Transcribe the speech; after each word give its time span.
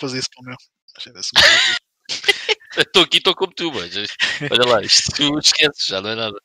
fazer 0.00 0.18
isso 0.18 0.28
para 0.34 0.42
o 0.42 0.44
meu. 0.46 0.56
Estou 2.76 3.04
aqui, 3.04 3.18
estou 3.18 3.34
como 3.36 3.54
tu, 3.54 3.72
mas 3.72 3.94
olha 4.50 4.66
lá, 4.68 4.82
isto 4.82 5.12
tu 5.12 5.38
esqueces, 5.38 5.86
já 5.86 6.00
não 6.00 6.10
é 6.10 6.14
nada. 6.16 6.36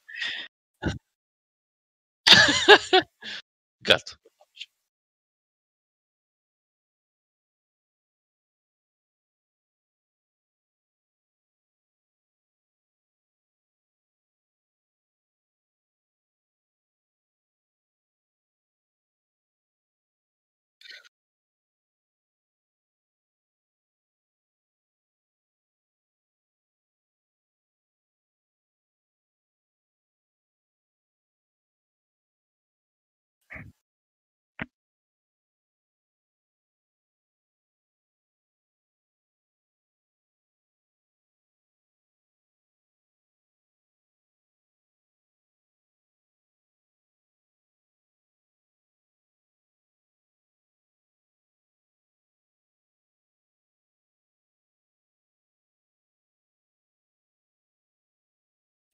Gato. 3.82 4.18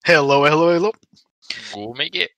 Hello, 0.08 0.46
hello, 0.46 0.72
hello. 0.72 0.92
Como 1.72 2.00
é 2.00 2.08
que 2.08 2.30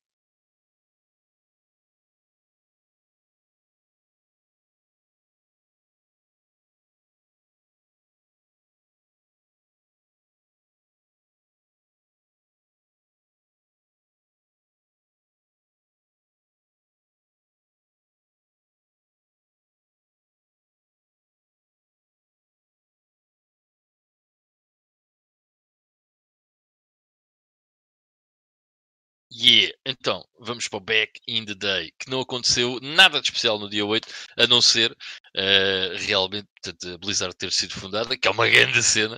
Yeah, 29.41 29.73
então 29.87 30.25
vamos 30.41 30.67
para 30.67 30.79
o 30.79 30.81
Back 30.81 31.21
in 31.29 31.45
the 31.45 31.55
Day, 31.55 31.93
que 31.97 32.11
não 32.11 32.21
aconteceu 32.21 32.81
nada 32.83 33.21
de 33.21 33.29
especial 33.29 33.57
no 33.57 33.71
dia 33.71 33.87
8, 33.87 34.09
a 34.37 34.49
não 34.49 34.61
ser 34.61 34.91
uh, 34.91 35.97
realmente 35.97 36.49
portanto, 36.61 36.95
a 36.95 36.99
Blizzard 36.99 37.37
ter 37.37 37.53
sido 37.53 37.73
fundada, 37.73 38.17
que 38.19 38.27
é 38.27 38.31
uma 38.33 38.49
grande 38.51 38.83
cena, 38.83 39.17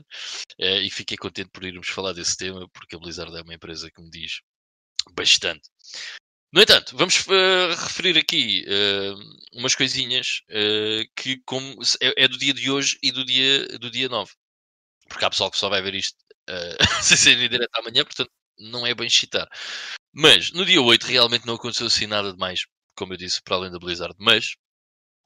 uh, 0.60 0.80
e 0.82 0.90
fiquei 0.90 1.16
contente 1.16 1.48
por 1.50 1.64
irmos 1.64 1.88
falar 1.88 2.12
desse 2.12 2.36
tema, 2.36 2.68
porque 2.68 2.96
a 2.96 2.98
Blizzard 2.98 3.34
é 3.34 3.40
uma 3.40 3.54
empresa 3.54 3.90
que 3.90 4.02
me 4.02 4.10
diz 4.10 4.42
bastante. 5.14 5.70
No 6.52 6.60
entanto, 6.60 6.94
vamos 6.98 7.26
uh, 7.26 7.74
referir 7.82 8.18
aqui 8.18 8.66
umas 9.54 9.74
coisinhas 9.74 10.42
que 11.16 11.40
como, 11.46 11.78
é, 12.02 12.24
é, 12.24 12.28
do 12.28 12.36
dia 12.36 12.52
de 12.52 12.70
hoje 12.70 12.98
e 13.02 13.10
do 13.10 13.24
dia, 13.24 13.66
do 13.78 13.90
dia 13.90 14.08
9, 14.08 14.30
porque 15.08 15.24
há 15.24 15.30
pessoal 15.30 15.50
que 15.50 15.56
só 15.56 15.70
vai 15.70 15.80
ver 15.80 15.94
isto 15.94 16.18
sem 17.02 17.16
ser 17.16 17.38
em 17.38 17.48
direto 17.48 17.70
amanhã, 17.76 18.04
portanto 18.04 18.30
não 18.58 18.86
é 18.86 18.94
bem 18.94 19.08
citar. 19.08 19.48
Mas 20.12 20.50
no 20.52 20.64
dia 20.64 20.80
8 20.80 21.06
realmente 21.06 21.46
não 21.46 21.54
aconteceu 21.54 21.86
assim 21.86 22.06
nada 22.06 22.32
de 22.32 22.38
mais, 22.38 22.66
como 22.96 23.12
eu 23.12 23.16
disse, 23.16 23.40
para 23.42 23.56
além 23.56 23.70
da 23.70 23.78
Blizzard. 23.78 24.14
Mas 24.18 24.56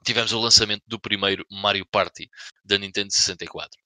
tivemos 0.05 0.33
o 0.33 0.41
lançamento 0.41 0.83
do 0.87 1.00
primeiro 1.00 1.45
Mario 1.50 1.87
Party 1.87 2.28
da 2.65 2.78
Nintendo 2.78 3.12
64. 3.12 3.81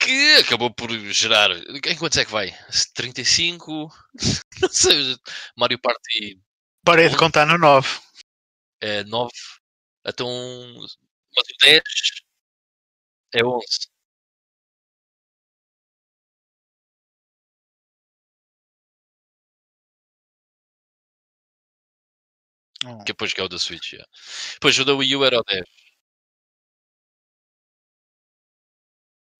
Que 0.00 0.36
acabou 0.36 0.72
por 0.72 0.90
gerar. 1.12 1.50
Em 1.50 1.96
quantos 1.98 2.18
é 2.18 2.24
que 2.24 2.30
vai? 2.30 2.54
35? 2.94 3.88
Não 4.62 4.68
sei. 4.68 5.16
Mario 5.56 5.78
Party. 5.80 6.40
Parei 6.84 7.08
de 7.08 7.16
contar 7.16 7.46
no 7.46 7.58
9. 7.58 7.88
É 8.80 9.02
9. 9.04 9.30
Então. 10.06 10.28
Mas 11.36 11.44
o 11.48 11.56
10 11.62 11.82
é 13.34 13.44
11. 13.44 13.64
Oh. 22.86 22.98
Que 22.98 23.12
depois 23.12 23.32
que 23.32 23.40
é 23.40 23.44
o 23.44 23.48
da 23.48 23.58
Switch, 23.58 23.92
yeah. 23.92 24.08
Depois 24.54 24.78
o 24.78 24.84
da 24.84 24.94
Wii 24.94 25.16
U 25.16 25.24
era 25.24 25.38
o 25.38 25.42
10. 25.44 25.64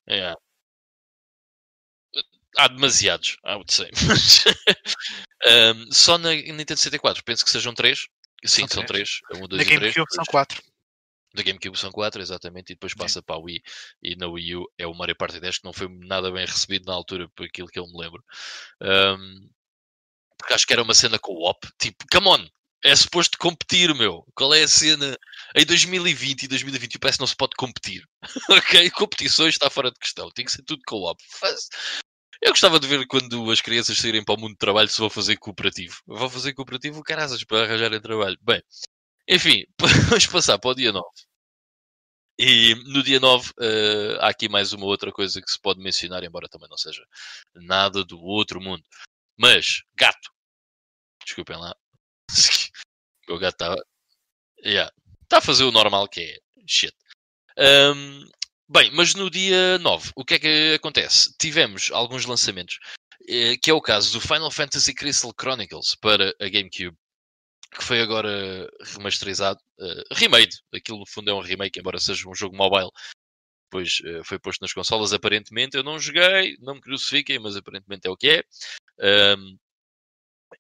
Yeah. 0.09 0.35
Há 2.57 2.69
demasiados, 2.69 3.37
I 3.45 3.55
would 3.55 3.73
say. 3.73 3.91
um, 5.47 5.93
só 5.93 6.19
na 6.19 6.31
Nintendo 6.35 6.77
64, 6.79 7.23
penso 7.23 7.45
que 7.45 7.51
sejam 7.51 7.75
3. 7.75 8.07
Sim, 8.45 8.67
são 8.67 8.85
3. 8.85 9.21
Um, 9.35 9.57
na 9.57 9.65
GameCube 9.65 10.07
são 10.11 10.25
4. 10.25 10.63
Da 11.35 11.43
GameCube 11.43 11.79
são 11.79 11.93
4, 11.93 12.23
exatamente, 12.23 12.71
e 12.73 12.75
depois 12.75 12.95
passa 12.95 13.23
para 13.23 13.37
a 13.37 13.39
Wii 13.39 13.63
e 14.03 14.17
na 14.17 14.27
Wii 14.27 14.57
U 14.57 14.65
é 14.79 14.87
o 14.87 14.95
Mario 14.95 15.15
Party 15.15 15.39
10 15.39 15.59
que 15.59 15.65
não 15.65 15.73
foi 15.73 15.89
nada 15.89 16.33
bem 16.33 16.47
recebido 16.47 16.87
na 16.87 16.95
altura 16.95 17.29
por 17.37 17.47
aquilo 17.47 17.69
que 17.69 17.79
eu 17.79 17.87
me 17.87 18.01
lembro. 18.01 18.25
Um, 18.81 19.49
porque 20.39 20.55
acho 20.55 20.67
que 20.67 20.73
era 20.73 20.83
uma 20.83 20.95
cena 20.95 21.19
co-op, 21.19 21.69
tipo, 21.79 22.05
come 22.11 22.29
on, 22.29 22.49
é 22.85 22.95
suposto 22.95 23.39
competir, 23.39 23.95
meu. 23.95 24.25
Qual 24.35 24.55
é 24.55 24.63
a 24.63 24.69
cena? 24.69 25.17
Em 25.55 25.65
2020 25.65 26.45
e 26.45 26.49
2021 26.49 26.99
parece 27.01 27.19
que 27.19 27.23
não 27.23 27.27
se 27.27 27.37
pode 27.37 27.57
competir. 27.57 28.03
ok? 28.51 28.91
Competições 28.91 29.55
está 29.55 29.69
fora 29.71 29.91
de 29.91 29.99
questão. 29.99 30.31
Tem 30.31 30.45
que 30.45 30.53
ser 30.53 30.63
tudo 30.63 30.83
co-op. 30.87 31.21
Eu 32.41 32.51
gostava 32.51 32.79
de 32.79 32.87
ver 32.87 33.07
quando 33.07 33.51
as 33.51 33.61
crianças 33.61 33.99
saírem 33.99 34.25
para 34.25 34.37
o 34.37 34.41
mundo 34.41 34.53
de 34.53 34.59
trabalho 34.59 34.89
se 34.89 34.99
vão 34.99 35.11
fazer 35.11 35.37
cooperativo. 35.37 35.97
Vão 36.07 36.31
fazer 36.31 36.55
cooperativo, 36.55 37.03
caraças, 37.03 37.43
para 37.45 37.65
arranjarem 37.65 38.01
trabalho. 38.01 38.39
Bem, 38.43 38.63
enfim, 39.29 39.65
vamos 40.09 40.27
passar 40.27 40.59
para 40.59 40.71
o 40.71 40.75
dia 40.75 40.93
9. 40.93 41.05
E 42.41 42.77
no 42.93 43.03
dia 43.03 43.19
9 43.19 43.51
uh, 43.51 43.53
eh, 43.61 44.19
há 44.21 44.29
aqui 44.29 44.49
mais 44.49 44.73
uma 44.73 44.87
outra 44.87 45.11
coisa 45.11 45.43
que 45.43 45.51
se 45.51 45.61
pode 45.61 45.81
mencionar, 45.83 46.23
embora 46.23 46.49
também 46.49 46.69
não 46.69 46.79
seja 46.79 47.05
nada 47.55 48.05
do 48.05 48.21
outro 48.21 48.61
mundo. 48.61 48.85
Mas, 49.37 49.83
gato. 49.97 50.31
Desculpem 51.27 51.57
lá, 51.57 51.75
o 53.29 53.39
gato 53.39 53.55
está. 53.55 53.77
Yeah. 54.65 54.93
Está 55.23 55.39
a 55.39 55.43
fazer 55.43 55.65
o 55.65 55.73
normal 55.73 56.09
que 56.09 56.21
é 56.21 56.39
shit. 56.67 56.95
Um, 57.59 58.25
bem, 58.69 58.91
mas 58.93 59.15
no 59.15 59.31
dia 59.31 59.79
9, 59.79 60.13
o 60.17 60.25
que 60.25 60.35
é 60.35 60.39
que 60.39 60.75
acontece? 60.75 61.35
Tivemos 61.39 61.91
alguns 61.93 62.25
lançamentos, 62.25 62.79
eh, 63.29 63.57
que 63.57 63.71
é 63.71 63.75
o 63.75 63.81
caso 63.81 64.13
do 64.13 64.21
Final 64.21 64.51
Fantasy 64.51 64.95
Crystal 64.95 65.35
Chronicles 65.39 65.95
para 65.97 66.35
a 66.41 66.49
GameCube, 66.49 66.97
que 67.75 67.85
foi 67.85 68.01
agora 68.01 68.69
remasterizado, 68.81 69.61
uh, 69.79 70.15
remade. 70.15 70.59
Aquilo 70.73 70.99
no 71.01 71.07
fundo 71.07 71.31
é 71.31 71.35
um 71.35 71.41
remake, 71.41 71.79
embora 71.79 71.99
seja 71.99 72.29
um 72.29 72.35
jogo 72.35 72.57
mobile. 72.57 72.91
Depois 73.71 74.01
uh, 74.01 74.25
foi 74.25 74.39
posto 74.39 74.63
nas 74.63 74.73
consolas, 74.73 75.13
aparentemente. 75.13 75.77
Eu 75.77 75.83
não 75.83 75.99
joguei, 75.99 76.57
não 76.61 76.77
me 76.77 76.81
crucifiquem, 76.81 77.39
mas 77.39 77.57
aparentemente 77.57 78.07
é 78.07 78.11
o 78.11 78.17
que 78.17 78.31
é. 78.31 78.45
Um, 79.37 79.59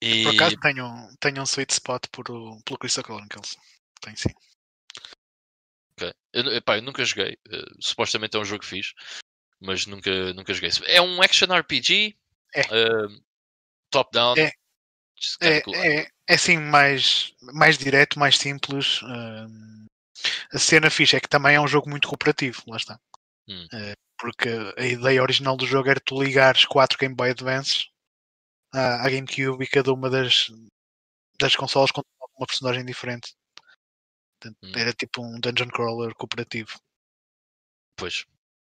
e... 0.00 0.24
Por 0.24 0.34
acaso 0.34 0.56
tenho, 0.60 1.08
tenho 1.20 1.40
um 1.40 1.46
sweet 1.46 1.72
spot 1.72 2.06
por, 2.12 2.24
pelo 2.24 2.78
Crystal 2.78 3.04
Chronicles. 3.04 3.56
Tenho 4.00 4.16
sim. 4.16 4.30
Ok. 5.92 6.12
Eu, 6.32 6.54
epá, 6.54 6.76
eu 6.76 6.82
nunca 6.82 7.04
joguei. 7.04 7.36
Uh, 7.48 7.76
supostamente 7.80 8.36
é 8.36 8.40
um 8.40 8.44
jogo 8.44 8.64
fixe, 8.64 8.94
mas 9.60 9.86
nunca, 9.86 10.32
nunca 10.34 10.54
joguei. 10.54 10.70
É 10.86 11.02
um 11.02 11.20
action 11.20 11.48
RPG? 11.52 12.16
É. 12.54 12.60
Uh, 12.62 13.22
Top-down? 13.90 14.36
É. 14.38 14.52
É, 15.40 15.58
é, 15.74 16.08
é 16.28 16.34
assim 16.34 16.56
mais, 16.56 17.34
mais 17.52 17.76
direto, 17.76 18.20
mais 18.20 18.38
simples. 18.38 19.02
Uh, 19.02 19.86
a 20.52 20.58
cena 20.58 20.90
fixe 20.90 21.16
é 21.16 21.20
que 21.20 21.28
também 21.28 21.56
é 21.56 21.60
um 21.60 21.66
jogo 21.66 21.90
muito 21.90 22.06
cooperativo, 22.06 22.62
lá 22.68 22.76
está. 22.76 23.00
Hum. 23.48 23.66
Uh, 23.72 23.96
porque 24.16 24.48
a 24.76 24.86
ideia 24.86 25.22
original 25.22 25.56
do 25.56 25.66
jogo 25.66 25.88
era 25.90 26.00
tu 26.00 26.22
ligares 26.22 26.64
quatro 26.64 26.98
Game 26.98 27.14
Boy 27.14 27.30
Advance 27.30 27.88
à, 28.72 29.06
à 29.06 29.10
GameCube 29.10 29.64
e 29.64 29.68
cada 29.68 29.92
uma 29.92 30.10
das, 30.10 30.50
das 31.38 31.56
consolas 31.56 31.90
com 31.90 32.02
uma 32.36 32.46
personagem 32.46 32.84
diferente. 32.84 33.34
Portanto, 34.40 34.58
hum. 34.62 34.72
Era 34.76 34.92
tipo 34.92 35.22
um 35.22 35.40
dungeon 35.40 35.68
crawler 35.68 36.14
cooperativo. 36.14 36.78
Pois. 37.96 38.24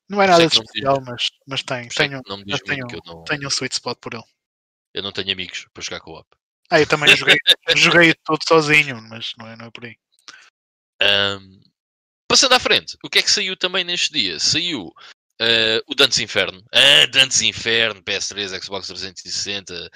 Não 0.09 0.21
é 0.21 0.27
nada 0.27 0.47
de 0.47 0.53
especial, 0.53 0.99
mas, 1.01 1.29
mas 1.47 1.61
tem. 1.61 1.87
Tenho, 1.89 2.21
não 2.27 2.37
me 2.37 2.59
tenho, 2.61 2.87
não... 3.05 3.23
tenho 3.23 3.45
um 3.45 3.51
sweet 3.51 3.73
spot 3.73 3.99
por 3.99 4.15
ele. 4.15 4.23
Eu 4.93 5.03
não 5.03 5.11
tenho 5.11 5.31
amigos 5.31 5.67
para 5.71 5.83
jogar 5.83 5.99
com 5.99 6.11
o 6.11 6.19
op. 6.19 6.27
Ah, 6.71 6.79
eu 6.79 6.87
também 6.87 7.15
joguei, 7.15 7.37
joguei 7.77 8.13
todo 8.23 8.41
sozinho, 8.47 8.99
mas 9.03 9.33
não 9.37 9.47
é, 9.47 9.55
não 9.55 9.65
é 9.65 9.71
por 9.71 9.85
aí. 9.85 9.95
Um, 11.01 11.61
Passando 12.29 12.53
à 12.53 12.59
frente, 12.59 12.95
o 13.03 13.09
que 13.09 13.17
é 13.17 13.23
que 13.23 13.31
saiu 13.31 13.57
também 13.57 13.83
neste 13.83 14.13
dia? 14.13 14.39
Saiu 14.39 14.93
uh, 15.41 15.81
o 15.87 15.95
Dantes 15.95 16.19
Inferno. 16.19 16.63
Ah, 16.73 17.05
Dantes 17.07 17.41
Inferno, 17.41 18.01
PS3, 18.03 18.61
Xbox 18.61 18.87
360, 18.87 19.73
uh, 19.73 19.89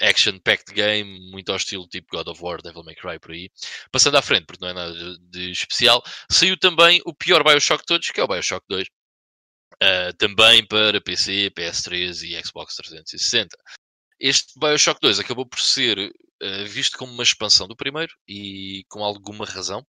Action 0.00 0.38
Packed 0.38 0.74
Game, 0.74 1.30
muito 1.30 1.50
ao 1.50 1.56
estilo 1.56 1.86
tipo 1.88 2.16
God 2.16 2.28
of 2.28 2.42
War, 2.42 2.62
Devil 2.62 2.84
May 2.84 2.94
Cry, 2.94 3.18
por 3.18 3.32
aí. 3.32 3.50
Passando 3.90 4.16
à 4.16 4.22
frente, 4.22 4.46
porque 4.46 4.64
não 4.64 4.70
é 4.70 4.74
nada 4.74 4.92
de, 4.92 5.18
de 5.30 5.50
especial, 5.50 6.02
saiu 6.30 6.56
também 6.56 7.00
o 7.04 7.14
pior 7.14 7.44
Bioshock 7.44 7.82
de 7.82 7.86
todos, 7.86 8.10
que 8.10 8.20
é 8.20 8.24
o 8.24 8.28
Bioshock 8.28 8.64
2. 8.68 8.86
Uh, 9.82 10.12
também 10.16 10.64
para 10.66 11.00
PC, 11.00 11.50
PS3 11.56 12.22
e 12.22 12.46
Xbox 12.46 12.76
360. 12.76 13.56
Este 14.20 14.58
Bioshock 14.58 15.00
2 15.00 15.18
acabou 15.18 15.44
por 15.44 15.60
ser 15.60 16.12
visto 16.68 16.98
como 16.98 17.12
uma 17.12 17.22
expansão 17.22 17.68
do 17.68 17.76
primeiro 17.76 18.12
e 18.26 18.84
com 18.88 19.04
alguma 19.04 19.44
razão, 19.44 19.86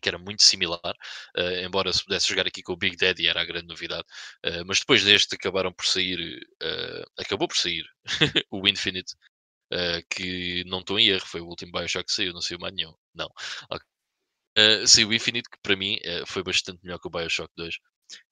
que 0.00 0.08
era 0.08 0.18
muito 0.18 0.42
similar, 0.42 0.94
uh, 1.36 1.64
embora 1.64 1.92
se 1.92 2.04
pudesse 2.04 2.28
jogar 2.28 2.46
aqui 2.46 2.62
com 2.62 2.72
o 2.72 2.76
Big 2.76 2.96
Daddy 2.96 3.28
era 3.28 3.40
a 3.40 3.44
grande 3.44 3.66
novidade. 3.68 4.04
Uh, 4.44 4.64
mas 4.66 4.80
depois 4.80 5.04
deste 5.04 5.34
acabaram 5.34 5.72
por 5.72 5.86
sair, 5.86 6.40
acabou 7.18 7.48
por 7.48 7.56
sair 7.56 7.84
o 8.50 8.66
Infinite, 8.68 9.14
que 10.10 10.64
não 10.66 10.80
estou 10.80 10.98
em 10.98 11.08
erro, 11.08 11.26
foi 11.26 11.40
o 11.40 11.46
último 11.46 11.72
Bioshock 11.72 12.06
que 12.06 12.12
saiu, 12.12 12.32
não 12.32 12.40
saiu 12.40 12.58
mais 12.58 12.74
nenhum. 12.74 12.94
Não. 13.14 13.28
Okay. 13.70 15.04
o 15.04 15.12
Infinite, 15.12 15.48
que 15.50 15.58
para 15.62 15.76
mim 15.76 15.98
foi 16.26 16.42
bastante 16.42 16.80
melhor 16.82 16.98
que 16.98 17.08
o 17.08 17.10
Bioshock 17.10 17.52
2. 17.56 17.76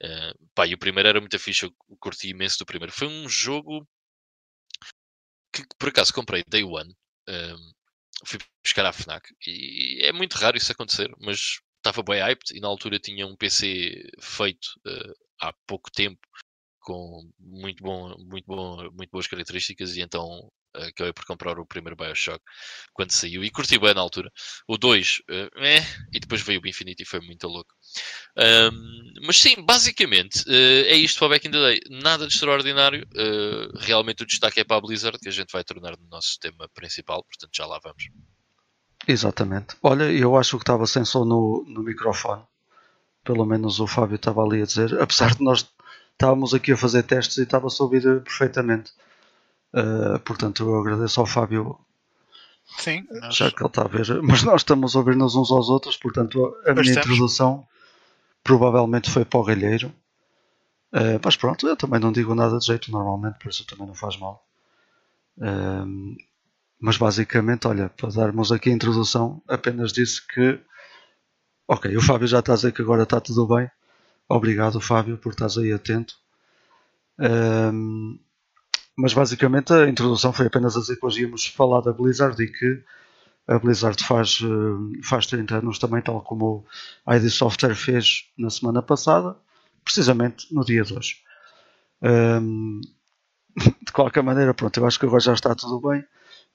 Uh, 0.02 0.48
pá, 0.54 0.66
e 0.66 0.74
o 0.74 0.78
primeiro 0.78 1.08
era 1.08 1.20
muito 1.20 1.38
fixe, 1.38 1.64
eu 1.64 1.74
curti 1.98 2.28
imenso 2.28 2.58
do 2.58 2.66
primeiro. 2.66 2.92
Foi 2.92 3.08
um 3.08 3.28
jogo 3.28 3.86
que, 5.52 5.64
por 5.78 5.88
acaso 5.88 6.12
comprei 6.12 6.42
day 6.46 6.64
one. 6.64 6.94
Fui 8.24 8.38
buscar 8.64 8.86
à 8.86 8.92
FNAC 8.92 9.28
e 9.46 10.00
é 10.02 10.12
muito 10.12 10.34
raro 10.34 10.56
isso 10.56 10.72
acontecer, 10.72 11.10
mas 11.20 11.60
estava 11.76 12.02
bem 12.02 12.20
hyped 12.20 12.56
e 12.56 12.60
na 12.60 12.68
altura 12.68 12.98
tinha 12.98 13.26
um 13.26 13.36
PC 13.36 14.10
feito 14.20 14.66
uh, 14.86 15.14
há 15.40 15.52
pouco 15.66 15.90
tempo 15.90 16.20
com 16.80 17.30
muito, 17.38 17.82
bom, 17.82 18.14
muito, 18.18 18.46
bom, 18.46 18.90
muito 18.92 19.10
boas 19.10 19.26
características 19.26 19.96
e 19.96 20.02
então 20.02 20.50
acabei 20.74 21.12
por 21.12 21.24
comprar 21.24 21.58
o 21.58 21.66
primeiro 21.66 21.96
Bioshock 21.96 22.42
quando 22.92 23.12
saiu 23.12 23.44
e 23.44 23.50
curti 23.50 23.78
bem 23.78 23.94
na 23.94 24.00
altura. 24.00 24.30
O 24.68 24.76
2, 24.76 25.22
uh, 25.30 25.50
eh, 25.56 25.84
e 26.12 26.20
depois 26.20 26.42
veio 26.42 26.60
o 26.62 26.68
Infinity 26.68 27.02
e 27.02 27.06
foi 27.06 27.20
muito 27.20 27.46
louco. 27.46 27.72
Um, 28.36 29.12
mas 29.26 29.38
sim, 29.38 29.56
basicamente 29.64 30.40
uh, 30.48 30.86
é 30.86 30.94
isto 30.94 31.18
para 31.18 31.28
Back 31.30 31.48
in 31.48 31.50
the 31.50 31.58
Day. 31.58 31.80
Nada 31.90 32.26
de 32.26 32.32
extraordinário. 32.32 33.06
Uh, 33.14 33.78
realmente 33.78 34.22
o 34.22 34.26
destaque 34.26 34.60
é 34.60 34.64
para 34.64 34.76
a 34.76 34.80
Blizzard, 34.80 35.18
que 35.18 35.28
a 35.28 35.32
gente 35.32 35.52
vai 35.52 35.64
tornar 35.64 35.96
no 35.96 36.08
nosso 36.08 36.38
tema 36.40 36.68
principal, 36.74 37.24
portanto 37.24 37.50
já 37.54 37.66
lá 37.66 37.78
vamos. 37.82 38.04
Exatamente. 39.06 39.76
Olha, 39.82 40.10
eu 40.10 40.36
acho 40.36 40.56
que 40.56 40.62
estava 40.62 40.86
sem 40.86 41.04
som 41.04 41.24
no, 41.24 41.64
no 41.68 41.82
microfone. 41.82 42.42
Pelo 43.22 43.44
menos 43.44 43.80
o 43.80 43.86
Fábio 43.86 44.16
estava 44.16 44.42
ali 44.42 44.62
a 44.62 44.66
dizer, 44.66 45.00
apesar 45.00 45.34
de 45.34 45.42
nós 45.42 45.66
estávamos 46.12 46.54
aqui 46.54 46.72
a 46.72 46.76
fazer 46.76 47.02
testes 47.02 47.38
e 47.38 47.42
estava-se 47.42 47.80
a 47.80 47.84
ouvir 47.84 48.02
perfeitamente. 48.22 48.92
Uh, 49.74 50.20
portanto, 50.20 50.62
eu 50.62 50.78
agradeço 50.78 51.18
ao 51.18 51.26
Fábio. 51.26 51.76
Sim, 52.78 53.04
nós... 53.10 53.34
já 53.34 53.50
que 53.50 53.60
ele 53.60 53.66
está 53.66 53.82
a 53.82 53.88
ver, 53.88 54.22
mas 54.22 54.42
nós 54.44 54.60
estamos 54.60 54.94
a 54.94 54.98
ouvir-nos 55.00 55.34
uns 55.34 55.50
aos 55.50 55.68
outros, 55.68 55.96
portanto, 55.96 56.56
a 56.64 56.72
minha 56.72 56.92
introdução 56.92 57.66
provavelmente 58.42 59.10
foi 59.10 59.24
para 59.24 59.40
o 59.40 59.44
galheiro. 59.44 59.92
Uh, 60.92 61.18
mas 61.24 61.36
pronto, 61.36 61.66
eu 61.66 61.76
também 61.76 61.98
não 61.98 62.12
digo 62.12 62.34
nada 62.36 62.56
de 62.56 62.66
jeito 62.66 62.92
normalmente, 62.92 63.38
por 63.40 63.50
isso 63.50 63.66
também 63.66 63.86
não 63.86 63.94
faz 63.94 64.16
mal. 64.16 64.46
Uh, 65.38 66.16
mas 66.78 66.96
basicamente, 66.96 67.66
olha, 67.66 67.88
para 67.88 68.10
darmos 68.10 68.52
aqui 68.52 68.70
a 68.70 68.72
introdução, 68.72 69.42
apenas 69.48 69.92
disse 69.92 70.24
que. 70.26 70.60
Ok, 71.66 71.96
o 71.96 72.00
Fábio 72.00 72.28
já 72.28 72.38
está 72.38 72.52
a 72.52 72.56
dizer 72.56 72.72
que 72.72 72.82
agora 72.82 73.02
está 73.02 73.20
tudo 73.20 73.46
bem. 73.46 73.68
Obrigado, 74.28 74.80
Fábio, 74.80 75.18
por 75.18 75.32
estás 75.32 75.58
aí 75.58 75.72
atento. 75.72 76.14
Um, 77.18 78.18
mas 78.96 79.12
basicamente 79.14 79.72
a 79.72 79.88
introdução 79.88 80.32
foi 80.32 80.46
apenas 80.46 80.76
a 80.76 80.80
dizer 80.80 80.96
que 80.96 81.06
hoje 81.06 81.22
íamos 81.22 81.46
falar 81.46 81.80
da 81.80 81.92
Blizzard 81.92 82.40
e 82.42 82.48
que 82.48 82.82
a 83.46 83.58
Blizzard 83.58 84.02
faz, 84.02 84.38
faz 85.02 85.26
30 85.26 85.58
anos 85.58 85.78
também, 85.78 86.00
tal 86.00 86.22
como 86.22 86.64
a 87.06 87.16
ID 87.16 87.28
Software 87.28 87.74
fez 87.74 88.24
na 88.38 88.48
semana 88.48 88.82
passada, 88.82 89.36
precisamente 89.84 90.52
no 90.54 90.64
dia 90.64 90.82
de 90.82 90.94
hoje. 90.94 91.16
Um, 92.02 92.80
de 93.84 93.92
qualquer 93.92 94.22
maneira, 94.22 94.54
pronto, 94.54 94.78
eu 94.78 94.86
acho 94.86 94.98
que 94.98 95.06
agora 95.06 95.20
já 95.20 95.34
está 95.34 95.54
tudo 95.54 95.88
bem. 95.88 96.04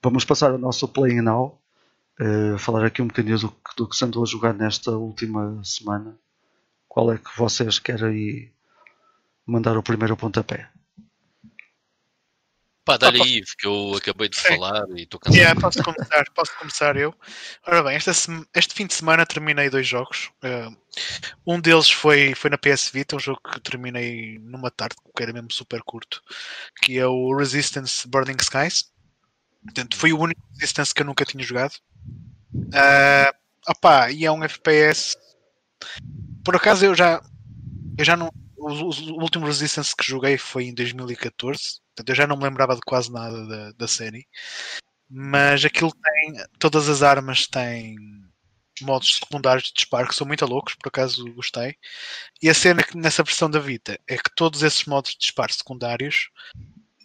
Vamos 0.01 0.25
passar 0.25 0.51
ao 0.51 0.57
nosso 0.57 0.87
Play 0.87 1.21
Now, 1.21 1.61
uh, 2.19 2.57
falar 2.57 2.85
aqui 2.85 3.01
um 3.01 3.07
bocadinho 3.07 3.37
do, 3.37 3.53
do 3.77 3.87
que 3.87 3.95
se 3.95 4.03
andou 4.03 4.23
a 4.23 4.25
jogar 4.25 4.53
nesta 4.53 4.91
última 4.91 5.61
semana 5.63 6.17
qual 6.89 7.13
é 7.13 7.17
que 7.17 7.37
vocês 7.37 7.77
querem 7.77 8.51
mandar 9.45 9.77
o 9.77 9.83
primeiro 9.83 10.17
pontapé? 10.17 10.69
Pá, 12.89 12.97
dá-lhe 12.97 13.21
aí, 13.21 13.45
porque 13.45 13.67
eu 13.67 13.95
acabei 13.95 14.29
de 14.29 14.39
falar 14.39 14.83
e 14.95 15.03
estou 15.03 15.19
cansado. 15.19 15.37
Yeah, 15.37 15.59
posso 15.59 15.83
começar, 15.83 16.25
posso 16.33 16.57
começar 16.57 16.97
eu. 16.97 17.13
Ora 17.67 17.83
bem, 17.83 17.95
esta, 17.95 18.11
este 18.55 18.73
fim 18.73 18.87
de 18.87 18.93
semana 18.93 19.25
terminei 19.25 19.69
dois 19.69 19.87
jogos. 19.87 20.31
Uh, 20.43 20.75
um 21.45 21.59
deles 21.59 21.89
foi, 21.89 22.33
foi 22.35 22.49
na 22.49 22.57
PS 22.57 22.89
Vita, 22.89 23.15
um 23.15 23.19
jogo 23.19 23.39
que 23.41 23.59
terminei 23.59 24.39
numa 24.39 24.71
tarde, 24.71 24.95
que 25.15 25.23
era 25.23 25.33
mesmo 25.33 25.51
super 25.51 25.81
curto, 25.83 26.21
que 26.81 26.97
é 26.97 27.05
o 27.05 27.35
Resistance 27.35 28.07
Burning 28.07 28.37
Skies. 28.41 28.91
Portanto, 29.63 29.95
foi 29.95 30.13
o 30.13 30.19
único 30.19 30.41
Resistance 30.53 30.93
que 30.93 31.01
eu 31.01 31.05
nunca 31.05 31.25
tinha 31.25 31.43
jogado. 31.43 31.73
Uh, 32.53 33.31
opá, 33.69 34.11
e 34.11 34.25
é 34.25 34.31
um 34.31 34.43
FPS 34.43 35.15
por 36.43 36.55
acaso 36.55 36.85
eu 36.85 36.95
já 36.95 37.21
eu 37.97 38.05
já 38.05 38.15
não 38.15 38.31
o, 38.57 39.21
último 39.21 39.45
Resistance 39.45 39.95
que 39.95 40.05
joguei 40.05 40.37
foi 40.37 40.65
em 40.65 40.73
2014 40.73 41.79
portanto 41.99 42.09
eu 42.09 42.15
já 42.15 42.27
não 42.27 42.37
me 42.37 42.43
lembrava 42.43 42.75
de 42.75 42.81
quase 42.81 43.11
nada 43.11 43.45
da, 43.45 43.71
da 43.73 43.87
série 43.87 44.27
mas 45.09 45.65
aquilo 45.65 45.91
tem 45.91 46.33
todas 46.59 46.87
as 46.87 47.01
armas 47.01 47.47
têm 47.47 47.95
modos 48.81 49.17
secundários 49.17 49.65
de 49.67 49.73
disparo 49.73 50.07
que 50.07 50.15
são 50.15 50.25
muito 50.25 50.45
loucos, 50.45 50.75
por 50.75 50.87
acaso 50.87 51.33
gostei. 51.33 51.75
E 52.41 52.49
a 52.49 52.53
cena 52.53 52.83
que 52.83 52.95
nessa 52.95 53.23
versão 53.23 53.49
da 53.49 53.59
Vita 53.59 53.99
é 54.07 54.15
que 54.17 54.33
todos 54.35 54.63
esses 54.63 54.85
modos 54.85 55.11
de 55.11 55.17
disparo 55.17 55.51
secundários 55.53 56.29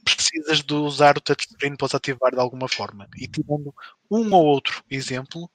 precisas 0.05 0.62
de 0.62 0.75
usar 0.75 1.17
o 1.17 1.20
touchscreen 1.20 1.76
para 1.76 1.87
os 1.87 1.94
ativar 1.94 2.32
de 2.32 2.38
alguma 2.38 2.69
forma. 2.69 3.08
E 3.17 3.26
tirando 3.26 3.75
um 4.11 4.32
ou 4.32 4.44
outro 4.44 4.85
exemplo, 4.91 5.50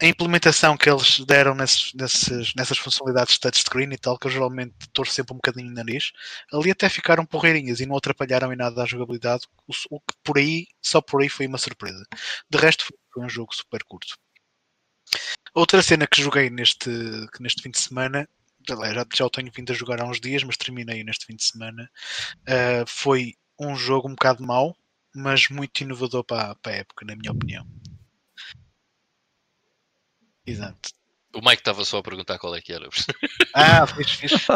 a 0.00 0.06
implementação 0.06 0.76
que 0.76 0.88
eles 0.88 1.20
deram 1.20 1.54
nesses, 1.54 1.92
nesses, 1.92 2.54
nessas 2.54 2.78
funcionalidades 2.78 3.34
de 3.34 3.40
touchscreen 3.40 3.92
e 3.92 3.98
tal, 3.98 4.16
que 4.18 4.28
eu 4.28 4.30
geralmente 4.30 4.74
torço 4.92 5.12
sempre 5.12 5.32
um 5.32 5.36
bocadinho 5.36 5.70
o 5.70 5.74
nariz, 5.74 6.12
ali 6.52 6.70
até 6.70 6.88
ficaram 6.88 7.26
porreirinhas 7.26 7.80
e 7.80 7.86
não 7.86 7.96
atrapalharam 7.96 8.52
em 8.52 8.56
nada 8.56 8.82
a 8.82 8.86
jogabilidade, 8.86 9.46
o, 9.66 9.96
o, 9.96 10.00
que 10.00 10.14
por 10.22 10.38
aí, 10.38 10.68
só 10.80 11.00
por 11.00 11.20
aí 11.20 11.28
foi 11.28 11.46
uma 11.46 11.58
surpresa. 11.58 12.04
De 12.48 12.58
resto, 12.58 12.86
foi 13.12 13.24
um 13.24 13.28
jogo 13.28 13.54
super 13.54 13.82
curto. 13.84 14.16
Outra 15.54 15.82
cena 15.82 16.06
que 16.06 16.22
joguei 16.22 16.48
neste, 16.48 16.90
neste 17.40 17.62
fim 17.62 17.70
de 17.70 17.80
semana, 17.80 18.28
já, 18.68 18.76
já 19.14 19.26
o 19.26 19.30
tenho 19.30 19.50
vindo 19.52 19.72
a 19.72 19.74
jogar 19.74 20.00
há 20.00 20.04
uns 20.04 20.20
dias, 20.20 20.44
mas 20.44 20.56
terminei 20.56 21.02
neste 21.02 21.26
fim 21.26 21.34
de 21.34 21.44
semana, 21.44 21.90
uh, 22.42 22.84
foi 22.86 23.34
um 23.58 23.74
jogo 23.74 24.06
um 24.08 24.12
bocado 24.12 24.44
mau, 24.44 24.76
mas 25.12 25.48
muito 25.48 25.80
inovador 25.80 26.22
para, 26.22 26.54
para 26.56 26.72
a 26.72 26.76
época, 26.76 27.04
na 27.04 27.16
minha 27.16 27.32
opinião. 27.32 27.66
Exato. 30.48 30.90
O 31.34 31.40
Mike 31.40 31.60
estava 31.60 31.84
só 31.84 31.98
a 31.98 32.02
perguntar 32.02 32.38
qual 32.38 32.54
é 32.54 32.60
que 32.60 32.72
era. 32.72 32.88
Ah, 33.54 33.86
fixe, 33.86 34.16
fixe. 34.16 34.46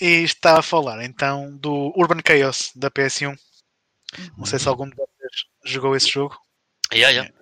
e 0.00 0.22
está 0.22 0.58
a 0.58 0.62
falar 0.62 1.04
então 1.04 1.56
do 1.56 1.92
Urban 1.96 2.20
Chaos 2.26 2.72
da 2.74 2.90
PS1. 2.90 3.36
Não 4.36 4.44
sei 4.44 4.58
se 4.58 4.68
algum 4.68 4.88
de 4.88 4.96
vocês 4.96 5.44
jogou 5.64 5.94
esse 5.94 6.08
jogo. 6.08 6.36
Yeah, 6.92 7.10
yeah. 7.10 7.32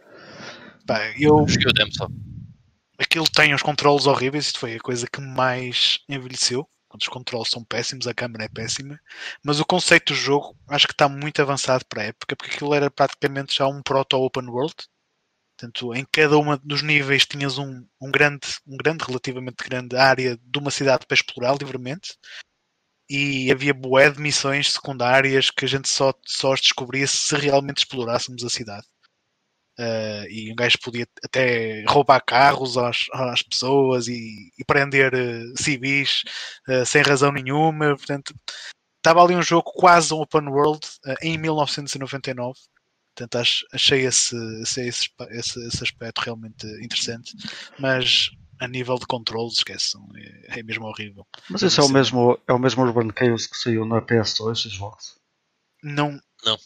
Pá, 0.86 1.12
eu... 1.18 1.46
Joguei 1.48 1.68
o 1.68 1.72
demo 1.72 1.92
só. 1.94 2.08
Aquilo 2.98 3.28
tem 3.28 3.54
os 3.54 3.62
controles 3.62 4.06
horríveis, 4.06 4.46
isto 4.46 4.58
foi 4.58 4.74
a 4.74 4.80
coisa 4.80 5.06
que 5.10 5.20
mais 5.20 6.00
envelheceu. 6.08 6.68
Os 6.96 7.08
controles 7.08 7.48
são 7.50 7.64
péssimos, 7.64 8.06
a 8.06 8.14
câmera 8.14 8.44
é 8.44 8.48
péssima, 8.48 9.00
mas 9.42 9.58
o 9.58 9.64
conceito 9.64 10.12
do 10.12 10.18
jogo 10.18 10.56
acho 10.68 10.86
que 10.86 10.92
está 10.92 11.08
muito 11.08 11.42
avançado 11.42 11.84
para 11.86 12.02
a 12.02 12.06
época, 12.06 12.36
porque 12.36 12.54
aquilo 12.54 12.72
era 12.72 12.88
praticamente 12.88 13.56
já 13.56 13.66
um 13.66 13.82
proto-open 13.82 14.46
world 14.46 14.76
Portanto, 15.64 15.94
em 15.94 16.04
cada 16.12 16.38
um 16.38 16.56
dos 16.58 16.82
níveis 16.82 17.24
tinhas 17.24 17.58
um, 17.58 17.86
um, 18.00 18.10
grande, 18.10 18.46
um 18.66 18.76
grande, 18.76 19.04
relativamente 19.04 19.64
grande 19.64 19.96
área 19.96 20.36
de 20.36 20.58
uma 20.58 20.70
cidade 20.70 21.06
para 21.06 21.14
explorar 21.14 21.56
livremente. 21.58 22.16
E 23.08 23.50
havia 23.50 23.74
bué 23.74 24.10
de 24.10 24.20
missões 24.20 24.72
secundárias 24.72 25.50
que 25.50 25.64
a 25.64 25.68
gente 25.68 25.88
só, 25.88 26.12
só 26.26 26.54
descobria 26.54 27.06
se 27.06 27.36
realmente 27.36 27.78
explorássemos 27.78 28.44
a 28.44 28.50
cidade. 28.50 28.86
Uh, 29.78 30.24
e 30.30 30.52
um 30.52 30.54
gajo 30.54 30.78
podia 30.82 31.06
até 31.24 31.84
roubar 31.88 32.22
carros 32.24 32.78
às, 32.78 33.06
às 33.12 33.42
pessoas 33.42 34.06
e, 34.06 34.52
e 34.58 34.64
prender 34.64 35.12
uh, 35.14 35.62
civis 35.62 36.22
uh, 36.68 36.86
sem 36.86 37.02
razão 37.02 37.32
nenhuma. 37.32 37.96
Portanto, 37.96 38.34
estava 38.98 39.22
ali 39.22 39.34
um 39.34 39.42
jogo 39.42 39.70
quase 39.74 40.14
um 40.14 40.20
open 40.20 40.48
world 40.48 40.86
em 41.22 41.36
1999 41.38 42.58
Portanto, 43.14 43.46
achei 43.72 44.06
esse, 44.06 44.34
esse, 44.62 44.80
esse, 45.30 45.66
esse, 45.68 45.84
aspecto 45.84 46.20
realmente 46.20 46.66
interessante, 46.82 47.32
mas 47.78 48.30
a 48.60 48.66
nível 48.66 48.96
de 48.96 49.06
controle, 49.06 49.50
esqueçam, 49.52 50.04
é, 50.16 50.58
é 50.58 50.62
mesmo 50.64 50.86
horrível. 50.86 51.24
Mas 51.48 51.62
esse 51.62 51.78
é 51.78 51.82
o, 51.82 51.88
mesmo, 51.88 52.38
é 52.48 52.52
o 52.52 52.58
mesmo 52.58 52.82
Urban 52.82 53.10
Chaos 53.16 53.46
que 53.46 53.56
saiu 53.56 53.84
na 53.84 54.02
PS2, 54.02 54.68
Xbox? 54.68 55.16
Não. 55.82 56.20
Não. 56.44 56.58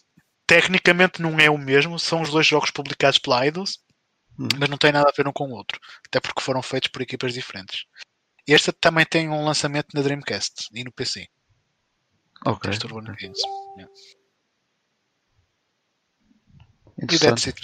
Tecnicamente 0.47 1.21
não 1.21 1.38
é 1.38 1.50
o 1.50 1.59
mesmo, 1.59 1.99
são 1.99 2.23
os 2.23 2.31
dois 2.31 2.47
jogos 2.47 2.71
publicados 2.71 3.19
pela 3.19 3.45
Eidos, 3.45 3.81
hum. 4.38 4.49
mas 4.59 4.71
não 4.71 4.78
tem 4.78 4.93
nada 4.93 5.11
a 5.11 5.14
ver 5.14 5.28
um 5.28 5.33
com 5.33 5.49
o 5.50 5.55
outro, 5.55 5.78
até 6.07 6.19
porque 6.19 6.40
foram 6.40 6.62
feitos 6.62 6.88
por 6.88 7.02
equipas 7.02 7.35
diferentes. 7.35 7.85
Este 8.47 8.73
também 8.73 9.05
tem 9.05 9.28
um 9.28 9.45
lançamento 9.45 9.88
na 9.93 10.00
Dreamcast 10.00 10.69
e 10.73 10.83
no 10.83 10.90
PC. 10.90 11.28
Ok. 12.47 12.71
Este 12.71 12.87
Urban 12.87 13.12
okay. 13.12 13.26
Chaos. 13.26 13.40
Yeah. 13.76 13.93
Interessante. 17.02 17.55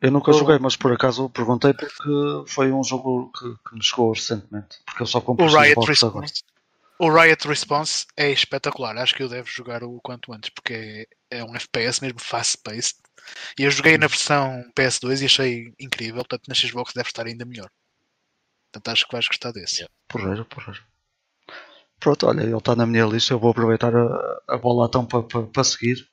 Eu 0.00 0.10
nunca 0.10 0.32
joguei, 0.32 0.58
mas 0.58 0.76
por 0.76 0.92
acaso 0.92 1.30
perguntei 1.30 1.72
porque 1.72 2.44
foi 2.46 2.70
um 2.70 2.84
jogo 2.84 3.32
que, 3.32 3.68
que 3.68 3.74
me 3.74 3.82
chegou 3.82 4.12
recentemente. 4.12 4.78
Porque 4.84 5.02
eu 5.02 5.06
só 5.06 5.20
comprei 5.20 5.48
o 5.48 5.58
Riot 5.58 5.86
Response. 5.86 6.42
O 6.98 7.10
Riot 7.10 7.46
Response 7.46 8.06
é 8.16 8.30
espetacular. 8.30 8.96
Acho 8.96 9.14
que 9.14 9.22
eu 9.22 9.28
devo 9.28 9.48
jogar 9.48 9.82
o 9.82 10.00
quanto 10.00 10.32
antes, 10.32 10.50
porque 10.50 11.06
é, 11.30 11.38
é 11.38 11.44
um 11.44 11.54
FPS 11.54 12.00
mesmo 12.00 12.20
fast-paced. 12.20 12.96
E 13.58 13.64
eu 13.64 13.70
joguei 13.70 13.98
na 13.98 14.06
versão 14.06 14.62
PS2 14.74 15.22
e 15.22 15.24
achei 15.26 15.74
incrível. 15.78 16.16
Portanto, 16.16 16.48
na 16.48 16.54
Xbox 16.54 16.92
deve 16.94 17.08
estar 17.08 17.26
ainda 17.26 17.44
melhor. 17.44 17.70
Portanto, 18.72 18.92
acho 18.92 19.06
que 19.06 19.12
vais 19.12 19.28
gostar 19.28 19.52
desse. 19.52 19.76
Yeah. 19.76 19.94
Porreiro, 20.08 20.44
porreiro. 20.46 20.82
Pronto, 21.98 22.26
olha, 22.26 22.42
ele 22.42 22.56
está 22.56 22.76
na 22.76 22.86
minha 22.86 23.04
lista. 23.04 23.32
Eu 23.32 23.38
vou 23.38 23.50
aproveitar 23.50 23.94
a, 23.94 24.42
a 24.48 24.58
bola 24.58 24.86
então 24.86 25.04
para, 25.04 25.22
para, 25.22 25.42
para 25.42 25.64
seguir. 25.64 26.08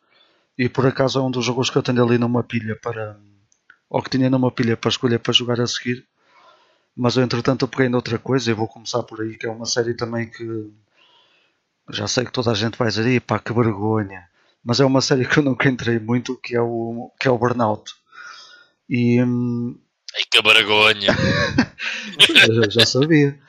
E 0.57 0.69
por 0.69 0.85
acaso 0.85 1.19
é 1.19 1.21
um 1.21 1.31
dos 1.31 1.45
jogos 1.45 1.69
que 1.69 1.77
eu 1.77 1.83
tenho 1.83 2.03
ali 2.03 2.17
numa 2.17 2.43
pilha 2.43 2.75
para. 2.75 3.17
ou 3.89 4.01
que 4.01 4.09
tinha 4.09 4.29
numa 4.29 4.51
pilha 4.51 4.77
para 4.77 4.89
escolher 4.89 5.19
para 5.19 5.33
jogar 5.33 5.59
a 5.59 5.67
seguir. 5.67 6.05
Mas 6.95 7.17
eu 7.17 7.23
entretanto 7.23 7.63
eu 7.63 7.67
peguei 7.67 7.89
noutra 7.89 8.19
coisa 8.19 8.51
e 8.51 8.53
vou 8.53 8.67
começar 8.67 9.01
por 9.03 9.21
aí, 9.21 9.35
que 9.35 9.47
é 9.47 9.49
uma 9.49 9.65
série 9.65 9.95
também 9.95 10.29
que. 10.29 10.71
Já 11.89 12.07
sei 12.07 12.25
que 12.25 12.31
toda 12.31 12.51
a 12.51 12.53
gente 12.53 12.77
vai 12.77 12.87
dizer, 12.87 13.19
pá, 13.21 13.39
que 13.39 13.51
vergonha. 13.51 14.29
Mas 14.63 14.79
é 14.79 14.85
uma 14.85 15.01
série 15.01 15.27
que 15.27 15.39
eu 15.39 15.43
nunca 15.43 15.67
entrei 15.67 15.99
muito, 15.99 16.37
que 16.37 16.55
é 16.55 16.61
o, 16.61 17.11
que 17.19 17.27
é 17.27 17.31
o 17.31 17.37
Burnout. 17.37 17.93
E. 18.87 19.21
Hum... 19.21 19.77
Ai, 20.15 20.23
que 20.29 20.41
vergonha! 20.41 21.15
já, 22.53 22.69
já 22.69 22.85
sabia. 22.85 23.39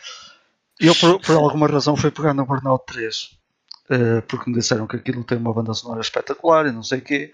E 0.81 0.87
eu, 0.87 0.95
por, 0.97 1.21
por 1.21 1.37
alguma 1.37 1.69
razão, 1.69 1.97
fui 1.97 2.11
pegar 2.11 2.33
no 2.33 2.47
Burnout 2.47 2.87
3 2.87 3.44
uh, 3.91 4.23
porque 4.29 4.51
me 4.51 4.57
disseram 4.57 4.87
que 4.87 4.97
aquilo 4.97 5.25
tem 5.25 5.39
uma 5.39 5.53
banda 5.53 5.75
sonora 5.75 6.01
espetacular 6.01 6.67
e 6.67 6.73
não 6.73 6.83
sei 6.83 6.99
o 6.99 7.03
quê. 7.03 7.33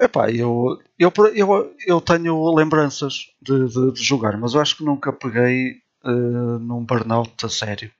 Epá, 0.00 0.30
eu, 0.30 0.80
eu, 0.98 1.12
eu, 1.34 1.76
eu 1.86 2.00
tenho 2.00 2.54
lembranças 2.54 3.30
de, 3.40 3.68
de, 3.68 3.92
de 3.92 4.02
jogar, 4.02 4.36
mas 4.38 4.54
eu 4.54 4.60
acho 4.60 4.76
que 4.76 4.84
nunca 4.84 5.12
peguei 5.12 5.82
uh, 6.04 6.58
num 6.58 6.84
burnout 6.84 7.44
a 7.44 7.48
sério. 7.48 7.90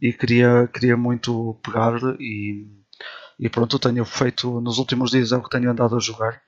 E 0.00 0.12
queria, 0.12 0.68
queria 0.72 0.96
muito 0.96 1.58
pegar 1.62 1.98
e, 2.20 2.66
e 3.38 3.48
pronto, 3.48 3.78
tenho 3.78 4.04
feito 4.04 4.60
nos 4.60 4.78
últimos 4.78 5.10
dias 5.10 5.32
é 5.32 5.36
o 5.36 5.42
que 5.42 5.50
tenho 5.50 5.70
andado 5.70 5.96
a 5.96 6.00
jogar. 6.00 6.40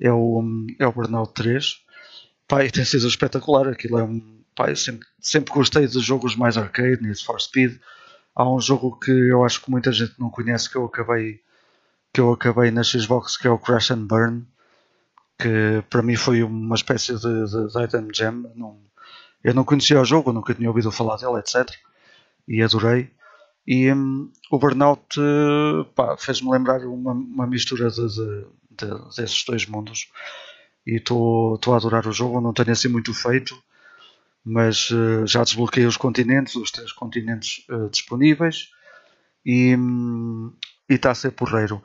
É 0.00 0.10
o, 0.10 0.42
é 0.78 0.86
o 0.86 0.92
Burnout 0.92 1.34
3. 1.34 1.80
Pá, 2.48 2.64
e 2.64 2.70
tem 2.70 2.84
sido 2.84 3.06
espetacular. 3.06 3.68
Aquilo 3.68 3.98
é 3.98 4.02
um. 4.02 4.42
Pá, 4.54 4.74
sempre, 4.74 5.06
sempre 5.20 5.52
gostei 5.52 5.86
de 5.86 6.00
jogos 6.00 6.34
mais 6.34 6.56
arcade, 6.56 7.02
Need 7.02 7.22
for 7.22 7.40
Speed 7.40 7.78
há 8.34 8.48
um 8.48 8.60
jogo 8.60 8.98
que 8.98 9.10
eu 9.10 9.44
acho 9.44 9.62
que 9.62 9.70
muita 9.70 9.92
gente 9.92 10.14
não 10.18 10.30
conhece 10.30 10.70
que 10.70 10.76
eu 10.76 10.84
acabei 10.84 11.40
que 12.12 12.20
eu 12.20 12.32
acabei 12.32 12.70
na 12.70 12.82
Xbox 12.82 13.36
que 13.36 13.46
é 13.46 13.50
o 13.50 13.58
Crash 13.58 13.90
and 13.92 14.06
Burn 14.06 14.46
que 15.38 15.82
para 15.88 16.02
mim 16.02 16.16
foi 16.16 16.42
uma 16.42 16.74
espécie 16.74 17.14
de, 17.14 17.44
de, 17.44 17.72
de 17.72 17.84
item 17.84 18.08
gem. 18.12 18.44
Não, 18.54 18.78
eu 19.42 19.54
não 19.54 19.64
conhecia 19.64 20.00
o 20.00 20.04
jogo 20.04 20.32
nunca 20.32 20.54
tinha 20.54 20.68
ouvido 20.68 20.92
falar 20.92 21.16
dele 21.16 21.38
etc 21.38 21.68
e 22.50 22.62
adorei. 22.62 23.10
E 23.66 23.92
um, 23.92 24.30
o 24.50 24.58
Burnout 24.58 25.16
fez-me 26.18 26.50
lembrar 26.50 26.80
uma, 26.80 27.12
uma 27.12 27.46
mistura 27.46 27.88
de, 27.88 28.08
de, 28.08 29.16
desses 29.16 29.44
dois 29.44 29.66
mundos. 29.66 30.10
E 30.84 30.96
estou 30.96 31.58
a 31.68 31.76
adorar 31.76 32.06
o 32.06 32.12
jogo 32.12 32.40
não 32.40 32.52
tenho 32.52 32.72
assim 32.72 32.88
muito 32.88 33.14
feito 33.14 33.54
mas 34.44 34.90
uh, 34.90 35.26
já 35.26 35.42
desbloqueei 35.42 35.86
os 35.86 35.96
continentes, 35.96 36.56
os 36.56 36.70
três 36.70 36.92
continentes 36.92 37.64
uh, 37.70 37.88
disponíveis 37.90 38.70
e 39.44 39.76
está 40.88 41.10
a 41.10 41.14
ser 41.14 41.32
porreiro. 41.32 41.82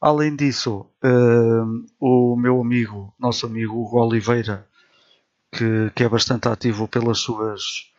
Além 0.00 0.34
disso, 0.34 0.86
uh, 1.04 1.86
o 2.00 2.36
meu 2.36 2.60
amigo, 2.60 3.14
nosso 3.18 3.46
amigo 3.46 3.80
Hugo 3.80 4.00
Oliveira, 4.00 4.66
que, 5.52 5.90
que 5.94 6.02
é 6.02 6.08
bastante 6.08 6.48
ativo 6.48 6.88
pelas 6.88 7.18
suas, 7.18 7.92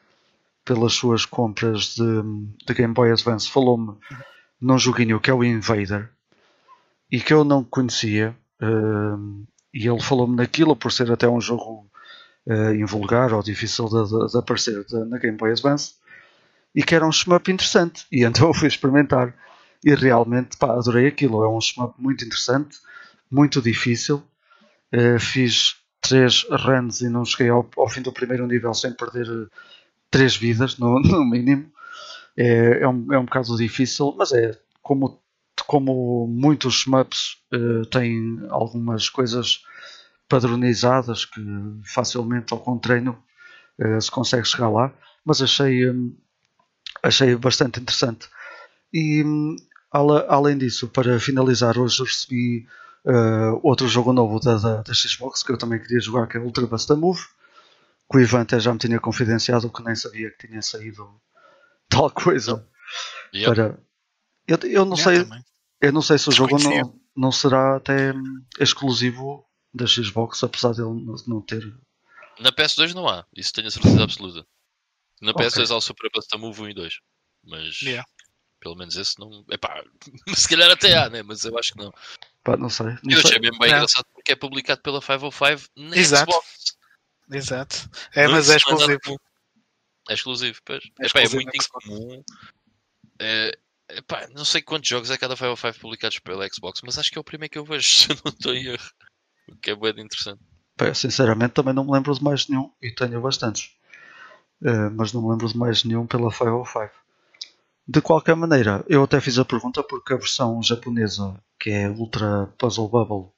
pelas 0.65 0.93
suas 0.93 1.25
compras 1.25 1.95
de, 1.95 2.21
de 2.65 2.73
Game 2.73 2.93
Boy 2.93 3.11
Advance, 3.11 3.49
falou-me 3.49 3.97
num 4.59 4.77
joguinho 4.77 5.19
que 5.19 5.29
é 5.29 5.33
o 5.33 5.43
Invader 5.43 6.09
e 7.11 7.21
que 7.21 7.33
eu 7.33 7.43
não 7.43 7.63
conhecia. 7.63 8.35
e 9.73 9.87
ele 9.87 10.01
falou-me 10.01 10.35
naquilo 10.35 10.75
por 10.75 10.91
ser 10.91 11.11
até 11.11 11.27
um 11.27 11.39
jogo 11.39 11.89
uh, 12.47 12.73
invulgar 12.73 13.33
ou 13.33 13.41
difícil 13.41 13.85
de, 13.85 14.31
de, 14.31 14.37
aparecer 14.37 14.83
de, 14.85 15.05
na 15.05 15.17
Game 15.17 15.37
Boy 15.37 15.51
Advance 15.51 15.95
e 16.75 16.83
que 16.83 16.95
era 16.95 17.05
um 17.05 17.11
shmup 17.11 17.51
interessante. 17.51 18.05
E 18.11 18.23
então 18.23 18.47
eu 18.47 18.53
fui 18.53 18.67
experimentar 18.67 19.33
e 19.83 19.93
realmente 19.93 20.57
pá, 20.57 20.73
adorei 20.73 21.07
aquilo. 21.07 21.43
É 21.43 21.49
um 21.49 21.61
shmup 21.61 21.93
muito 22.01 22.23
interessante, 22.23 22.77
muito 23.29 23.61
difícil. 23.61 24.23
Uh, 24.93 25.19
fiz 25.19 25.77
três 26.01 26.45
runs 26.51 27.01
e 27.01 27.09
não 27.09 27.25
cheguei 27.25 27.49
ao, 27.49 27.67
ao, 27.77 27.89
fim 27.89 28.01
do 28.01 28.11
primeiro 28.11 28.45
nível 28.45 28.73
sem 28.73 28.93
perder 28.93 29.27
uh, 29.29 29.49
três 30.11 30.35
vidas, 30.35 30.77
no, 30.77 30.99
no 31.01 31.25
mínimo. 31.25 31.71
É, 32.35 32.79
é, 32.81 32.87
um, 32.87 33.13
é 33.13 33.17
um 33.17 33.25
bocado 33.25 33.55
difícil, 33.57 34.13
mas 34.17 34.31
é 34.31 34.57
como, 34.81 35.21
como 35.67 36.27
muitos 36.27 36.81
shmups 36.81 37.37
uh, 37.53 37.85
têm 37.87 38.45
algumas 38.49 39.09
coisas 39.09 39.63
padronizadas 40.27 41.25
que 41.25 41.41
facilmente 41.83 42.53
ou 42.53 42.59
com 42.59 42.77
treino 42.77 43.21
uh, 43.79 44.01
se 44.01 44.09
consegue 44.09 44.47
chegar 44.47 44.69
lá, 44.69 44.93
mas 45.25 45.41
achei, 45.41 45.89
um, 45.89 46.15
achei 47.01 47.35
bastante 47.35 47.79
interessante. 47.79 48.27
E 48.91 49.23
um, 49.23 49.55
além 49.91 50.57
disso, 50.57 50.87
para 50.87 51.19
finalizar, 51.19 51.77
hoje 51.77 52.03
recebi 52.03 52.67
uh, 53.05 53.59
outro 53.61 53.87
jogo 53.87 54.13
novo 54.13 54.39
da, 54.39 54.57
da, 54.57 54.81
da, 54.81 54.93
Xbox 54.93 55.43
que 55.43 55.51
eu 55.51 55.57
também 55.57 55.79
queria 55.79 55.99
jogar, 55.99 56.27
que 56.27 56.37
é 56.37 56.39
Ultra 56.39 56.67
Move, 56.95 57.21
que 58.09 58.17
o 58.17 58.19
Ivan 58.19 58.41
até 58.41 58.59
já 58.59 58.71
me 58.73 58.79
tinha 58.79 58.99
confidenciado 58.99 59.71
que 59.71 59.83
nem 59.83 59.95
sabia 59.95 60.31
que 60.31 60.47
tinha 60.47 60.61
saído 60.61 61.09
tal 61.89 62.09
coisa. 62.09 62.67
Yep. 63.33 63.45
Para... 63.45 63.79
Eu, 64.47 64.57
eu 64.69 64.85
não 64.85 64.95
sei. 64.95 65.25
Eu 65.81 65.91
não 65.91 66.01
sei 66.01 66.17
se 66.17 66.29
o 66.29 66.31
jogo 66.31 66.57
não, 66.59 66.99
não 67.15 67.31
será 67.31 67.75
até 67.75 68.13
hum, 68.13 68.41
exclusivo 68.59 69.45
da 69.73 69.87
Xbox, 69.87 70.43
apesar 70.43 70.73
de 70.73 70.81
ele 70.81 71.05
não 71.27 71.41
ter. 71.41 71.75
Na 72.39 72.51
PS2 72.51 72.93
não 72.93 73.07
há, 73.07 73.25
isso 73.35 73.53
tenho 73.53 73.67
a 73.67 73.71
certeza 73.71 74.03
absoluta. 74.03 74.45
Na 75.21 75.31
okay. 75.31 75.47
PS2 75.47 75.71
há 75.71 75.75
o 75.77 75.81
Super 75.81 76.09
Move 76.37 76.61
1 76.61 76.69
e 76.69 76.73
2, 76.73 76.99
mas 77.43 77.81
yeah. 77.81 78.07
pelo 78.59 78.75
menos 78.75 78.95
esse 78.95 79.19
não. 79.19 79.45
Epá, 79.49 79.83
se 80.35 80.47
calhar 80.49 80.69
até 80.69 80.97
há, 80.97 81.09
né? 81.09 81.23
mas 81.23 81.43
eu 81.43 81.57
acho 81.57 81.73
que 81.73 81.79
não. 81.79 81.93
Pá, 82.43 82.57
não 82.57 82.69
sei. 82.69 82.87
Não 82.87 83.11
eu 83.11 83.21
sei. 83.21 83.29
achei 83.29 83.39
mesmo 83.39 83.59
bem 83.59 83.69
não. 83.69 83.77
engraçado 83.77 84.05
porque 84.13 84.33
é 84.33 84.35
publicado 84.35 84.81
pela 84.81 85.01
505 85.01 85.71
na 85.77 85.95
Exato. 85.95 86.31
Xbox. 86.31 86.77
Exato. 87.31 87.89
É, 88.13 88.27
mas 88.27 88.49
é 88.49 88.57
exclusivo. 88.57 89.19
É 90.09 90.13
exclusivo, 90.13 90.59
pois. 90.65 90.83
É, 90.99 91.05
Epá, 91.07 91.21
é 91.21 91.29
muito 91.29 91.51
incomum. 91.55 92.23
É, 93.19 93.57
epá, 93.89 94.27
não 94.29 94.43
sei 94.43 94.61
quantos 94.61 94.89
jogos 94.89 95.09
é 95.09 95.17
cada 95.17 95.35
505 95.35 95.79
publicados 95.79 96.19
pela 96.19 96.47
Xbox, 96.49 96.81
mas 96.83 96.97
acho 96.97 97.09
que 97.09 97.17
é 97.17 97.21
o 97.21 97.23
primeiro 97.23 97.51
que 97.51 97.57
eu 97.57 97.65
vejo, 97.65 97.87
se 97.87 98.11
eu 98.11 98.17
não 98.25 98.31
estou 98.31 98.53
em 98.53 98.65
erro. 98.67 98.91
O 99.47 99.55
que 99.57 99.71
é 99.71 99.75
bem 99.75 99.91
interessante. 100.03 100.41
Pá, 100.75 100.93
sinceramente 100.93 101.53
também 101.53 101.73
não 101.73 101.85
me 101.85 101.91
lembro 101.91 102.13
de 102.13 102.23
mais 102.23 102.47
nenhum 102.47 102.71
e 102.81 102.91
tenho 102.91 103.21
bastantes. 103.21 103.71
Uh, 104.61 104.89
mas 104.95 105.11
não 105.13 105.21
me 105.21 105.29
lembro 105.29 105.47
de 105.47 105.57
mais 105.57 105.83
nenhum 105.83 106.07
pela 106.07 106.31
505. 106.31 106.91
De 107.85 108.01
qualquer 108.01 108.35
maneira, 108.35 108.83
eu 108.87 109.03
até 109.03 109.19
fiz 109.19 109.37
a 109.37 109.43
pergunta 109.43 109.83
porque 109.83 110.13
a 110.13 110.17
versão 110.17 110.63
japonesa, 110.63 111.35
que 111.59 111.69
é 111.69 111.89
Ultra 111.89 112.47
Puzzle 112.57 112.87
Bubble, 112.87 113.29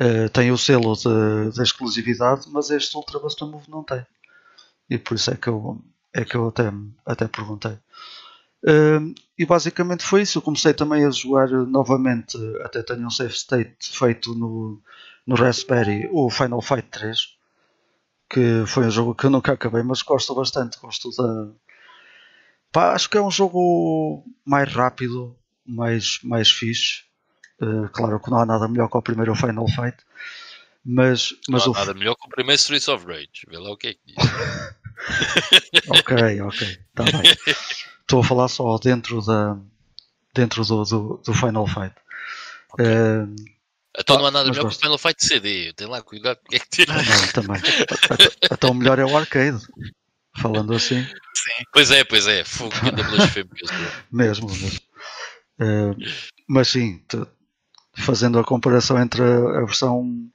uh, 0.00 0.28
tem 0.32 0.50
o 0.50 0.58
selo 0.58 0.94
de, 0.96 1.62
exclusividade, 1.62 2.48
mas 2.50 2.70
este 2.70 2.96
Ultra 2.96 3.20
Buster 3.20 3.46
Move 3.46 3.70
não 3.70 3.84
tem. 3.84 4.04
E 4.90 4.98
por 4.98 5.14
isso 5.14 5.30
é 5.30 5.36
que 5.36 5.48
eu, 5.48 5.80
é 6.12 6.24
que 6.24 6.36
eu 6.36 6.48
até, 6.48 6.72
até 7.06 7.28
perguntei. 7.28 7.78
Uh, 8.64 9.14
e 9.38 9.44
basicamente 9.44 10.04
foi 10.04 10.22
isso. 10.22 10.38
Eu 10.38 10.42
comecei 10.42 10.72
também 10.72 11.04
a 11.04 11.10
jogar 11.10 11.48
novamente, 11.48 12.38
até 12.62 12.82
tenho 12.82 13.06
um 13.06 13.10
save 13.10 13.34
state 13.34 13.90
feito 13.90 14.34
no, 14.34 14.80
no 15.26 15.34
Raspberry, 15.34 16.08
o 16.10 16.30
Final 16.30 16.62
Fight 16.62 16.88
3, 16.88 17.18
que 18.30 18.64
foi 18.66 18.86
um 18.86 18.90
jogo 18.90 19.14
que 19.14 19.26
eu 19.26 19.30
nunca 19.30 19.52
acabei, 19.52 19.82
mas 19.82 20.00
gosto 20.00 20.34
bastante. 20.34 20.78
Gosto 20.78 21.10
da. 21.10 21.52
Pá, 22.72 22.94
acho 22.94 23.08
que 23.10 23.18
é 23.18 23.22
um 23.22 23.30
jogo 23.30 24.24
mais 24.44 24.72
rápido, 24.72 25.36
mais, 25.66 26.18
mais 26.22 26.50
fixe. 26.50 27.02
Uh, 27.60 27.88
claro 27.90 28.18
que 28.18 28.30
não 28.30 28.38
há 28.38 28.46
nada 28.46 28.66
melhor 28.66 28.88
que 28.88 28.96
o 28.96 29.02
primeiro 29.02 29.34
Final 29.34 29.68
Fight. 29.68 29.96
Mas, 30.84 31.34
mas 31.48 31.66
não 31.66 31.74
há 31.74 31.76
o... 31.76 31.78
nada 31.80 31.94
melhor 31.94 32.14
que 32.16 32.26
o 32.26 32.30
primeiro 32.30 32.58
Streets 32.58 32.88
of 32.88 33.06
Rage. 33.06 33.46
Vê 33.46 33.58
lá 33.58 33.70
o 33.70 33.76
que 33.76 33.88
é 33.88 33.94
que 33.94 34.00
diz. 34.06 34.16
ok, 35.88 36.40
ok. 36.40 36.66
Está 36.66 37.04
bem. 37.04 37.34
Estou 38.04 38.20
a 38.20 38.24
falar 38.24 38.48
só 38.48 38.76
dentro, 38.78 39.20
da, 39.24 39.58
dentro 40.34 40.64
do, 40.64 40.84
do, 40.84 41.22
do 41.24 41.34
Final 41.34 41.66
Fight. 41.66 41.94
Okay. 42.72 42.86
Uh, 42.86 43.34
então 43.98 44.18
não 44.18 44.26
há 44.26 44.30
nada 44.30 44.50
melhor 44.50 44.68
que 44.68 44.76
o 44.76 44.78
Final 44.78 44.98
Fight 44.98 45.24
CD. 45.24 45.72
Tem 45.72 45.86
lá 45.86 46.02
cuidado 46.02 46.38
o 46.44 46.48
que 46.48 46.56
é 46.56 46.58
que 46.58 46.68
tira. 46.84 46.92
Não, 46.94 47.32
também. 47.32 47.62
então 48.50 48.70
o 48.70 48.74
melhor 48.74 48.98
é 48.98 49.04
o 49.04 49.16
arcade. 49.16 49.64
Falando 50.36 50.74
assim. 50.74 51.02
Sim. 51.02 51.64
Pois 51.72 51.90
é, 51.90 52.04
pois 52.04 52.26
é. 52.26 52.44
Fogo 52.44 52.74
da 52.90 53.02
blasfêmia. 53.02 53.50
mesmo, 54.10 54.48
mesmo. 54.48 54.80
Uh, 55.60 55.94
mas 56.48 56.68
sim, 56.68 57.00
fazendo 57.94 58.38
a 58.38 58.44
comparação 58.44 59.00
entre 59.00 59.22
a, 59.22 59.60
a, 59.60 59.64
versão 59.64 60.28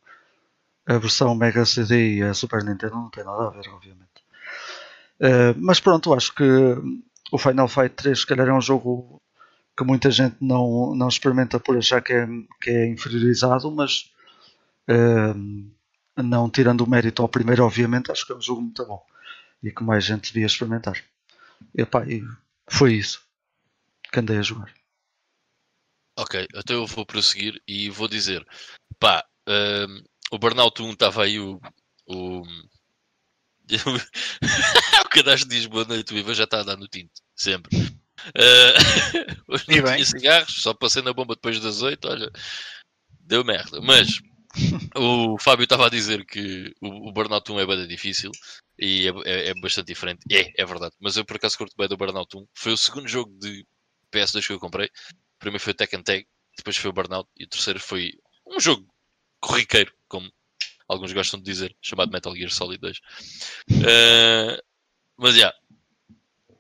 a 0.85 0.97
versão 0.97 1.35
Mega 1.35 1.65
CD 1.65 2.15
e 2.15 2.23
a 2.23 2.33
Super 2.33 2.63
Nintendo 2.63 2.95
não 2.95 3.09
tem 3.09 3.25
nada 3.25 3.47
a 3.47 3.49
ver, 3.49 3.67
obviamente. 3.69 4.07
Uh, 5.19 5.53
mas 5.57 5.81
pronto, 5.81 6.13
acho 6.13 6.33
que 6.33 6.43
o 7.31 7.38
Final 7.38 7.67
Fight 7.67 7.95
3 7.95 8.19
se 8.19 8.25
calhar 8.25 8.48
é 8.48 8.53
um 8.53 8.62
jogo 8.62 9.21
que 9.77 9.83
muita 9.83 10.12
gente 10.12 10.36
não, 10.41 10.93
não 10.95 11.07
experimenta 11.07 11.59
por 11.59 11.77
achar 11.77 12.01
que 12.01 12.13
é, 12.13 12.27
que 12.62 12.69
é 12.69 12.88
inferiorizado, 12.88 13.71
mas 13.71 14.12
uh, 14.89 16.21
não 16.21 16.50
tirando 16.50 16.81
o 16.81 16.89
mérito 16.89 17.21
ao 17.21 17.29
primeiro, 17.29 17.63
obviamente, 17.63 18.12
acho 18.12 18.25
que 18.25 18.33
é 18.33 18.36
um 18.36 18.41
jogo 18.41 18.62
muito 18.62 18.86
bom 18.86 19.01
e 19.63 19.71
que 19.71 19.83
mais 19.83 20.03
gente 20.03 20.33
devia 20.33 20.48
experimentar. 20.48 21.01
E, 21.75 21.81
e 21.83 22.24
foi 22.69 22.93
isso 22.93 23.21
que 24.12 24.19
andei 24.19 24.38
a 24.38 24.41
jogar. 24.41 24.74
Ok, 26.17 26.48
então 26.53 26.75
eu 26.75 26.86
vou 26.86 27.05
prosseguir 27.05 27.62
e 27.65 27.89
vou 27.89 28.07
dizer: 28.07 28.45
pá, 29.00 29.24
um, 29.48 30.03
o 30.31 30.38
Burnout 30.38 30.81
1 30.81 30.91
estava 30.91 31.24
aí 31.24 31.39
o. 31.39 31.62
o... 32.07 32.43
o 35.05 35.09
cadastro 35.09 35.49
diz 35.49 35.65
boa 35.65 35.85
noite, 35.85 36.13
o 36.13 36.17
Ivan 36.17 36.33
já 36.33 36.45
está 36.45 36.61
a 36.61 36.63
dar 36.63 36.77
no 36.77 36.88
tinto, 36.88 37.11
sempre. 37.35 37.75
Uh, 37.77 39.43
hoje 39.47 39.65
não 39.67 39.93
tinha 39.93 40.05
cigarros, 40.05 40.61
só 40.61 40.73
passei 40.73 41.01
na 41.01 41.13
bomba 41.13 41.35
depois 41.35 41.59
das 41.59 41.81
8, 41.81 42.07
olha, 42.07 42.31
deu 43.21 43.43
merda. 43.43 43.79
Mas 43.81 44.19
o 44.95 45.38
Fábio 45.39 45.63
estava 45.63 45.88
a 45.88 45.89
dizer 45.89 46.25
que 46.25 46.73
o, 46.81 47.09
o 47.09 47.11
Burnout 47.11 47.51
1 47.51 47.59
é 47.59 47.65
bem 47.65 47.88
difícil 47.88 48.31
e 48.77 49.07
é, 49.07 49.11
é, 49.25 49.49
é, 49.49 49.53
bastante 49.61 49.88
diferente. 49.88 50.21
É, 50.31 50.61
é 50.61 50.65
verdade. 50.65 50.95
Mas 50.99 51.17
eu 51.17 51.25
por 51.25 51.35
acaso 51.35 51.57
curto 51.57 51.75
bem 51.77 51.88
do 51.88 51.97
Burnout 51.97 52.35
1. 52.35 52.47
Foi 52.53 52.73
o 52.73 52.77
segundo 52.77 53.07
jogo 53.07 53.31
de 53.39 53.65
PS2 54.11 54.47
que 54.47 54.53
eu 54.53 54.59
comprei. 54.59 54.88
O 54.88 55.39
primeiro 55.39 55.63
foi 55.63 55.73
o 55.73 55.75
Tekken 55.75 56.03
Tag, 56.03 56.27
depois 56.57 56.77
foi 56.77 56.89
o 56.89 56.93
Burnout 56.93 57.29
e 57.38 57.45
o 57.45 57.47
terceiro 57.47 57.79
foi 57.79 58.11
um 58.47 58.59
jogo 58.59 58.85
corriqueiro, 59.39 59.93
como 60.07 60.29
alguns 60.89 61.13
gostam 61.13 61.39
de 61.39 61.46
dizer, 61.46 61.75
chamado 61.81 62.12
Metal 62.12 62.36
Gear 62.36 62.50
Solid 62.50 62.81
2. 62.81 62.98
Uh, 62.98 64.62
mas 65.17 65.36
já. 65.36 65.39
Yeah. 65.39 65.58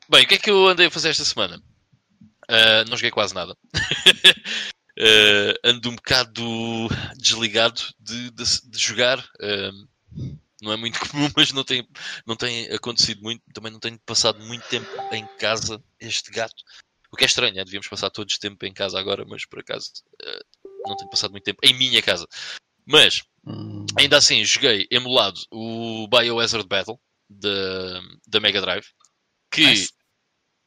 Bem, 0.07 0.23
o 0.23 0.27
que 0.27 0.35
é 0.35 0.37
que 0.37 0.49
eu 0.49 0.67
andei 0.67 0.87
a 0.87 0.91
fazer 0.91 1.09
esta 1.09 1.25
semana? 1.25 1.61
Uh, 2.49 2.89
não 2.89 2.97
joguei 2.97 3.11
quase 3.11 3.33
nada. 3.33 3.53
uh, 3.53 3.57
ando 5.63 5.89
um 5.89 5.95
bocado 5.95 6.87
desligado 7.17 7.81
de, 7.99 8.31
de, 8.31 8.43
de 8.43 8.79
jogar. 8.79 9.19
Uh, 9.19 9.87
não 10.61 10.71
é 10.71 10.77
muito 10.77 10.99
comum, 11.09 11.29
mas 11.35 11.51
não 11.51 11.63
tem, 11.63 11.87
não 12.25 12.35
tem 12.35 12.71
acontecido 12.71 13.21
muito. 13.21 13.43
Também 13.53 13.71
não 13.71 13.79
tenho 13.79 13.99
passado 13.99 14.43
muito 14.45 14.67
tempo 14.67 14.87
em 15.11 15.25
casa 15.37 15.83
este 15.99 16.31
gato. 16.31 16.63
O 17.11 17.15
que 17.15 17.23
é 17.23 17.27
estranho, 17.27 17.59
é? 17.59 17.65
devíamos 17.65 17.87
passar 17.87 18.09
todos 18.09 18.37
tempo 18.37 18.65
em 18.65 18.73
casa 18.73 18.99
agora, 18.99 19.25
mas 19.25 19.45
por 19.45 19.59
acaso 19.59 19.91
não 20.85 20.95
tenho 20.95 21.09
passado 21.09 21.31
muito 21.31 21.43
tempo 21.43 21.59
em 21.63 21.73
minha 21.73 22.01
casa. 22.01 22.27
Mas, 22.89 23.21
hum. 23.45 23.85
ainda 23.97 24.17
assim, 24.17 24.43
joguei 24.43 24.87
emulado 24.89 25.39
o 25.51 26.07
Biohazard 26.07 26.67
Battle 26.67 26.99
da 27.29 28.39
Mega 28.39 28.59
Drive, 28.59 28.87
que 29.51 29.65
nice 29.65 29.93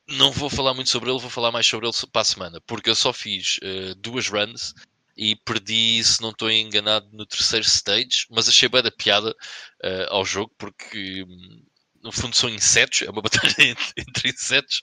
não 0.08 0.30
vou 0.30 0.50
falar 0.50 0.74
muito 0.74 0.90
sobre 0.90 1.10
ele, 1.10 1.20
vou 1.20 1.30
falar 1.30 1.52
mais 1.52 1.66
sobre 1.66 1.86
ele 1.86 1.96
para 2.12 2.22
a 2.22 2.24
semana, 2.24 2.60
porque 2.66 2.90
eu 2.90 2.94
só 2.94 3.12
fiz 3.12 3.58
uh, 3.58 3.94
duas 3.96 4.28
runs 4.28 4.74
e 5.16 5.36
perdi, 5.36 6.02
se 6.02 6.20
não 6.20 6.30
estou 6.30 6.50
enganado, 6.50 7.08
no 7.12 7.26
terceiro 7.26 7.66
stage, 7.66 8.26
mas 8.30 8.48
achei 8.48 8.68
bem 8.68 8.82
da 8.82 8.90
piada 8.90 9.30
uh, 9.30 10.06
ao 10.10 10.24
jogo, 10.24 10.52
porque 10.58 11.24
hum, 11.24 11.64
no 12.02 12.10
fundo 12.10 12.34
são 12.34 12.48
insetos, 12.48 13.02
é 13.02 13.10
uma 13.10 13.22
batalha 13.22 13.54
entre, 13.58 13.92
entre 13.96 14.30
insetos, 14.30 14.82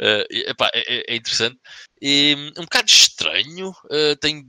uh, 0.00 0.26
epá, 0.30 0.70
é, 0.74 0.96
é, 0.96 1.04
é, 1.08 1.16
interessante, 1.16 1.58
e 2.00 2.34
um, 2.36 2.60
um 2.60 2.64
bocado 2.64 2.90
estranho, 2.90 3.70
uh, 3.70 4.16
tem 4.20 4.44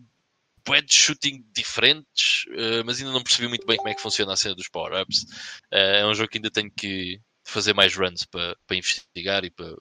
bué 0.68 0.82
de 0.82 0.94
shooting 0.94 1.44
diferentes, 1.54 2.46
uh, 2.50 2.84
mas 2.86 3.00
ainda 3.00 3.12
não 3.12 3.24
percebi 3.24 3.48
muito 3.48 3.66
bem 3.66 3.78
como 3.78 3.90
é 3.90 3.96
que 3.96 4.02
funciona 4.02 4.34
a 4.34 4.38
cena 4.38 4.54
dos 4.54 4.68
power-ups. 4.68 5.26
é 5.72 6.06
um 6.06 6.14
jogo 6.14 6.30
que 6.30 6.38
ainda 6.38 6.52
tenho 6.52 6.70
que 6.70 7.20
fazer 7.48 7.74
mais 7.74 7.96
runs 7.96 8.26
para, 8.26 8.56
investigar 8.72 9.46
e 9.46 9.50
para, 9.50 9.76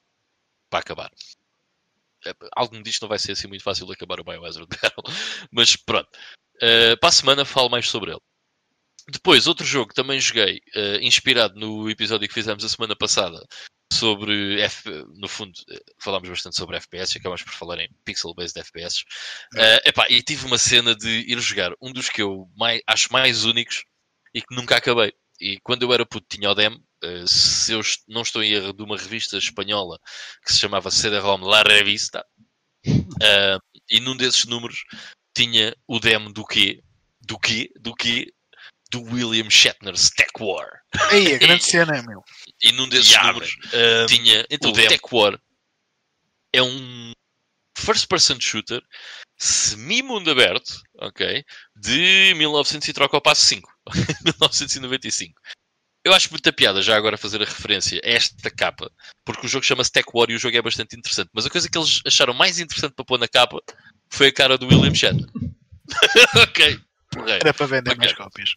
acabar. 0.73 1.11
É, 2.25 2.33
algo 2.57 2.77
me 2.77 2.83
diz 2.83 2.97
que 2.97 3.03
não 3.03 3.09
vai 3.09 3.19
ser 3.19 3.33
assim 3.33 3.49
muito 3.49 3.63
fácil 3.63 3.91
acabar 3.91 4.21
o 4.21 4.25
Biohazard 4.25 4.69
Battle, 4.69 5.05
mas 5.51 5.77
pronto. 5.77 6.09
Uh, 6.57 6.97
para 6.99 7.09
a 7.09 7.13
semana 7.13 7.45
falo 7.45 7.69
mais 7.69 7.89
sobre 7.89 8.13
ele. 8.13 8.21
Depois, 9.09 9.47
outro 9.47 9.65
jogo 9.65 9.89
que 9.89 9.95
também 9.95 10.21
joguei, 10.21 10.61
uh, 10.75 10.97
inspirado 11.01 11.59
no 11.59 11.91
episódio 11.91 12.27
que 12.27 12.35
fizemos 12.35 12.65
a 12.65 12.69
semana 12.69 12.97
passada, 12.97 13.45
sobre, 13.97 14.61
F... 14.61 14.89
no 15.15 15.29
fundo, 15.29 15.53
uh, 15.71 15.95
falámos 15.99 16.29
bastante 16.29 16.57
sobre 16.57 16.77
FPS, 16.77 17.17
acabamos 17.17 17.43
por 17.43 17.53
falar 17.53 17.81
em 17.81 17.89
pixel-based 18.05 18.59
FPS. 18.59 19.05
Uh, 19.55 19.89
epá, 19.89 20.07
e 20.09 20.23
tive 20.23 20.47
uma 20.47 20.59
cena 20.59 20.95
de 20.95 21.09
ir 21.09 21.41
jogar 21.41 21.73
um 21.81 21.93
dos 21.93 22.09
que 22.09 22.23
eu 22.23 22.49
mais, 22.57 22.81
acho 22.87 23.13
mais 23.13 23.45
únicos 23.45 23.85
e 24.35 24.41
que 24.43 24.55
nunca 24.55 24.77
acabei. 24.77 25.13
E 25.41 25.59
quando 25.61 25.83
eu 25.83 25.93
era 25.93 26.07
puto 26.07 26.27
tinha 26.29 26.51
o 26.51 26.55
demo, 26.55 26.83
Uh, 27.05 27.29
se 27.29 27.73
eu 27.73 27.83
não 28.09 28.23
estou 28.23 28.43
em 28.43 28.53
erro, 28.53 28.73
de 28.73 28.83
uma 28.83 28.97
revista 28.97 29.37
espanhola 29.37 29.99
que 30.43 30.51
se 30.51 30.59
chamava 30.59 30.91
CD-ROM 30.91 31.43
La 31.43 31.63
Revista, 31.63 32.25
uh, 32.87 33.61
e 33.91 34.01
num 34.01 34.17
desses 34.17 34.47
números 34.47 34.83
tinha 35.37 35.77
o 35.87 36.01
demo 36.01 36.33
do 36.33 36.45
quê? 36.45 36.83
Do 37.21 37.39
quê? 37.39 37.71
Do 37.79 37.95
quê? 37.95 38.33
Do 38.91 39.03
William 39.03 39.51
Shatner's 39.51 40.11
Tech 40.11 40.31
War. 40.39 40.69
Ei, 41.11 41.35
a 41.35 41.39
grande 41.39 41.63
e, 41.65 41.67
cena, 41.67 42.03
meu. 42.03 42.23
E 42.63 42.73
num 42.73 42.89
desses 42.89 43.11
yeah, 43.11 43.33
números 43.33 43.57
uh, 43.67 44.07
tinha 44.07 44.47
então, 44.51 44.71
o, 44.71 44.73
o 44.73 44.77
Tech 44.77 45.03
War. 45.13 45.39
É 46.53 46.63
um 46.63 47.13
first 47.77 48.09
person 48.09 48.41
shooter 48.41 48.83
semi-mundo 49.37 50.31
aberto, 50.31 50.81
ok? 50.99 51.45
De 51.75 52.33
1900 52.37 52.89
e 52.89 52.93
troca 52.93 53.17
ao 53.17 53.21
passo 53.21 53.45
5. 53.45 53.71
1995. 54.25 55.35
Eu 56.05 56.15
acho 56.15 56.31
muita 56.31 56.53
piada 56.53 56.81
já 56.81 56.97
agora 56.97 57.19
fazer 57.19 57.43
a 57.43 57.45
referência 57.45 58.01
a 58.05 58.09
esta 58.09 58.49
capa, 58.49 58.93
porque 59.25 59.45
o 59.45 59.49
jogo 59.49 59.67
chama-se 59.67 59.91
Tech 59.91 60.09
War 60.15 60.31
e 60.31 60.37
o 60.37 60.39
jogo 60.39 60.57
é 60.57 60.63
bastante 60.63 60.97
interessante. 60.97 61.31
Mas 61.33 61.45
a 61.47 61.51
coisa 61.51 61.69
que 61.69 61.77
eles 61.77 62.01
acharam 62.07 62.33
mais 62.33 62.61
interessante 62.61 62.95
para 62.95 63.05
pôr 63.05 63.19
na 63.19 63.27
capa 63.27 63.61
foi 64.09 64.29
a 64.29 64.33
cara 64.33 64.57
do 64.57 64.69
William 64.69 64.95
Shatner. 64.95 65.29
ok. 66.41 66.81
Porreiro. 67.11 67.41
Era 67.43 67.53
para 67.53 67.67
vender 67.67 67.91
okay. 67.91 67.99
mais 67.99 68.13
cópias. 68.13 68.55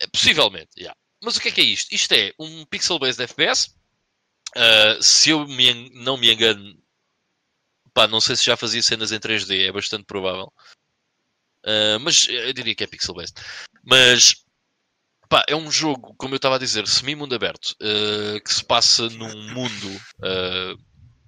É, 0.00 0.06
possivelmente, 0.06 0.70
yeah. 0.78 0.96
Mas 1.22 1.36
o 1.36 1.40
que 1.40 1.48
é 1.48 1.52
que 1.52 1.60
é 1.60 1.64
isto? 1.64 1.92
Isto 1.92 2.12
é 2.12 2.32
um 2.38 2.64
pixel-based 2.66 3.22
FPS. 3.22 3.74
Uh, 4.56 5.02
se 5.02 5.30
eu 5.30 5.46
me, 5.46 5.90
não 5.90 6.16
me 6.16 6.32
engano, 6.32 6.80
pá, 7.92 8.06
não 8.06 8.20
sei 8.20 8.36
se 8.36 8.44
já 8.44 8.56
fazia 8.56 8.82
cenas 8.82 9.12
em 9.12 9.18
3D, 9.18 9.68
é 9.68 9.72
bastante 9.72 10.04
provável. 10.04 10.52
Uh, 11.64 11.98
mas 12.00 12.26
eu 12.28 12.52
diria 12.52 12.74
que 12.74 12.84
é 12.84 12.86
pixel-based. 12.86 13.40
Mas 13.84 14.44
Pá, 15.28 15.44
é 15.46 15.54
um 15.54 15.70
jogo, 15.70 16.14
como 16.16 16.32
eu 16.32 16.36
estava 16.36 16.56
a 16.56 16.58
dizer, 16.58 16.88
semi-mundo 16.88 17.34
aberto, 17.34 17.76
uh, 17.82 18.40
que 18.42 18.54
se 18.54 18.64
passa 18.64 19.10
num 19.10 19.52
mundo 19.52 20.00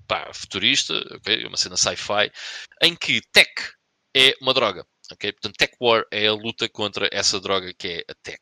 pá, 0.08 0.32
futurista, 0.32 0.94
okay? 1.16 1.44
uma 1.44 1.58
cena 1.58 1.76
sci-fi, 1.76 2.32
em 2.82 2.96
que 2.96 3.20
tech 3.30 3.52
é 4.16 4.34
uma 4.40 4.52
droga. 4.52 4.86
Portanto, 5.08 5.56
Tech 5.56 5.74
War 5.80 6.04
é 6.10 6.26
a 6.28 6.32
luta 6.32 6.68
contra 6.68 7.08
essa 7.12 7.40
droga 7.40 7.72
que 7.74 7.88
é 7.88 8.04
a 8.08 8.14
tech. 8.22 8.40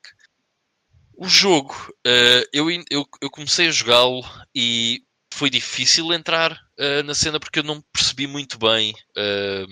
O 1.20 1.28
jogo, 1.28 1.74
uh, 2.06 2.48
eu, 2.52 2.70
eu, 2.70 3.04
eu, 3.20 3.28
comecei 3.28 3.66
a 3.66 3.72
jogá-lo 3.72 4.22
e 4.54 5.02
foi 5.34 5.50
difícil 5.50 6.12
entrar 6.12 6.52
uh, 6.52 7.02
na 7.04 7.12
cena 7.12 7.40
porque 7.40 7.58
eu 7.58 7.64
não 7.64 7.82
percebi 7.92 8.28
muito 8.28 8.56
bem 8.56 8.92
uh, 8.92 9.66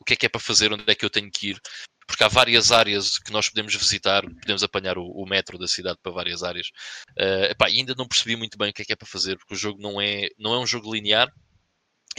o 0.00 0.04
que 0.04 0.14
é 0.14 0.16
que 0.16 0.26
é 0.26 0.28
para 0.28 0.40
fazer, 0.40 0.72
onde 0.72 0.82
é 0.88 0.94
que 0.96 1.04
eu 1.04 1.10
tenho 1.10 1.30
que 1.30 1.50
ir 1.50 1.60
porque 2.04 2.24
há 2.24 2.28
várias 2.28 2.72
áreas 2.72 3.16
que 3.16 3.30
nós 3.30 3.48
podemos 3.48 3.74
visitar, 3.76 4.22
podemos 4.22 4.64
apanhar 4.64 4.98
o, 4.98 5.06
o 5.06 5.24
metro 5.24 5.56
da 5.56 5.68
cidade 5.68 6.00
para 6.02 6.10
várias 6.10 6.42
áreas. 6.42 6.66
Uh, 7.16 7.44
epá, 7.50 7.68
ainda 7.68 7.94
não 7.96 8.08
percebi 8.08 8.34
muito 8.34 8.58
bem 8.58 8.70
o 8.70 8.72
que 8.72 8.82
é 8.82 8.84
que 8.84 8.92
é 8.92 8.96
para 8.96 9.06
fazer, 9.06 9.38
porque 9.38 9.54
o 9.54 9.56
jogo 9.56 9.80
não 9.80 10.00
é, 10.00 10.28
não 10.36 10.52
é 10.52 10.58
um 10.58 10.66
jogo 10.66 10.92
linear. 10.92 11.32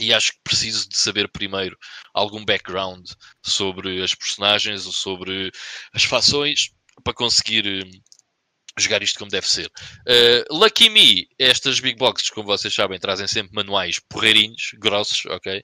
E 0.00 0.12
acho 0.12 0.32
que 0.32 0.38
preciso 0.42 0.88
de 0.88 0.96
saber 0.96 1.30
primeiro 1.30 1.78
algum 2.14 2.44
background 2.44 3.08
sobre 3.44 4.02
as 4.02 4.14
personagens 4.14 4.86
ou 4.86 4.92
sobre 4.92 5.52
as 5.92 6.02
fações 6.02 6.70
para 7.04 7.14
conseguir 7.14 7.86
jogar 8.78 9.02
isto 9.02 9.18
como 9.18 9.30
deve 9.30 9.48
ser. 9.48 9.66
Uh, 10.06 10.56
Lucky 10.56 10.88
Me, 10.88 11.28
estas 11.38 11.80
big 11.80 11.96
boxes, 11.96 12.30
como 12.30 12.46
vocês 12.46 12.74
sabem, 12.74 12.98
trazem 12.98 13.26
sempre 13.26 13.54
manuais 13.54 13.98
porreirinhos, 14.08 14.70
grossos, 14.78 15.24
ok? 15.26 15.62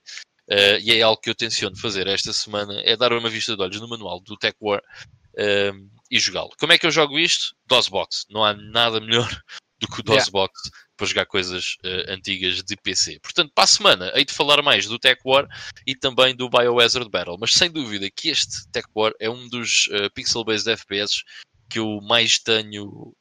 uh, 0.51 0.79
e 0.81 0.91
é 0.91 1.01
algo 1.01 1.21
que 1.21 1.29
eu 1.29 1.35
tenciono 1.35 1.75
fazer 1.77 2.07
esta 2.07 2.33
semana, 2.33 2.81
é 2.83 2.95
dar 2.95 3.13
uma 3.13 3.29
vista 3.29 3.55
de 3.55 3.61
olhos 3.61 3.79
no 3.79 3.87
manual 3.87 4.19
do 4.21 4.37
Tech 4.37 4.55
War 4.59 4.79
uh, 4.79 5.89
e 6.09 6.19
jogá-lo. 6.19 6.51
Como 6.59 6.73
é 6.73 6.77
que 6.77 6.85
eu 6.85 6.91
jogo 6.91 7.17
isto? 7.17 7.55
DOSBox. 7.67 8.25
Não 8.29 8.43
há 8.43 8.53
nada 8.53 8.99
melhor 8.99 9.29
do 9.79 9.87
que 9.87 10.01
o 10.01 10.03
DOSBox 10.03 10.51
yeah. 10.65 10.77
para 10.97 11.07
jogar 11.07 11.25
coisas 11.25 11.77
uh, 11.85 12.11
antigas 12.11 12.61
de 12.61 12.75
PC. 12.75 13.19
Portanto, 13.21 13.51
para 13.55 13.63
a 13.63 13.67
semana, 13.67 14.11
hei 14.13 14.25
de 14.25 14.33
falar 14.33 14.61
mais 14.61 14.85
do 14.85 14.99
Tech 14.99 15.19
War 15.25 15.47
e 15.87 15.95
também 15.95 16.35
do 16.35 16.49
Biohazard 16.49 17.09
Battle. 17.09 17.37
Mas 17.39 17.53
sem 17.53 17.71
dúvida 17.71 18.09
que 18.11 18.29
este 18.29 18.69
Tech 18.71 18.87
War 18.93 19.13
é 19.19 19.29
um 19.29 19.47
dos 19.47 19.89
pixel-based 20.13 20.69
FPS 20.69 21.23
que 21.71 21.79
eu 21.79 21.99
mais 22.01 22.37
tenho 22.39 23.13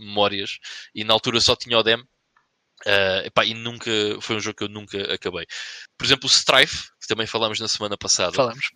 memórias 0.00 0.58
e 0.94 1.04
na 1.04 1.12
altura 1.12 1.40
só 1.40 1.54
tinha 1.54 1.78
o 1.78 1.82
demo 1.82 2.04
Uh, 2.86 3.26
epá, 3.26 3.44
e 3.44 3.52
nunca 3.52 3.90
foi 4.20 4.36
um 4.36 4.40
jogo 4.40 4.56
que 4.56 4.64
eu 4.64 4.68
nunca 4.68 5.12
acabei. 5.12 5.46
Por 5.98 6.04
exemplo, 6.04 6.26
o 6.26 6.30
Strife, 6.32 6.88
que 7.00 7.06
também 7.06 7.26
falámos 7.26 7.60
na 7.60 7.68
semana 7.68 7.96
passada, 7.96 8.32
falamos. 8.32 8.70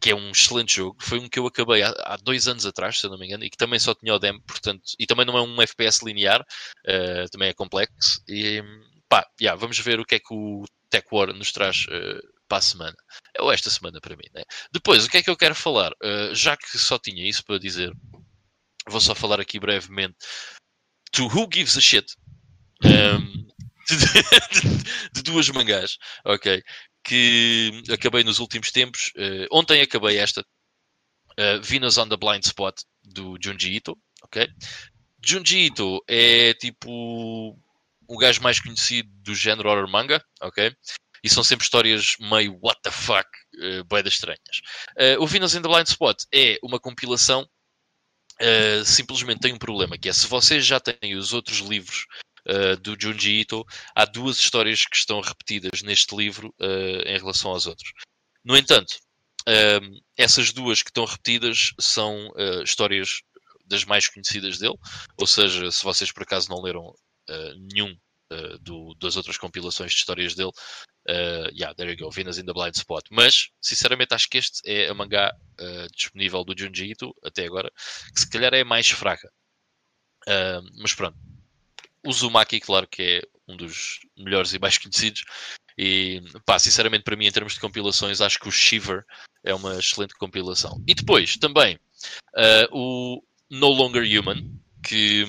que 0.00 0.10
é 0.10 0.14
um 0.14 0.30
excelente 0.30 0.74
jogo, 0.74 0.96
foi 1.00 1.20
um 1.20 1.28
que 1.28 1.38
eu 1.38 1.46
acabei 1.46 1.82
há, 1.82 1.90
há, 1.90 2.16
dois 2.16 2.48
anos 2.48 2.66
atrás, 2.66 2.98
se 2.98 3.06
eu 3.06 3.10
não 3.10 3.18
me 3.18 3.26
engano, 3.26 3.44
e 3.44 3.50
que 3.50 3.56
também 3.56 3.78
só 3.78 3.94
tinha 3.94 4.14
o 4.14 4.18
demo, 4.18 4.42
portanto, 4.42 4.82
e 4.98 5.06
também 5.06 5.24
não 5.24 5.38
é 5.38 5.42
um 5.42 5.62
FPS 5.62 6.04
linear, 6.04 6.40
uh, 6.40 7.30
também 7.30 7.50
é 7.50 7.54
complexo. 7.54 8.20
E 8.26 8.62
pá, 9.08 9.24
yeah, 9.40 9.58
vamos 9.58 9.78
ver 9.78 10.00
o 10.00 10.04
que 10.04 10.16
é 10.16 10.18
que 10.18 10.34
o 10.34 10.64
Tech 10.88 11.06
War 11.12 11.32
nos 11.32 11.52
traz 11.52 11.86
uh, 11.86 12.20
para 12.48 12.58
a 12.58 12.62
semana, 12.62 12.96
ou 13.38 13.52
esta 13.52 13.70
semana 13.70 14.00
para 14.00 14.16
mim. 14.16 14.28
Né? 14.34 14.42
Depois, 14.72 15.04
o 15.04 15.08
que 15.08 15.18
é 15.18 15.22
que 15.22 15.30
eu 15.30 15.36
quero 15.36 15.54
falar? 15.54 15.92
já 16.32 16.56
que 16.56 16.76
só 16.76 16.98
tinha 16.98 17.28
isso 17.28 17.44
para 17.44 17.60
dizer, 17.60 17.92
vou 18.88 19.00
só 19.00 19.14
falar 19.14 19.40
aqui 19.40 19.58
brevemente. 19.58 20.16
To 21.12 21.26
Who 21.26 21.48
Gives 21.52 21.76
a 21.76 21.80
Shit, 21.80 22.14
um, 22.84 23.48
de, 23.88 25.12
de, 25.12 25.22
duas 25.22 25.48
mangás, 25.50 25.98
ok? 26.24 26.62
Que 27.02 27.82
acabei 27.90 28.22
nos 28.22 28.38
últimos 28.38 28.70
tempos. 28.70 29.12
Uh, 29.16 29.46
ontem 29.50 29.80
acabei 29.80 30.18
esta. 30.18 30.44
Uh, 31.32 31.60
Venus 31.62 31.96
on 31.96 32.08
the 32.08 32.16
Blind 32.16 32.44
Spot 32.44 32.74
do 33.02 33.36
Junji 33.42 33.76
Ito, 33.76 33.98
ok? 34.22 34.48
Junji 35.24 35.66
Ito 35.66 36.02
é 36.08 36.54
tipo 36.54 37.58
o 38.10 38.18
gajo 38.18 38.42
mais 38.42 38.60
conhecido 38.60 39.08
do 39.22 39.34
género 39.34 39.70
horror 39.70 39.88
manga, 39.88 40.24
ok? 40.40 40.74
E 41.22 41.28
são 41.28 41.44
sempre 41.44 41.64
histórias 41.64 42.16
meio 42.18 42.58
what 42.62 42.80
the 42.82 42.90
fuck, 42.90 43.28
uh, 43.58 43.84
boedas 43.84 44.14
estranhas. 44.14 44.60
Uh, 44.98 45.22
o 45.22 45.26
Venus 45.26 45.54
in 45.54 45.62
the 45.62 45.68
Blind 45.68 45.86
Spot 45.86 46.16
é 46.32 46.58
uma 46.62 46.80
compilação, 46.80 47.48
uh, 48.40 48.84
simplesmente 48.84 49.40
tem 49.40 49.52
um 49.52 49.58
problema, 49.58 49.98
que 49.98 50.08
é 50.08 50.12
se 50.12 50.26
vocês 50.26 50.64
já 50.64 50.80
têm 50.80 51.16
os 51.16 51.32
outros 51.32 51.58
livros 51.58 52.06
uh, 52.48 52.76
do 52.80 52.96
Junji 52.98 53.40
Ito, 53.40 53.64
há 53.94 54.04
duas 54.04 54.38
histórias 54.38 54.84
que 54.84 54.96
estão 54.96 55.20
repetidas 55.20 55.82
neste 55.82 56.14
livro 56.16 56.54
uh, 56.60 57.02
em 57.06 57.18
relação 57.18 57.50
aos 57.50 57.66
outros. 57.66 57.92
No 58.44 58.56
entanto, 58.56 58.96
uh, 59.48 60.00
essas 60.16 60.52
duas 60.52 60.82
que 60.82 60.90
estão 60.90 61.04
repetidas 61.04 61.72
são 61.78 62.32
histórias 62.64 63.22
das 63.66 63.84
mais 63.84 64.08
conhecidas 64.08 64.58
dele, 64.58 64.76
ou 65.16 65.26
seja, 65.26 65.70
se 65.70 65.84
vocês 65.84 66.10
por 66.10 66.22
acaso 66.22 66.48
não 66.50 66.60
leram 66.60 66.92
nenhum 67.72 67.96
do, 68.60 68.94
das 68.96 69.16
outras 69.16 69.38
compilações 69.38 69.92
de 69.92 69.98
histórias 69.98 70.34
dele, 70.34 70.50
uh, 71.08 71.48
yeah, 71.52 71.74
there 71.74 71.90
you 71.90 71.96
go, 71.96 72.10
Venus 72.10 72.38
in 72.38 72.46
the 72.46 72.52
Blind 72.52 72.76
Spot. 72.76 73.02
Mas, 73.10 73.50
sinceramente, 73.60 74.14
acho 74.14 74.28
que 74.28 74.38
este 74.38 74.60
é 74.64 74.88
a 74.88 74.94
mangá 74.94 75.34
uh, 75.60 75.88
disponível 75.94 76.44
do 76.44 76.54
Junji 76.56 76.92
Ito 76.92 77.14
até 77.24 77.46
agora, 77.46 77.70
que 78.14 78.20
se 78.20 78.28
calhar 78.28 78.52
é 78.54 78.64
mais 78.64 78.88
fraca. 78.90 79.30
Uh, 80.28 80.62
mas 80.78 80.94
pronto, 80.94 81.16
o 82.04 82.12
Zumaki, 82.12 82.60
claro 82.60 82.86
que 82.86 83.02
é 83.02 83.22
um 83.48 83.56
dos 83.56 84.00
melhores 84.16 84.52
e 84.52 84.58
mais 84.58 84.78
conhecidos. 84.78 85.24
E 85.76 86.22
pá, 86.44 86.58
sinceramente, 86.58 87.04
para 87.04 87.16
mim, 87.16 87.26
em 87.26 87.32
termos 87.32 87.54
de 87.54 87.60
compilações, 87.60 88.20
acho 88.20 88.38
que 88.38 88.48
o 88.48 88.52
Shiver 88.52 89.04
é 89.42 89.54
uma 89.54 89.78
excelente 89.78 90.14
compilação. 90.14 90.82
E 90.86 90.94
depois, 90.94 91.36
também, 91.36 91.76
uh, 92.36 92.68
o 92.70 93.22
No 93.48 93.68
Longer 93.68 94.02
Human, 94.02 94.50
que 94.82 95.24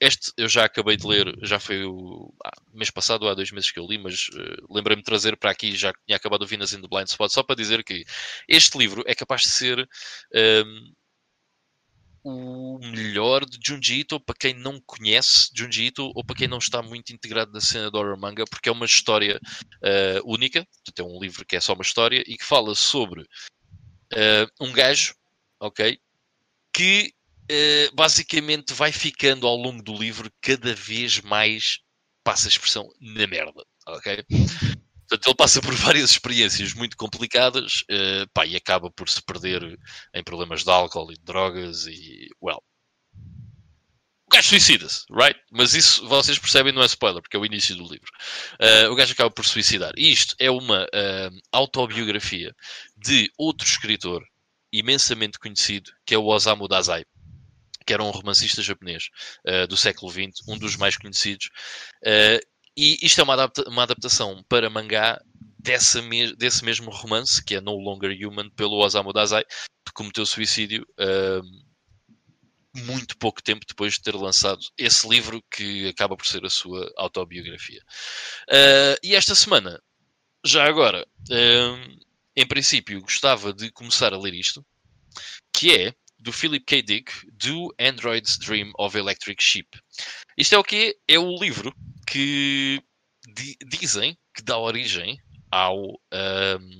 este 0.00 0.32
eu 0.36 0.48
já 0.48 0.64
acabei 0.64 0.96
de 0.96 1.06
ler, 1.06 1.34
já 1.42 1.58
foi 1.58 1.84
o 1.84 2.32
ah, 2.44 2.50
mês 2.72 2.90
passado 2.90 3.28
há 3.28 3.34
dois 3.34 3.50
meses 3.50 3.70
que 3.70 3.78
eu 3.78 3.86
li, 3.86 3.98
mas 3.98 4.28
uh, 4.28 4.66
lembrei-me 4.74 5.02
de 5.02 5.06
trazer 5.06 5.36
para 5.36 5.50
aqui, 5.50 5.76
já 5.76 5.92
tinha 6.06 6.16
acabado 6.16 6.42
o 6.42 6.46
Venus 6.46 6.72
in 6.72 6.80
the 6.80 6.88
Blind 6.88 7.08
Spot, 7.08 7.30
só 7.30 7.42
para 7.42 7.56
dizer 7.56 7.82
que 7.82 8.04
este 8.48 8.78
livro 8.78 9.02
é 9.06 9.14
capaz 9.14 9.42
de 9.42 9.48
ser. 9.48 9.88
Um, 10.34 10.92
o 12.24 12.78
melhor 12.80 13.44
de 13.46 13.58
Junji 13.64 14.00
Ito 14.00 14.20
para 14.20 14.34
quem 14.38 14.52
não 14.52 14.80
conhece 14.80 15.50
Junji 15.54 15.86
Ito 15.86 16.12
ou 16.14 16.24
para 16.24 16.36
quem 16.36 16.48
não 16.48 16.58
está 16.58 16.82
muito 16.82 17.10
integrado 17.12 17.52
na 17.52 17.60
cena 17.60 17.90
do 17.90 17.96
horror 17.96 18.18
manga, 18.18 18.44
porque 18.44 18.68
é 18.68 18.72
uma 18.72 18.84
história 18.84 19.40
uh, 19.76 20.30
única, 20.30 20.66
portanto 20.84 20.98
é 20.98 21.04
um 21.04 21.18
livro 21.18 21.46
que 21.46 21.56
é 21.56 21.60
só 21.60 21.72
uma 21.72 21.82
história 21.82 22.22
e 22.26 22.36
que 22.36 22.44
fala 22.44 22.74
sobre 22.74 23.22
uh, 23.22 24.46
um 24.60 24.72
gajo, 24.72 25.14
ok, 25.60 25.98
que 26.72 27.14
uh, 27.50 27.94
basicamente 27.94 28.72
vai 28.74 28.92
ficando 28.92 29.46
ao 29.46 29.56
longo 29.56 29.82
do 29.82 29.96
livro 29.96 30.30
cada 30.40 30.74
vez 30.74 31.20
mais, 31.20 31.78
passa 32.24 32.48
a 32.48 32.50
expressão, 32.50 32.88
na 33.00 33.26
merda, 33.26 33.64
ok? 33.86 34.24
Portanto, 35.08 35.26
ele 35.26 35.36
passa 35.36 35.62
por 35.62 35.74
várias 35.74 36.10
experiências 36.10 36.74
muito 36.74 36.96
complicadas 36.96 37.82
uh, 37.90 38.28
pá, 38.34 38.44
e 38.44 38.54
acaba 38.54 38.90
por 38.90 39.08
se 39.08 39.22
perder 39.22 39.78
em 40.14 40.22
problemas 40.22 40.64
de 40.64 40.70
álcool 40.70 41.10
e 41.10 41.14
de 41.14 41.24
drogas 41.24 41.86
e, 41.86 42.28
well, 42.42 42.62
o 44.28 44.30
gajo 44.30 44.48
suicida-se, 44.50 45.06
right? 45.10 45.40
Mas 45.50 45.72
isso 45.72 46.06
vocês 46.06 46.38
percebem, 46.38 46.70
não 46.70 46.82
é 46.82 46.86
spoiler, 46.86 47.22
porque 47.22 47.34
é 47.34 47.40
o 47.40 47.46
início 47.46 47.74
do 47.74 47.84
livro. 47.84 48.10
Uh, 48.60 48.92
o 48.92 48.94
gajo 48.94 49.14
acaba 49.14 49.30
por 49.30 49.46
suicidar. 49.46 49.92
E 49.96 50.12
isto 50.12 50.36
é 50.38 50.50
uma 50.50 50.84
uh, 50.84 51.40
autobiografia 51.50 52.54
de 52.94 53.32
outro 53.38 53.66
escritor 53.66 54.22
imensamente 54.70 55.38
conhecido, 55.38 55.90
que 56.04 56.14
é 56.14 56.18
o 56.18 56.26
Osamu 56.26 56.68
Dazai, 56.68 57.06
que 57.88 57.94
era 57.94 58.04
um 58.04 58.10
romancista 58.10 58.60
japonês 58.60 59.08
uh, 59.46 59.66
do 59.66 59.74
século 59.74 60.12
XX, 60.12 60.46
um 60.46 60.58
dos 60.58 60.76
mais 60.76 60.94
conhecidos. 60.98 61.48
E 62.76 62.98
isto 63.02 63.18
é 63.20 63.24
uma, 63.24 63.32
adapta 63.32 63.66
uma 63.66 63.82
adaptação 63.82 64.44
para 64.46 64.68
mangá 64.68 65.18
dessa 65.58 66.02
me 66.02 66.36
desse 66.36 66.62
mesmo 66.62 66.90
romance, 66.90 67.42
que 67.42 67.54
é 67.54 67.60
No 67.62 67.76
Longer 67.76 68.16
Human, 68.24 68.50
pelo 68.50 68.76
Osamu 68.76 69.12
Dazai, 69.12 69.44
que 69.86 69.92
cometeu 69.94 70.26
suicídio 70.26 70.86
uh, 71.00 72.82
muito 72.84 73.16
pouco 73.16 73.42
tempo 73.42 73.66
depois 73.66 73.94
de 73.94 74.02
ter 74.02 74.14
lançado 74.14 74.60
esse 74.76 75.08
livro, 75.08 75.42
que 75.50 75.88
acaba 75.88 76.14
por 76.14 76.26
ser 76.26 76.44
a 76.44 76.50
sua 76.50 76.92
autobiografia. 76.96 77.82
Uh, 78.48 78.94
e 79.02 79.16
esta 79.16 79.34
semana, 79.34 79.82
já 80.44 80.64
agora, 80.68 81.04
uh, 81.30 82.04
em 82.36 82.46
princípio, 82.46 83.00
gostava 83.00 83.52
de 83.52 83.72
começar 83.72 84.12
a 84.12 84.18
ler 84.18 84.34
isto, 84.34 84.64
que 85.52 85.74
é 85.74 85.94
do 86.18 86.32
Philip 86.32 86.64
K. 86.64 86.82
Dick, 86.82 87.12
do 87.32 87.72
Android's 87.78 88.38
Dream 88.38 88.72
of 88.78 88.96
Electric 88.96 89.42
Sheep. 89.42 89.68
Isto 90.36 90.54
é 90.54 90.58
o 90.58 90.64
que 90.64 90.96
é 91.06 91.18
o 91.18 91.38
livro 91.38 91.74
que 92.06 92.82
di 93.34 93.56
dizem 93.66 94.18
que 94.34 94.42
dá 94.42 94.58
origem 94.58 95.18
ao 95.50 95.78
um, 95.90 96.78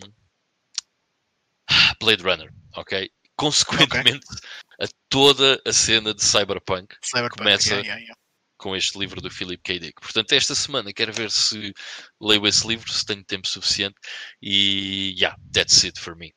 Blade 2.01 2.23
Runner, 2.23 2.53
ok? 2.75 3.11
Consequentemente, 3.37 4.27
okay. 4.27 4.87
a 4.87 4.89
toda 5.09 5.61
a 5.65 5.73
cena 5.73 6.13
de 6.13 6.25
Cyberpunk, 6.25 6.97
Cyberpunk 7.05 7.39
começa 7.39 7.75
yeah, 7.75 7.87
yeah, 7.87 8.01
yeah. 8.01 8.21
com 8.57 8.75
este 8.75 8.99
livro 8.99 9.21
do 9.21 9.31
Philip 9.31 9.63
K. 9.63 9.79
Dick. 9.79 10.01
Portanto, 10.01 10.33
esta 10.33 10.55
semana 10.55 10.93
quero 10.93 11.13
ver 11.13 11.31
se 11.31 11.73
leio 12.21 12.47
esse 12.47 12.67
livro, 12.67 12.91
se 12.93 13.05
tenho 13.05 13.25
tempo 13.25 13.47
suficiente. 13.47 13.97
E 14.43 15.15
yeah, 15.17 15.37
that's 15.53 15.85
it 15.85 15.99
for 16.01 16.17
me. 16.17 16.35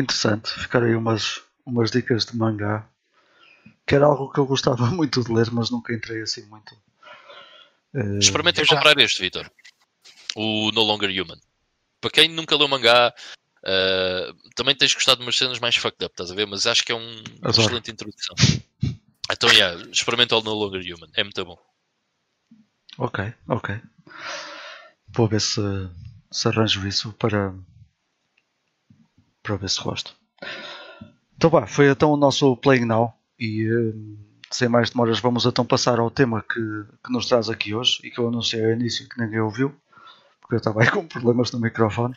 Interessante, 0.00 0.50
ficaram 0.50 0.86
aí 0.86 0.94
umas, 0.94 1.42
umas 1.66 1.90
dicas 1.90 2.24
de 2.24 2.36
mangá 2.36 2.88
que 3.86 3.96
era 3.96 4.06
algo 4.06 4.30
que 4.30 4.38
eu 4.38 4.46
gostava 4.46 4.86
muito 4.94 5.22
de 5.22 5.32
ler, 5.32 5.50
mas 5.50 5.70
nunca 5.70 5.92
entrei 5.92 6.22
assim 6.22 6.46
muito. 6.46 6.74
Uh, 7.92 8.18
Experimentem 8.18 8.64
já... 8.64 8.76
comprar 8.76 8.96
este, 8.98 9.20
Vitor. 9.20 9.50
O 10.36 10.70
No 10.70 10.82
Longer 10.82 11.10
Human. 11.10 11.40
Para 12.00 12.10
quem 12.10 12.28
nunca 12.28 12.56
leu 12.56 12.68
mangá, 12.68 13.12
uh, 13.64 14.50
também 14.54 14.76
tens 14.76 14.94
gostado 14.94 15.18
de 15.18 15.26
umas 15.26 15.36
cenas 15.36 15.58
mais 15.58 15.74
fucked 15.74 16.04
up, 16.04 16.12
estás 16.12 16.30
a 16.30 16.34
ver? 16.34 16.46
Mas 16.46 16.66
acho 16.66 16.84
que 16.84 16.92
é 16.92 16.94
um, 16.94 17.24
uma 17.42 17.50
excelente 17.50 17.90
introdução. 17.90 18.36
então, 19.30 19.50
yeah, 19.50 19.82
experimenta 19.90 20.36
o 20.36 20.42
No 20.42 20.54
Longer 20.54 20.80
Human. 20.80 21.10
É 21.14 21.24
muito 21.24 21.44
bom. 21.44 21.58
Ok, 22.96 23.34
ok. 23.48 23.80
Vou 25.08 25.26
ver 25.26 25.40
se, 25.40 25.60
se 26.30 26.46
arranjo 26.46 26.86
isso 26.86 27.12
para, 27.14 27.52
para 29.42 29.56
ver 29.56 29.70
se 29.70 29.82
gosto. 29.82 30.14
Então 31.36 31.50
vá, 31.50 31.66
foi 31.66 31.88
então 31.88 32.12
o 32.12 32.16
nosso 32.16 32.56
Playing 32.56 32.84
Now. 32.84 33.14
E 33.38 33.64
eh, 33.64 33.94
sem 34.50 34.68
mais 34.68 34.90
demoras, 34.90 35.20
vamos 35.20 35.46
então 35.46 35.64
passar 35.64 35.98
ao 35.98 36.10
tema 36.10 36.42
que, 36.42 36.60
que 37.04 37.12
nos 37.12 37.26
traz 37.26 37.48
aqui 37.48 37.74
hoje 37.74 38.00
e 38.04 38.10
que 38.10 38.18
eu 38.18 38.28
anunciei 38.28 38.64
ao 38.64 38.72
início 38.72 39.08
que 39.08 39.18
ninguém 39.18 39.40
ouviu, 39.40 39.74
porque 40.40 40.56
eu 40.56 40.58
estava 40.58 40.82
aí 40.82 40.90
com 40.92 41.06
problemas 41.06 41.50
no 41.52 41.60
microfone. 41.60 42.14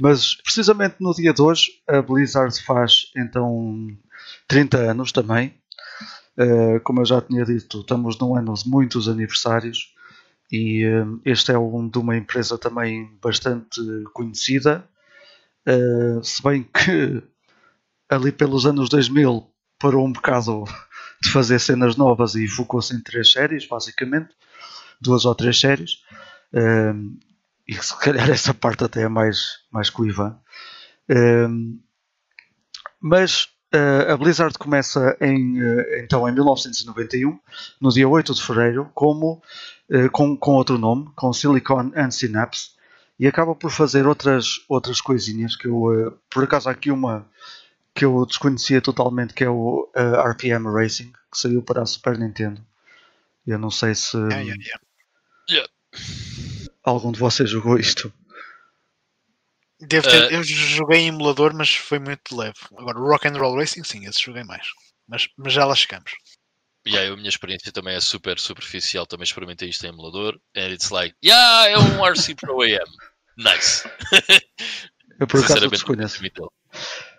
Mas 0.00 0.36
precisamente 0.36 0.96
no 1.00 1.12
dia 1.14 1.32
de 1.32 1.42
hoje, 1.42 1.70
a 1.88 2.00
Blizzard 2.02 2.62
faz 2.62 3.10
então 3.16 3.88
30 4.46 4.78
anos 4.78 5.12
também. 5.12 5.54
Uh, 6.38 6.80
como 6.84 7.00
eu 7.00 7.04
já 7.04 7.20
tinha 7.20 7.44
dito, 7.44 7.80
estamos 7.80 8.18
num 8.18 8.34
ano 8.36 8.54
de 8.54 8.66
muitos 8.66 9.06
aniversários 9.06 9.92
E 10.50 10.86
uh, 10.86 11.20
este 11.26 11.52
é 11.52 11.58
um 11.58 11.88
de 11.88 11.98
uma 11.98 12.16
empresa 12.16 12.56
também 12.56 13.10
bastante 13.22 13.80
conhecida, 14.14 14.88
uh, 15.66 16.22
se 16.22 16.42
bem 16.42 16.62
que 16.62 17.22
ali 18.08 18.32
pelos 18.32 18.66
anos 18.66 18.88
2000 18.88 19.48
parou 19.78 20.06
um 20.06 20.12
bocado 20.12 20.64
de 21.22 21.30
fazer 21.30 21.58
cenas 21.58 21.96
novas 21.96 22.34
e 22.34 22.46
focou-se 22.46 22.94
em 22.94 23.00
três 23.00 23.32
séries, 23.32 23.66
basicamente, 23.66 24.30
duas 25.00 25.24
ou 25.24 25.34
três 25.34 25.58
séries. 25.58 26.02
Uh, 26.52 27.18
e 27.66 27.74
se 27.74 27.96
calhar 27.98 28.28
essa 28.30 28.52
parte 28.52 28.84
até 28.84 29.02
é 29.02 29.08
mais, 29.08 29.60
mais 29.70 29.90
com 29.90 30.02
o 30.02 30.06
Ivan. 30.06 30.38
mas 33.00 33.48
Uh, 33.74 34.12
a 34.12 34.16
Blizzard 34.18 34.58
começa 34.58 35.16
em, 35.18 35.56
então 35.96 36.28
em 36.28 36.32
1991, 36.34 37.40
no 37.80 37.88
dia 37.88 38.06
8 38.06 38.34
de 38.34 38.42
fevereiro, 38.42 38.90
como, 38.92 39.40
com, 40.12 40.36
com 40.36 40.50
outro 40.56 40.76
nome, 40.76 41.10
com 41.16 41.32
Silicon 41.32 41.90
and 41.96 42.10
Synapse, 42.10 42.72
e 43.22 43.28
acaba 43.28 43.54
por 43.54 43.70
fazer 43.70 44.04
outras, 44.04 44.64
outras 44.68 45.00
coisinhas 45.00 45.54
que 45.54 45.68
eu, 45.68 46.18
por 46.28 46.42
acaso, 46.42 46.68
há 46.68 46.72
aqui 46.72 46.90
uma 46.90 47.24
que 47.94 48.04
eu 48.04 48.26
desconhecia 48.26 48.80
totalmente, 48.80 49.32
que 49.32 49.44
é 49.44 49.48
o 49.48 49.88
RPM 50.28 50.66
Racing, 50.66 51.12
que 51.30 51.38
saiu 51.38 51.62
para 51.62 51.82
a 51.82 51.86
Super 51.86 52.18
Nintendo. 52.18 52.60
Eu 53.46 53.60
não 53.60 53.70
sei 53.70 53.94
se 53.94 54.16
yeah, 54.16 54.40
yeah, 54.40 54.80
yeah. 55.48 55.70
algum 56.82 57.12
de 57.12 57.20
vocês 57.20 57.48
jogou 57.48 57.78
isto. 57.78 58.12
Devo 59.78 60.08
ter, 60.08 60.24
uh, 60.24 60.34
eu 60.34 60.42
joguei 60.42 61.02
em 61.02 61.08
emulador, 61.08 61.54
mas 61.54 61.72
foi 61.72 62.00
muito 62.00 62.36
leve. 62.36 62.58
Agora, 62.76 62.98
o 62.98 63.06
Rock 63.06 63.28
and 63.28 63.38
Roll 63.38 63.56
Racing, 63.56 63.84
sim, 63.84 64.04
esse 64.04 64.20
joguei 64.20 64.42
mais. 64.42 64.66
Mas, 65.06 65.28
mas 65.36 65.52
já 65.52 65.64
lá 65.64 65.76
chegamos. 65.76 66.10
E 66.84 66.98
aí, 66.98 67.06
a 67.06 67.16
minha 67.16 67.28
experiência 67.28 67.70
também 67.70 67.94
é 67.94 68.00
super 68.00 68.36
superficial. 68.40 69.06
Também 69.06 69.22
experimentei 69.22 69.68
isto 69.68 69.86
em 69.86 69.90
emulador. 69.90 70.40
And 70.56 70.72
it's 70.72 70.90
like, 70.90 71.14
yeah, 71.24 71.68
é 71.68 71.78
um 71.78 72.04
RC 72.04 72.34
Pro 72.34 72.62
AM. 72.62 73.11
Nice. 73.36 73.88
eu 75.18 75.26
por 75.26 75.42
acaso 75.44 75.68
desconheço. 75.68 76.22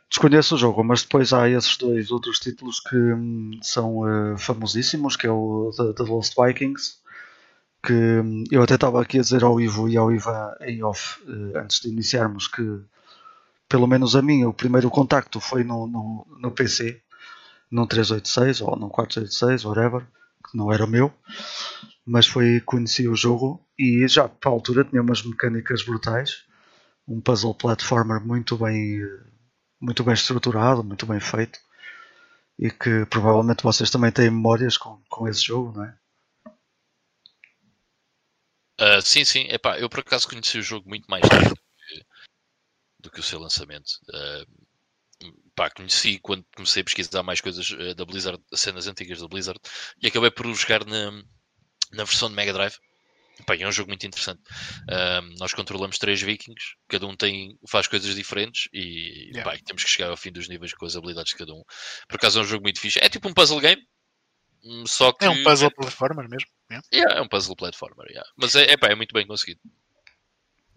Desconheço 0.10 0.56
o 0.56 0.58
jogo, 0.58 0.84
mas 0.84 1.02
depois 1.02 1.34
há 1.34 1.49
esses 1.49 1.76
dois 1.78 2.12
outros 2.12 2.39
títulos 2.39 2.80
que 2.80 2.95
hum, 2.95 3.60
são 3.62 3.99
uh, 3.99 4.38
famosíssimos, 4.38 5.15
que 5.15 5.26
é 5.26 5.32
o 5.32 5.71
The, 5.76 5.93
The 5.93 6.04
Lost 6.04 6.34
Vikings 6.38 7.04
que 7.86 8.21
eu 8.49 8.63
até 8.63 8.76
estava 8.76 9.02
aqui 9.02 9.19
a 9.19 9.21
dizer 9.21 9.43
ao 9.43 9.60
Ivo 9.60 9.89
e 9.89 9.97
ao 9.97 10.12
Ivan 10.12 10.56
em 10.62 10.82
off 10.84 11.21
eh, 11.28 11.60
antes 11.60 11.82
de 11.82 11.89
iniciarmos 11.89 12.47
que 12.47 12.80
pelo 13.67 13.88
menos 13.88 14.15
a 14.15 14.21
mim 14.21 14.45
o 14.45 14.54
primeiro 14.54 14.89
contacto 14.89 15.41
foi 15.41 15.65
no, 15.65 15.86
no, 15.86 16.26
no 16.39 16.52
PC 16.52 17.02
num 17.69 17.86
386 17.86 18.62
ou 18.62 18.78
num 18.78 18.88
486 18.88 19.65
whatever 19.65 20.08
que 20.49 20.58
não 20.58 20.71
era 20.71 20.86
o 20.86 20.88
meu 20.88 21.13
mas 22.06 22.28
foi 22.28 22.60
conheci 22.62 23.08
o 23.08 23.16
jogo 23.16 23.66
e 23.78 24.08
já 24.08 24.28
para 24.28 24.52
a 24.52 24.54
altura 24.54 24.84
tinha 24.84 25.02
umas 25.02 25.24
mecânicas 25.24 25.84
brutais 25.84 26.46
um 27.08 27.22
puzzle 27.22 27.56
platformer 27.56 28.20
muito 28.22 28.58
bem 28.58 29.00
muito 29.80 30.04
bem 30.04 30.13
estruturado 30.13 30.84
muito 30.84 31.06
bem 31.06 31.20
feito 31.20 31.60
e 32.60 32.70
que 32.70 33.06
provavelmente 33.08 33.63
vocês 33.63 33.89
também 33.89 34.12
têm 34.12 34.30
memórias 34.30 34.78
com, 34.78 35.02
com 35.10 35.28
esse 35.28 35.46
jogo 35.46 35.78
não 35.78 35.86
é? 35.86 35.98
Uh, 38.82 39.02
sim, 39.02 39.24
sim. 39.24 39.46
Epá, 39.50 39.80
eu 39.80 39.89
por 39.89 40.00
acaso 40.00 40.28
conheci 40.28 40.58
o 40.58 40.63
jogo 40.63 40.89
muito 40.89 41.06
mais 41.10 41.28
tarde 41.28 41.50
do 41.50 41.56
que, 41.56 42.06
do 43.00 43.12
que 43.12 43.20
o 43.20 43.24
seu 43.24 43.39
lançamento. 43.39 43.88
Uh, 44.10 45.32
pá, 45.56 45.70
conheci 45.70 46.20
quando 46.20 46.46
comecei 46.56 46.82
a 46.82 46.84
pesquisar 46.84 47.24
mais 47.24 47.39
coisas 47.39 47.70
uh, 47.70 47.94
da 47.96 48.04
Blizzard, 48.04 48.44
cenas 48.54 48.88
antigas 48.88 49.22
da 49.22 49.28
Blizzard, 49.28 49.60
e 50.02 50.08
acabei 50.08 50.32
por 50.32 50.52
jogar 50.54 50.86
na, 50.86 51.12
na 51.94 52.04
versão 52.04 52.30
de 52.30 52.36
Mega 52.36 52.54
Drive. 52.54 52.76
Pá, 53.46 53.56
é 53.56 53.68
um 53.68 53.72
jogo 53.72 53.90
muito 53.90 54.06
interessante. 54.06 54.42
nós 55.40 55.54
controlamos 55.54 55.98
três 55.98 56.22
vikings, 56.22 56.76
cada 56.88 57.08
um 57.08 57.16
tem, 57.16 57.58
faz 57.68 57.88
coisas 57.88 58.14
diferentes 58.16 58.70
e 58.72 59.32
yeah. 59.34 59.44
pá, 59.44 59.58
temos 59.66 59.84
que 59.84 59.90
chegar 59.90 60.10
ao 60.10 60.18
fim 60.18 60.32
dos 60.32 60.48
níveis 60.48 60.74
com 60.74 60.86
as 60.86 60.96
habilidades 60.96 61.32
de 61.32 61.38
cada 61.38 61.54
um. 61.54 61.64
Por 62.08 62.16
acaso 62.16 62.40
é 62.40 62.42
um 62.44 62.46
jogo 62.46 62.64
muito 62.64 62.80
fixe. 62.80 63.00
É 63.02 63.10
tipo 63.10 63.28
um 63.28 63.34
puzzle 63.34 63.60
game, 63.60 63.82
hum, 64.64 64.86
só 64.86 65.12
que... 65.12 65.26
É 65.26 65.30
um 65.30 65.44
puzzle 65.44 65.72
platformer 65.72 66.30
mesmo. 66.30 66.50
Yeah. 66.70 66.88
yeah. 66.94 67.20
é 67.20 67.22
um 67.22 67.28
puzzle 67.28 67.56
platformer, 67.56 68.08
yeah. 68.08 68.30
mas 68.38 68.56
é, 68.56 68.72
é, 68.72 68.78
pá, 68.78 68.88
é 68.88 68.96
muito 68.96 69.14
bem 69.14 69.26
conseguido. 69.26 69.60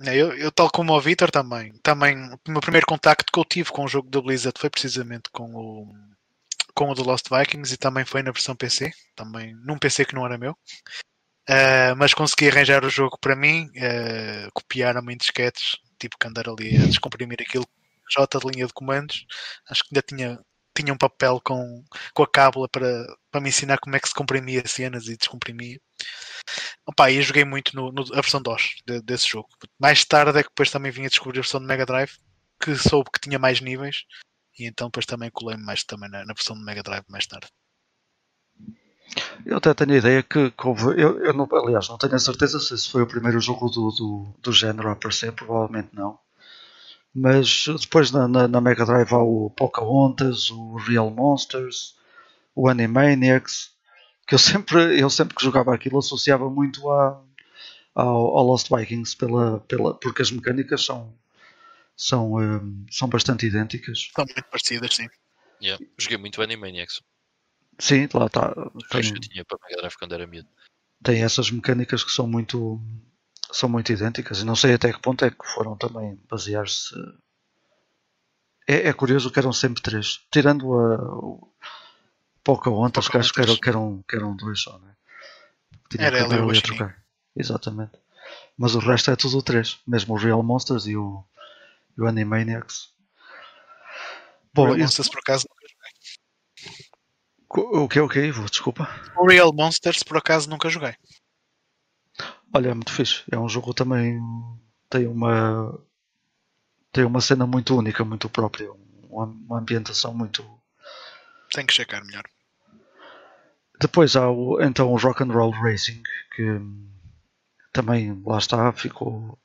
Eu, 0.01 0.37
eu, 0.37 0.53
tal 0.53 0.71
como 0.71 0.93
o 0.93 1.01
Victor 1.01 1.31
também, 1.31 1.73
também 1.83 2.17
o 2.47 2.51
meu 2.51 2.61
primeiro 2.61 2.87
contacto 2.87 3.33
que 3.33 3.39
eu 3.39 3.45
tive 3.45 3.71
com 3.71 3.85
o 3.85 3.89
jogo 3.89 4.11
da 4.11 4.21
Blizzard 4.21 4.59
foi 4.59 4.69
precisamente 4.69 5.31
com 5.31 5.55
o 5.55 5.95
com 6.77 6.91
o 6.91 6.95
The 6.95 7.03
Lost 7.03 7.27
Vikings 7.31 7.75
e 7.75 7.79
também 7.79 8.05
foi 8.05 8.23
na 8.23 8.31
versão 8.31 8.55
PC, 8.55 8.93
também 9.17 9.55
num 9.65 9.79
PC 9.79 10.05
que 10.05 10.15
não 10.15 10.27
era 10.27 10.39
meu. 10.39 10.53
Uh, 11.49 11.97
mas 11.97 12.13
consegui 12.13 12.49
arranjar 12.49 12.85
o 12.85 12.91
jogo 12.91 13.19
para 13.19 13.35
mim, 13.35 13.67
uh, 13.67 14.51
copiaram-me 14.53 15.15
em 15.15 15.17
disquetes, 15.17 15.77
tipo 15.99 16.19
que 16.19 16.27
andar 16.27 16.49
ali 16.49 16.77
a 16.77 16.87
descomprimir 16.87 17.39
aquilo 17.41 17.67
J 18.11 18.39
de 18.39 18.47
linha 18.49 18.67
de 18.67 18.73
comandos. 18.75 19.25
Acho 19.71 19.83
que 19.83 19.89
ainda 19.93 20.03
tinha 20.07 20.39
tinha 20.77 20.93
um 20.93 20.99
papel 20.99 21.41
com, 21.43 21.83
com 22.13 22.23
a 22.23 22.31
cábula 22.31 22.69
para, 22.69 23.07
para 23.31 23.41
me 23.41 23.49
ensinar 23.49 23.79
como 23.79 23.97
é 23.97 24.01
que 24.01 24.09
se 24.09 24.15
comprimia 24.15 24.63
cenas 24.67 25.07
e 25.09 25.17
descomprimia. 25.17 25.81
Opa, 26.87 27.11
e 27.11 27.17
eu 27.17 27.23
joguei 27.23 27.47
muito 27.47 27.75
no, 27.75 27.91
no, 27.91 28.03
a 28.13 28.21
versão 28.21 28.43
DOS 28.43 28.75
de, 28.87 29.01
desse 29.01 29.27
jogo. 29.27 29.49
Mais 29.79 30.05
tarde 30.05 30.39
é 30.39 30.43
que 30.43 30.51
depois 30.51 30.71
também 30.71 30.93
vim 30.93 31.07
a 31.07 31.09
descobrir 31.09 31.39
a 31.39 31.43
versão 31.43 31.61
de 31.61 31.67
Mega 31.67 31.87
Drive, 31.87 32.13
que 32.61 32.77
soube 32.77 33.11
que 33.11 33.21
tinha 33.21 33.39
mais 33.39 33.61
níveis, 33.63 34.05
e 34.59 34.67
então 34.67 34.89
depois 34.89 35.07
também 35.07 35.31
colei-me 35.31 35.63
mais 35.63 35.85
também 35.85 36.11
na, 36.11 36.25
na, 36.25 36.35
versão 36.35 36.57
de 36.57 36.65
Mega 36.65 36.83
Drive 36.83 37.05
mais 37.09 37.27
tarde. 37.27 37.49
Eu 39.45 39.59
até 39.59 39.73
tenho 39.73 39.93
a 39.93 39.97
ideia 39.97 40.23
que, 40.23 40.51
que 40.51 40.67
houve, 40.67 41.01
eu, 41.01 41.25
eu 41.25 41.33
não, 41.33 41.49
aliás, 41.53 41.89
não 41.89 41.99
tenho 41.99 42.15
a 42.15 42.19
certeza 42.19 42.59
se 42.59 42.75
esse 42.75 42.91
foi 42.91 43.03
o 43.03 43.07
primeiro 43.07 43.41
jogo 43.41 43.69
do, 43.69 43.91
do, 43.91 44.35
do 44.43 44.53
género 44.53 44.89
a 44.89 44.93
aparecer, 44.93 45.33
provavelmente 45.33 45.91
não 45.93 46.19
mas 47.17 47.65
depois 47.81 48.11
na, 48.11 48.29
na, 48.29 48.47
na, 48.47 48.61
Mega 48.61 48.85
Drive 48.85 49.11
há 49.11 49.19
o 49.19 49.49
Pocahontas, 49.49 50.51
o 50.51 50.77
Real 50.77 51.11
Monsters, 51.11 51.97
o 52.55 52.69
Animaniacs, 52.69 53.71
que 54.27 54.35
eu 54.35 54.39
sempre, 54.39 55.01
eu 55.01 55.09
sempre 55.09 55.35
que 55.35 55.43
jogava 55.43 55.75
aquilo 55.75 55.99
associava 55.99 56.51
muito 56.51 56.91
a, 56.91 57.19
ao, 57.95 58.37
ao 58.37 58.47
Lost 58.47 58.69
Vikings 58.69 59.17
pela, 59.17 59.61
pela, 59.61 59.95
porque 59.95 60.21
as 60.21 60.31
mecânicas 60.31 60.85
são, 60.85 61.11
são, 61.97 62.35
um, 62.35 62.87
são 62.91 63.09
bastante 63.09 63.47
idênticas. 63.47 64.11
São 64.15 64.25
muito 64.25 64.45
parecidas, 64.45 64.95
sim. 64.95 65.09
Yeah. 65.63 65.83
Joguei 65.99 66.19
muito 66.19 66.43
Animaniacs. 66.43 67.01
Sim, 67.79 68.09
lá 68.13 68.27
está. 68.27 68.55
Tem, 68.91 69.07
eu 69.07 69.21
tinha 69.21 69.45
para 69.45 69.59
Mega 69.63 69.77
Drive 69.79 69.97
quando 69.97 70.15
era 70.15 70.27
miúdo. 70.27 70.49
Tem 71.03 71.23
essas 71.23 71.51
mecânicas 71.51 72.05
que 72.05 72.11
são 72.11 72.27
muito 72.27 72.81
são 73.53 73.69
muito 73.69 73.93
idênticas 73.93 74.41
e 74.41 74.45
não 74.45 74.57
sei 74.57 74.75
até 74.75 74.93
que 74.93 75.01
ponto 75.01 75.25
é 75.25 75.31
que 75.31 75.47
foram 75.47 75.77
também 75.77 76.19
basear-se. 76.29 76.95
É, 78.69 78.89
é, 78.89 78.93
curioso 78.93 79.31
que 79.31 79.39
eram 79.39 79.53
sempre 79.53 79.81
três, 79.81 80.21
tirando 80.33 80.75
a, 80.75 80.97
o 81.19 81.55
Pocahontas, 82.43 83.09
que 83.09 83.17
acho 83.17 83.33
que 83.33 83.41
eram, 83.41 83.57
que, 83.57 83.69
eram, 83.69 84.05
que 84.09 84.17
eram 84.17 84.37
dois 84.37 84.61
só, 84.61 84.79
né? 84.79 84.97
Tinha 85.89 86.07
Era 86.07 86.19
ela 86.19 86.57
e 86.57 86.61
trocar. 86.61 87.01
Exatamente. 87.37 87.93
Mas 88.59 88.75
o 88.75 88.81
resto 88.81 89.11
é 89.11 89.17
tudo 89.17 89.41
três, 89.43 89.79
mesmo 89.87 90.15
o 90.15 90.19
Real 90.19 90.43
Monsters 90.43 90.87
e 90.87 90.97
o, 90.97 91.25
e 91.36 91.36
o 91.99 92.07
Animaniacs. 92.07 92.95
Bom, 94.53 94.67
Real 94.67 94.79
Monsters 94.79 95.09
por 95.09 95.19
acaso 95.19 95.47
nunca 95.49 95.67
joguei. 95.69 95.93
O 97.83 97.89
que 97.89 98.01
o 98.01 98.09
que 98.09 98.33
Desculpa. 98.51 98.89
O 99.17 99.27
Real 99.27 99.53
Monsters 99.53 100.03
por 100.03 100.17
acaso 100.17 100.49
nunca 100.49 100.69
joguei. 100.69 100.95
Olha, 102.53 102.71
é 102.71 102.75
muito 102.75 102.93
fixe. 102.93 103.23
É 103.31 103.39
um 103.39 103.49
jogo 103.49 103.75
também 103.75 104.19
tem 104.89 105.07
uma 105.07 105.79
tem 106.93 107.05
uma 107.05 107.21
cena 107.21 107.47
muito 107.47 107.77
única, 107.77 108.05
muito 108.05 108.29
própria, 108.29 108.71
uma, 109.11 109.59
ambientação 109.59 110.15
muito. 110.15 110.43
Tem 111.53 111.67
que 111.67 111.75
checar 111.75 112.03
melhor. 112.05 112.25
Depois 113.79 114.17
há 114.17 114.31
o, 114.31 114.63
então 114.63 114.91
o 114.91 114.97
Rock 114.97 115.23
and 115.23 115.33
Roll 115.33 115.51
Racing 115.51 116.03
que 116.35 116.59
também 117.73 118.23
lá 118.25 118.39
está 118.39 118.73
ficou 118.73 119.39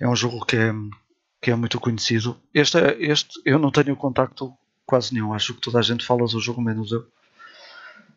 é 0.00 0.06
um 0.06 0.14
jogo 0.14 0.44
que 0.46 0.56
é 0.56 0.72
que 1.46 1.52
é 1.52 1.54
muito 1.54 1.78
conhecido. 1.78 2.36
Este, 2.52 2.76
é, 2.76 3.00
este 3.00 3.40
eu 3.44 3.56
não 3.56 3.70
tenho 3.70 3.94
contacto 3.94 4.52
quase 4.84 5.14
nenhum. 5.14 5.32
Acho 5.32 5.54
que 5.54 5.60
toda 5.60 5.78
a 5.78 5.82
gente 5.82 6.04
fala 6.04 6.26
do 6.26 6.40
jogo 6.40 6.60
menos 6.60 6.90
eu. 6.90 7.08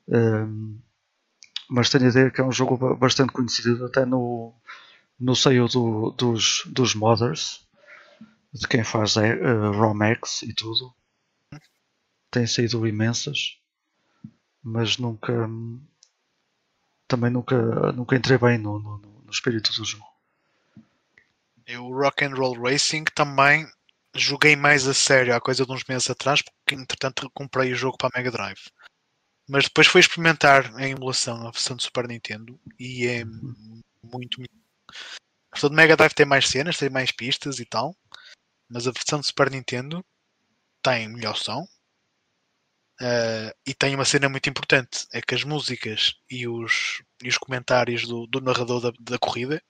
Um, 0.08 0.80
mas 1.70 1.92
tenho 1.92 2.06
a 2.06 2.10
ideia 2.10 2.32
que 2.32 2.42
é 2.42 2.44
um 2.44 2.52
jogo 2.52 2.96
bastante 2.96 3.32
conhecido 3.32 3.86
até 3.86 4.04
no, 4.04 4.52
no 5.20 5.36
seio 5.36 5.68
do, 5.68 6.10
dos, 6.18 6.64
dos 6.66 6.96
modders, 6.96 7.68
de 8.52 8.68
quem 8.68 8.84
faz 8.84 9.16
uh, 9.16 9.20
eh, 9.22 9.78
Romex 9.78 10.42
e 10.42 10.52
tudo. 10.52 10.92
Tem 12.32 12.48
saído 12.48 12.88
imensas, 12.88 13.60
mas 14.64 14.98
nunca 14.98 15.48
também 17.08 17.30
nunca, 17.30 17.92
nunca 17.92 18.16
entrei 18.16 18.40
bem 18.40 18.58
no, 18.58 18.80
no, 18.80 18.98
no 18.98 19.30
espírito 19.32 19.72
do 19.76 19.86
jogo. 19.86 20.10
Eu 21.70 21.88
Rock 21.88 22.26
and 22.26 22.34
Roll 22.34 22.60
Racing 22.60 23.04
também 23.14 23.64
joguei 24.16 24.56
mais 24.56 24.88
a 24.88 24.94
sério 24.94 25.36
há 25.36 25.40
coisa 25.40 25.64
de 25.64 25.72
uns 25.72 25.84
meses 25.88 26.10
atrás, 26.10 26.42
porque 26.42 26.74
entretanto 26.74 27.30
comprei 27.32 27.72
o 27.72 27.76
jogo 27.76 27.96
para 27.96 28.10
a 28.12 28.18
Mega 28.18 28.32
Drive. 28.32 28.72
Mas 29.48 29.66
depois 29.66 29.86
foi 29.86 30.02
experimentar 30.02 30.76
a 30.76 30.88
emulação 30.88 31.38
na 31.38 31.52
versão 31.52 31.76
do 31.76 31.84
Super 31.84 32.08
Nintendo 32.08 32.60
e 32.80 33.06
é 33.06 33.24
muito. 34.04 34.42
A 34.42 35.56
versão 35.56 35.70
do 35.70 35.76
Mega 35.76 35.96
Drive 35.96 36.16
tem 36.16 36.26
mais 36.26 36.48
cenas, 36.48 36.76
tem 36.76 36.90
mais 36.90 37.12
pistas 37.12 37.60
e 37.60 37.66
tal, 37.66 37.96
mas 38.68 38.88
a 38.88 38.92
versão 38.92 39.20
do 39.20 39.26
Super 39.26 39.52
Nintendo 39.52 40.04
tem 40.82 41.08
melhor 41.08 41.36
som 41.38 41.62
uh, 43.00 43.54
e 43.64 43.76
tem 43.76 43.94
uma 43.94 44.06
cena 44.06 44.28
muito 44.28 44.50
importante: 44.50 45.06
é 45.14 45.22
que 45.22 45.36
as 45.36 45.44
músicas 45.44 46.16
e 46.32 46.48
os, 46.48 47.04
e 47.24 47.30
os 47.30 47.38
comentários 47.38 48.08
do, 48.08 48.26
do 48.26 48.42
narrador 48.42 48.82
da, 48.82 48.92
da 49.00 49.20
corrida 49.20 49.62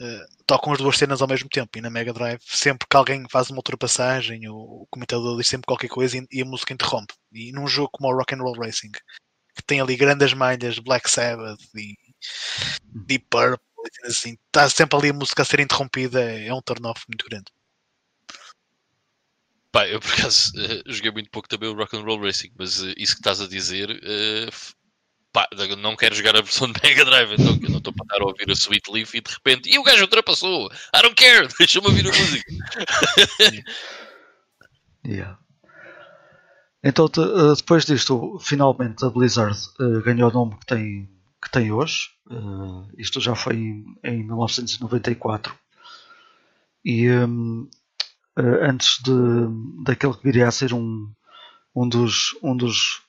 Uh, 0.00 0.26
tocam 0.44 0.72
as 0.72 0.78
duas 0.78 0.98
cenas 0.98 1.22
ao 1.22 1.28
mesmo 1.28 1.48
tempo. 1.48 1.78
E 1.78 1.80
na 1.80 1.88
Mega 1.88 2.12
Drive 2.12 2.40
sempre 2.44 2.86
que 2.88 2.96
alguém 2.96 3.24
faz 3.30 3.48
uma 3.50 3.58
ultrapassagem 3.58 4.48
o, 4.48 4.56
o 4.56 4.86
comentador 4.90 5.36
diz 5.36 5.46
sempre 5.46 5.66
qualquer 5.66 5.88
coisa 5.88 6.18
e, 6.18 6.26
e, 6.32 6.42
a 6.42 6.44
música 6.44 6.72
interrompe. 6.72 7.14
E 7.32 7.52
num 7.52 7.66
jogo 7.66 7.90
como 7.92 8.08
o 8.08 8.16
Rock 8.16 8.34
and 8.34 8.38
Roll 8.42 8.58
Racing 8.58 8.90
que 8.90 9.62
tem 9.64 9.80
ali 9.80 9.96
grandes 9.96 10.32
malhas 10.34 10.80
Black 10.80 11.08
Sabbath 11.08 11.60
e 11.76 11.96
Deep 13.06 13.26
Purple 13.30 13.60
assim, 14.04 14.36
está 14.46 14.68
sempre 14.68 14.98
ali 14.98 15.10
a 15.10 15.12
música 15.12 15.42
a 15.42 15.44
ser 15.44 15.60
interrompida 15.60 16.20
é 16.20 16.52
um 16.52 16.62
turn 16.62 16.86
off 16.86 17.04
muito 17.08 17.26
grande. 17.28 17.52
Pá, 19.70 19.86
eu 19.88 20.00
por 20.00 20.12
acaso 20.12 20.52
uh, 20.56 20.92
joguei 20.92 21.10
muito 21.12 21.30
pouco 21.30 21.48
também 21.48 21.68
o 21.68 21.74
Rock 21.74 21.96
and 21.96 22.02
Roll 22.02 22.20
Racing 22.20 22.52
mas 22.58 22.80
uh, 22.80 22.92
isso 22.96 23.14
que 23.14 23.20
estás 23.20 23.40
a 23.40 23.46
dizer 23.46 23.90
pá, 25.34 25.48
não 25.78 25.96
quero 25.96 26.14
jogar 26.14 26.36
a 26.36 26.40
versão 26.40 26.70
de 26.70 26.80
Mega 26.80 27.04
Drive, 27.04 27.32
então 27.32 27.58
eu 27.60 27.70
não 27.70 27.78
estou 27.78 27.92
para 27.92 28.04
estar 28.04 28.22
a 28.22 28.26
ouvir 28.26 28.48
a 28.48 28.52
Sweet 28.52 28.90
Leaf 28.90 29.14
e 29.14 29.20
de 29.20 29.30
repente, 29.30 29.68
e 29.68 29.78
o 29.78 29.82
gajo 29.82 30.02
ultrapassou, 30.02 30.70
I 30.94 31.02
don't 31.02 31.16
care, 31.16 31.48
deixa-me 31.58 31.88
ouvir 31.88 32.06
a 32.06 32.10
música. 32.10 32.52
yeah. 35.04 35.38
Então, 36.82 37.06
eh, 37.06 37.54
depois 37.56 37.84
disto, 37.84 38.38
finalmente 38.40 39.04
a 39.04 39.10
Blizzard 39.10 39.58
uh, 39.80 40.02
ganhou 40.02 40.30
o 40.30 40.32
nome 40.32 40.56
que 40.60 40.66
tem, 40.66 41.10
que 41.42 41.50
tem 41.50 41.72
hoje. 41.72 42.10
Uh, 42.30 42.86
isto 42.96 43.20
já 43.20 43.34
foi 43.34 43.56
em, 43.56 43.84
em 44.04 44.22
1994. 44.22 45.54
E 46.84 47.10
um, 47.10 47.62
uh, 48.38 48.68
antes 48.68 49.02
de, 49.02 49.12
daquele 49.82 50.12
que 50.12 50.22
viria 50.22 50.46
a 50.46 50.52
ser 50.52 50.74
um, 50.74 51.10
um 51.74 51.88
dos, 51.88 52.38
um 52.42 52.54
dos 52.54 53.00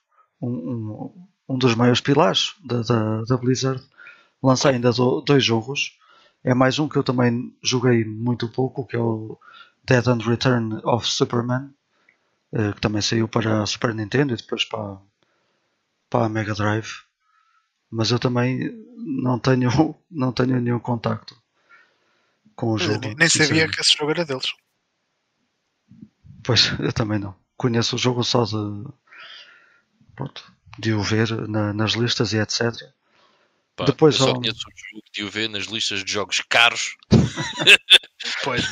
um, 0.41 0.49
um, 0.49 1.27
um 1.47 1.57
dos 1.57 1.75
maiores 1.75 2.01
pilares 2.01 2.55
da, 2.63 2.81
da, 2.81 3.21
da 3.23 3.37
Blizzard. 3.37 3.83
Lança 4.41 4.69
ainda 4.69 4.91
do, 4.91 5.21
dois 5.21 5.43
jogos. 5.43 5.97
É 6.43 6.53
mais 6.53 6.77
um 6.77 6.87
que 6.87 6.97
eu 6.97 7.03
também 7.03 7.55
joguei 7.63 8.05
muito 8.05 8.47
pouco, 8.47 8.85
que 8.85 8.95
é 8.95 8.99
o 8.99 9.37
Dead 9.83 10.07
and 10.07 10.19
Return 10.19 10.79
of 10.83 11.07
Superman, 11.07 11.73
eh, 12.53 12.73
que 12.73 12.81
também 12.81 13.01
saiu 13.01 13.27
para 13.27 13.63
a 13.63 13.65
Super 13.65 13.93
Nintendo 13.93 14.33
e 14.33 14.37
depois 14.37 14.63
para, 14.65 14.97
para 16.09 16.25
a 16.25 16.29
Mega 16.29 16.53
Drive. 16.53 17.03
Mas 17.89 18.11
eu 18.11 18.19
também 18.19 18.71
não 18.97 19.39
tenho, 19.39 19.69
não 20.09 20.31
tenho 20.31 20.59
nenhum 20.61 20.79
contacto 20.79 21.35
com 22.55 22.73
o 22.73 22.77
jogo. 22.77 22.99
Nem, 22.99 23.15
nem 23.15 23.29
sabia 23.29 23.67
que 23.67 23.81
esse 23.81 23.95
jogo 23.97 24.11
era 24.11 24.25
deles. 24.25 24.53
Pois, 26.43 26.77
eu 26.79 26.93
também 26.93 27.19
não. 27.19 27.35
Conheço 27.57 27.95
o 27.95 27.99
jogo 27.99 28.23
só 28.23 28.43
de. 28.43 28.53
Pronto, 30.15 30.54
de 30.77 30.93
o 30.93 31.01
ver 31.01 31.29
na, 31.47 31.73
nas 31.73 31.93
listas 31.93 32.33
e 32.33 32.37
etc. 32.37 32.73
Pá, 33.75 33.85
Depois, 33.85 34.19
eu 34.19 34.27
só 34.27 34.33
conheço 34.33 34.59
o 34.59 34.71
jogo 34.71 35.03
de 35.13 35.23
o 35.23 35.29
ver 35.29 35.49
nas 35.49 35.65
listas 35.65 36.03
de 36.03 36.11
jogos 36.11 36.41
caros. 36.47 36.95
pois. 38.43 38.63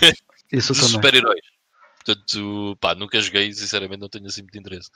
Isso 0.51 0.73
de 0.73 0.79
também. 0.79 0.93
super-heróis. 0.93 1.45
Portanto, 2.05 2.77
pá, 2.79 2.95
nunca 2.95 3.19
joguei 3.21 3.47
e 3.47 3.53
sinceramente 3.53 3.99
não 3.99 4.09
tenho 4.09 4.27
assim 4.27 4.41
muito 4.41 4.57
interesse. 4.57 4.89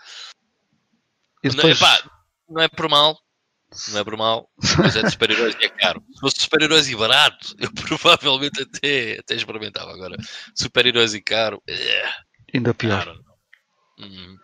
E 1.44 1.50
depois... 1.50 1.80
não, 1.80 1.88
é, 1.88 2.04
não 2.50 2.62
é 2.62 2.68
por 2.68 2.90
mal, 2.90 3.18
não 3.90 4.00
é 4.00 4.04
por 4.04 4.18
mal, 4.18 4.50
mas 4.78 4.96
é 4.96 5.04
de 5.04 5.12
super-heróis 5.12 5.56
e 5.60 5.66
é 5.66 5.70
caro. 5.70 6.04
Se 6.14 6.20
fosse 6.20 6.42
super-heróis 6.42 6.90
e 6.90 6.96
barato, 6.96 7.56
eu 7.60 7.72
provavelmente 7.74 8.62
até, 8.62 9.20
até 9.20 9.36
experimentava. 9.36 9.92
Agora, 9.92 10.18
super-heróis 10.56 11.14
e 11.14 11.22
caro, 11.22 11.62
é, 11.68 12.10
ainda 12.54 12.74
pior. 12.74 13.14
Uhum. 14.00 14.38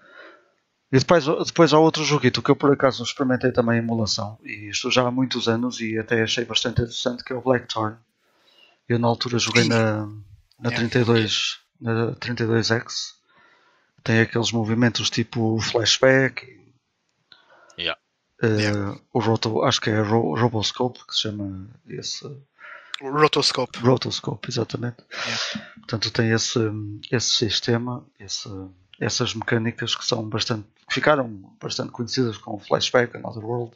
E 0.94 1.00
depois, 1.00 1.26
depois 1.26 1.74
há 1.74 1.80
outro 1.80 2.04
joguito 2.04 2.40
que 2.40 2.52
eu 2.52 2.56
por 2.56 2.72
acaso 2.72 3.02
experimentei 3.02 3.52
também 3.52 3.78
em 3.78 3.80
emulação, 3.80 4.38
e 4.44 4.70
estou 4.70 4.92
já 4.92 5.02
há 5.02 5.10
muitos 5.10 5.48
anos 5.48 5.80
e 5.82 5.98
até 5.98 6.22
achei 6.22 6.46
bastante 6.46 6.84
interessante, 6.84 7.24
que 7.24 7.34
é 7.34 7.36
o 7.36 7.42
Blackthorn. 7.42 7.98
Eu 8.88 9.00
na 9.00 9.08
altura 9.08 9.40
joguei 9.40 9.68
na, 9.68 10.08
na 10.60 10.70
32 10.70 11.64
na 11.82 12.14
32X. 12.18 13.14
Tem 14.04 14.20
aqueles 14.20 14.52
movimentos 14.52 15.10
tipo 15.10 15.60
flashback. 15.60 16.46
Yeah. 17.76 18.00
Uh, 18.44 18.46
yeah. 18.46 19.02
O 19.12 19.20
Roto, 19.20 19.64
acho 19.64 19.82
que 19.82 19.90
é 19.90 20.00
Ro, 20.00 20.36
Roboscope 20.36 21.00
que 21.08 21.16
se 21.16 21.22
chama 21.22 21.70
esse. 21.88 22.24
Rotoscope. 23.02 23.80
Rotoscope, 23.80 24.48
exatamente. 24.48 24.98
Yeah. 25.12 25.72
Portanto, 25.76 26.12
tem 26.12 26.30
esse, 26.30 26.60
esse 27.12 27.32
sistema, 27.32 28.06
esse, 28.20 28.48
essas 29.00 29.34
mecânicas 29.34 29.96
que 29.96 30.06
são 30.06 30.30
bastante 30.30 30.68
ficaram 30.89 31.56
bastante 31.62 31.91
conhecidas 31.91 32.38
com 32.38 32.60
Flashback, 32.60 33.17
Another 33.17 33.43
World 33.43 33.72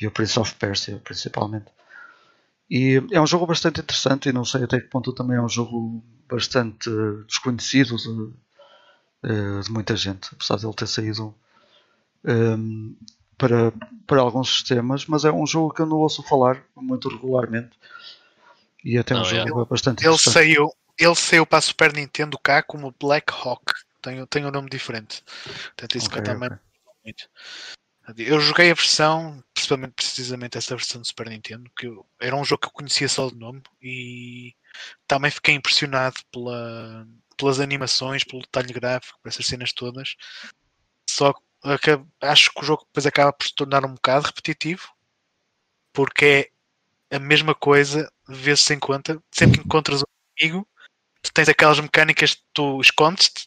e 0.00 0.06
o 0.06 0.10
Prince 0.10 0.38
of 0.38 0.54
Persia 0.56 1.00
principalmente. 1.02 1.66
E 2.70 3.02
é 3.12 3.20
um 3.20 3.26
jogo 3.26 3.46
bastante 3.46 3.80
interessante 3.80 4.28
e 4.28 4.32
não 4.32 4.44
sei 4.44 4.64
até 4.64 4.80
que 4.80 4.88
ponto 4.88 5.12
também 5.12 5.36
é 5.36 5.42
um 5.42 5.48
jogo 5.48 6.02
bastante 6.28 6.90
desconhecido 7.26 7.96
de, 7.96 8.34
eh, 9.22 9.60
de 9.60 9.70
muita 9.70 9.94
gente, 9.96 10.30
apesar 10.32 10.56
de 10.56 10.66
ele 10.66 10.74
ter 10.74 10.86
saído 10.86 11.34
um, 12.24 12.30
ehm, 12.30 12.96
para, 13.36 13.72
para 14.06 14.20
alguns 14.20 14.48
sistemas, 14.48 15.06
mas 15.06 15.24
é 15.24 15.32
um 15.32 15.46
jogo 15.46 15.74
que 15.74 15.82
eu 15.82 15.86
não 15.86 15.98
ouço 15.98 16.22
falar 16.22 16.62
muito 16.74 17.08
regularmente 17.08 17.76
e 18.84 18.96
até 18.96 19.12
é 19.14 19.16
um 19.16 19.20
não, 19.20 19.24
jogo 19.26 19.62
é. 19.62 19.64
bastante 19.66 20.06
ele 20.06 20.18
saiu 20.18 20.70
Ele 20.98 21.14
saiu 21.14 21.44
para 21.44 21.58
a 21.58 21.62
Super 21.62 21.92
Nintendo 21.92 22.38
cá 22.42 22.62
como 22.62 22.94
Black 22.98 23.32
Hawk 23.32 23.72
tem, 24.04 24.26
tem 24.26 24.46
um 24.46 24.50
nome 24.50 24.68
diferente. 24.68 25.22
Portanto, 25.24 25.96
isso 25.96 26.06
okay, 26.08 26.22
que 26.22 26.30
eu 26.30 26.34
também 26.34 26.50
muito. 27.04 27.28
Eu 28.18 28.38
joguei 28.38 28.70
a 28.70 28.74
versão, 28.74 29.42
principalmente 29.54 29.92
precisamente 29.92 30.58
essa 30.58 30.76
versão 30.76 31.00
do 31.00 31.06
Super 31.06 31.28
Nintendo, 31.30 31.70
que 31.76 31.86
eu, 31.86 32.06
era 32.20 32.36
um 32.36 32.44
jogo 32.44 32.60
que 32.60 32.66
eu 32.66 32.72
conhecia 32.72 33.08
só 33.08 33.30
de 33.30 33.36
nome 33.36 33.62
e 33.80 34.54
também 35.06 35.30
fiquei 35.30 35.54
impressionado 35.54 36.16
pela, 36.30 37.06
pelas 37.36 37.60
animações, 37.60 38.22
pelo 38.22 38.42
detalhe 38.42 38.74
gráfico, 38.74 39.18
por 39.22 39.28
essas 39.28 39.46
cenas 39.46 39.72
todas. 39.72 40.16
Só 41.08 41.32
que 41.32 41.98
acho 42.20 42.52
que 42.52 42.60
o 42.60 42.64
jogo 42.64 42.84
depois 42.84 43.06
acaba 43.06 43.32
por 43.32 43.46
se 43.46 43.54
tornar 43.54 43.86
um 43.86 43.94
bocado 43.94 44.26
repetitivo, 44.26 44.86
porque 45.90 46.52
é 47.10 47.16
a 47.16 47.20
mesma 47.20 47.54
coisa, 47.54 48.12
vezes 48.28 48.60
sem 48.60 48.78
conta, 48.78 49.18
sempre 49.30 49.60
que 49.60 49.64
encontras 49.64 50.02
um 50.02 50.04
amigo, 50.38 50.68
tu 51.22 51.32
tens 51.32 51.48
aquelas 51.48 51.80
mecânicas 51.80 52.34
que 52.34 52.42
tu 52.52 52.82
escondes-te 52.82 53.46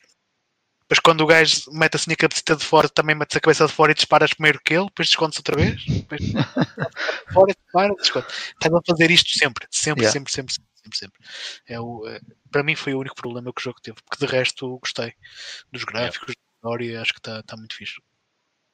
depois 0.88 1.00
quando 1.02 1.19
o 1.19 1.28
gajo 1.28 1.69
mete 1.73 1.95
assim 1.95 2.13
a 2.13 2.15
cabecita 2.15 2.56
de 2.56 2.63
fora, 2.63 2.88
também 2.88 3.13
metes 3.13 3.36
a 3.36 3.41
cabeça 3.41 3.67
de 3.67 3.73
fora 3.73 3.91
e 3.91 3.95
disparas 3.95 4.34
primeiro 4.34 4.62
que 4.63 4.73
ele, 4.73 4.86
depois 4.86 5.10
descontes 5.10 5.38
outra 5.38 5.58
vez, 5.58 5.84
depois 5.86 6.21
fora, 7.34 7.54
dispara, 7.54 7.93
desconto. 7.95 8.28
Estás 8.30 8.73
a 8.73 8.82
fazer 8.88 9.12
isto 9.12 9.38
sempre, 9.38 9.67
sempre, 9.69 10.04
yeah. 10.04 10.13
sempre, 10.13 10.32
sempre, 10.32 10.54
sempre, 10.54 10.97
sempre. 10.97 11.19
É 11.67 11.78
o, 11.78 12.08
é, 12.08 12.21
para 12.50 12.63
mim 12.63 12.73
foi 12.73 12.93
o 12.93 13.00
único 13.00 13.17
problema 13.17 13.52
que 13.52 13.60
o 13.60 13.63
jogo 13.63 13.82
teve, 13.82 13.97
porque 14.02 14.26
de 14.26 14.32
resto 14.32 14.80
gostei 14.80 15.13
dos 15.73 15.84
gráficos, 15.84 16.30
yeah. 16.30 16.39
da 16.39 16.56
história, 16.56 17.02
acho 17.02 17.13
que 17.13 17.19
está 17.19 17.43
tá 17.43 17.58
muito 17.58 17.76
fixe. 17.76 18.02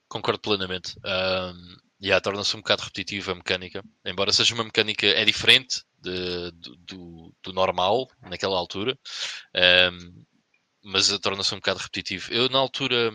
Concordo 0.07 0.39
plenamente. 0.39 0.95
Um, 1.03 1.75
yeah, 1.99 2.21
torna-se 2.21 2.55
um 2.55 2.59
bocado 2.59 2.83
repetitiva 2.83 3.31
a 3.31 3.35
mecânica, 3.35 3.83
embora 4.05 4.31
seja 4.31 4.53
uma 4.53 4.63
mecânica 4.63 5.07
é 5.07 5.25
diferente 5.25 5.81
de, 5.99 6.51
do, 6.51 6.75
do, 6.75 7.35
do 7.41 7.53
normal 7.53 8.07
naquela 8.21 8.55
altura. 8.55 8.95
Um, 9.91 10.23
mas 10.83 11.07
torna-se 11.19 11.53
um 11.53 11.57
bocado 11.57 11.79
repetitivo. 11.79 12.31
Eu, 12.31 12.49
na 12.49 12.59
altura, 12.59 13.11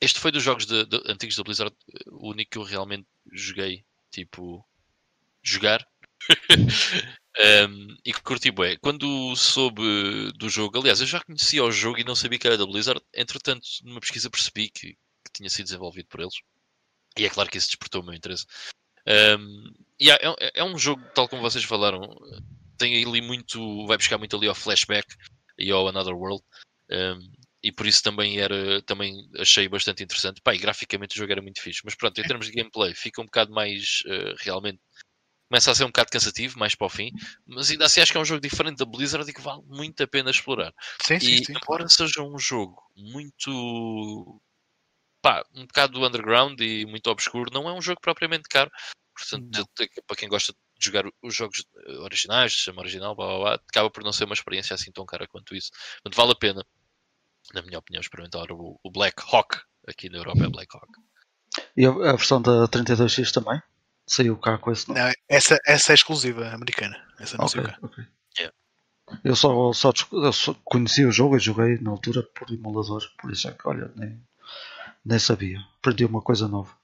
este 0.00 0.18
foi 0.18 0.32
dos 0.32 0.42
jogos 0.42 0.66
de, 0.66 0.84
de, 0.86 1.02
antigos 1.06 1.36
da 1.36 1.44
Blizzard, 1.44 1.76
o 2.08 2.30
único 2.30 2.50
que 2.50 2.58
eu 2.58 2.62
realmente 2.62 3.06
joguei, 3.32 3.84
tipo, 4.10 4.64
jogar. 5.42 5.86
um, 7.68 7.96
e 8.04 8.12
que 8.12 8.22
curti 8.22 8.50
bem. 8.50 8.76
Quando 8.80 9.36
soube 9.36 10.32
do 10.32 10.48
jogo, 10.48 10.78
aliás, 10.78 11.00
eu 11.00 11.06
já 11.06 11.20
conhecia 11.20 11.62
o 11.62 11.70
jogo 11.70 11.98
e 11.98 12.04
não 12.04 12.16
sabia 12.16 12.38
que 12.38 12.46
era 12.46 12.58
da 12.58 12.66
Blizzard. 12.66 13.00
Entretanto, 13.14 13.66
numa 13.84 14.00
pesquisa 14.00 14.30
percebi 14.30 14.68
que, 14.68 14.94
que 15.24 15.32
tinha 15.32 15.48
sido 15.48 15.66
desenvolvido 15.66 16.08
por 16.08 16.20
eles. 16.20 16.34
E 17.16 17.24
é 17.24 17.30
claro 17.30 17.48
que 17.48 17.58
isso 17.58 17.68
despertou 17.68 18.02
o 18.02 18.04
meu 18.04 18.14
interesse. 18.14 18.46
Um, 19.06 19.72
e 20.00 20.10
é, 20.10 20.14
é, 20.14 20.50
é, 20.54 20.64
um 20.64 20.76
jogo, 20.76 21.02
tal 21.14 21.28
como 21.28 21.42
vocês 21.42 21.62
falaram, 21.62 22.02
tem 22.76 23.04
ali 23.04 23.20
muito. 23.20 23.86
vai 23.86 23.96
buscar 23.96 24.18
muito 24.18 24.36
ali 24.36 24.48
ao 24.48 24.54
flashback 24.54 25.06
e 25.58 25.70
ao 25.70 25.88
Another 25.88 26.14
World. 26.14 26.42
Um, 26.90 27.32
e 27.62 27.72
por 27.72 27.86
isso 27.86 28.02
também 28.02 28.38
era 28.38 28.82
também 28.82 29.26
achei 29.38 29.66
bastante 29.68 30.02
interessante. 30.02 30.40
Pá, 30.42 30.54
e 30.54 30.58
graficamente 30.58 31.16
o 31.16 31.18
jogo 31.18 31.32
era 31.32 31.40
muito 31.42 31.62
fixe. 31.62 31.80
Mas 31.84 31.94
pronto, 31.94 32.20
em 32.20 32.24
termos 32.24 32.46
de 32.46 32.52
gameplay, 32.52 32.94
fica 32.94 33.22
um 33.22 33.24
bocado 33.24 33.52
mais 33.52 34.02
uh, 34.06 34.34
realmente. 34.38 34.80
Começa 35.48 35.70
a 35.70 35.74
ser 35.74 35.84
um 35.84 35.88
bocado 35.88 36.10
cansativo, 36.10 36.58
mais 36.58 36.74
para 36.74 36.86
o 36.86 36.90
fim, 36.90 37.10
mas 37.46 37.70
ainda 37.70 37.84
assim 37.84 38.00
acho 38.00 38.10
que 38.10 38.18
é 38.18 38.20
um 38.20 38.24
jogo 38.24 38.40
diferente 38.40 38.78
da 38.78 38.84
Blizzard 38.84 39.28
e 39.30 39.32
que 39.32 39.40
vale 39.40 39.62
muito 39.66 40.02
a 40.02 40.06
pena 40.06 40.30
explorar. 40.30 40.74
Sim, 41.02 41.20
sim, 41.20 41.26
e 41.26 41.44
sim. 41.44 41.52
embora 41.52 41.88
seja 41.88 42.22
um 42.22 42.38
jogo 42.38 42.82
muito 42.96 44.40
pá, 45.22 45.42
um 45.54 45.66
bocado 45.66 46.04
underground 46.04 46.60
e 46.60 46.84
muito 46.84 47.08
obscuro, 47.08 47.50
não 47.52 47.66
é 47.66 47.72
um 47.72 47.80
jogo 47.80 48.00
propriamente 48.00 48.48
caro. 48.48 48.70
Portanto, 49.16 49.66
para 50.06 50.16
quem 50.16 50.28
gosta 50.28 50.52
de 50.52 50.58
jogar 50.78 51.04
os 51.22 51.34
jogos 51.34 51.64
originais, 52.00 52.52
chama 52.52 52.80
original, 52.80 53.14
blá, 53.14 53.26
blá, 53.26 53.38
blá, 53.38 53.54
acaba 53.54 53.90
por 53.90 54.02
não 54.02 54.12
ser 54.12 54.24
uma 54.24 54.34
experiência 54.34 54.74
assim 54.74 54.90
tão 54.92 55.06
cara 55.06 55.26
quanto 55.26 55.54
isso. 55.54 55.70
Portanto, 56.02 56.16
vale 56.16 56.32
a 56.32 56.36
pena, 56.36 56.66
na 57.52 57.62
minha 57.62 57.78
opinião, 57.78 58.00
experimentar 58.00 58.50
o, 58.50 58.78
o 58.82 58.90
Black 58.90 59.22
Hawk. 59.30 59.58
Aqui 59.86 60.08
na 60.08 60.18
Europa 60.18 60.44
é 60.44 60.48
Black 60.48 60.76
Hawk. 60.76 60.88
E 61.76 61.86
a, 61.86 61.90
a 61.90 62.16
versão 62.16 62.40
da 62.40 62.66
32X 62.68 63.32
também? 63.32 63.60
Saiu 64.06 64.36
cá 64.36 64.58
com 64.58 64.70
esse 64.70 64.88
nome? 64.88 65.00
Não, 65.00 65.12
essa, 65.28 65.58
essa 65.66 65.92
é 65.92 65.94
exclusiva 65.94 66.48
americana. 66.48 67.02
Essa 67.18 67.36
não 67.38 67.46
Ok, 67.46 67.62
saiu 67.62 67.74
cá. 67.74 68.06
Yeah. 68.38 68.54
Eu 69.22 69.36
só, 69.36 69.72
só, 69.72 69.92
eu 70.12 70.32
só 70.32 70.54
conheci 70.64 71.04
o 71.04 71.12
jogo 71.12 71.36
e 71.36 71.40
joguei 71.40 71.78
na 71.78 71.90
altura 71.90 72.22
por 72.22 72.50
emulador, 72.50 73.02
por 73.18 73.30
isso 73.30 73.48
é 73.48 73.52
que, 73.52 73.68
olha, 73.68 73.90
nem, 73.96 74.20
nem 75.04 75.18
sabia. 75.18 75.60
Aprendi 75.78 76.04
uma 76.04 76.22
coisa 76.22 76.48
nova. 76.48 76.74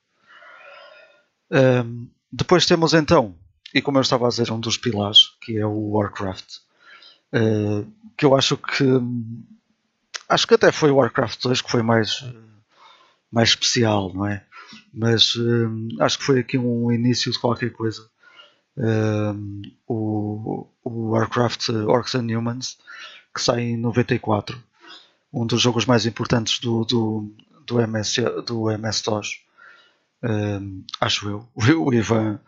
Ahm, 1.50 2.08
depois 2.32 2.66
temos 2.66 2.94
então, 2.94 3.36
e 3.74 3.80
como 3.82 3.98
eu 3.98 4.02
estava 4.02 4.26
a 4.26 4.28
dizer, 4.28 4.50
um 4.50 4.60
dos 4.60 4.76
pilares, 4.76 5.34
que 5.40 5.56
é 5.58 5.66
o 5.66 5.90
Warcraft. 5.90 6.58
Ah, 7.32 7.84
que 8.16 8.24
eu 8.24 8.36
acho 8.36 8.56
que 8.56 8.84
acho 10.28 10.46
que 10.46 10.54
até 10.54 10.70
foi 10.72 10.90
o 10.90 10.96
Warcraft 10.96 11.42
2 11.42 11.60
que 11.60 11.70
foi 11.70 11.82
mais, 11.82 12.22
eh, 12.22 12.34
mais 13.30 13.50
especial, 13.50 14.12
não 14.14 14.26
é? 14.26 14.44
Mas 14.94 15.34
hum, 15.36 15.88
acho 16.00 16.18
que 16.18 16.24
foi 16.24 16.40
aqui 16.40 16.56
um 16.58 16.92
início 16.92 17.32
de 17.32 17.38
qualquer 17.38 17.72
coisa. 17.72 18.08
Um, 18.76 19.62
o, 19.86 20.66
o 20.84 21.10
Warcraft 21.10 21.70
Orcs 21.70 22.14
and 22.14 22.26
Humans, 22.26 22.78
que 23.34 23.42
sai 23.42 23.62
em 23.62 23.76
94, 23.76 24.62
um 25.32 25.46
dos 25.46 25.60
jogos 25.60 25.84
mais 25.86 26.06
importantes 26.06 26.60
do, 26.60 26.84
do, 26.84 27.34
do, 27.66 27.80
MS, 27.80 28.22
do 28.46 28.70
MS-DOS, 28.70 29.40
um, 30.22 30.84
acho 31.00 31.28
eu. 31.28 31.48
O 31.84 31.92
Ivan, 31.92 32.40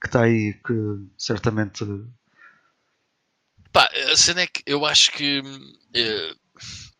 que 0.00 0.06
está 0.06 0.22
aí, 0.22 0.54
que 0.64 0.74
certamente. 1.18 1.84
Pá, 3.72 3.90
a 4.12 4.16
cena 4.16 4.42
é 4.42 4.46
que 4.46 4.62
eu 4.66 4.84
acho 4.86 5.12
que. 5.12 5.42
eh, 5.94 6.34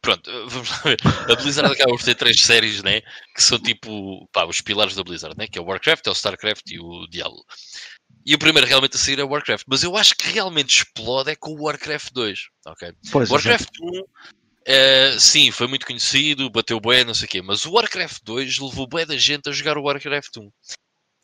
pronto, 0.00 0.30
vamos 0.48 0.70
lá 0.70 0.78
ver. 0.78 0.98
A 1.04 1.36
Blizzard 1.36 1.72
acaba 1.72 1.90
por 1.92 2.02
ter 2.02 2.14
três 2.14 2.40
séries, 2.40 2.82
né? 2.82 3.00
Que 3.34 3.42
são 3.42 3.58
tipo. 3.58 4.28
Pá, 4.32 4.44
os 4.44 4.60
pilares 4.60 4.94
da 4.94 5.04
Blizzard, 5.04 5.36
né? 5.38 5.46
Que 5.46 5.58
é 5.58 5.62
o 5.62 5.66
Warcraft, 5.66 6.06
é 6.06 6.10
o 6.10 6.14
Starcraft 6.14 6.70
e 6.70 6.78
o 6.80 7.06
Diablo. 7.08 7.44
E 8.24 8.34
o 8.34 8.38
primeiro 8.38 8.66
realmente 8.66 8.96
a 8.96 8.98
sair 8.98 9.20
é 9.20 9.24
o 9.24 9.28
Warcraft. 9.28 9.64
Mas 9.68 9.82
eu 9.84 9.96
acho 9.96 10.14
que 10.16 10.28
realmente 10.28 10.78
explode 10.78 11.30
é 11.30 11.36
com 11.36 11.52
o 11.52 11.62
Warcraft 11.62 12.12
2. 12.12 12.40
Ok? 12.66 12.92
Pois, 13.12 13.30
O 13.30 13.34
Warcraft 13.34 13.70
1, 13.80 14.02
eh, 14.66 15.16
sim, 15.20 15.52
foi 15.52 15.68
muito 15.68 15.86
conhecido, 15.86 16.50
bateu 16.50 16.80
bué, 16.80 17.04
não 17.04 17.14
sei 17.14 17.26
o 17.26 17.28
quê, 17.28 17.40
mas 17.40 17.64
o 17.64 17.72
Warcraft 17.72 18.22
2 18.24 18.58
levou 18.58 18.88
bué 18.88 19.06
da 19.06 19.16
gente 19.16 19.48
a 19.48 19.52
jogar 19.52 19.78
o 19.78 19.82
Warcraft 19.82 20.36
1. 20.38 20.50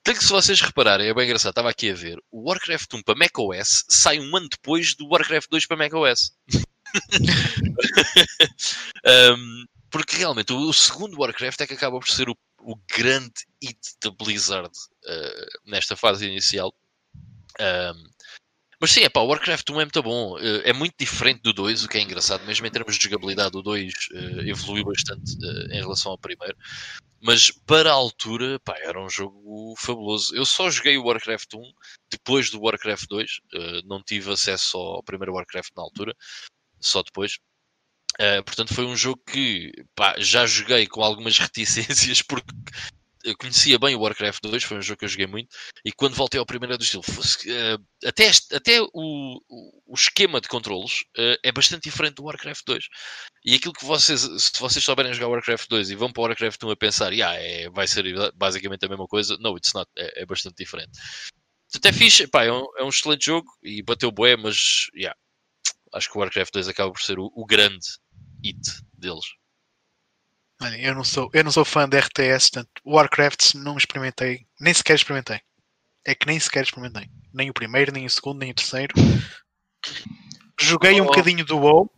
Tanto 0.05 0.18
que 0.18 0.24
se 0.24 0.32
vocês 0.32 0.61
repararem, 0.61 1.09
é 1.09 1.14
bem 1.14 1.24
engraçado, 1.24 1.50
estava 1.50 1.70
aqui 1.70 1.90
a 1.90 1.94
ver, 1.94 2.18
o 2.30 2.48
Warcraft 2.48 2.92
1 2.94 3.03
para 3.03 3.14
macOS 3.14 3.84
sai 3.88 4.18
um 4.18 4.36
ano 4.36 4.48
depois 4.48 4.96
do 4.96 5.07
Warcraft 5.09 5.48
2 5.50 5.66
para 5.66 5.76
macOS. 5.76 6.32
Um, 9.05 9.64
porque 9.90 10.16
realmente 10.16 10.53
o 10.53 10.72
segundo 10.72 11.18
Warcraft 11.18 11.61
é 11.61 11.66
que 11.66 11.74
acaba 11.74 11.98
por 11.98 12.09
ser 12.09 12.28
o, 12.28 12.36
o 12.61 12.76
grande 12.96 13.32
hit 13.62 13.78
da 14.03 14.11
Blizzard 14.11 14.70
uh, 14.70 15.70
nesta 15.70 15.96
fase 15.96 16.26
inicial. 16.26 16.72
Um, 17.61 18.11
mas 18.83 18.91
sim, 18.91 19.03
é 19.03 19.09
pá, 19.09 19.20
o 19.20 19.28
Warcraft 19.28 19.70
1 19.70 19.80
é 19.80 19.85
muito 19.85 20.03
bom. 20.03 20.37
Uh, 20.37 20.61
é 20.64 20.72
muito 20.72 20.97
diferente 20.99 21.41
do 21.41 21.53
2, 21.53 21.85
o 21.85 21.89
que 21.89 21.99
é 21.99 22.03
engraçado, 22.03 22.45
mesmo 22.45 22.66
em 22.66 22.70
termos 22.70 22.99
de 22.99 23.05
jogabilidade, 23.05 23.57
o 23.57 23.62
2 23.62 23.93
uh, 24.11 24.41
evoluiu 24.41 24.87
bastante 24.87 25.37
uh, 25.37 25.72
em 25.72 25.80
relação 25.80 26.11
ao 26.11 26.18
primeiro. 26.18 26.57
Mas 27.20 27.53
para 27.64 27.91
a 27.93 27.95
altura, 27.95 28.59
pá, 28.59 28.76
era 28.80 29.01
um 29.01 29.09
jogo 29.09 29.76
fabuloso. 29.78 30.35
Eu 30.35 30.45
só 30.45 30.68
joguei 30.68 30.99
o 30.99 31.05
Warcraft 31.05 31.55
1 31.55 31.72
depois 32.11 32.51
do 32.51 32.61
Warcraft 32.61 33.07
2, 33.09 33.30
uh, 33.55 33.87
não 33.87 34.03
tive 34.03 34.33
acesso 34.33 34.76
ao 34.76 35.03
primeiro 35.05 35.33
Warcraft 35.33 35.70
na 35.76 35.83
altura, 35.85 36.12
só 36.80 37.05
depois. 37.05 37.39
Uh, 38.14 38.43
portanto, 38.45 38.74
foi 38.74 38.85
um 38.85 38.97
jogo 38.97 39.22
que 39.24 39.70
pá, 39.95 40.16
já 40.18 40.45
joguei 40.45 40.89
com 40.89 41.05
algumas 41.05 41.39
reticências 41.41 42.20
porque 42.20 42.53
eu 43.24 43.36
conhecia 43.36 43.78
bem 43.78 43.94
o 43.94 44.00
Warcraft 44.00 44.40
2, 44.42 44.64
foi 44.64 44.78
um 44.78 44.82
jogo 44.82 44.98
que 44.98 45.04
eu 45.04 45.08
joguei 45.08 45.26
muito, 45.26 45.48
e 45.84 45.92
quando 45.92 46.14
voltei 46.14 46.38
ao 46.40 46.46
primeiro 46.46 46.74
é 46.74 46.78
do 46.78 46.82
estilo, 46.84 47.02
fosse, 47.02 47.50
uh, 47.50 47.78
até, 48.04 48.24
este- 48.24 48.54
até 48.54 48.80
o, 48.80 48.88
o- 49.48 49.94
esquema 49.94 50.40
de 50.40 50.48
controlos 50.48 51.04
uh, 51.18 51.36
é 51.42 51.52
bastante 51.52 51.84
diferente 51.84 52.14
do 52.16 52.24
Warcraft 52.24 52.62
2. 52.66 52.84
E 53.44 53.54
aquilo 53.54 53.74
que 53.74 53.84
vocês, 53.84 54.20
se 54.20 54.58
vocês 54.60 54.84
souberem 54.84 55.12
jogar 55.12 55.28
Warcraft 55.28 55.68
2 55.68 55.90
e 55.90 55.94
vão 55.94 56.12
para 56.12 56.20
o 56.22 56.24
Warcraft 56.24 56.62
1 56.62 56.70
a 56.70 56.76
pensar, 56.76 57.12
yeah, 57.12 57.34
é, 57.38 57.68
vai 57.70 57.86
ser 57.86 58.04
basicamente 58.34 58.84
a 58.84 58.88
mesma 58.88 59.06
coisa, 59.06 59.36
no, 59.40 59.56
it's 59.56 59.72
not, 59.74 59.90
é, 59.96 60.22
é 60.22 60.26
bastante 60.26 60.56
diferente. 60.56 60.92
Portanto, 61.70 61.86
é 61.86 61.92
fixe, 61.98 62.26
pá, 62.28 62.44
é, 62.44 62.52
um, 62.52 62.64
é 62.78 62.84
um 62.84 62.88
excelente 62.88 63.24
jogo 63.26 63.48
e 63.62 63.82
bateu 63.82 64.10
bué, 64.12 64.36
mas 64.36 64.86
yeah, 64.94 65.16
acho 65.94 66.10
que 66.10 66.16
o 66.16 66.20
Warcraft 66.20 66.52
2 66.52 66.68
acaba 66.68 66.92
por 66.92 67.00
ser 67.02 67.18
o, 67.18 67.30
o 67.34 67.46
grande 67.46 67.86
hit 68.44 68.60
deles. 68.94 69.24
Olha, 70.62 70.76
eu 70.80 70.94
não 70.94 71.04
sou, 71.04 71.30
eu 71.32 71.42
não 71.44 71.50
sou 71.50 71.64
fã 71.64 71.88
de 71.88 71.98
RTS, 71.98 72.50
portanto, 72.50 72.70
Warcraft 72.86 73.54
não 73.54 73.76
experimentei, 73.76 74.46
nem 74.60 74.72
sequer 74.72 74.94
experimentei. 74.94 75.40
É 76.06 76.14
que 76.14 76.26
nem 76.26 76.38
sequer 76.38 76.62
experimentei. 76.62 77.08
Nem 77.32 77.50
o 77.50 77.54
primeiro, 77.54 77.92
nem 77.92 78.06
o 78.06 78.10
segundo, 78.10 78.38
nem 78.38 78.50
o 78.50 78.54
terceiro. 78.54 78.94
Joguei 80.60 81.00
um 81.00 81.04
Oh. 81.04 81.06
bocadinho 81.08 81.44
do 81.44 81.58
WoW, 81.58 81.90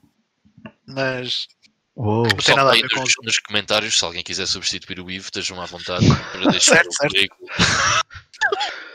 mas 0.86 1.46
tem 1.94 2.36
Pessoal, 2.36 2.56
nada 2.58 2.70
a 2.70 2.74
aí 2.74 2.82
ver 2.82 2.88
com 2.90 3.00
nos, 3.00 3.14
nos 3.22 3.38
comentários, 3.38 3.98
se 3.98 4.04
alguém 4.04 4.22
quiser 4.22 4.46
substituir 4.46 4.98
o 5.00 5.10
Ivo, 5.10 5.26
estejam 5.26 5.60
à 5.60 5.66
vontade 5.66 6.06
para 6.32 6.50
deixar 6.50 6.76
Certo, 6.76 6.88
o 6.90 7.08
currículo. 7.08 7.50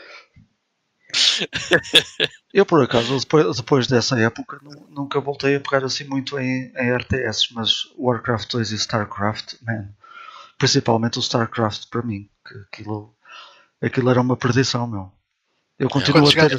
Eu, 2.52 2.66
por 2.66 2.82
acaso, 2.82 3.18
depois, 3.20 3.56
depois 3.56 3.86
dessa 3.86 4.18
época, 4.18 4.58
nu- 4.62 4.86
nunca 4.90 5.20
voltei 5.20 5.56
a 5.56 5.60
pegar 5.60 5.84
assim 5.84 6.04
muito 6.04 6.38
em, 6.38 6.72
em 6.76 6.92
RTS, 6.96 7.48
mas 7.54 7.84
Warcraft 7.98 8.50
2 8.50 8.72
e 8.72 8.74
StarCraft, 8.76 9.54
man, 9.62 9.88
principalmente 10.58 11.18
o 11.18 11.22
StarCraft 11.22 11.86
para 11.90 12.02
mim, 12.02 12.28
que 12.46 12.54
aquilo, 12.72 13.14
aquilo 13.80 14.10
era 14.10 14.20
uma 14.20 14.36
perdição, 14.36 14.86
meu. 14.86 15.12
Eu 15.78 15.88
continuo, 15.88 16.22
Quantos 16.22 16.36
a 16.36 16.48
ter, 16.48 16.58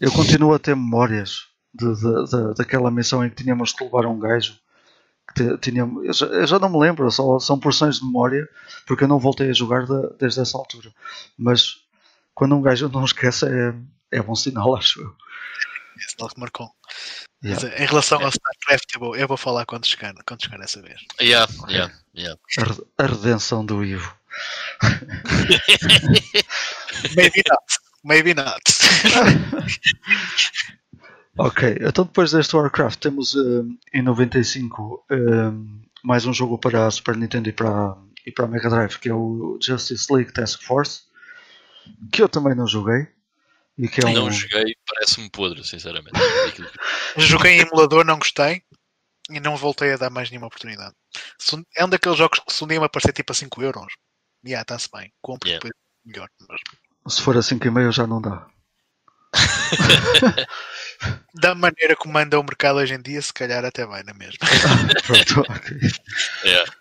eu 0.00 0.10
continuo 0.12 0.54
a 0.54 0.58
ter 0.58 0.74
memórias 0.74 1.46
de, 1.72 1.86
de- 1.94 2.24
de- 2.30 2.54
daquela 2.54 2.90
missão 2.90 3.24
em 3.24 3.30
que 3.30 3.42
tínhamos 3.42 3.72
que 3.72 3.84
levar 3.84 4.06
um 4.06 4.18
gajo. 4.18 4.58
Que 5.34 5.58
tínhamos, 5.58 6.04
eu, 6.06 6.12
já, 6.12 6.26
eu 6.26 6.46
já 6.46 6.58
não 6.58 6.70
me 6.70 6.78
lembro, 6.78 7.10
só, 7.10 7.38
são 7.38 7.58
porções 7.60 7.96
de 7.98 8.04
memória, 8.06 8.48
porque 8.86 9.04
eu 9.04 9.08
não 9.08 9.18
voltei 9.18 9.50
a 9.50 9.52
jogar 9.52 9.84
da- 9.86 10.08
desde 10.18 10.40
essa 10.40 10.56
altura. 10.56 10.90
Mas 11.36 11.76
quando 12.36 12.54
um 12.54 12.62
gajo 12.62 12.88
não 12.90 13.04
esquece, 13.04 13.46
é, 13.46 13.74
é 14.18 14.22
bom 14.22 14.36
sinal, 14.36 14.76
acho 14.76 15.00
eu. 15.00 15.12
esse 15.98 16.16
tal 16.16 16.28
que 16.28 16.38
marcou. 16.38 16.70
Yeah. 17.42 17.68
Mas, 17.68 17.80
em 17.80 17.86
relação 17.86 18.20
ao 18.20 18.28
StarCraft, 18.28 18.94
eu 18.94 19.00
vou, 19.00 19.16
eu 19.16 19.26
vou 19.26 19.36
falar 19.36 19.64
quando 19.66 19.86
chegar, 19.86 20.14
quando 20.26 20.42
chegar 20.44 20.60
essa 20.60 20.80
vez. 20.82 21.00
Yeah, 21.20 21.50
yeah, 21.68 21.92
yeah. 22.14 22.38
A 22.58 22.64
re- 22.64 22.84
A 22.98 23.06
redenção 23.06 23.64
do 23.64 23.82
Ivo. 23.84 24.14
Maybe 27.16 27.42
not. 27.48 27.64
Maybe 28.04 28.34
not. 28.34 28.62
Ok, 31.38 31.76
então 31.82 32.06
depois 32.06 32.32
deste 32.32 32.56
Warcraft 32.56 32.98
temos 32.98 33.34
hum, 33.34 33.76
em 33.92 34.00
95 34.00 35.04
hum, 35.10 35.82
mais 36.02 36.24
um 36.24 36.32
jogo 36.32 36.56
para 36.56 36.86
a 36.86 36.90
Super 36.90 37.14
Nintendo 37.14 37.50
e 37.50 37.52
para, 37.52 37.94
e 38.24 38.32
para 38.32 38.46
a 38.46 38.48
Mega 38.48 38.70
Drive 38.70 38.96
que 38.96 39.10
é 39.10 39.14
o 39.14 39.58
Justice 39.62 40.10
League 40.10 40.32
Task 40.32 40.62
Force 40.62 41.02
que 42.12 42.22
eu 42.22 42.28
também 42.28 42.54
não 42.54 42.66
joguei 42.66 43.08
e 43.78 43.88
que 43.88 44.00
é 44.00 44.06
um, 44.06 44.12
Não 44.12 44.30
joguei, 44.32 44.74
parece-me 44.86 45.28
podre, 45.28 45.62
sinceramente. 45.64 46.18
Joguei 47.18 47.58
em 47.58 47.60
emulador, 47.60 48.04
não 48.04 48.18
gostei 48.18 48.62
e 49.28 49.38
não 49.38 49.56
voltei 49.56 49.92
a 49.92 49.96
dar 49.96 50.10
mais 50.10 50.30
nenhuma 50.30 50.46
oportunidade. 50.46 50.94
É 51.76 51.84
um 51.84 51.88
daqueles 51.88 52.16
jogos 52.16 52.40
que 52.40 52.52
se 52.52 52.64
um 52.64 52.66
dia 52.66 52.80
me 52.80 52.86
aparecer 52.86 53.12
tipo 53.12 53.32
a 53.32 53.34
5 53.34 53.62
euros, 53.62 53.92
já 54.44 54.62
está-se 54.62 54.88
bem, 54.92 55.12
compro 55.20 55.48
Yeah. 55.48 55.62
depois 55.62 55.72
melhor. 56.04 56.28
Mas 57.04 57.14
se 57.14 57.22
for 57.22 57.36
a 57.36 57.40
5,5 57.40 57.92
já 57.92 58.06
não 58.06 58.20
dá. 58.22 58.46
da 61.34 61.54
maneira 61.54 61.94
como 61.96 62.16
anda 62.16 62.40
o 62.40 62.42
mercado 62.42 62.78
hoje 62.78 62.94
em 62.94 63.02
dia, 63.02 63.20
se 63.20 63.32
calhar 63.32 63.64
até 63.64 63.84
vai 63.84 64.02
na 64.02 64.14
mesma. 64.14 64.38
Pronto, 65.06 65.40
ok. 65.52 65.76
Yeah. 66.44 66.72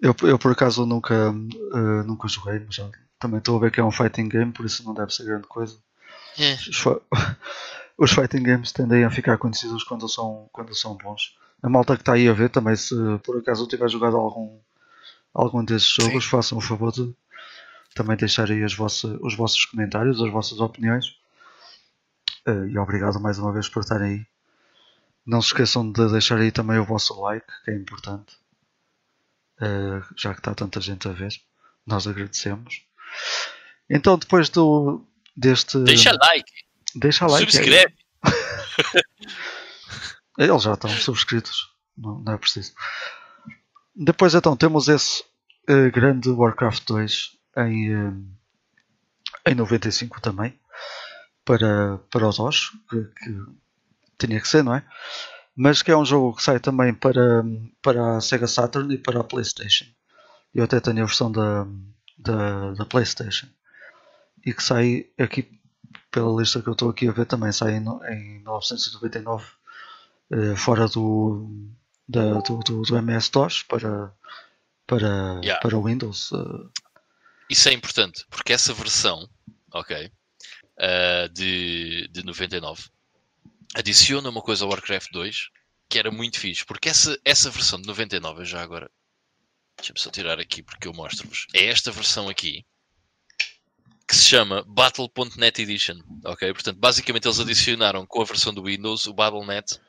eu, 0.00 0.16
eu 0.22 0.38
por 0.38 0.52
acaso 0.52 0.86
nunca, 0.86 1.30
uh, 1.30 2.02
nunca 2.04 2.28
joguei, 2.28 2.60
mas 2.60 2.74
já, 2.74 2.88
também 3.22 3.38
estou 3.38 3.56
a 3.56 3.60
ver 3.60 3.70
que 3.70 3.80
é 3.80 3.84
um 3.84 3.90
fighting 3.92 4.28
game, 4.28 4.52
por 4.52 4.66
isso 4.66 4.84
não 4.84 4.92
deve 4.92 5.14
ser 5.14 5.24
grande 5.24 5.46
coisa. 5.46 5.78
É. 6.38 6.54
Os, 6.54 6.84
os 7.96 8.12
fighting 8.12 8.42
games 8.42 8.72
tendem 8.72 9.04
a 9.04 9.10
ficar 9.10 9.38
conhecidos 9.38 9.84
quando 9.84 10.08
são, 10.08 10.48
quando 10.52 10.74
são 10.74 10.96
bons. 10.96 11.36
A 11.62 11.68
malta 11.68 11.94
que 11.94 12.02
está 12.02 12.14
aí 12.14 12.28
a 12.28 12.32
ver 12.32 12.50
também, 12.50 12.74
se 12.74 12.94
por 13.22 13.38
acaso 13.38 13.68
tiver 13.68 13.88
jogado 13.88 14.16
algum, 14.16 14.58
algum 15.32 15.64
desses 15.64 15.88
jogos, 15.88 16.24
façam 16.24 16.58
o 16.58 16.60
favor 16.60 16.90
de 16.90 17.14
também 17.94 18.16
deixar 18.16 18.50
aí 18.50 18.64
as 18.64 18.74
vossa, 18.74 19.06
os 19.20 19.36
vossos 19.36 19.64
comentários, 19.66 20.20
as 20.20 20.32
vossas 20.32 20.58
opiniões. 20.58 21.16
Eh, 22.44 22.66
e 22.70 22.78
obrigado 22.78 23.20
mais 23.20 23.38
uma 23.38 23.52
vez 23.52 23.68
por 23.68 23.80
estarem 23.82 24.08
aí. 24.08 24.26
Não 25.24 25.40
se 25.40 25.48
esqueçam 25.48 25.92
de 25.92 26.10
deixar 26.10 26.38
aí 26.38 26.50
também 26.50 26.78
o 26.78 26.84
vosso 26.84 27.20
like, 27.20 27.46
que 27.64 27.70
é 27.70 27.76
importante. 27.76 28.36
Eh, 29.60 30.02
já 30.16 30.34
que 30.34 30.40
está 30.40 30.52
tanta 30.54 30.80
gente 30.80 31.06
a 31.06 31.12
ver. 31.12 31.32
Nós 31.86 32.06
agradecemos. 32.08 32.82
Então, 33.90 34.16
depois 34.16 34.48
do, 34.48 35.04
deste. 35.36 35.78
Deixa 35.78 36.12
like. 36.12 36.52
Deixa 36.94 37.26
like. 37.26 37.52
Subscreve. 37.52 37.94
Eles 40.38 40.62
já 40.62 40.74
estão 40.74 40.90
subscritos. 40.90 41.68
Não, 41.96 42.18
não 42.20 42.32
é 42.32 42.38
preciso. 42.38 42.72
Depois 43.94 44.34
então 44.34 44.56
temos 44.56 44.88
esse 44.88 45.22
uh, 45.68 45.90
grande 45.92 46.30
Warcraft 46.30 46.86
2 46.86 47.30
em, 47.58 47.94
uh, 47.94 48.24
em 49.46 49.54
95 49.54 50.20
também. 50.20 50.58
Para, 51.44 51.98
para 52.08 52.28
os 52.28 52.36
DOS, 52.36 52.70
que, 52.88 53.02
que 53.02 53.44
tinha 54.16 54.40
que 54.40 54.46
ser, 54.46 54.62
não 54.62 54.76
é? 54.76 54.84
Mas 55.56 55.82
que 55.82 55.90
é 55.90 55.96
um 55.96 56.04
jogo 56.04 56.36
que 56.36 56.42
sai 56.42 56.60
também 56.60 56.94
para, 56.94 57.42
para 57.82 58.16
a 58.16 58.20
Sega 58.20 58.46
Saturn 58.46 58.94
e 58.94 58.98
para 58.98 59.20
a 59.20 59.24
Playstation. 59.24 59.86
Eu 60.54 60.62
até 60.62 60.78
tenho 60.78 61.02
a 61.02 61.06
versão 61.06 61.32
da, 61.32 61.66
da, 62.22 62.72
da 62.72 62.84
Playstation. 62.86 63.48
E 64.44 64.52
que 64.52 64.62
sai 64.62 65.06
aqui 65.18 65.60
pela 66.10 66.40
lista 66.40 66.60
que 66.62 66.68
eu 66.68 66.72
estou 66.72 66.90
aqui 66.90 67.08
a 67.08 67.12
ver 67.12 67.26
também 67.26 67.52
sai 67.52 67.72
em, 67.72 67.84
em 68.10 68.38
1999 68.40 69.44
eh, 70.30 70.56
fora 70.56 70.88
do, 70.88 71.68
da, 72.08 72.40
do, 72.40 72.58
do, 72.58 72.82
do 72.82 72.96
MS-DOS 72.96 73.62
para, 73.64 74.12
para, 74.86 75.40
Yeah. 75.42 75.60
para 75.60 75.78
Windows. 75.78 76.30
eh, 76.32 76.80
Isso 77.48 77.68
é 77.68 77.72
importante, 77.72 78.24
porque 78.30 78.52
essa 78.52 78.72
versão, 78.74 79.28
ok, 79.72 80.10
ah, 80.78 81.28
de, 81.32 82.08
de 82.08 82.24
99, 82.24 82.84
adiciona 83.74 84.28
uma 84.28 84.42
coisa 84.42 84.64
ao 84.64 84.70
Warcraft 84.70 85.10
2 85.12 85.50
que 85.88 85.98
era 85.98 86.10
muito 86.10 86.40
fixe, 86.40 86.64
porque 86.64 86.88
essa, 86.88 87.18
essa 87.22 87.50
versão 87.50 87.78
de 87.80 87.86
99, 87.86 88.40
eu 88.40 88.44
já 88.46 88.62
agora, 88.62 88.90
deixa-me 89.76 89.98
só 89.98 90.10
tirar 90.10 90.38
aqui 90.38 90.62
porque 90.62 90.88
eu 90.88 90.92
mostro-vos, 90.92 91.46
é 91.54 91.66
esta 91.66 91.90
versão 91.90 92.28
aqui, 92.28 92.64
que 94.06 94.16
se 94.16 94.24
chama 94.24 94.64
Battle.net 94.66 95.62
Edition, 95.62 95.98
ok? 96.24 96.52
Portanto, 96.52 96.78
basicamente 96.78 97.26
eles 97.26 97.40
adicionaram 97.40 98.06
com 98.06 98.20
a 98.20 98.24
versão 98.24 98.52
do 98.52 98.64
Windows 98.64 99.06
o 99.06 99.14
Battle.net 99.14 99.80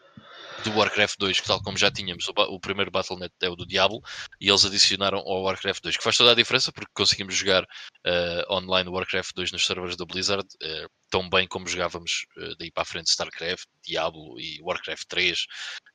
do 0.63 0.77
Warcraft 0.77 1.17
2, 1.19 1.39
que 1.39 1.47
tal 1.47 1.61
como 1.61 1.77
já 1.77 1.91
tínhamos, 1.91 2.27
o, 2.27 2.33
o 2.49 2.59
primeiro 2.59 2.91
Battle.net 2.91 3.33
é 3.41 3.49
o 3.49 3.55
do 3.55 3.65
Diablo, 3.65 4.01
e 4.39 4.49
eles 4.49 4.65
adicionaram 4.65 5.19
ao 5.19 5.43
Warcraft 5.43 5.83
2, 5.83 5.97
que 5.97 6.03
faz 6.03 6.17
toda 6.17 6.31
a 6.31 6.35
diferença 6.35 6.71
porque 6.71 6.91
conseguimos 6.93 7.35
jogar 7.35 7.65
eh, 8.05 8.45
online 8.49 8.89
Warcraft 8.89 9.31
2 9.35 9.51
nos 9.51 9.65
servers 9.65 9.95
da 9.95 10.05
Blizzard 10.05 10.47
eh, 10.61 10.87
tão 11.09 11.29
bem 11.29 11.47
como 11.47 11.67
jogávamos 11.67 12.25
eh, 12.37 12.53
daí 12.57 12.71
para 12.71 12.83
a 12.83 12.85
frente 12.85 13.07
StarCraft, 13.07 13.65
Diablo 13.83 14.39
e 14.39 14.59
Warcraft 14.61 15.05
3 15.07 15.45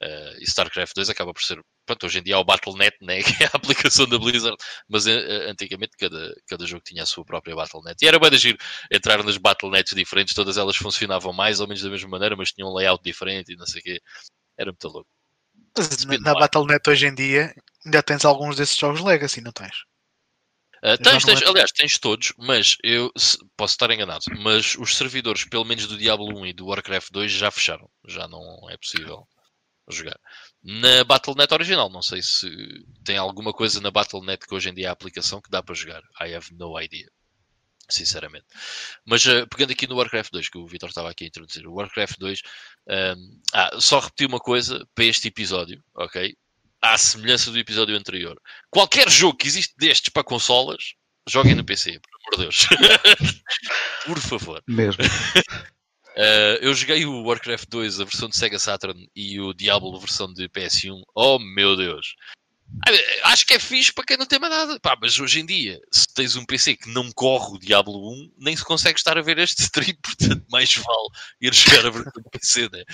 eh, 0.03 0.37
e 0.41 0.45
StarCraft 0.45 0.95
2 0.95 1.11
acaba 1.11 1.33
por 1.33 1.43
ser, 1.43 1.61
pronto, 1.85 2.07
hoje 2.07 2.19
em 2.19 2.23
dia 2.23 2.37
há 2.37 2.41
o 2.41 2.45
Battle.net, 2.45 2.97
né, 3.03 3.23
que 3.23 3.43
é 3.43 3.47
a 3.47 3.51
aplicação 3.55 4.07
da 4.07 4.19
Blizzard, 4.19 4.57
mas 4.89 5.07
antigamente 5.07 5.97
cada, 5.99 6.35
cada 6.47 6.67
jogo 6.67 6.83
tinha 6.85 7.03
a 7.03 7.07
sua 7.07 7.25
própria 7.25 7.57
Battle.net 7.57 7.97
e 8.03 8.09
era 8.09 8.19
bem 8.19 8.31
de 8.31 8.39
giro 8.39 8.59
entrar 8.91 9.23
nas 9.25 9.37
Battle.nets 9.37 9.95
diferentes, 9.95 10.35
todas 10.35 10.57
elas 10.57 10.77
funcionavam 10.77 11.33
mais 11.33 11.61
ou 11.61 11.67
menos 11.67 11.83
da 11.83 11.91
mesma 11.91 12.09
maneira, 12.09 12.37
mas 12.37 12.53
tinham 12.53 12.71
um 12.71 12.75
layout 12.75 13.03
diferente 13.03 13.53
e 13.53 13.57
não 13.57 13.67
sei 13.67 13.81
o 13.81 13.85
quê, 13.85 14.01
era 14.59 14.71
muito 14.71 14.89
louco. 14.89 15.09
Na 16.21 16.33
do 16.33 16.41
Battle.net 16.41 16.91
hoje 16.91 17.07
em 17.07 17.15
dia 17.15 17.55
ainda 17.85 18.03
tens 18.03 18.25
alguns 18.25 18.57
desses 18.57 18.77
jogos 18.77 19.01
Legacy, 19.01 19.41
não 19.41 19.53
tens? 19.53 19.85
Uh, 20.83 20.97
tens, 21.03 21.25
tens, 21.25 21.43
aliás, 21.43 21.73
tens 21.73 21.99
todos, 21.99 22.33
mas 22.39 22.77
eu 22.85 23.11
posso 23.57 23.75
estar 23.75 23.91
enganado. 23.91 24.25
Mas 24.39 24.77
os 24.77 24.97
servidores, 24.97 25.45
pelo 25.45 25.65
menos 25.65 25.87
do 25.87 25.97
Diablo 25.99 26.39
1 26.41 26.47
e 26.47 26.53
do 26.53 26.67
Warcraft 26.67 27.11
2, 27.11 27.33
já 27.33 27.51
fecharam. 27.51 27.91
Já 28.07 28.29
não 28.29 28.43
é 28.71 28.77
possível 28.77 29.27
jogar. 29.91 30.19
Na 30.63 31.03
Battle.net 31.03 31.53
original, 31.53 31.91
não 31.91 32.03
sei 32.03 32.23
se 32.23 32.49
tem 33.05 33.17
alguma 33.17 33.53
coisa 33.53 33.81
na 33.81 33.91
Battle.net 33.91 34.47
que 34.47 34.55
hoje 34.55 34.69
em 34.69 34.75
dia 34.75 34.87
é 34.87 34.89
a 34.89 34.93
aplicação 34.93 35.41
que 35.41 35.51
dá 35.51 35.63
para 35.63 35.75
jogar. 35.75 36.03
I 36.21 36.35
have 36.35 36.55
no 36.55 36.81
idea. 36.81 37.09
Sinceramente. 37.91 38.45
Mas 39.05 39.25
uh, 39.25 39.47
pegando 39.49 39.73
aqui 39.73 39.87
no 39.87 39.97
Warcraft 39.97 40.31
2, 40.31 40.49
que 40.51 40.59
o 40.59 40.67
Vitor 40.67 40.91
estava 40.91 41.11
aqui 41.11 41.25
a 41.25 41.27
introduzir, 41.27 41.67
o 41.67 41.73
Warcraft 41.73 42.19
2, 42.19 42.43
um, 43.17 43.41
ah, 43.55 43.71
só 43.81 43.99
repetir 43.99 44.27
uma 44.27 44.39
coisa 44.39 44.87
para 44.95 45.05
este 45.05 45.29
episódio, 45.29 45.83
ok? 45.95 46.37
À 46.83 46.99
semelhança 46.99 47.51
do 47.51 47.59
episódio 47.59 47.97
anterior. 47.97 48.41
Qualquer 48.71 49.11
jogo 49.11 49.39
que 49.39 49.47
existe 49.47 49.75
destes 49.79 50.11
para 50.11 50.23
consolas, 50.23 50.95
joguem 51.27 51.55
no 51.55 51.65
PC, 51.65 51.99
por 51.99 52.11
amor 52.15 52.37
de 52.37 52.43
Deus. 52.43 52.69
por 54.05 54.19
favor. 54.19 54.63
mesmo. 54.67 55.03
Uh, 55.03 56.61
eu 56.61 56.75
joguei 56.75 57.07
o 57.07 57.23
Warcraft 57.23 57.69
2, 57.71 58.01
a 58.01 58.05
versão 58.05 58.29
de 58.29 58.37
Sega 58.37 58.59
Saturn, 58.59 59.09
e 59.17 59.41
o 59.41 59.55
Diablo, 59.55 59.97
a 59.97 60.01
versão 60.01 60.31
de 60.33 60.47
PS1. 60.51 61.03
Oh 61.15 61.39
meu 61.39 61.75
Deus! 61.75 62.15
Ah, 62.87 63.31
Acho 63.33 63.47
que 63.47 63.55
é 63.55 63.59
fixe 63.59 63.93
para 63.93 64.05
quem 64.05 64.17
não 64.17 64.27
tem 64.27 64.39
mais 64.39 64.53
nada. 64.53 64.81
Pá, 64.81 64.97
mas 65.01 65.19
hoje 65.19 65.41
em 65.41 65.47
dia, 65.47 65.81
se 65.93 66.07
tens 66.15 66.37
um 66.37 66.45
PC 66.45 66.77
que 66.77 66.89
não 66.91 67.11
corre 67.13 67.57
o 67.57 67.59
Diablo 67.59 68.13
1, 68.13 68.33
nem 68.39 68.57
se 68.57 68.65
consegue 68.65 68.99
estar 68.99 69.17
a 69.19 69.23
ver 69.23 69.39
este 69.39 69.63
stream, 69.63 69.97
portanto, 70.03 70.45
mais 70.51 70.73
vale 70.75 71.09
ir 71.41 71.55
jogar 71.55 71.87
a 71.87 71.91
versão 71.91 72.13
do 72.13 72.31
PC, 72.31 72.69
né? 72.73 72.85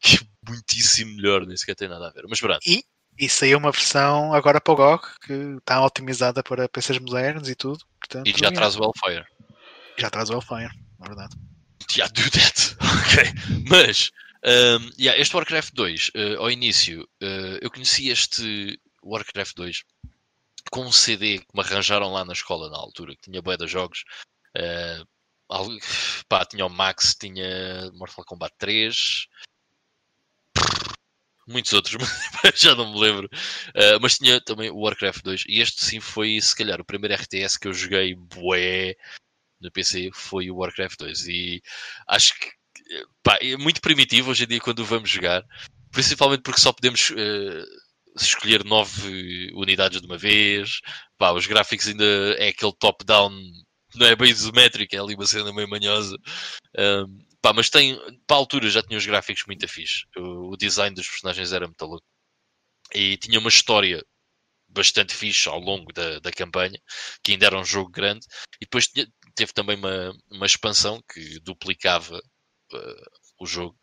Que 0.00 0.16
é 0.16 0.20
muitíssimo 0.48 1.14
melhor, 1.16 1.46
nem 1.46 1.56
sequer 1.56 1.74
tem 1.74 1.88
nada 1.88 2.08
a 2.08 2.10
ver. 2.10 2.24
Mas 2.28 2.40
pronto, 2.40 2.60
E 3.18 3.28
saiu 3.28 3.58
uma 3.58 3.70
versão 3.70 4.32
agora 4.34 4.60
para 4.60 4.72
o 4.72 4.76
GOG 4.76 5.02
que 5.24 5.32
está 5.58 5.84
otimizada 5.84 6.42
para 6.42 6.68
PCs 6.68 6.98
modernos 6.98 7.48
e 7.48 7.54
tudo. 7.54 7.78
Portanto, 8.00 8.26
e 8.26 8.30
já 8.32 8.48
yeah, 8.48 8.56
traz 8.56 8.76
o 8.76 8.82
Hellfire. 8.82 9.24
já 9.98 10.10
traz 10.10 10.30
o 10.30 10.34
Hellfire, 10.34 10.70
na 10.98 11.06
verdade. 11.06 11.36
Yeah, 11.96 12.12
do 12.12 12.30
that. 12.30 12.76
Ok. 12.82 13.32
Mas, 13.68 14.10
um, 14.44 14.90
yeah, 14.98 15.20
este 15.20 15.34
Warcraft 15.36 15.74
2, 15.74 16.10
uh, 16.14 16.38
ao 16.40 16.50
início, 16.50 17.02
uh, 17.22 17.58
eu 17.60 17.70
conheci 17.70 18.08
este 18.08 18.80
Warcraft 19.02 19.54
2 19.56 19.82
com 20.70 20.86
um 20.86 20.92
CD 20.92 21.38
que 21.38 21.46
me 21.54 21.60
arranjaram 21.60 22.12
lá 22.12 22.24
na 22.24 22.32
escola 22.32 22.70
na 22.70 22.78
altura, 22.78 23.14
que 23.14 23.22
tinha 23.22 23.42
bué 23.42 23.56
de 23.56 23.66
jogos. 23.66 24.04
Uh, 24.56 25.06
pá, 26.28 26.44
tinha 26.46 26.64
o 26.64 26.70
Max, 26.70 27.14
tinha 27.14 27.90
Mortal 27.92 28.24
Kombat 28.24 28.54
3, 28.58 29.26
muitos 31.46 31.72
outros, 31.72 31.96
mas 32.42 32.58
já 32.58 32.74
não 32.74 32.92
me 32.92 33.00
lembro. 33.00 33.28
Uh, 33.68 34.00
mas 34.00 34.16
tinha 34.16 34.40
também 34.40 34.70
o 34.70 34.78
Warcraft 34.78 35.22
2, 35.22 35.44
e 35.46 35.60
este 35.60 35.84
sim 35.84 36.00
foi, 36.00 36.40
se 36.40 36.56
calhar, 36.56 36.80
o 36.80 36.84
primeiro 36.84 37.14
RTS 37.14 37.58
que 37.58 37.68
eu 37.68 37.74
joguei 37.74 38.14
bué 38.14 38.96
no 39.60 39.70
PC 39.70 40.10
foi 40.12 40.50
o 40.50 40.56
Warcraft 40.56 40.98
2 40.98 41.28
e 41.28 41.62
acho 42.08 42.34
que 42.38 42.50
pá, 43.22 43.38
é 43.40 43.56
muito 43.56 43.80
primitivo 43.80 44.30
hoje 44.30 44.44
em 44.44 44.46
dia 44.46 44.60
quando 44.60 44.84
vamos 44.84 45.10
jogar, 45.10 45.44
principalmente 45.92 46.42
porque 46.42 46.60
só 46.60 46.72
podemos 46.72 47.12
eh, 47.12 47.64
escolher 48.16 48.64
nove 48.64 49.50
unidades 49.54 50.00
de 50.00 50.06
uma 50.06 50.18
vez, 50.18 50.80
pá, 51.18 51.32
os 51.32 51.46
gráficos 51.46 51.88
ainda 51.88 52.04
é 52.38 52.48
aquele 52.48 52.72
top-down, 52.78 53.30
não 53.94 54.06
é 54.06 54.16
bem 54.16 54.30
isométrico, 54.30 54.94
é 54.94 54.98
ali 54.98 55.14
uma 55.14 55.26
cena 55.26 55.52
meio 55.52 55.68
manhosa. 55.68 56.16
Um, 56.78 57.24
pá, 57.40 57.52
mas 57.52 57.70
tem, 57.70 57.96
para 58.26 58.36
a 58.36 58.40
altura 58.40 58.70
já 58.70 58.82
tinha 58.82 58.98
os 58.98 59.06
gráficos 59.06 59.44
muito 59.46 59.66
fixe, 59.68 60.04
o, 60.16 60.52
o 60.52 60.56
design 60.56 60.94
dos 60.94 61.08
personagens 61.08 61.52
era 61.52 61.66
muito 61.66 61.84
louco 61.84 62.04
e 62.94 63.16
tinha 63.16 63.38
uma 63.38 63.48
história 63.48 64.04
bastante 64.68 65.14
fixe 65.14 65.48
ao 65.48 65.58
longo 65.60 65.92
da, 65.92 66.18
da 66.20 66.32
campanha, 66.32 66.78
que 67.22 67.32
ainda 67.32 67.46
era 67.46 67.58
um 67.58 67.64
jogo 67.64 67.90
grande, 67.90 68.26
e 68.56 68.64
depois 68.64 68.88
tinha- 68.88 69.06
teve 69.34 69.52
também 69.52 69.76
uma, 69.76 70.12
uma 70.30 70.46
expansão 70.46 71.02
que 71.12 71.38
duplicava 71.40 72.16
uh, 72.16 73.10
o 73.40 73.46
jogo. 73.46 73.76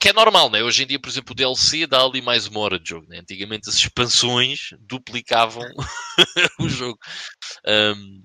Que- 0.00 0.08
é 0.08 0.12
normal, 0.12 0.50
né? 0.50 0.62
Hoje 0.62 0.82
em 0.82 0.86
dia, 0.86 0.98
por 1.00 1.08
exemplo, 1.08 1.32
o 1.32 1.34
DLC 1.34 1.86
dá 1.86 2.02
ali 2.02 2.20
mais 2.22 2.46
uma 2.46 2.60
hora 2.60 2.78
de 2.78 2.88
jogo. 2.88 3.06
Né? 3.08 3.18
Antigamente 3.20 3.68
as 3.68 3.74
expansões 3.76 4.70
duplicavam 4.80 5.64
o 6.60 6.68
jogo. 6.68 6.98
Um, 7.66 8.22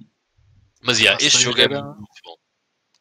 mas 0.82 0.99
yeah, 0.99 1.18
este 1.24 1.41
jogo 1.43 1.60
é 1.60 1.64
era- 1.64 1.82
muito 1.84 2.22
bom. 2.24 2.36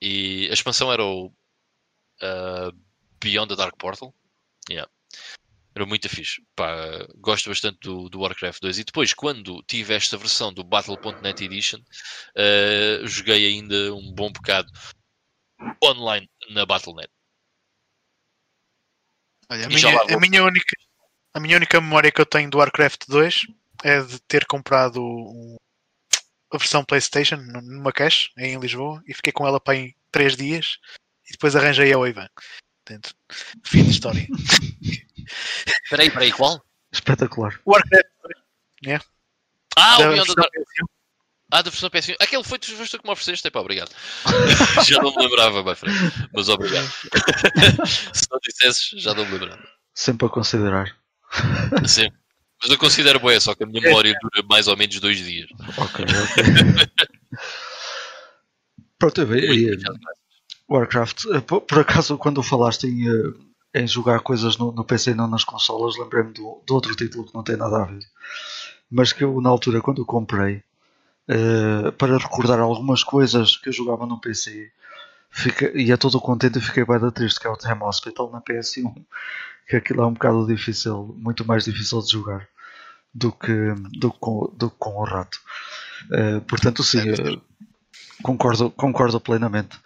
E 0.01 0.49
a 0.51 0.53
expansão 0.55 0.93
era 0.93 1.05
o 1.05 1.27
uh, 1.27 2.73
Beyond 3.23 3.49
the 3.49 3.57
Dark 3.57 3.77
Portal. 3.79 4.15
Yeah. 4.71 4.91
Era 5.75 5.87
muito 5.87 6.09
fixe. 6.09 6.43
Pá, 6.57 7.07
gosto 7.17 7.49
bastante 7.49 7.79
do, 7.83 8.09
do 8.09 8.21
Warcraft 8.21 8.61
2. 8.61 8.79
E 8.79 8.85
depois, 8.85 9.15
quando 9.15 9.63
tive 9.67 9.95
esta 9.95 10.17
versão 10.17 10.53
do 10.53 10.65
Battle.net 10.65 11.45
Edition, 11.45 11.79
uh, 11.79 13.07
joguei 13.07 13.47
ainda 13.47 13.95
um 13.95 14.13
bom 14.13 14.31
bocado 14.33 14.71
online 15.85 16.29
na 16.51 16.65
Battle.net. 16.67 17.09
Olha, 19.51 19.67
a, 19.67 19.69
minha, 19.69 20.01
a, 20.17 20.21
minha 20.21 20.45
única, 20.45 20.77
a 21.35 21.41
minha 21.41 21.57
única 21.57 21.81
memória 21.81 22.11
que 22.13 22.21
eu 22.21 22.27
tenho 22.27 22.51
do 22.51 22.59
Warcraft 22.59 23.05
2 23.09 23.47
é 23.83 24.01
de 24.03 24.19
ter 24.23 24.45
comprado 24.47 25.03
um- 25.03 25.57
a 26.53 26.59
versão 26.59 26.85
PlayStation 26.85 27.37
num- 27.37 27.61
numa 27.63 27.93
cache 27.93 28.31
em 28.39 28.59
Lisboa 28.59 29.03
e 29.07 29.15
fiquei 29.15 29.33
com 29.33 29.47
ela 29.47 29.61
para 29.61 29.77
em 29.77 29.95
3 30.11 30.37
dias 30.37 30.79
e 31.29 31.33
depois 31.33 31.55
arranjei 31.57 31.93
a 31.93 31.99
Oivan. 31.99 32.29
Portanto, 32.85 33.15
fim 33.65 33.85
de 33.85 33.91
história. 33.91 34.27
Espera 35.85 36.03
aí, 36.03 36.09
espera 36.09 36.25
aí, 36.25 36.33
qual? 36.33 36.63
Espetacular. 36.93 37.61
Warcraft 37.67 38.07
Ah, 39.77 39.97
o 39.97 39.99
da 39.99 40.09
Beyond 40.09 40.15
the 40.15 40.15
versão 40.15 40.35
Dark 40.35 40.53
PS1. 40.55 40.89
Ah, 41.51 41.63
da 41.63 41.71
versão 41.71 41.89
PS1. 41.89 42.17
Aquele 42.21 42.45
foi 42.45 42.59
tu, 42.59 42.71
foste 42.77 42.93
tu 42.93 43.01
que 43.01 43.07
me 43.07 43.13
ofereceste, 43.13 43.51
pá, 43.51 43.61
obrigado. 43.61 43.91
já 44.87 45.01
não 45.01 45.15
me 45.15 45.25
lembrava, 45.25 45.63
my 45.63 45.75
friend. 45.75 45.97
Mas 46.35 46.49
obrigado. 46.49 46.87
Se 48.13 48.27
não 48.31 48.39
dissesses, 48.43 49.03
já 49.03 49.15
não 49.15 49.25
me 49.25 49.33
lembrava. 49.33 49.63
Sempre 49.95 50.27
a 50.27 50.31
considerar. 50.31 50.95
Sim. 51.87 52.11
Mas 52.61 52.71
eu 52.71 52.79
considero 52.79 53.21
boa, 53.21 53.39
só 53.41 53.55
que 53.55 53.65
a 53.65 53.67
minha 53.67 53.81
memória 53.81 54.15
dura 54.21 54.47
mais 54.49 54.67
ou 54.67 54.77
menos 54.77 54.99
dois 55.01 55.19
dias. 55.19 55.49
Ok, 55.77 56.05
ok. 56.05 56.45
Pronto, 58.99 59.21
eu 59.21 59.27
vi. 59.27 59.79
Warcraft, 60.69 61.27
eh, 61.33 61.41
por, 61.41 61.63
por, 61.63 61.79
acaso, 61.79 62.19
quando 62.19 62.43
falaste 62.43 62.87
em, 62.87 63.09
eh, 63.09 63.33
em 63.83 63.87
jogar 63.87 64.21
coisas 64.21 64.59
no, 64.59 64.73
no 64.73 64.85
PC 64.85 65.13
e 65.13 65.15
não 65.15 65.29
nas 65.29 65.45
consolas, 65.45 65.97
lembrei-me 65.97 66.33
do, 66.33 66.63
do, 66.67 66.75
outro 66.75 66.95
título 66.95 67.25
que 67.25 67.35
não 67.35 67.43
tem 67.43 67.57
nada 67.57 67.83
a 67.83 67.87
ver. 67.87 68.01
Mas 68.91 69.13
que 69.13 69.25
eu, 69.25 69.41
na 69.41 69.49
altura, 69.49 69.81
quando 69.81 70.05
comprei, 70.05 70.63
uh, 71.29 71.93
para 71.93 72.19
recordar 72.19 72.59
algumas 72.61 73.05
coisas 73.05 73.57
que 73.57 73.69
eu 73.69 73.73
jogava 73.73 74.07
no 74.07 74.21
PC, 74.21 74.71
fica, 75.31 75.79
ia 75.79 75.99
todo 75.99 76.21
contente 76.21 76.59
e 76.59 76.63
fiquei 76.63 76.85
bem 76.85 76.99
da 76.99 77.11
triste, 77.11 77.41
que 77.41 77.47
é 77.47 77.51
o 77.51 77.57
Time 77.57 77.83
Hospital 77.83 78.31
na 78.31 78.41
PS1. 78.41 78.95
Que 79.69 79.77
aquilo 79.77 80.03
é 80.03 80.07
um 80.07 80.15
bocado 80.15 80.47
difícil, 80.47 81.15
muito 81.19 81.47
mais 81.47 81.65
difícil 81.65 82.01
de 82.01 82.13
jogar 82.13 82.49
do 83.13 83.31
que, 83.33 83.75
do 83.99 84.11
que, 84.11 84.19
com, 84.19 84.51
do 84.57 84.71
que 84.71 84.77
com 84.79 84.95
o 84.97 85.05
rato. 85.05 85.39
Uh, 86.11 86.41
portanto, 86.43 86.83
sim, 86.83 87.11
uh, 87.11 87.41
concordo, 88.23 88.71
concordo 88.71 89.21
plenamente. 89.21 89.79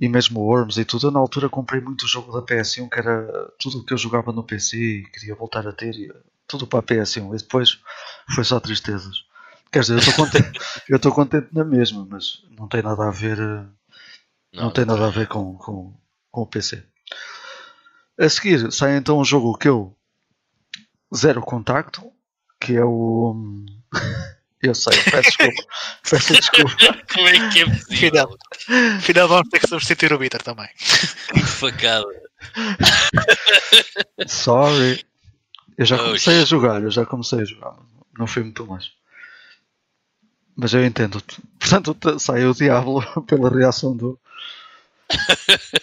E 0.00 0.08
mesmo 0.08 0.40
o 0.40 0.44
Worms 0.44 0.76
e 0.76 0.84
tudo, 0.84 1.06
eu 1.06 1.10
na 1.10 1.20
altura 1.20 1.48
comprei 1.48 1.80
muito 1.80 2.06
jogo 2.06 2.32
da 2.32 2.44
PS1 2.44 2.88
que 2.90 2.98
era 2.98 3.50
tudo 3.58 3.78
o 3.78 3.84
que 3.84 3.94
eu 3.94 3.98
jogava 3.98 4.30
no 4.32 4.42
PC 4.42 4.76
e 4.76 5.06
queria 5.10 5.34
voltar 5.34 5.66
a 5.66 5.72
ter, 5.72 5.94
e, 5.94 6.12
tudo 6.46 6.66
para 6.66 6.80
a 6.80 6.82
PS1. 6.82 7.34
E 7.34 7.38
depois 7.38 7.80
foi 8.34 8.44
só 8.44 8.60
tristezas. 8.60 9.24
Quer 9.76 9.80
dizer, 9.80 9.92
eu 9.92 9.98
estou 9.98 10.14
contente, 10.14 10.60
eu 10.88 10.96
estou 10.96 11.12
contente 11.12 11.48
na 11.52 11.62
mesma, 11.62 12.08
mas 12.10 12.42
não 12.58 12.66
tem 12.66 12.80
nada 12.80 13.08
a 13.08 13.10
ver, 13.10 13.38
eh, 13.38 13.66
não, 14.54 14.64
não 14.64 14.70
tem 14.70 14.86
nada 14.86 15.06
a 15.06 15.10
ver 15.10 15.28
com, 15.28 15.54
com, 15.58 15.94
com 16.30 16.40
o 16.40 16.46
PC. 16.46 16.82
A 18.18 18.26
seguir 18.26 18.72
sai 18.72 18.96
então 18.96 19.18
um 19.18 19.24
jogo 19.24 19.58
que 19.58 19.68
eu 19.68 19.94
zero 21.14 21.42
contacto, 21.42 22.10
que 22.58 22.74
é 22.74 22.82
o. 22.82 23.36
Eu 24.62 24.74
sei, 24.74 24.94
peço 25.02 25.22
desculpa. 25.22 25.62
peço 26.10 26.32
desculpa. 26.32 27.04
Como 27.12 27.28
é 27.28 27.50
que 27.50 27.60
é 27.60 27.64
possível? 27.66 28.38
Final, 28.56 29.00
final 29.02 29.28
vamos 29.28 29.48
ter 29.50 29.60
que 29.60 29.68
substituir 29.68 30.14
o 30.14 30.18
Bitter 30.18 30.42
também. 30.42 30.68
Que 31.34 31.40
facada. 31.40 32.06
Sorry. 34.26 35.04
Eu 35.76 35.84
já 35.84 35.98
comecei 35.98 36.40
a 36.40 36.44
jogar, 36.46 36.82
eu 36.82 36.90
já 36.90 37.04
comecei 37.04 37.42
a 37.42 37.44
jogar, 37.44 37.76
não 38.18 38.26
fui 38.26 38.42
muito 38.42 38.66
mais. 38.66 38.90
Mas 40.56 40.72
eu 40.72 40.84
entendo-te. 40.84 41.40
Portanto, 41.58 42.18
sai 42.18 42.46
o 42.46 42.54
Diablo 42.54 43.02
pela 43.26 43.50
reação 43.50 43.94
do, 43.94 44.18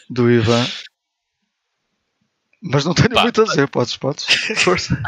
do 0.09 0.31
Ivan. 0.31 0.65
Mas 2.61 2.85
não 2.85 2.93
tenho 2.93 3.09
Pá, 3.09 3.23
muito 3.23 3.41
a 3.41 3.45
dizer, 3.45 3.67
podes, 3.67 3.97
podes. 3.97 4.25
Força. 4.63 4.97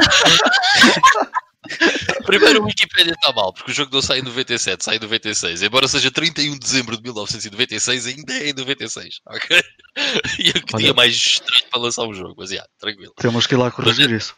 Primeiro, 2.26 2.61
o 2.61 2.66
Wikipedia 2.66 3.13
está 3.13 3.32
mal, 3.32 3.53
porque 3.53 3.72
o 3.72 3.74
jogo 3.74 3.93
não 3.93 4.01
sai 4.01 4.20
em 4.20 4.24
97, 4.24 4.84
sai 4.84 4.97
em 4.97 4.99
96. 4.99 5.63
Embora 5.63 5.88
seja 5.88 6.11
31 6.11 6.53
de 6.53 6.59
dezembro 6.59 6.97
de 6.97 7.03
1996, 7.03 8.07
ainda 8.07 8.34
é 8.34 8.49
em 8.49 8.53
96, 8.53 9.22
ok? 9.28 9.63
E 10.38 10.49
eu 10.49 10.61
queria 10.61 10.93
mais 10.93 11.16
estranho 11.16 11.63
para 11.72 11.80
lançar 11.80 12.03
um 12.03 12.13
jogo, 12.13 12.36
mas 12.38 12.51
yeah, 12.51 12.70
tranquilo. 12.78 13.13
Temos 13.18 13.47
que 13.47 13.55
ir 13.55 13.57
lá 13.57 13.72
corrigir 13.72 14.09
mas, 14.09 14.24
isso. 14.24 14.36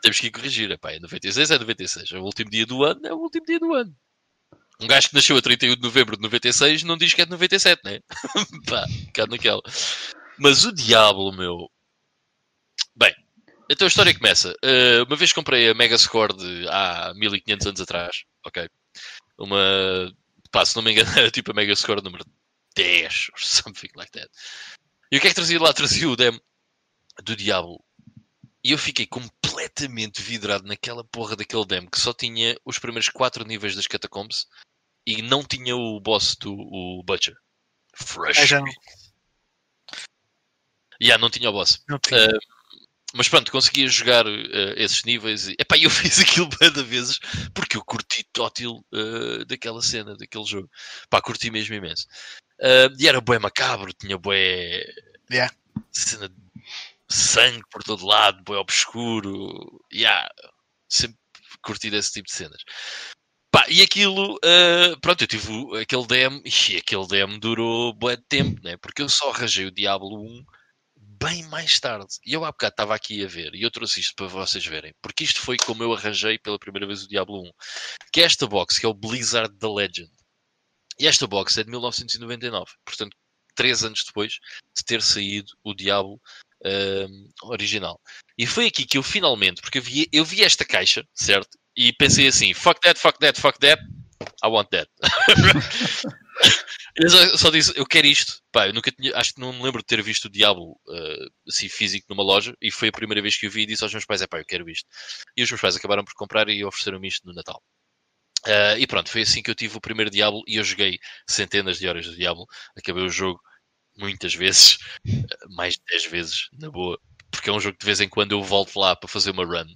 Temos 0.00 0.20
que 0.20 0.28
ir 0.28 0.30
corrigir, 0.30 0.70
epá, 0.70 0.92
é 0.92 1.00
96 1.00 1.50
é 1.50 1.58
96. 1.58 2.12
É 2.12 2.18
o 2.18 2.22
último 2.22 2.48
dia 2.48 2.64
do 2.64 2.84
ano, 2.84 3.00
é 3.04 3.12
o 3.12 3.18
último 3.18 3.44
dia 3.44 3.58
do 3.58 3.74
ano. 3.74 3.92
Um 4.80 4.86
gajo 4.86 5.08
que 5.08 5.14
nasceu 5.14 5.36
a 5.36 5.42
31 5.42 5.76
de 5.76 5.82
novembro 5.82 6.16
de 6.16 6.22
96 6.22 6.82
não 6.82 6.96
diz 6.96 7.14
que 7.14 7.22
é 7.22 7.24
de 7.24 7.30
97, 7.30 7.80
né? 7.84 8.00
Pá, 8.68 8.84
cá 9.12 9.26
naquela. 9.26 9.62
Mas 10.38 10.64
o 10.64 10.72
Diablo, 10.72 11.32
meu. 11.32 11.70
Bem, 12.96 13.14
então 13.70 13.86
a 13.86 13.88
história 13.88 14.14
começa. 14.16 14.52
Uh, 14.64 15.04
uma 15.06 15.16
vez 15.16 15.32
comprei 15.32 15.70
a 15.70 15.74
Mega 15.74 15.96
Score 15.96 16.36
de 16.36 16.68
há 16.68 17.12
1500 17.14 17.66
anos 17.68 17.80
atrás, 17.80 18.24
ok? 18.44 18.68
Uma. 19.38 20.12
Pá, 20.50 20.64
se 20.64 20.76
não 20.76 20.82
me 20.82 20.92
engano, 20.92 21.10
era 21.18 21.30
tipo 21.30 21.52
a 21.52 21.54
Mega 21.54 21.74
Score 21.74 22.02
número 22.02 22.24
10 22.74 23.28
or 23.32 23.40
something 23.40 23.90
like 23.96 24.12
that. 24.12 24.28
E 25.10 25.18
o 25.18 25.20
que 25.20 25.28
é 25.28 25.30
que 25.30 25.36
trazia 25.36 25.60
lá? 25.60 25.72
Trazia 25.72 26.08
o 26.08 26.16
demo 26.16 26.40
do 27.22 27.36
Diablo. 27.36 27.82
E 28.64 28.72
eu 28.72 28.78
fiquei 28.78 29.06
completamente 29.06 30.22
vidrado 30.22 30.66
naquela 30.66 31.04
porra 31.04 31.36
daquele 31.36 31.66
demo 31.66 31.90
que 31.90 32.00
só 32.00 32.14
tinha 32.14 32.56
os 32.64 32.78
primeiros 32.78 33.10
4 33.10 33.44
níveis 33.44 33.76
das 33.76 33.86
Catacombs 33.86 34.46
e 35.06 35.20
não 35.20 35.44
tinha 35.44 35.76
o 35.76 36.00
boss 36.00 36.34
do 36.36 36.54
o 36.54 37.02
Butcher. 37.04 37.36
Fresh. 37.94 38.38
É, 38.38 38.46
já 38.46 38.60
não. 38.60 38.72
Yeah, 41.02 41.20
não 41.20 41.28
tinha 41.28 41.50
o 41.50 41.52
boss. 41.52 41.82
Não 41.86 41.98
tinha. 41.98 42.26
Uh, 42.26 42.38
mas 43.14 43.28
pronto, 43.28 43.52
conseguia 43.52 43.86
jogar 43.86 44.26
uh, 44.26 44.74
esses 44.76 45.04
níveis 45.04 45.48
e 45.48 45.56
epá, 45.58 45.76
eu 45.76 45.90
fiz 45.90 46.18
aquilo 46.20 46.48
banda 46.58 46.82
vezes 46.82 47.18
porque 47.52 47.76
eu 47.76 47.84
curti 47.84 48.24
tótil 48.32 48.84
uh, 48.92 49.44
daquela 49.44 49.82
cena, 49.82 50.16
daquele 50.16 50.46
jogo. 50.46 50.70
Pá, 51.10 51.20
curti 51.20 51.50
mesmo 51.50 51.74
imenso. 51.74 52.06
Uh, 52.60 52.90
e 52.98 53.06
era 53.06 53.20
bué 53.20 53.38
macabro, 53.38 53.92
tinha 53.92 54.16
bué 54.16 54.84
yeah. 55.30 55.54
cena 55.92 56.30
sangue 57.10 57.62
por 57.70 57.82
todo 57.82 58.06
lado, 58.06 58.42
bué 58.44 58.58
obscuro. 58.58 59.82
Yeah, 59.92 60.28
sempre 60.88 61.18
curti 61.62 61.90
desse 61.90 62.12
tipo 62.12 62.26
de 62.26 62.34
cenas. 62.34 62.62
Pá, 63.50 63.64
e 63.68 63.82
aquilo, 63.82 64.34
uh, 64.36 65.00
pronto, 65.00 65.22
eu 65.22 65.28
tive 65.28 65.80
aquele 65.80 66.06
demo 66.06 66.42
e 66.70 66.76
aquele 66.76 67.06
demo 67.06 67.38
durou 67.38 67.92
bué 67.94 68.16
de 68.16 68.24
tempo, 68.28 68.60
né? 68.64 68.76
Porque 68.78 69.02
eu 69.02 69.08
só 69.08 69.30
arranjei 69.30 69.66
o 69.66 69.70
Diablo 69.70 70.20
1 70.20 70.44
bem 70.96 71.42
mais 71.44 71.78
tarde. 71.80 72.18
E 72.26 72.32
eu 72.32 72.44
há 72.44 72.50
bocado 72.50 72.72
estava 72.72 72.94
aqui 72.94 73.24
a 73.24 73.28
ver, 73.28 73.54
e 73.54 73.62
eu 73.62 73.70
trouxe 73.70 74.00
isto 74.00 74.14
para 74.16 74.26
vocês 74.26 74.64
verem, 74.66 74.92
porque 75.00 75.24
isto 75.24 75.40
foi 75.40 75.56
como 75.56 75.82
eu 75.82 75.92
arranjei 75.92 76.38
pela 76.38 76.58
primeira 76.58 76.86
vez 76.86 77.04
o 77.04 77.08
Diablo 77.08 77.42
1, 77.42 77.50
que 78.12 78.20
é 78.20 78.24
esta 78.24 78.46
box, 78.46 78.78
que 78.78 78.86
é 78.86 78.88
o 78.88 78.94
Blizzard 78.94 79.56
The 79.58 79.68
Legend. 79.68 80.10
E 80.98 81.06
esta 81.06 81.26
box 81.26 81.56
é 81.58 81.64
de 81.64 81.70
1999, 81.70 82.72
portanto, 82.84 83.16
três 83.54 83.84
anos 83.84 84.04
depois 84.04 84.34
de 84.76 84.84
ter 84.84 85.00
saído 85.02 85.52
o 85.62 85.74
Diablo 85.74 86.20
uh, 86.64 87.50
original. 87.50 88.00
E 88.36 88.46
foi 88.46 88.66
aqui 88.66 88.84
que 88.84 88.98
eu 88.98 89.02
finalmente, 89.02 89.60
porque 89.60 89.78
eu 89.78 89.82
vi, 89.82 90.08
eu 90.12 90.24
vi 90.24 90.42
esta 90.42 90.64
caixa, 90.64 91.06
certo? 91.14 91.58
E 91.76 91.92
pensei 91.92 92.26
assim, 92.26 92.54
fuck 92.54 92.80
that, 92.80 92.98
fuck 92.98 93.18
that, 93.18 93.40
fuck 93.40 93.58
that, 93.60 93.82
I 94.42 94.48
want 94.48 94.68
that. 94.70 94.90
Eu 96.96 97.36
só 97.36 97.50
disse, 97.50 97.72
eu 97.76 97.84
quero 97.84 98.06
isto. 98.06 98.40
Pá, 98.52 98.68
eu 98.68 98.72
nunca 98.72 98.90
tinha, 98.92 99.16
acho 99.16 99.34
que 99.34 99.40
não 99.40 99.52
me 99.52 99.62
lembro 99.62 99.80
de 99.80 99.86
ter 99.86 100.00
visto 100.00 100.26
o 100.26 100.30
Diablo 100.30 100.78
uh, 100.86 101.30
assim 101.48 101.68
físico 101.68 102.06
numa 102.08 102.22
loja 102.22 102.56
e 102.62 102.70
foi 102.70 102.88
a 102.88 102.92
primeira 102.92 103.20
vez 103.20 103.36
que 103.36 103.46
eu 103.46 103.50
vi 103.50 103.62
e 103.62 103.66
disse 103.66 103.82
aos 103.82 103.92
meus 103.92 104.04
pais: 104.04 104.22
é 104.22 104.26
pá, 104.28 104.38
eu 104.38 104.44
quero 104.44 104.68
isto. 104.70 104.86
E 105.36 105.42
os 105.42 105.50
meus 105.50 105.60
pais 105.60 105.74
acabaram 105.74 106.04
por 106.04 106.14
comprar 106.14 106.48
e 106.48 106.64
ofereceram-me 106.64 107.08
isto 107.08 107.26
no 107.26 107.34
Natal. 107.34 107.60
Uh, 108.46 108.78
e 108.78 108.86
pronto, 108.86 109.10
foi 109.10 109.22
assim 109.22 109.42
que 109.42 109.50
eu 109.50 109.54
tive 109.54 109.76
o 109.76 109.80
primeiro 109.80 110.10
Diablo 110.10 110.42
e 110.46 110.56
eu 110.56 110.64
joguei 110.64 110.98
centenas 111.28 111.78
de 111.78 111.88
horas 111.88 112.04
de 112.04 112.14
Diablo. 112.14 112.46
Acabei 112.76 113.02
o 113.02 113.08
jogo 113.08 113.40
muitas 113.96 114.34
vezes, 114.34 114.78
uh, 115.06 115.54
mais 115.54 115.74
de 115.74 115.82
10 115.88 116.06
vezes, 116.06 116.48
na 116.52 116.70
boa. 116.70 116.98
Porque 117.30 117.50
é 117.50 117.52
um 117.52 117.60
jogo 117.60 117.76
que 117.76 117.80
de 117.80 117.86
vez 117.86 118.00
em 118.00 118.08
quando 118.08 118.32
eu 118.32 118.42
volto 118.42 118.78
lá 118.78 118.94
para 118.94 119.08
fazer 119.08 119.30
uma 119.32 119.44
run. 119.44 119.66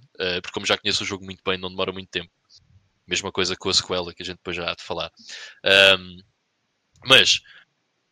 porque 0.41 0.53
como 0.53 0.65
já 0.65 0.77
conheço 0.77 1.03
o 1.03 1.05
jogo 1.05 1.25
muito 1.25 1.41
bem, 1.45 1.57
não 1.57 1.69
demora 1.69 1.91
muito 1.91 2.09
tempo. 2.09 2.31
Mesma 3.05 3.31
coisa 3.31 3.55
com 3.55 3.69
a 3.69 3.73
sequela 3.73 4.13
que 4.13 4.23
a 4.23 4.25
gente 4.25 4.37
depois 4.37 4.55
já 4.55 4.71
há 4.71 4.75
de 4.75 4.83
falar. 4.83 5.11
Um, 5.99 6.17
mas 7.05 7.41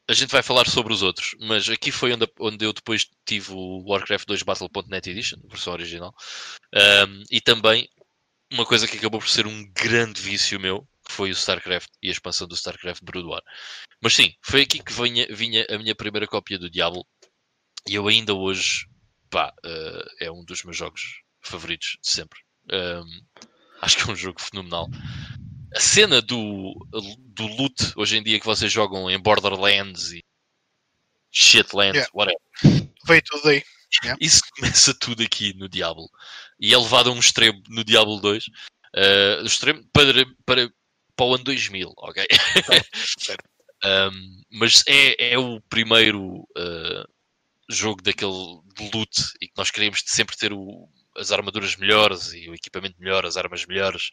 a 0.09 0.13
gente 0.13 0.31
vai 0.31 0.41
falar 0.41 0.67
sobre 0.67 0.93
os 0.93 1.01
outros, 1.01 1.35
mas 1.41 1.69
aqui 1.69 1.91
foi 1.91 2.13
onde, 2.13 2.27
onde 2.39 2.65
eu 2.65 2.71
depois 2.71 3.07
tive 3.25 3.51
o 3.51 3.83
Warcraft 3.85 4.25
2 4.25 4.41
Battle.net 4.43 5.09
Edition, 5.09 5.37
versão 5.49 5.73
original, 5.73 6.15
um, 7.07 7.23
e 7.29 7.41
também 7.41 7.89
uma 8.51 8.65
coisa 8.65 8.87
que 8.87 8.97
acabou 8.97 9.19
por 9.19 9.27
ser 9.27 9.45
um 9.45 9.69
grande 9.73 10.21
vício 10.21 10.59
meu, 10.59 10.87
que 11.07 11.13
foi 11.13 11.29
o 11.29 11.33
StarCraft 11.33 11.89
e 12.01 12.09
a 12.09 12.11
expansão 12.11 12.47
do 12.47 12.55
StarCraft 12.55 13.03
Brood 13.03 13.27
War. 13.27 13.41
Mas 14.01 14.13
sim, 14.13 14.33
foi 14.41 14.61
aqui 14.61 14.83
que 14.83 14.93
vinha, 14.93 15.27
vinha 15.29 15.65
a 15.69 15.77
minha 15.77 15.95
primeira 15.95 16.27
cópia 16.27 16.59
do 16.59 16.69
Diablo, 16.69 17.05
e 17.87 17.95
eu 17.95 18.07
ainda 18.07 18.33
hoje, 18.33 18.85
pá, 19.29 19.53
uh, 19.65 20.09
é 20.19 20.31
um 20.31 20.43
dos 20.43 20.63
meus 20.63 20.77
jogos 20.77 21.21
favoritos 21.41 21.97
de 22.03 22.11
sempre. 22.11 22.39
Um, 22.71 23.21
acho 23.81 23.97
que 23.97 24.09
é 24.09 24.13
um 24.13 24.15
jogo 24.15 24.41
fenomenal 24.41 24.89
a 25.75 25.79
cena 25.79 26.21
do, 26.21 26.75
do 27.19 27.45
loot 27.45 27.93
hoje 27.95 28.17
em 28.17 28.23
dia 28.23 28.39
que 28.39 28.45
vocês 28.45 28.71
jogam 28.71 29.09
em 29.09 29.19
Borderlands 29.19 30.11
e 30.11 30.23
Shitlands, 31.31 31.95
yeah. 31.95 32.11
whatever. 32.13 32.41
Veio 33.05 33.21
tudo 33.23 33.49
aí. 33.49 33.63
Yeah. 34.03 34.17
Isso 34.19 34.41
começa 34.55 34.93
tudo 34.93 35.23
aqui 35.23 35.53
no 35.53 35.69
Diablo. 35.69 36.09
E 36.59 36.73
é 36.73 36.77
levado 36.77 37.09
a 37.09 37.13
um 37.13 37.19
extremo 37.19 37.61
no 37.69 37.83
Diablo 37.83 38.19
2. 38.19 38.47
Uh, 38.47 38.49
eh, 38.95 39.41
extremo 39.43 39.83
para, 39.93 40.25
para, 40.45 40.71
para 41.17 41.25
o 41.25 41.35
ano 41.35 41.43
2000, 41.43 41.93
ok? 41.97 42.25
Um, 43.83 44.41
mas 44.51 44.83
é, 44.87 45.33
é 45.33 45.37
o 45.37 45.59
primeiro 45.61 46.47
uh, 46.57 47.05
jogo 47.69 48.01
daquele 48.01 48.31
loot 48.31 49.33
e 49.41 49.47
que 49.47 49.53
nós 49.57 49.71
queremos 49.71 50.03
sempre 50.05 50.37
ter 50.37 50.53
o, 50.53 50.87
as 51.17 51.31
armaduras 51.31 51.75
melhores 51.75 52.31
e 52.33 52.49
o 52.49 52.53
equipamento 52.53 52.95
melhor, 52.99 53.25
as 53.25 53.35
armas 53.35 53.65
melhores. 53.65 54.11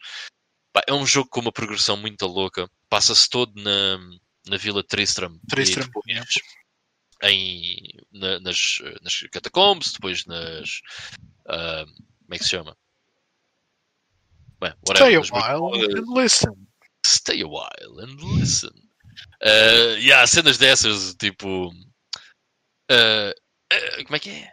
Pá, 0.73 0.81
é 0.87 0.93
um 0.93 1.05
jogo 1.05 1.29
com 1.29 1.39
uma 1.39 1.51
progressão 1.51 1.95
muito 1.95 2.25
louca. 2.25 2.69
Passa-se 2.89 3.29
todo 3.29 3.53
na, 3.61 3.97
na 4.47 4.57
Vila 4.57 4.83
Tristram. 4.83 5.39
Tristram. 5.47 5.85
Depois, 5.85 6.27
em, 7.23 7.77
na, 8.11 8.39
nas, 8.39 8.79
nas 9.01 9.19
catacombs, 9.31 9.93
depois 9.93 10.25
nas. 10.25 10.81
Uh, 11.45 11.85
como 11.85 12.33
é 12.33 12.37
que 12.37 12.43
se 12.43 12.49
chama? 12.49 12.75
Bem, 14.59 14.73
whatever, 14.87 15.23
Stay 15.23 15.37
a 15.37 15.57
while 15.57 15.73
and 15.75 16.13
listen. 16.13 16.67
Stay 17.05 17.43
a 17.43 17.47
while 17.47 17.99
and 18.01 18.17
listen. 18.39 18.71
Uh, 19.43 19.97
e 19.99 20.11
há 20.11 20.25
cenas 20.25 20.57
dessas, 20.57 21.15
tipo. 21.15 21.69
Uh, 22.91 23.31
uh, 23.31 24.03
como 24.05 24.15
é 24.15 24.19
que 24.19 24.29
é? 24.29 24.51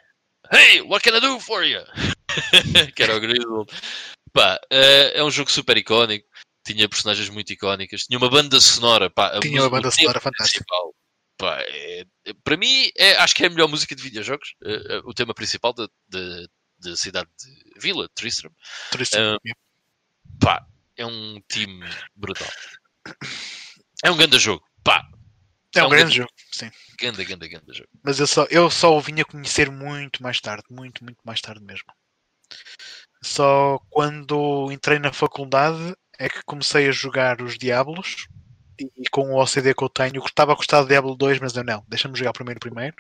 Hey, 0.53 0.83
what 0.83 1.03
can 1.03 1.17
I 1.17 1.21
do 1.21 1.41
for 1.41 1.65
you? 1.65 1.83
que 2.95 3.03
era 3.03 3.17
o 3.17 3.21
Griswold. 3.21 3.73
Pá, 4.33 4.61
é 4.71 5.23
um 5.23 5.31
jogo 5.31 5.51
super 5.51 5.77
icónico. 5.77 6.27
Tinha 6.67 6.89
personagens 6.89 7.29
muito 7.31 7.53
icónicas. 7.53 8.03
Tinha 8.03 8.19
uma 8.19 8.31
banda 8.31 8.61
sonora. 8.61 9.09
Pá, 9.09 9.39
Tinha 9.41 9.63
uma 9.63 9.71
banda 9.71 9.91
sonora 9.91 10.21
fantástica. 10.21 10.65
Pá, 11.39 11.59
é, 11.63 12.05
para 12.45 12.57
mim, 12.57 12.91
é, 12.97 13.17
acho 13.17 13.35
que 13.35 13.45
é 13.45 13.47
a 13.47 13.51
melhor 13.51 13.69
música 13.69 13.95
de 13.95 14.03
videojogos. 14.03 14.55
o 15.05 15.15
tema 15.15 15.35
principal 15.35 15.73
da 15.75 16.97
cidade 16.97 17.31
de 17.39 17.81
Vila, 17.81 18.09
Tristram. 18.15 18.53
Tristram. 18.91 19.39
pá, 20.39 20.67
é 20.97 21.07
um 21.07 21.41
time 21.51 21.89
brutal. 22.15 22.49
É 24.05 24.11
um 24.11 24.17
grande 24.17 24.39
jogo. 24.39 24.65
Pá. 24.85 25.07
É, 25.75 25.79
é 25.79 25.83
um, 25.83 25.87
um 25.87 25.91
grande, 25.91 26.05
grande 26.05 26.17
jogo, 26.19 26.31
sim. 26.53 26.71
Ganda, 27.01 27.25
ganda, 27.25 27.49
ganda 27.49 27.73
jogo. 27.73 27.89
Mas 28.03 28.21
eu 28.21 28.27
só, 28.27 28.47
eu 28.51 28.71
só 28.71 28.97
o 28.97 29.01
vim 29.01 29.21
a 29.21 29.25
conhecer 29.25 29.71
muito 29.71 30.23
mais 30.23 30.41
tarde. 30.41 30.65
Muito, 30.71 31.03
muito 31.03 31.21
mais 31.25 31.41
tarde 31.41 31.65
mesmo. 31.65 31.87
Só 33.23 33.79
quando 33.89 34.71
entrei 34.71 34.99
na 34.99 35.13
faculdade 35.13 35.95
é 36.19 36.29
que 36.29 36.43
comecei 36.45 36.89
a 36.89 36.93
jogar 36.93 37.41
os 37.41 37.57
Diablos 37.57 38.27
e, 38.79 39.09
com 39.11 39.31
o 39.31 39.43
OCD 39.43 39.75
que 39.75 39.83
eu 39.83 39.89
tenho, 39.89 40.17
eu 40.17 40.25
estava 40.25 40.53
a 40.53 40.57
gostar 40.57 40.83
do 40.83 40.89
Diablo 40.89 41.17
2, 41.17 41.39
mas 41.41 41.55
eu 41.57 41.65
não, 41.65 41.85
deixa-me 41.89 42.19
jogar 42.19 42.33
primeiro 42.33 42.61
primeiro. 42.61 42.97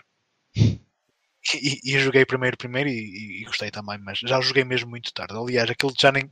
E, 1.54 1.80
e, 1.84 1.98
joguei 1.98 2.24
primeiro 2.24 2.56
primeiro 2.56 2.88
e, 2.88 3.42
e, 3.42 3.44
gostei 3.44 3.70
também, 3.70 3.98
mas 3.98 4.20
já 4.20 4.40
joguei 4.40 4.64
mesmo 4.64 4.90
muito 4.90 5.12
tarde. 5.12 5.36
Aliás, 5.36 5.68
aquilo 5.68 5.92
já 5.98 6.12
nem, 6.12 6.30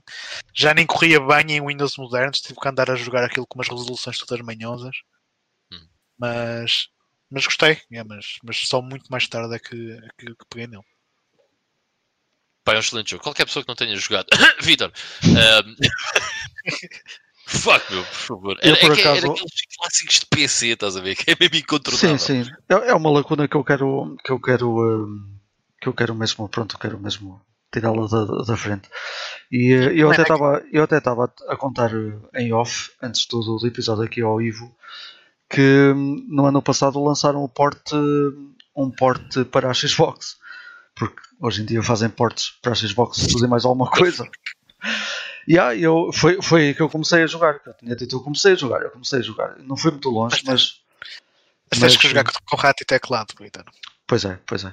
já 0.55 0.73
nem 0.73 0.87
corria 0.87 1.21
bem 1.21 1.57
em 1.57 1.67
Windows 1.67 1.97
modernos, 1.97 2.41
tive 2.41 2.61
que 2.61 2.69
andar 2.69 2.91
a 2.91 2.95
jogar 2.95 3.25
aquilo 3.25 3.47
com 3.47 3.59
umas 3.59 3.69
resoluções 3.69 4.19
todas 4.19 4.45
manhosas. 4.45 4.97
Hum. 5.73 5.89
Mas, 6.17 6.89
mas 7.29 7.45
gostei, 7.45 7.81
é, 7.93 8.05
mas, 8.05 8.37
mas 8.45 8.69
só 8.69 8.81
muito 8.81 9.09
mais 9.11 9.27
tarde 9.27 9.55
é 9.57 9.59
que, 9.59 10.01
que, 10.17 10.27
que 10.27 10.47
peguei 10.49 10.69
nele. 10.69 10.85
Pá, 12.65 12.75
é 12.75 12.77
um 12.77 12.81
excelente 12.81 13.11
jogo. 13.11 13.25
Qualquer 13.25 13.47
pessoa 13.47 13.65
que 13.65 13.69
não 13.69 13.75
tenha 13.75 13.97
jogado. 13.97 14.29
Vitor! 14.63 14.93
Um... 15.25 15.77
Fuck, 17.51 17.93
meu, 17.93 18.05
por 18.05 18.15
favor. 18.15 18.59
Era, 18.63 18.77
por 18.77 18.91
é, 18.91 19.01
acaso... 19.01 19.17
era 19.17 19.31
aqueles 19.31 19.53
clássicos 19.77 20.21
de 20.21 20.27
PC, 20.27 20.67
estás 20.69 20.97
a 20.97 21.01
ver? 21.01 21.17
Que 21.19 21.33
é 21.33 21.37
mesmo 21.39 21.57
incontrolável. 21.57 22.19
Sim, 22.19 22.45
sim. 22.45 22.51
É, 22.69 22.91
é 22.91 22.95
uma 22.95 23.11
lacuna 23.11 23.49
que 23.49 23.57
eu 23.57 23.65
quero. 23.65 24.17
Que 24.25 24.31
eu 24.31 24.41
quero. 24.41 24.69
Um, 24.71 25.37
que 25.81 25.89
eu 25.89 25.93
quero 25.93 26.15
mesmo. 26.15 26.49
Pronto, 26.49 26.79
quero 26.79 26.99
mesmo 27.01 27.43
tirá-la 27.73 28.07
da, 28.07 28.25
da 28.25 28.57
frente. 28.57 28.89
E 29.51 29.75
uh, 29.75 29.91
eu, 29.91 30.11
até 30.11 30.23
estava, 30.23 30.63
eu 30.73 30.85
até 30.85 30.99
estava 30.99 31.33
a 31.49 31.57
contar 31.57 31.91
eh, 31.93 32.43
em 32.43 32.53
off, 32.53 32.91
antes 33.03 33.27
do, 33.27 33.41
do 33.41 33.67
episódio 33.67 34.05
aqui 34.05 34.23
ao 34.23 34.41
Ivo, 34.41 34.75
que 35.49 35.93
hum, 35.95 36.25
no 36.29 36.47
ano 36.47 36.63
passado 36.63 37.03
lançaram 37.03 37.43
o 37.43 37.49
porte, 37.49 37.95
um 38.77 38.91
porte 38.91 39.45
para 39.45 39.69
a 39.69 39.75
Xbox. 39.75 40.39
Porque 40.95 41.21
hoje 41.41 41.63
em 41.63 41.65
dia 41.65 41.83
fazem 41.83 42.09
portes 42.09 42.53
para 42.63 42.73
a 42.73 42.75
Xbox 42.75 43.27
tudo 43.27 43.45
e 43.45 43.49
mais 43.49 43.65
alguma 43.65 43.91
coisa. 43.91 44.29
E 45.51 45.59
aí 45.59 45.83
eu, 45.83 46.13
foi, 46.13 46.41
foi 46.41 46.69
aí 46.69 46.75
que 46.75 46.81
eu 46.81 46.89
comecei 46.89 47.25
a 47.25 47.27
jogar. 47.27 47.61
Eu 47.67 47.75
tinha 47.75 47.97
dito, 47.97 48.15
eu 48.15 48.21
comecei 48.21 48.53
a 48.53 48.55
jogar, 48.55 48.83
eu 48.83 48.91
comecei 48.93 49.19
a 49.19 49.23
jogar. 49.23 49.59
Não 49.59 49.77
foi 49.77 49.91
muito 49.91 50.09
longe, 50.09 50.41
mas. 50.47 50.77
Mas, 51.69 51.81
tens 51.81 51.97
que 51.97 52.07
jogar 52.07 52.23
com 52.49 52.57
rato 52.57 52.85
e 52.85 52.87
teclado, 52.87 53.35
Caetano. 53.35 53.69
Pois 54.07 54.25
é, 54.25 54.39
pois 54.47 54.65
é. 54.65 54.73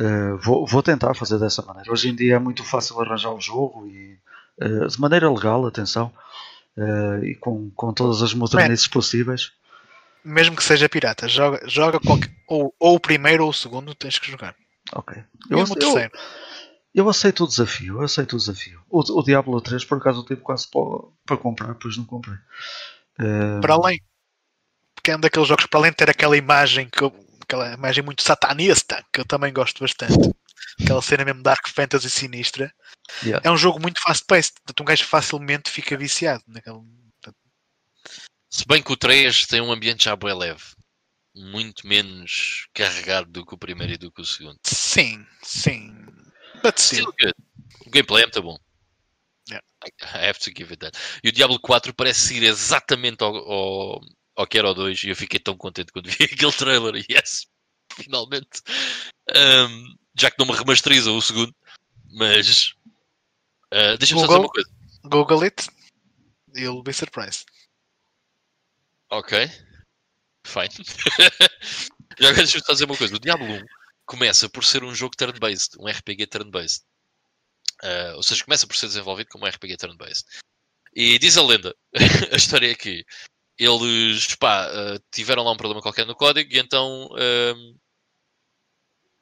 Uh, 0.00 0.36
vou, 0.38 0.66
vou 0.66 0.82
tentar 0.82 1.14
fazer 1.14 1.38
dessa 1.38 1.62
maneira. 1.62 1.92
Hoje 1.92 2.08
em 2.08 2.16
dia 2.16 2.34
é 2.34 2.38
muito 2.40 2.64
fácil 2.64 3.00
arranjar 3.00 3.30
o 3.30 3.40
jogo 3.40 3.86
e 3.86 4.18
uh, 4.60 4.88
de 4.88 5.00
maneira 5.00 5.30
legal, 5.30 5.64
atenção, 5.64 6.12
uh, 6.76 7.24
e 7.24 7.36
com, 7.36 7.70
com 7.70 7.92
todas 7.92 8.20
as 8.20 8.34
modernices 8.34 8.88
possíveis. 8.88 9.52
Mesmo 10.24 10.56
que 10.56 10.64
seja 10.64 10.88
pirata, 10.88 11.28
joga, 11.28 11.60
joga 11.68 12.00
qualquer, 12.00 12.30
ou, 12.48 12.74
ou 12.80 12.96
o 12.96 13.00
primeiro 13.00 13.44
ou 13.44 13.50
o 13.50 13.54
segundo, 13.54 13.94
tens 13.94 14.18
que 14.18 14.28
jogar. 14.28 14.56
Ok. 14.92 15.22
Eu, 15.48 15.58
eu, 15.58 15.66
eu 15.80 16.10
aceito 17.08 17.44
o 17.44 17.46
desafio, 17.46 17.96
eu 17.96 18.02
aceito 18.02 18.34
o 18.34 18.38
desafio. 18.38 18.82
O, 18.88 18.98
o 18.98 19.22
Diablo 19.22 19.60
3 19.60 19.84
por 19.84 19.98
acaso 19.98 20.20
eu 20.20 20.24
tive 20.24 20.40
quase 20.40 20.68
para, 20.68 21.08
para 21.24 21.36
comprar, 21.36 21.68
depois 21.68 21.96
não 21.96 22.04
comprei. 22.04 22.36
Uh... 23.18 23.60
Para 23.60 23.74
além, 23.74 24.00
porque 24.94 25.10
é 25.10 25.16
um 25.16 25.20
daqueles 25.20 25.48
jogos 25.48 25.66
para 25.66 25.80
além 25.80 25.90
de 25.90 25.96
ter 25.96 26.10
aquela 26.10 26.36
imagem 26.36 26.88
que 26.88 27.02
eu, 27.02 27.14
aquela 27.42 27.72
imagem 27.72 28.04
muito 28.04 28.22
satanista, 28.22 29.04
que 29.12 29.20
eu 29.20 29.24
também 29.24 29.52
gosto 29.52 29.80
bastante. 29.80 30.34
Aquela 30.82 31.02
cena 31.02 31.24
mesmo 31.24 31.42
Dark 31.42 31.68
Fantasy 31.68 32.10
sinistra. 32.10 32.72
Yeah. 33.22 33.46
É 33.46 33.50
um 33.50 33.56
jogo 33.56 33.80
muito 33.80 34.00
fast-paced, 34.02 34.54
portanto 34.54 34.80
um 34.80 34.84
gajo 34.84 35.04
facilmente 35.04 35.70
fica 35.70 35.96
viciado 35.96 36.42
naquele. 36.46 36.80
Se 38.50 38.66
bem 38.66 38.82
que 38.82 38.92
o 38.92 38.96
3 38.96 39.46
tem 39.46 39.60
um 39.60 39.70
ambiente 39.70 40.04
já 40.04 40.16
bem 40.16 40.34
leve 40.34 40.62
muito 41.34 41.86
menos 41.86 42.68
carregado 42.74 43.30
do 43.30 43.46
que 43.46 43.54
o 43.54 43.58
primeiro 43.58 43.92
e 43.92 43.98
do 43.98 44.10
que 44.10 44.20
o 44.20 44.24
segundo. 44.24 44.58
Sim, 44.64 45.24
sim. 45.42 45.94
But 46.62 46.78
still, 46.78 47.12
good. 47.20 47.34
O 47.86 47.90
gameplay 47.90 48.22
é 48.22 48.26
muito 48.26 48.42
bom. 48.42 48.58
Yeah. 49.48 49.64
I 50.14 50.28
have 50.28 50.38
to 50.40 50.52
give 50.54 50.70
it 50.72 50.80
that. 50.80 50.96
E 51.24 51.28
o 51.28 51.32
Diablo 51.32 51.58
4 51.58 51.94
parece 51.94 52.36
ir 52.36 52.44
exatamente 52.44 53.22
ao, 53.22 53.34
ao, 53.36 54.00
ao 54.36 54.46
que 54.46 54.58
era 54.58 54.70
o 54.70 54.74
2 54.74 55.04
e 55.04 55.08
eu 55.10 55.16
fiquei 55.16 55.40
tão 55.40 55.56
contente 55.56 55.92
quando 55.92 56.06
vi 56.10 56.24
aquele 56.24 56.52
trailer. 56.52 57.04
Yes, 57.10 57.46
finalmente. 57.94 58.62
Um, 59.34 59.96
já 60.18 60.30
que 60.30 60.38
não 60.38 60.46
me 60.46 60.56
remasteriza 60.56 61.10
o 61.10 61.22
segundo, 61.22 61.54
mas 62.12 62.74
uh, 63.72 63.96
deixa-me 63.98 64.20
só 64.20 64.26
dizer 64.26 64.38
uma 64.38 64.48
coisa. 64.48 64.70
Google 65.04 65.44
it, 65.44 65.66
you'll 66.54 66.82
be 66.82 66.92
surprised. 66.92 67.46
Ok, 69.10 69.48
fine. 70.46 70.70
já 72.20 72.28
agora 72.28 72.34
deixa-me 72.36 72.64
só 72.64 72.72
dizer 72.72 72.84
uma 72.84 72.96
coisa. 72.96 73.16
O 73.16 73.18
Diablo 73.18 73.46
1 73.46 73.64
começa 74.10 74.48
por 74.48 74.64
ser 74.64 74.82
um 74.82 74.92
jogo 74.92 75.16
turn-based, 75.16 75.78
um 75.78 75.86
RPG 75.86 76.26
turn-based. 76.26 76.84
Uh, 77.80 78.16
ou 78.16 78.22
seja, 78.24 78.44
começa 78.44 78.66
por 78.66 78.74
ser 78.74 78.88
desenvolvido 78.88 79.28
como 79.28 79.46
um 79.46 79.48
RPG 79.48 79.76
turn-based. 79.76 80.26
E 80.92 81.16
diz 81.20 81.36
a 81.36 81.42
lenda, 81.42 81.72
a 82.32 82.36
história 82.36 82.72
é 82.72 82.74
que 82.74 83.04
eles 83.56 84.34
pá, 84.34 84.66
uh, 84.68 85.00
tiveram 85.12 85.44
lá 85.44 85.52
um 85.52 85.56
problema 85.56 85.80
qualquer 85.80 86.04
no 86.06 86.16
código 86.16 86.52
e 86.52 86.58
então 86.58 87.06
uh, 87.06 87.79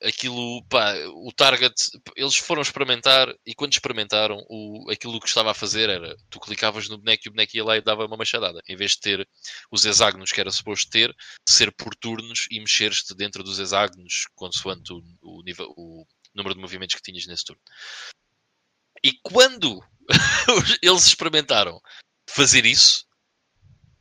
aquilo, 0.02 0.62
pá, 0.68 0.94
o 1.08 1.32
target, 1.32 1.74
eles 2.16 2.36
foram 2.36 2.62
experimentar 2.62 3.34
e 3.44 3.54
quando 3.54 3.72
experimentaram, 3.72 4.44
o, 4.48 4.90
aquilo 4.90 5.20
que 5.20 5.28
estava 5.28 5.50
a 5.50 5.54
fazer 5.54 5.90
era 5.90 6.16
tu 6.30 6.38
clicavas 6.38 6.88
no 6.88 6.98
boneco 6.98 7.22
e 7.26 7.28
o 7.28 7.32
boneco 7.32 7.56
ia 7.56 7.64
lá 7.64 7.76
e 7.76 7.82
dava 7.82 8.06
uma 8.06 8.16
machadada, 8.16 8.60
em 8.68 8.76
vez 8.76 8.92
de 8.92 9.00
ter 9.00 9.28
os 9.70 9.84
hexágonos 9.84 10.30
que 10.30 10.40
era 10.40 10.50
suposto 10.50 10.90
ter, 10.90 11.14
ser 11.48 11.72
por 11.72 11.94
turnos 11.94 12.46
e 12.50 12.60
mexeres-te 12.60 13.14
dentro 13.14 13.42
dos 13.42 13.58
hexágonos 13.58 14.26
consoante 14.34 14.92
o, 14.92 15.02
o, 15.22 15.42
nível, 15.42 15.72
o 15.76 16.06
número 16.34 16.54
de 16.54 16.60
movimentos 16.60 16.94
que 16.94 17.02
tinhas 17.02 17.26
nesse 17.26 17.44
turno. 17.44 17.62
E 19.02 19.12
quando 19.22 19.80
eles 20.82 21.06
experimentaram 21.06 21.80
fazer 22.28 22.64
isso, 22.64 23.04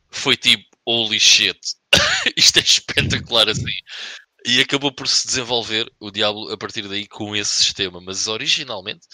foi 0.09 0.37
tipo, 0.37 0.65
holy 0.85 1.19
shit, 1.19 1.59
isto 2.35 2.59
é 2.59 2.61
espetacular 2.61 3.49
assim. 3.49 3.77
E 4.47 4.61
acabou 4.61 4.93
por 4.93 5.07
se 5.07 5.27
desenvolver 5.27 5.91
o 5.99 6.09
Diablo 6.09 6.49
a 6.51 6.57
partir 6.57 6.87
daí 6.87 7.05
com 7.05 7.35
esse 7.35 7.51
sistema. 7.51 7.99
Mas 7.99 8.27
originalmente 8.27 9.05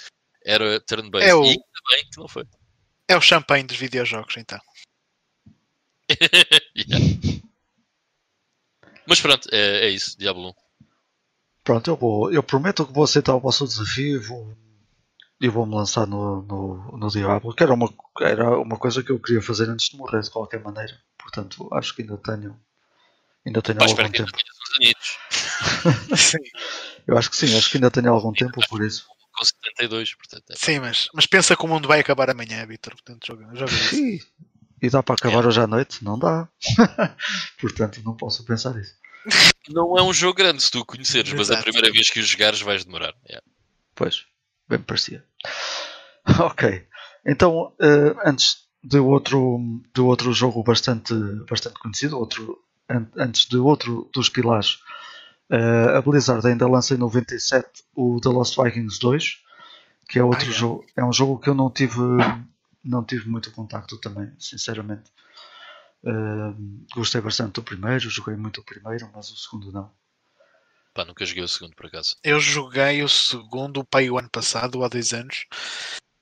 era 0.45 0.79
turn-based. 0.79 1.27
É 1.27 1.33
o... 1.33 1.43
E 1.43 1.55
também 1.55 2.09
que 2.11 2.19
não 2.19 2.27
foi. 2.27 2.45
É 3.07 3.17
o 3.17 3.21
champanhe 3.21 3.63
dos 3.63 3.77
videojogos, 3.77 4.37
então. 4.37 4.59
yeah. 6.77 7.43
Mas 9.07 9.19
pronto, 9.19 9.49
é, 9.51 9.87
é, 9.87 9.89
isso, 9.89 10.17
Diablo 10.17 10.49
1. 10.49 10.53
Pronto, 11.63 11.89
eu, 11.89 11.95
vou, 11.95 12.31
eu 12.31 12.43
prometo 12.43 12.85
que 12.85 12.93
vou 12.93 13.03
aceitar 13.03 13.35
o 13.35 13.39
vosso 13.39 13.65
desafio 13.65 14.15
e 14.15 14.19
vou, 14.19 14.57
e 15.41 15.49
vou-me 15.49 15.75
lançar 15.75 16.05
no, 16.05 16.41
no, 16.43 16.97
no 16.97 17.07
Diablo, 17.09 17.53
que 17.53 17.63
era 17.63 17.73
uma, 17.73 17.93
era 18.21 18.57
uma 18.59 18.77
coisa 18.77 19.03
que 19.03 19.11
eu 19.11 19.19
queria 19.19 19.41
fazer 19.41 19.69
antes 19.69 19.89
de 19.89 19.97
morrer 19.97 20.21
de 20.21 20.29
qualquer 20.29 20.61
maneira. 20.61 20.97
Portanto, 21.17 21.67
acho 21.73 21.95
que 21.95 22.01
ainda 22.01 22.17
tenho, 22.17 22.59
ainda 23.45 23.61
tenho 23.61 23.79
Pá, 23.79 23.85
algum 23.85 24.09
tempo. 24.09 24.31
sim. 26.17 26.37
Eu 27.07 27.17
acho 27.17 27.29
que 27.29 27.37
sim, 27.37 27.57
acho 27.57 27.69
que 27.69 27.77
ainda 27.77 27.91
tenho 27.91 28.11
algum 28.11 28.31
tempo 28.31 28.59
por 28.69 28.83
isso. 28.83 29.05
Com 29.33 29.43
72, 29.43 30.15
portanto. 30.15 30.51
É 30.51 30.55
sim, 30.55 30.79
mas, 30.79 31.09
mas 31.13 31.25
pensa 31.25 31.55
que 31.55 31.65
o 31.65 31.67
mundo 31.67 31.87
vai 31.87 31.99
acabar 31.99 32.29
amanhã, 32.29 32.65
Vitor. 32.65 32.93
Portanto, 32.93 33.25
joga, 33.25 33.47
joga 33.55 33.71
sim. 33.71 34.19
E 34.81 34.89
dá 34.89 35.01
para 35.01 35.15
acabar 35.15 35.43
é. 35.43 35.47
hoje 35.47 35.61
à 35.61 35.67
noite? 35.67 36.03
Não 36.03 36.19
dá. 36.19 36.47
portanto, 37.59 38.01
não 38.03 38.15
posso 38.15 38.45
pensar 38.45 38.77
isso. 38.77 38.93
Não 39.69 39.97
é 39.97 40.03
um 40.03 40.13
jogo 40.13 40.37
grande 40.37 40.61
se 40.61 40.69
tu 40.69 40.79
o 40.79 40.85
conheceres, 40.85 41.31
Exato. 41.31 41.49
mas 41.49 41.51
a 41.51 41.63
primeira 41.63 41.91
vez 41.91 42.09
que 42.09 42.19
o 42.19 42.23
jogares 42.23 42.61
vais 42.61 42.83
demorar. 42.83 43.13
Yeah. 43.25 43.45
Pois, 43.95 44.25
bem 44.67 44.79
parecia. 44.79 45.25
ok. 46.39 46.85
Então, 47.25 47.73
uh, 47.79 48.19
antes 48.25 48.57
de 48.83 48.99
outro, 48.99 49.59
de 49.95 50.01
outro 50.01 50.33
jogo 50.33 50.61
bastante, 50.61 51.13
bastante 51.49 51.79
conhecido, 51.79 52.19
outro 52.19 52.62
antes 52.89 53.45
de 53.45 53.57
outro 53.57 54.09
dos 54.13 54.29
pilares, 54.29 54.79
uh, 55.49 55.97
a 55.97 56.01
Blizzard 56.01 56.45
ainda 56.45 56.67
lança 56.67 56.93
em 56.93 56.97
97 56.97 57.83
o 57.95 58.19
The 58.19 58.29
Lost 58.29 58.55
Vikings 58.61 58.99
2, 58.99 59.43
que 60.09 60.19
é 60.19 60.23
outro 60.23 60.47
ah, 60.47 60.51
é. 60.51 60.53
jogo, 60.53 60.85
é 60.97 61.03
um 61.03 61.13
jogo 61.13 61.39
que 61.39 61.49
eu 61.49 61.53
não 61.53 61.69
tive, 61.69 61.99
não 62.83 63.03
tive 63.03 63.29
muito 63.29 63.51
contacto 63.51 63.97
também, 63.97 64.31
sinceramente. 64.37 65.11
Uh, 66.03 66.85
gostei 66.93 67.21
bastante 67.21 67.53
do 67.53 67.63
primeiro, 67.63 68.09
joguei 68.09 68.35
muito 68.35 68.59
o 68.59 68.63
primeiro, 68.63 69.09
mas 69.13 69.31
o 69.31 69.37
segundo 69.37 69.71
não. 69.71 69.89
Pá, 70.93 71.05
nunca 71.05 71.25
joguei 71.25 71.43
o 71.43 71.47
segundo 71.47 71.75
por 71.75 71.87
acaso. 71.87 72.15
Eu 72.23 72.39
joguei 72.39 73.01
o 73.01 73.09
segundo, 73.09 73.83
pai, 73.85 74.09
o 74.09 74.17
ano 74.19 74.29
passado, 74.29 74.83
há 74.83 74.87
dois 74.87 75.13
anos. 75.13 75.45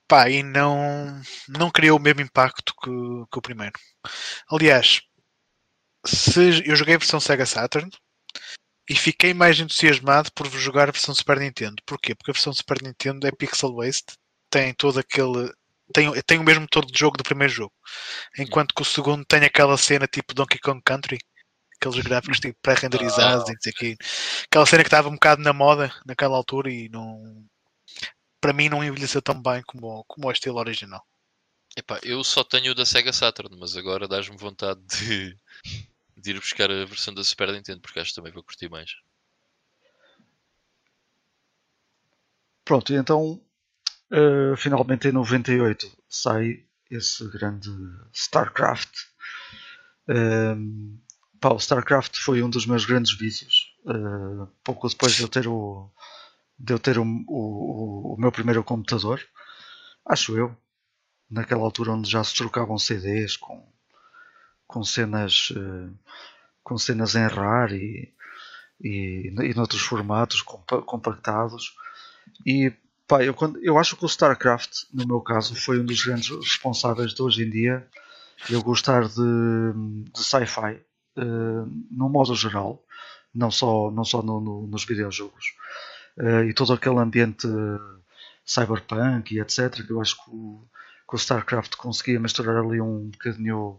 Pá, 0.08 0.30
e 0.30 0.42
não, 0.42 1.20
não 1.48 1.70
criou 1.70 1.98
o 1.98 2.00
mesmo 2.00 2.20
impacto 2.20 2.72
que, 2.82 2.90
que 2.90 3.38
o 3.38 3.42
primeiro. 3.42 3.74
Aliás, 4.50 5.02
se, 6.04 6.68
eu 6.68 6.76
joguei 6.76 6.94
a 6.94 6.98
versão 6.98 7.20
Sega 7.20 7.46
Saturn 7.46 7.90
e 8.88 8.94
fiquei 8.96 9.32
mais 9.32 9.58
entusiasmado 9.58 10.30
por 10.32 10.48
jogar 10.50 10.88
a 10.88 10.92
versão 10.92 11.14
Super 11.14 11.38
Nintendo. 11.38 11.82
Porquê? 11.86 12.14
Porque 12.14 12.30
a 12.30 12.34
versão 12.34 12.52
Super 12.52 12.82
Nintendo 12.82 13.26
é 13.26 13.32
pixel 13.32 13.74
based, 13.74 14.06
tem 14.50 14.74
todo 14.74 14.98
aquele 14.98 15.52
tem, 15.92 16.10
tem 16.22 16.38
o 16.38 16.42
mesmo 16.42 16.62
motor 16.62 16.84
de 16.86 16.98
jogo 16.98 17.16
do 17.16 17.24
primeiro 17.24 17.52
jogo. 17.52 17.72
Enquanto 18.38 18.74
que 18.74 18.82
o 18.82 18.84
segundo 18.84 19.24
tem 19.24 19.44
aquela 19.44 19.76
cena 19.76 20.06
tipo 20.06 20.34
Donkey 20.34 20.58
Kong 20.58 20.80
Country, 20.84 21.18
aqueles 21.76 22.04
gráficos 22.04 22.40
tipo 22.40 22.58
pré-renderizados 22.62 23.48
ah. 23.48 23.70
e 23.82 23.96
Aquela 24.44 24.66
cena 24.66 24.82
que 24.82 24.88
estava 24.88 25.08
um 25.08 25.14
bocado 25.14 25.42
na 25.42 25.52
moda 25.52 25.94
naquela 26.06 26.36
altura 26.36 26.70
e 26.70 26.88
não. 26.88 27.44
Para 28.40 28.52
mim 28.52 28.68
não 28.68 28.82
envelheceu 28.82 29.22
tão 29.22 29.40
bem 29.40 29.62
como, 29.66 30.04
como 30.04 30.26
o 30.26 30.32
estilo 30.32 30.58
original. 30.58 31.04
Epá, 31.76 32.00
eu 32.02 32.22
só 32.24 32.42
tenho 32.44 32.72
o 32.72 32.74
da 32.74 32.84
Sega 32.84 33.12
Saturn, 33.12 33.56
mas 33.58 33.76
agora 33.76 34.08
dás-me 34.08 34.36
vontade 34.36 34.80
de, 34.82 35.36
de 36.22 36.30
ir 36.30 36.40
buscar 36.40 36.70
a 36.70 36.84
versão 36.84 37.12
da 37.14 37.24
Super 37.24 37.52
Nintendo, 37.52 37.80
porque 37.80 38.00
acho 38.00 38.10
que 38.10 38.16
também 38.16 38.32
vou 38.32 38.42
curtir 38.44 38.68
mais. 38.68 38.90
Pronto, 42.64 42.92
e 42.92 42.96
então 42.96 43.42
Uh, 44.12 44.54
finalmente 44.58 45.08
em 45.08 45.12
98 45.12 45.90
sai 46.06 46.62
esse 46.90 47.26
grande 47.30 47.70
StarCraft. 48.12 48.94
Uh, 50.06 50.98
pá, 51.40 51.54
o 51.54 51.56
StarCraft 51.56 52.18
foi 52.18 52.42
um 52.42 52.50
dos 52.50 52.66
meus 52.66 52.84
grandes 52.84 53.16
vícios. 53.16 53.74
Uh, 53.86 54.46
pouco 54.62 54.86
depois 54.86 55.14
de 55.14 55.22
eu 55.22 55.28
ter 55.28 55.48
o, 55.48 55.90
de 56.58 56.74
eu 56.74 56.78
ter 56.78 56.98
o, 56.98 57.04
o, 57.26 58.14
o, 58.14 58.16
meu 58.20 58.30
primeiro 58.30 58.62
computador, 58.62 59.26
acho 60.04 60.36
eu, 60.36 60.54
naquela 61.30 61.62
altura 61.62 61.92
onde 61.92 62.10
já 62.10 62.22
se 62.22 62.34
trocavam 62.34 62.78
CDs 62.78 63.38
com, 63.38 63.66
com 64.72 64.82
cenas 64.82 65.50
uh, 65.50 65.92
com 66.62 66.78
cenas 66.78 67.14
em 67.14 67.26
RAR 67.26 67.72
e, 67.72 68.12
e, 68.80 69.32
e 69.36 69.54
noutros 69.54 69.82
formatos 69.82 70.42
compactados 70.42 71.74
e 72.46 72.72
Pá, 73.06 73.22
eu, 73.22 73.34
quando, 73.34 73.62
eu 73.62 73.76
acho 73.78 73.94
que 73.94 74.04
o 74.04 74.06
StarCraft, 74.06 74.84
no 74.90 75.06
meu 75.06 75.20
caso, 75.20 75.54
foi 75.54 75.78
um 75.78 75.84
dos 75.84 76.02
grandes 76.02 76.30
responsáveis 76.30 77.12
de 77.12 77.20
hoje 77.20 77.44
em 77.44 77.50
dia 77.50 77.86
eu 78.48 78.62
gostar 78.62 79.06
de, 79.06 79.72
de 80.12 80.24
sci-fi 80.24 80.80
uh, 81.18 81.70
no 81.90 82.08
modo 82.08 82.34
geral, 82.34 82.82
não 83.34 83.50
só, 83.50 83.90
não 83.90 84.04
só 84.04 84.22
no, 84.22 84.40
no, 84.40 84.66
nos 84.66 84.86
videojogos. 84.86 85.44
Uh, 86.16 86.44
e 86.44 86.54
todo 86.54 86.72
aquele 86.72 86.98
ambiente 86.98 87.46
cyberpunk 88.46 89.34
e 89.34 89.40
etc. 89.40 89.84
que 89.84 89.90
eu 89.90 90.00
acho 90.00 90.16
que 90.24 90.30
o, 90.30 90.64
que 91.08 91.14
o 91.14 91.18
StarCraft 91.18 91.76
conseguia 91.76 92.18
misturar 92.18 92.64
ali 92.64 92.80
um 92.80 93.10
bocadinho, 93.10 93.78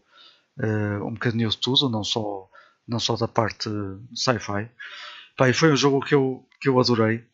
uh, 0.59 1.05
um 1.05 1.13
bocadinho 1.13 1.49
de 1.49 1.57
tudo, 1.57 1.89
não 1.89 2.03
só, 2.03 2.49
não 2.87 2.99
só 2.99 3.15
da 3.15 3.27
parte 3.27 3.69
sci-fi. 4.13 4.69
foi 5.53 5.71
um 5.71 5.75
jogo 5.75 6.01
que 6.01 6.15
eu, 6.15 6.45
que 6.59 6.69
eu 6.69 6.79
adorei. 6.79 7.25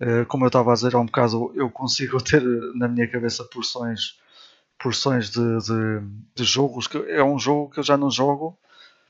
Eh, 0.00 0.24
como 0.26 0.44
eu 0.44 0.48
estava 0.48 0.72
a 0.72 0.74
dizer 0.74 0.94
há 0.94 0.98
um 1.00 1.06
bocado, 1.06 1.52
eu 1.54 1.70
consigo 1.70 2.20
ter 2.22 2.42
na 2.74 2.88
minha 2.88 3.08
cabeça 3.08 3.44
porções, 3.44 4.18
porções 4.78 5.30
de, 5.30 5.40
de, 5.40 6.00
de 6.34 6.44
jogos. 6.44 6.86
que 6.86 6.98
É 7.10 7.22
um 7.22 7.38
jogo 7.38 7.70
que 7.70 7.78
eu 7.78 7.84
já 7.84 7.96
não 7.96 8.10
jogo, 8.10 8.58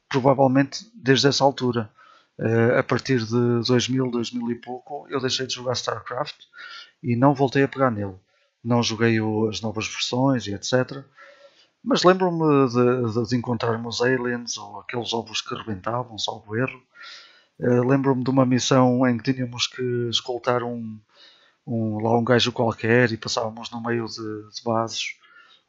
provavelmente 0.08 0.86
desde 0.94 1.28
essa 1.28 1.44
altura. 1.44 1.90
Uh, 2.36 2.78
a 2.78 2.82
partir 2.82 3.20
de 3.20 3.62
2000, 3.66 4.10
2000 4.10 4.50
e 4.50 4.54
pouco, 4.56 5.06
eu 5.08 5.20
deixei 5.20 5.46
de 5.46 5.54
jogar 5.54 5.74
StarCraft 5.74 6.34
e 7.00 7.14
não 7.14 7.32
voltei 7.32 7.62
a 7.62 7.68
pegar 7.68 7.92
nele. 7.92 8.16
Não 8.62 8.82
joguei 8.82 9.20
o, 9.20 9.48
as 9.48 9.60
novas 9.60 9.86
versões 9.86 10.46
e 10.46 10.54
etc. 10.54 11.04
Mas 11.84 12.02
lembro-me 12.02 12.66
de, 12.70 13.28
de, 13.28 13.36
encontrarmos 13.36 14.00
aliens 14.00 14.56
ou 14.56 14.80
aqueles 14.80 15.12
ovos 15.12 15.42
que 15.42 15.54
rebentavam, 15.54 16.16
salvo 16.18 16.56
erro. 16.56 16.82
Uh, 17.60 17.86
Lembro-me 17.86 18.24
de 18.24 18.30
uma 18.30 18.46
missão 18.46 19.06
em 19.06 19.18
que 19.18 19.34
tínhamos 19.34 19.66
que 19.66 20.08
escoltar 20.08 20.62
um, 20.62 20.98
um, 21.66 22.02
lá 22.02 22.18
um 22.18 22.24
gajo 22.24 22.52
qualquer 22.52 23.12
e 23.12 23.18
passávamos 23.18 23.70
no 23.70 23.82
meio 23.82 24.06
de, 24.06 24.16
de 24.16 24.62
bases 24.64 25.16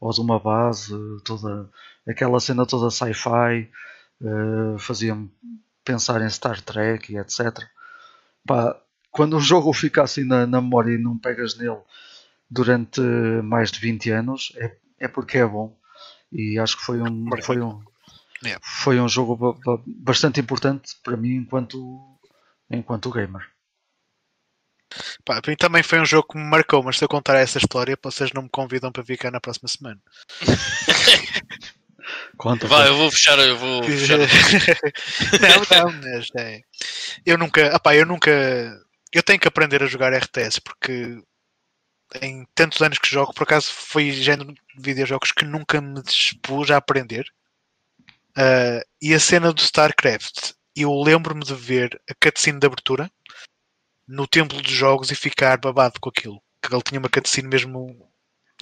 ou 0.00 0.10
de 0.10 0.20
uma 0.20 0.38
base, 0.38 0.94
toda 1.22 1.68
aquela 2.08 2.40
cena 2.40 2.64
toda 2.64 2.90
sci-fi, 2.90 3.70
uh, 4.22 4.78
fazia-me 4.78 5.30
pensar 5.84 6.22
em 6.22 6.30
Star 6.30 6.60
Trek 6.62 7.12
e 7.12 7.18
etc. 7.18 7.58
Pá, 8.46 8.80
quando 9.10 9.36
um 9.36 9.40
jogo 9.40 9.72
fica 9.72 10.02
assim 10.02 10.24
na, 10.24 10.46
na, 10.46 10.62
memória 10.62 10.94
e 10.94 10.98
não 10.98 11.18
pegas 11.18 11.56
nele 11.56 11.78
durante 12.50 13.00
mais 13.42 13.70
de 13.70 13.80
20 13.80 14.10
anos, 14.10 14.52
é, 14.56 14.76
é 15.00 15.08
porque 15.08 15.38
é 15.38 15.46
bom. 15.46 15.76
E 16.32 16.58
acho 16.58 16.76
que 16.76 16.82
foi 16.84 17.00
um, 17.00 17.28
foi 17.42 17.60
um, 17.60 17.82
Yeah. 18.44 18.60
Foi 18.62 19.00
um 19.00 19.08
jogo 19.08 19.58
bastante 19.86 20.40
importante 20.40 20.92
para 21.02 21.16
mim 21.16 21.36
enquanto, 21.36 22.18
enquanto 22.70 23.10
gamer. 23.10 23.42
Pá, 25.24 25.40
para 25.42 25.50
mim 25.50 25.56
também 25.56 25.82
foi 25.82 26.00
um 26.00 26.04
jogo 26.04 26.28
que 26.28 26.38
me 26.38 26.44
marcou, 26.44 26.82
mas 26.82 26.98
se 26.98 27.04
eu 27.04 27.08
contar 27.08 27.36
essa 27.36 27.58
história, 27.58 27.98
vocês 28.02 28.32
não 28.32 28.42
me 28.42 28.48
convidam 28.48 28.92
para 28.92 29.02
vir 29.02 29.18
cá 29.18 29.30
na 29.30 29.40
próxima 29.40 29.68
semana. 29.68 30.00
Conta, 32.38 32.68
Vai, 32.68 32.88
eu 32.88 32.96
vou 32.96 33.10
fechar, 33.10 33.36
eu 33.38 33.56
vou 33.58 33.82
fechar. 33.90 34.18
não, 35.40 35.90
não, 35.90 36.00
mas 36.02 36.28
é. 36.36 36.60
Eu 37.24 37.36
nunca, 37.36 37.74
apá, 37.74 37.96
eu 37.96 38.06
nunca. 38.06 38.30
Eu 39.12 39.24
tenho 39.24 39.40
que 39.40 39.48
aprender 39.48 39.82
a 39.82 39.86
jogar 39.86 40.12
RTS 40.12 40.60
porque 40.60 41.20
em 42.20 42.46
tantos 42.54 42.80
anos 42.80 42.98
que 42.98 43.08
jogo, 43.08 43.34
por 43.34 43.42
acaso 43.42 43.70
foi 43.72 44.10
género 44.12 44.52
de 44.52 44.60
videojogos 44.78 45.32
que 45.32 45.44
nunca 45.44 45.80
me 45.80 46.02
dispus 46.02 46.70
a 46.70 46.76
aprender. 46.76 47.26
Uh, 48.36 48.84
e 49.00 49.14
a 49.14 49.20
cena 49.20 49.52
do 49.52 49.60
StarCraft, 49.60 50.52
eu 50.74 50.92
lembro-me 51.02 51.44
de 51.44 51.54
ver 51.54 52.00
a 52.08 52.14
cutscene 52.14 52.60
de 52.60 52.66
abertura 52.66 53.10
no 54.06 54.26
templo 54.26 54.60
dos 54.60 54.72
jogos 54.72 55.10
e 55.10 55.14
ficar 55.14 55.58
babado 55.58 55.98
com 56.00 56.10
aquilo. 56.10 56.40
Que 56.62 56.72
ele 56.72 56.82
tinha 56.82 57.00
uma 57.00 57.08
cutscene 57.08 57.48
mesmo 57.48 58.10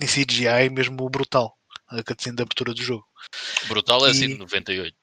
em 0.01 0.07
CGI, 0.07 0.71
mesmo 0.71 1.09
brutal. 1.11 1.57
A 1.89 2.03
cutscene 2.03 2.37
de 2.37 2.43
abertura 2.43 2.73
do 2.73 2.83
jogo. 2.83 3.07
Brutal 3.67 4.07
é 4.07 4.11
assim 4.11 4.29
de 4.29 4.39
98. 4.39 4.97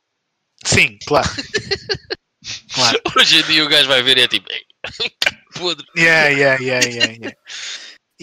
Sim, 0.63 0.97
claro. 1.05 1.29
claro. 2.73 3.01
Hoje 3.17 3.39
em 3.39 3.43
dia 3.43 3.65
o 3.65 3.69
gajo 3.69 3.87
vai 3.87 4.01
ver 4.01 4.17
e 4.17 4.21
é 4.21 4.27
tipo. 4.27 4.47
Podre. 5.53 5.85
Yeah, 5.97 6.29
yeah, 6.29 6.63
yeah, 6.63 6.87
yeah, 6.87 7.11
yeah. 7.11 7.37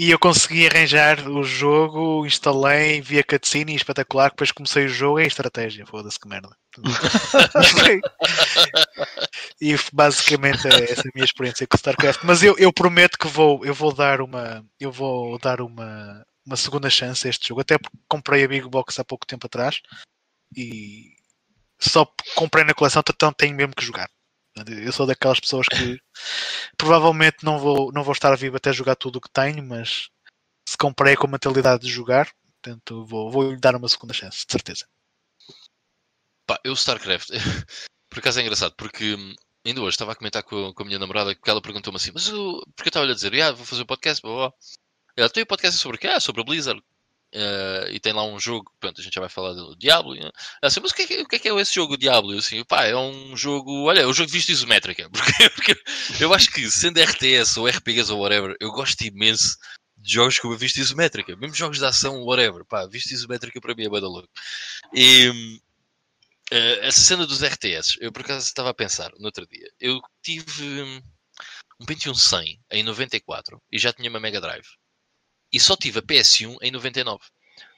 E 0.00 0.12
eu 0.12 0.18
consegui 0.18 0.64
arranjar 0.64 1.28
o 1.28 1.42
jogo, 1.42 2.24
instalei, 2.24 3.00
vi 3.00 3.18
a 3.18 3.24
cutscene 3.24 3.74
espetacular. 3.74 4.30
Depois 4.30 4.52
comecei 4.52 4.84
o 4.84 4.88
jogo, 4.88 5.18
é 5.18 5.26
estratégia. 5.26 5.84
Foda-se 5.84 6.20
que 6.20 6.28
merda. 6.28 6.56
e 9.60 9.74
basicamente 9.92 10.68
é 10.68 10.92
essa 10.92 11.00
a 11.00 11.10
minha 11.12 11.24
experiência 11.24 11.66
com 11.66 11.76
StarCraft. 11.76 12.20
Mas 12.22 12.44
eu, 12.44 12.56
eu 12.58 12.72
prometo 12.72 13.18
que 13.18 13.26
vou, 13.26 13.66
eu 13.66 13.74
vou 13.74 13.92
dar 13.92 14.20
uma, 14.20 14.64
eu 14.78 14.92
vou 14.92 15.36
dar 15.40 15.60
uma, 15.60 16.24
uma 16.46 16.56
segunda 16.56 16.88
chance 16.88 17.26
a 17.26 17.30
este 17.30 17.48
jogo. 17.48 17.62
Até 17.62 17.76
porque 17.76 17.98
comprei 18.08 18.44
a 18.44 18.48
Big 18.48 18.68
Box 18.68 19.00
há 19.00 19.04
pouco 19.04 19.26
tempo 19.26 19.48
atrás 19.48 19.80
e 20.56 21.06
só 21.76 22.08
comprei 22.36 22.62
na 22.62 22.72
coleção, 22.72 23.02
então 23.04 23.32
tenho 23.32 23.56
mesmo 23.56 23.74
que 23.74 23.84
jogar. 23.84 24.08
Eu 24.66 24.92
sou 24.92 25.06
daquelas 25.06 25.40
pessoas 25.40 25.66
que 25.68 25.98
provavelmente 26.76 27.44
não 27.44 27.58
vou, 27.58 27.92
não 27.92 28.02
vou 28.02 28.12
estar 28.12 28.34
vivo 28.36 28.56
até 28.56 28.72
jogar 28.72 28.96
tudo 28.96 29.16
o 29.16 29.20
que 29.20 29.30
tenho, 29.30 29.62
mas 29.62 30.08
se 30.68 30.76
comprei 30.76 31.16
com 31.16 31.26
a 31.26 31.30
mentalidade 31.30 31.82
de 31.82 31.90
jogar, 31.90 32.30
portanto 32.62 33.04
vou, 33.06 33.30
vou 33.30 33.50
lhe 33.50 33.60
dar 33.60 33.74
uma 33.74 33.88
segunda 33.88 34.12
chance, 34.12 34.44
de 34.46 34.52
certeza. 34.52 34.86
Pá, 36.46 36.58
eu 36.64 36.72
StarCraft, 36.72 37.30
por 38.08 38.18
acaso 38.18 38.38
é 38.38 38.42
engraçado, 38.42 38.74
porque 38.76 39.16
ainda 39.66 39.80
hoje 39.80 39.94
estava 39.94 40.12
a 40.12 40.16
comentar 40.16 40.42
com, 40.42 40.72
com 40.72 40.82
a 40.82 40.86
minha 40.86 40.98
namorada 40.98 41.34
que 41.34 41.50
ela 41.50 41.62
perguntou-me 41.62 41.96
assim, 41.96 42.10
mas 42.12 42.28
eu, 42.28 42.62
porque 42.74 42.88
eu 42.88 42.90
estava 42.90 43.06
a 43.06 43.14
dizer, 43.14 43.40
ah, 43.42 43.52
vou 43.52 43.66
fazer 43.66 43.82
o 43.82 43.84
um 43.84 43.86
podcast, 43.86 44.22
blá, 44.22 44.34
blá. 44.34 44.52
ela 45.16 45.30
tem 45.30 45.42
o 45.42 45.46
podcast 45.46 45.78
sobre 45.78 45.96
o 45.96 46.00
quê? 46.00 46.06
Ah, 46.08 46.20
sobre 46.20 46.42
a 46.42 46.44
Blizzard. 46.44 46.82
Uh, 47.34 47.92
e 47.92 48.00
tem 48.00 48.14
lá 48.14 48.24
um 48.24 48.40
jogo, 48.40 48.72
pronto, 48.80 49.00
a 49.00 49.04
gente 49.04 49.12
já 49.12 49.20
vai 49.20 49.28
falar 49.28 49.52
do 49.52 49.76
Diablo. 49.76 50.14
Né? 50.14 50.30
Assim, 50.62 50.80
mas 50.80 50.92
o 50.92 50.94
que, 50.94 51.02
é 51.02 51.06
que, 51.06 51.20
o 51.20 51.26
que, 51.26 51.48
é 51.48 51.54
esse 51.60 51.74
jogo 51.74 51.96
Diablo? 51.96 52.32
Eu 52.32 52.38
assim, 52.38 52.64
pá, 52.64 52.84
é 52.86 52.96
um 52.96 53.36
jogo, 53.36 53.84
olha, 53.84 54.00
é 54.00 54.06
um 54.06 54.14
jogo 54.14 54.28
de 54.28 54.32
vista 54.32 54.52
isométrica. 54.52 55.10
Porque, 55.12 55.50
porque, 55.50 55.76
eu 56.20 56.32
acho 56.32 56.50
que 56.50 56.70
sendo 56.70 57.00
RTS 57.00 57.58
ou 57.58 57.66
RPGs 57.66 58.10
ou 58.12 58.20
whatever, 58.20 58.56
eu 58.60 58.70
gosto 58.70 59.02
imenso 59.02 59.56
de 59.96 60.14
jogos 60.14 60.38
com 60.38 60.52
a 60.52 60.56
vista 60.56 60.80
isométrica, 60.80 61.36
mesmo 61.36 61.54
jogos 61.54 61.78
de 61.78 61.84
ação, 61.84 62.22
whatever, 62.22 62.64
pá, 62.64 62.86
vista 62.86 63.12
isométrica 63.12 63.60
para 63.60 63.74
mim 63.74 63.84
é 63.84 63.88
bada 63.90 64.08
louco. 64.08 64.28
E 64.94 65.28
uh, 66.52 66.80
essa 66.82 67.00
cena 67.00 67.26
dos 67.26 67.42
RTS, 67.42 67.98
eu 68.00 68.12
por 68.12 68.22
acaso 68.22 68.46
estava 68.46 68.70
a 68.70 68.74
pensar 68.74 69.10
no 69.18 69.26
outro 69.26 69.46
dia, 69.46 69.68
eu 69.80 70.00
tive 70.22 70.82
um 71.80 71.86
Pentium 71.86 72.14
100 72.14 72.60
em 72.70 72.82
94 72.82 73.60
e 73.70 73.78
já 73.78 73.92
tinha 73.92 74.08
uma 74.08 74.20
Mega 74.20 74.40
Drive 74.40 74.66
e 75.52 75.58
só 75.58 75.76
tive 75.76 75.98
a 75.98 76.02
PS1 76.02 76.56
em 76.62 76.70
99. 76.70 77.20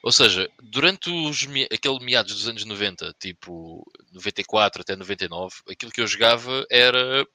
Ou 0.03 0.11
seja, 0.11 0.49
durante 0.61 1.09
os, 1.09 1.47
aquele 1.71 1.99
meados 2.03 2.33
dos 2.33 2.47
anos 2.47 2.65
90, 2.65 3.15
tipo 3.19 3.83
94 4.11 4.81
até 4.81 4.95
99, 4.95 5.55
aquilo 5.69 5.91
que 5.91 6.01
eu 6.01 6.07
jogava 6.07 6.65
era 6.69 7.25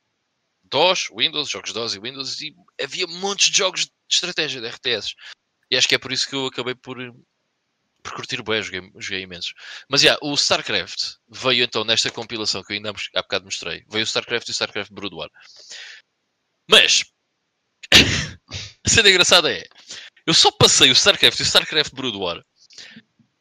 DOS, 0.64 1.08
Windows, 1.16 1.48
jogos 1.48 1.72
DOS 1.72 1.94
e 1.94 2.00
Windows, 2.00 2.40
e 2.40 2.54
havia 2.80 3.06
montes 3.06 3.50
de 3.50 3.58
jogos 3.58 3.86
de 3.86 3.92
estratégia 4.10 4.60
de 4.60 4.68
RTS. 4.68 5.14
E 5.70 5.76
acho 5.76 5.88
que 5.88 5.94
é 5.94 5.98
por 5.98 6.12
isso 6.12 6.28
que 6.28 6.34
eu 6.34 6.46
acabei 6.46 6.74
por, 6.74 6.96
por 8.02 8.14
curtir 8.14 8.42
bem, 8.42 8.62
joguei, 8.62 8.90
joguei 8.98 9.22
imensos. 9.22 9.54
Mas 9.88 10.02
yeah, 10.02 10.18
o 10.22 10.34
StarCraft 10.34 11.16
veio 11.28 11.64
então 11.64 11.84
nesta 11.84 12.10
compilação 12.10 12.62
que 12.62 12.72
eu 12.72 12.76
ainda 12.76 12.92
há 13.14 13.22
bocado 13.22 13.44
mostrei. 13.44 13.84
Veio 13.88 14.04
o 14.04 14.06
StarCraft 14.06 14.48
e 14.48 14.50
o 14.50 14.52
StarCraft 14.52 14.92
Brood 14.92 15.14
War. 15.14 15.30
Mas 16.68 17.04
a 18.84 18.88
cena 18.88 19.08
engraçada 19.08 19.52
é 19.52 19.64
eu 20.26 20.34
só 20.34 20.50
passei 20.50 20.90
o 20.90 20.92
StarCraft 20.92 21.38
e 21.38 21.42
o 21.42 21.46
StarCraft 21.46 21.94
Brood 21.94 22.18
War 22.18 22.44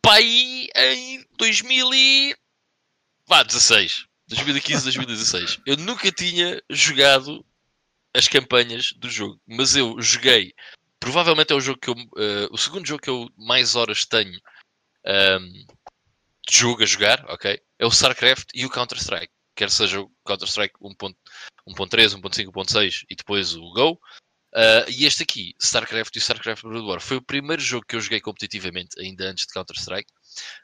para 0.06 0.18
aí 0.18 0.70
em 0.76 1.26
2016. 1.36 4.06
2015, 4.28 4.84
2016. 4.84 5.60
Eu 5.66 5.78
nunca 5.78 6.12
tinha 6.12 6.62
jogado 6.70 7.44
as 8.14 8.28
campanhas 8.28 8.94
do 8.94 9.10
jogo, 9.10 9.42
mas 9.48 9.76
eu 9.76 10.00
joguei. 10.00 10.54
Provavelmente 11.00 11.54
é 11.54 11.56
o 11.56 11.60
jogo 11.60 11.80
que 11.80 11.90
eu, 11.90 11.96
uh, 11.96 12.48
o 12.52 12.58
segundo 12.58 12.88
jogo 12.88 13.02
que 13.02 13.10
eu 13.10 13.28
mais 13.36 13.76
horas 13.76 14.06
tenho 14.06 14.32
um, 14.32 14.40
ehm, 15.06 15.66
de 16.48 16.56
jogo 16.56 16.84
a 16.84 16.86
jogar, 16.86 17.26
ok? 17.28 17.60
É 17.80 17.86
o 17.86 17.90
StarCraft 17.90 18.50
e 18.54 18.64
o 18.66 18.70
Counter-Strike. 18.70 19.34
Quer 19.56 19.72
seja 19.72 20.02
o 20.02 20.12
Counter-Strike 20.24 20.76
1.3, 20.80 21.16
1.5, 21.68 22.52
1.6 22.52 23.06
e 23.10 23.16
depois 23.16 23.56
o 23.56 23.74
Go, 23.74 24.00
Uh, 24.56 24.90
e 24.90 25.06
este 25.06 25.24
aqui, 25.24 25.54
StarCraft 25.60 26.16
e 26.16 26.20
StarCraft 26.20 26.64
Brood 26.64 26.88
War, 26.88 27.02
foi 27.02 27.18
o 27.18 27.22
primeiro 27.22 27.62
jogo 27.62 27.86
que 27.86 27.94
eu 27.94 28.00
joguei 28.00 28.22
competitivamente, 28.22 28.98
ainda 28.98 29.26
antes 29.26 29.46
de 29.46 29.54
Counter-Strike. 29.54 30.10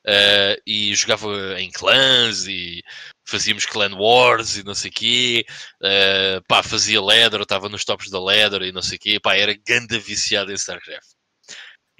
Uh, 0.08 0.62
e 0.66 0.96
jogava 0.96 1.60
em 1.60 1.70
clãs 1.70 2.48
e 2.48 2.82
fazíamos 3.26 3.66
clan 3.66 3.94
wars 3.96 4.56
e 4.56 4.64
não 4.64 4.74
sei 4.74 4.90
o 4.90 4.94
quê. 4.94 5.46
Uh, 5.82 6.42
pá, 6.48 6.64
fazia 6.64 7.02
ladder, 7.02 7.42
estava 7.42 7.68
nos 7.68 7.84
tops 7.84 8.10
da 8.10 8.20
ladder 8.20 8.62
e 8.62 8.72
não 8.72 8.82
sei 8.82 8.98
o 8.98 9.00
quê. 9.00 9.20
Pá, 9.20 9.36
era 9.36 9.54
ganda 9.68 10.00
viciado 10.00 10.52
em 10.54 10.56
StarCraft. 10.56 11.10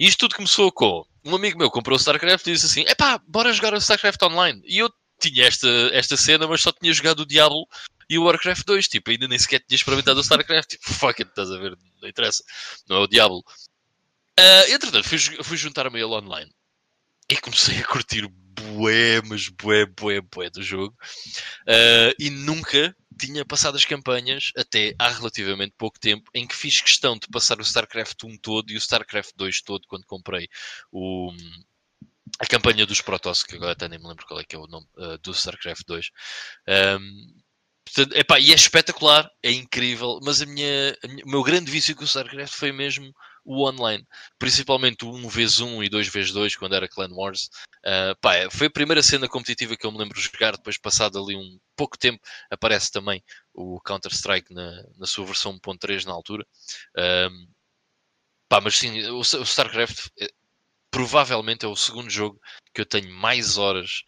E 0.00 0.06
isto 0.06 0.20
tudo 0.20 0.36
começou 0.36 0.72
com 0.72 1.04
um 1.24 1.36
amigo 1.36 1.58
meu 1.58 1.70
comprou 1.70 1.96
StarCraft 1.98 2.46
e 2.46 2.52
disse 2.52 2.66
assim: 2.66 2.84
epá, 2.88 3.20
bora 3.28 3.52
jogar 3.52 3.74
o 3.74 3.76
StarCraft 3.76 4.22
online. 4.22 4.62
E 4.64 4.78
eu 4.78 4.90
tinha 5.20 5.46
esta, 5.46 5.68
esta 5.92 6.16
cena, 6.16 6.46
mas 6.48 6.62
só 6.62 6.72
tinha 6.72 6.92
jogado 6.92 7.20
o 7.20 7.26
Diablo 7.26 7.66
e 8.12 8.18
o 8.18 8.24
Warcraft 8.24 8.66
2, 8.66 8.88
tipo, 8.88 9.10
ainda 9.10 9.26
nem 9.26 9.38
sequer 9.38 9.60
tinha 9.60 9.74
experimentado 9.74 10.20
o 10.20 10.22
StarCraft, 10.22 10.68
tipo, 10.68 10.84
fuck 10.92 11.22
it, 11.22 11.30
estás 11.30 11.50
a 11.50 11.56
ver, 11.56 11.74
não 11.98 12.06
interessa, 12.06 12.44
não 12.86 12.96
é 12.96 12.98
o 13.00 13.06
Diablo. 13.06 13.42
Uh, 14.38 14.70
entretanto, 14.70 15.08
fui, 15.08 15.18
fui 15.18 15.56
juntar-me 15.56 15.98
ele 15.98 16.12
online. 16.12 16.52
E 17.30 17.36
comecei 17.38 17.78
a 17.78 17.86
curtir 17.86 18.28
bué, 18.28 19.22
mas 19.26 19.48
bué, 19.48 19.86
bué, 19.86 20.20
bué 20.20 20.50
do 20.50 20.62
jogo. 20.62 20.94
Uh, 21.62 22.12
e 22.18 22.28
nunca 22.28 22.94
tinha 23.18 23.46
passado 23.46 23.76
as 23.76 23.84
campanhas 23.86 24.52
até 24.58 24.94
há 24.98 25.08
relativamente 25.08 25.74
pouco 25.78 25.98
tempo 25.98 26.30
em 26.34 26.46
que 26.46 26.54
fiz 26.54 26.82
questão 26.82 27.16
de 27.16 27.28
passar 27.28 27.60
o 27.60 27.62
StarCraft 27.62 28.24
1 28.24 28.36
todo 28.38 28.70
e 28.70 28.74
o 28.74 28.78
StarCraft 28.78 29.32
2 29.36 29.62
todo 29.62 29.86
quando 29.88 30.04
comprei 30.04 30.48
o, 30.90 31.32
a 32.38 32.46
campanha 32.46 32.84
dos 32.84 33.00
Protoss, 33.00 33.42
que 33.42 33.56
agora 33.56 33.72
até 33.72 33.88
nem 33.88 33.98
me 33.98 34.06
lembro 34.06 34.26
qual 34.26 34.40
é 34.40 34.44
que 34.44 34.54
é 34.54 34.58
o 34.58 34.66
nome 34.66 34.86
uh, 34.98 35.16
do 35.18 35.30
StarCraft 35.30 35.84
2. 35.86 36.10
Um, 37.00 37.41
Portanto, 37.84 38.16
epá, 38.16 38.38
e 38.38 38.52
é 38.52 38.54
espetacular, 38.54 39.30
é 39.42 39.50
incrível, 39.50 40.18
mas 40.22 40.40
a 40.40 40.46
minha, 40.46 40.96
a 41.02 41.08
minha, 41.08 41.24
o 41.24 41.28
meu 41.28 41.42
grande 41.42 41.70
vício 41.70 41.94
com 41.94 42.02
o 42.02 42.06
StarCraft 42.06 42.54
foi 42.54 42.72
mesmo 42.72 43.12
o 43.44 43.68
online, 43.68 44.06
principalmente 44.38 45.04
o 45.04 45.10
1x1 45.12 45.84
e 45.84 45.90
2x2 45.90 46.56
quando 46.56 46.74
era 46.74 46.88
Clan 46.88 47.12
Wars. 47.12 47.50
Uh, 47.84 48.14
pá, 48.20 48.48
foi 48.50 48.68
a 48.68 48.70
primeira 48.70 49.02
cena 49.02 49.28
competitiva 49.28 49.76
que 49.76 49.84
eu 49.84 49.92
me 49.92 49.98
lembro 49.98 50.16
de 50.16 50.22
jogar. 50.22 50.56
Depois, 50.56 50.78
passado 50.78 51.18
ali 51.18 51.36
um 51.36 51.58
pouco 51.76 51.98
tempo, 51.98 52.20
aparece 52.50 52.90
também 52.90 53.22
o 53.52 53.80
Counter-Strike 53.80 54.54
na, 54.54 54.84
na 54.96 55.06
sua 55.06 55.26
versão 55.26 55.58
1.3 55.58 56.04
na 56.04 56.12
altura. 56.12 56.46
Uh, 56.96 57.48
pá, 58.48 58.60
mas 58.60 58.76
sim, 58.76 59.02
o, 59.08 59.18
o 59.18 59.22
StarCraft 59.22 60.08
é, 60.20 60.28
provavelmente 60.90 61.64
é 61.64 61.68
o 61.68 61.76
segundo 61.76 62.10
jogo 62.10 62.40
que 62.72 62.80
eu 62.80 62.86
tenho 62.86 63.10
mais 63.10 63.58
horas 63.58 64.02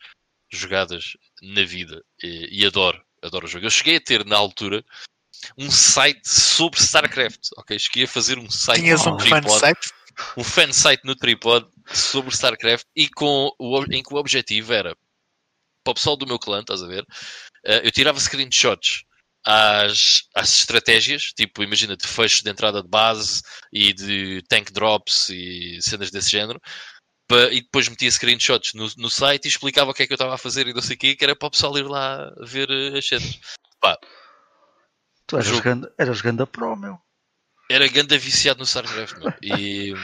jogadas 0.51 1.16
na 1.43 1.64
vida 1.64 2.05
e, 2.22 2.61
e 2.62 2.66
adoro 2.66 3.05
adoro 3.25 3.47
o 3.47 3.49
jogo. 3.49 3.66
Eu 3.66 3.70
cheguei 3.70 3.97
a 3.97 4.01
ter 4.01 4.25
na 4.25 4.37
altura 4.37 4.85
um 5.59 5.70
site 5.70 6.29
sobre 6.29 6.81
StarCraft, 6.81 7.49
ok? 7.57 7.79
Cheguei 7.79 8.05
a 8.05 8.09
fazer 8.09 8.39
um 8.39 8.51
site 8.51 8.83
Tinhas 8.83 9.07
um 9.07 9.18
fan 9.18 9.49
site? 9.49 9.91
Um 10.37 10.45
fan 10.45 10.72
site 10.72 11.05
no 11.05 11.16
tripod 11.16 11.66
sobre 11.93 12.33
StarCraft 12.33 12.87
e 12.95 13.09
com 13.09 13.51
o, 13.59 13.85
em 13.93 14.03
que 14.03 14.14
o 14.14 14.16
objetivo 14.16 14.72
era 14.72 14.97
para 15.83 15.91
o 15.91 15.95
pessoal 15.95 16.16
do 16.16 16.27
meu 16.27 16.39
clã, 16.39 16.61
estás 16.61 16.83
a 16.83 16.87
ver? 16.87 17.03
Uh, 17.66 17.83
eu 17.83 17.91
tirava 17.91 18.18
screenshots 18.18 19.05
às, 19.45 20.22
às 20.35 20.61
estratégias, 20.61 21.33
tipo, 21.37 21.62
imagina, 21.62 21.97
de 21.97 22.07
fecho 22.07 22.43
de 22.43 22.51
entrada 22.51 22.83
de 22.83 22.89
base 22.89 23.43
e 23.70 23.93
de 23.93 24.43
tank 24.49 24.72
drops 24.72 25.29
e 25.29 25.79
cenas 25.83 26.11
desse 26.11 26.31
género, 26.31 26.61
e 27.53 27.61
depois 27.61 27.89
metia 27.89 28.11
screenshots 28.11 28.74
no, 28.74 28.89
no 28.97 29.11
site 29.11 29.47
e 29.47 29.49
explicava 29.49 29.91
o 29.91 29.95
que 29.95 30.03
é 30.03 30.07
que 30.07 30.12
eu 30.12 30.16
estava 30.16 30.35
a 30.35 30.39
fazer 30.39 30.66
e 30.66 30.74
não 30.74 30.82
sei 30.82 30.97
o 30.97 30.99
quê, 30.99 31.16
que 31.16 31.24
era 31.24 31.37
para 31.37 31.49
o 31.49 31.51
pessoal 31.51 31.76
ir 31.78 31.87
lá 31.87 32.32
ver 32.41 32.68
eh, 32.70 32.99
as 32.99 33.07
cenas. 33.07 33.41
Pá, 33.80 33.99
tu 35.26 35.37
eras, 35.37 35.47
jogo... 35.47 35.62
ganda, 35.62 35.95
eras 35.99 36.20
ganda 36.20 36.47
pro, 36.47 36.76
meu. 36.76 36.99
Era 37.70 37.89
ganda 37.89 38.18
viciado 38.18 38.59
no 38.59 38.64
StarCraft, 38.64 39.16
meu. 39.18 39.32
E 39.43 39.95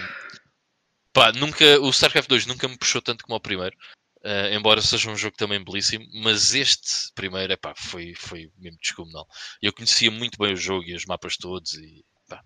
pá, 1.13 1.33
nunca, 1.33 1.81
o 1.81 1.91
StarCraft 1.91 2.29
2 2.29 2.47
nunca 2.47 2.69
me 2.69 2.79
puxou 2.79 3.03
tanto 3.03 3.25
como 3.25 3.37
o 3.37 3.41
primeiro. 3.41 3.77
Uh, 4.23 4.53
embora 4.53 4.83
seja 4.83 5.11
um 5.11 5.17
jogo 5.17 5.37
também 5.37 5.65
belíssimo, 5.65 6.05
mas 6.23 6.55
este 6.55 7.11
primeiro 7.15 7.55
epá, 7.55 7.75
foi, 7.75 8.15
foi 8.15 8.51
mesmo 8.59 8.79
descomunal. 8.79 9.27
Eu 9.63 9.73
conhecia 9.73 10.11
muito 10.11 10.39
bem 10.39 10.53
o 10.53 10.57
jogo 10.57 10.85
e 10.85 10.95
os 10.95 11.07
mapas 11.07 11.39
todos 11.39 11.73
e 11.75 12.05
pá, 12.29 12.43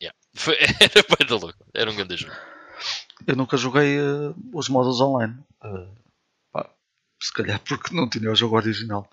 yeah. 0.00 0.16
foi, 0.36 0.56
era 0.56 1.16
bem 1.16 1.26
da 1.26 1.34
louco, 1.34 1.66
era 1.74 1.90
um 1.90 1.96
grande 1.96 2.16
jogo. 2.16 2.55
Eu 3.24 3.36
nunca 3.36 3.56
joguei 3.56 3.98
uh, 4.00 4.34
os 4.52 4.68
modos 4.68 5.00
online. 5.00 5.36
Uh, 5.64 5.88
pá, 6.52 6.68
se 7.22 7.32
calhar 7.32 7.60
porque 7.60 7.94
não 7.94 8.08
tinha 8.08 8.30
o 8.30 8.36
jogo 8.36 8.56
original. 8.56 9.08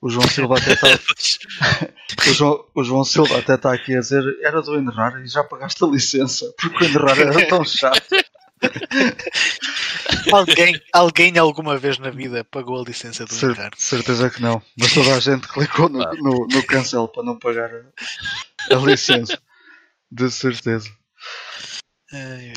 O 0.00 0.10
João 0.10 0.28
Silva 0.28 0.58
até 0.58 0.72
está. 0.72 0.88
o, 2.30 2.34
João, 2.34 2.64
o 2.74 2.84
João 2.84 3.04
Silva 3.04 3.38
até 3.38 3.54
está 3.54 3.72
aqui 3.72 3.96
a 3.96 4.00
dizer 4.00 4.38
era 4.42 4.62
do 4.62 4.78
Enderrar 4.78 5.20
e 5.22 5.26
já 5.26 5.42
pagaste 5.42 5.82
a 5.84 5.88
licença 5.88 6.52
porque 6.60 6.84
o 6.84 6.88
Enderrar 6.88 7.18
era 7.18 7.48
tão 7.48 7.64
chato. 7.64 8.06
alguém, 10.32 10.80
alguém 10.92 11.38
alguma 11.38 11.76
vez 11.76 11.98
na 11.98 12.10
vida 12.10 12.44
pagou 12.44 12.80
a 12.80 12.84
licença 12.84 13.24
do 13.24 13.32
Cer 13.32 13.50
Enderrar? 13.50 13.72
Certeza 13.76 14.30
que 14.30 14.40
não. 14.40 14.62
Mas 14.78 14.92
toda 14.92 15.14
a 15.14 15.20
gente 15.20 15.48
clicou 15.48 15.88
no, 15.88 15.98
no, 15.98 16.46
no 16.46 16.66
cancel 16.66 17.08
para 17.08 17.22
não 17.24 17.38
pagar 17.38 17.70
a, 17.70 18.74
a 18.74 18.78
licença. 18.78 19.38
De 20.10 20.30
certeza. 20.30 20.88
Ai, 22.12 22.52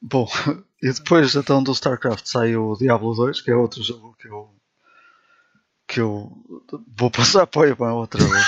Bom, 0.00 0.28
e 0.82 0.92
depois 0.92 1.34
então 1.34 1.62
do 1.62 1.72
StarCraft 1.72 2.26
saiu 2.26 2.70
o 2.70 2.76
Diablo 2.76 3.14
2, 3.14 3.40
que 3.40 3.50
é 3.50 3.56
outro 3.56 3.82
jogo 3.82 4.16
que 4.18 4.28
eu 4.28 4.54
que 5.86 6.00
eu 6.00 6.30
vou 6.96 7.10
passar 7.10 7.48
para 7.48 7.62
o 7.62 7.66
Ivan 7.66 7.94
outra 7.94 8.22
vez. 8.24 8.46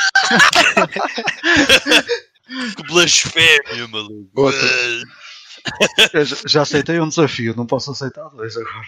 que 2.77 2.83
blasfémia, 2.85 3.89
maluco. 3.89 4.31
Outra. 4.41 4.61
Já, 6.25 6.37
já 6.47 6.63
aceitei 6.63 6.99
um 7.01 7.09
desafio, 7.09 7.55
não 7.57 7.67
posso 7.67 7.93
aceitar 7.93 8.29
dois 8.31 8.57
agora. 8.57 8.87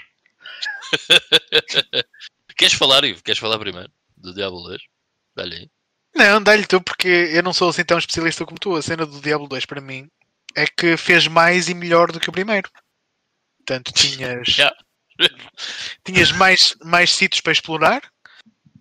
Queres 2.56 2.74
falar, 2.74 3.04
Ivo? 3.04 3.22
Queres 3.22 3.38
falar 3.38 3.60
primeiro 3.60 3.92
do 4.16 4.34
Diablo 4.34 4.60
2? 4.64 4.82
Dá-lhe 5.36 5.54
aí. 5.54 5.70
Não, 6.16 6.42
dá-lhe 6.42 6.66
tu, 6.66 6.80
porque 6.80 7.30
eu 7.32 7.44
não 7.44 7.52
sou 7.52 7.68
assim 7.68 7.84
tão 7.84 7.96
especialista 7.96 8.44
como 8.44 8.58
tu. 8.58 8.74
A 8.74 8.82
cena 8.82 9.06
do 9.06 9.20
Diablo 9.20 9.46
2 9.46 9.66
para 9.66 9.80
mim 9.80 10.10
é 10.55 10.66
que 10.66 10.96
fez 10.96 11.26
mais 11.26 11.68
e 11.68 11.74
melhor 11.74 12.12
do 12.12 12.20
que 12.20 12.28
o 12.28 12.32
primeiro. 12.32 12.70
Portanto, 13.59 13.92
tinhas, 13.92 14.57
tinhas 16.05 16.32
mais, 16.32 16.76
mais 16.84 17.12
sítios 17.12 17.40
para 17.40 17.52
explorar, 17.52 18.02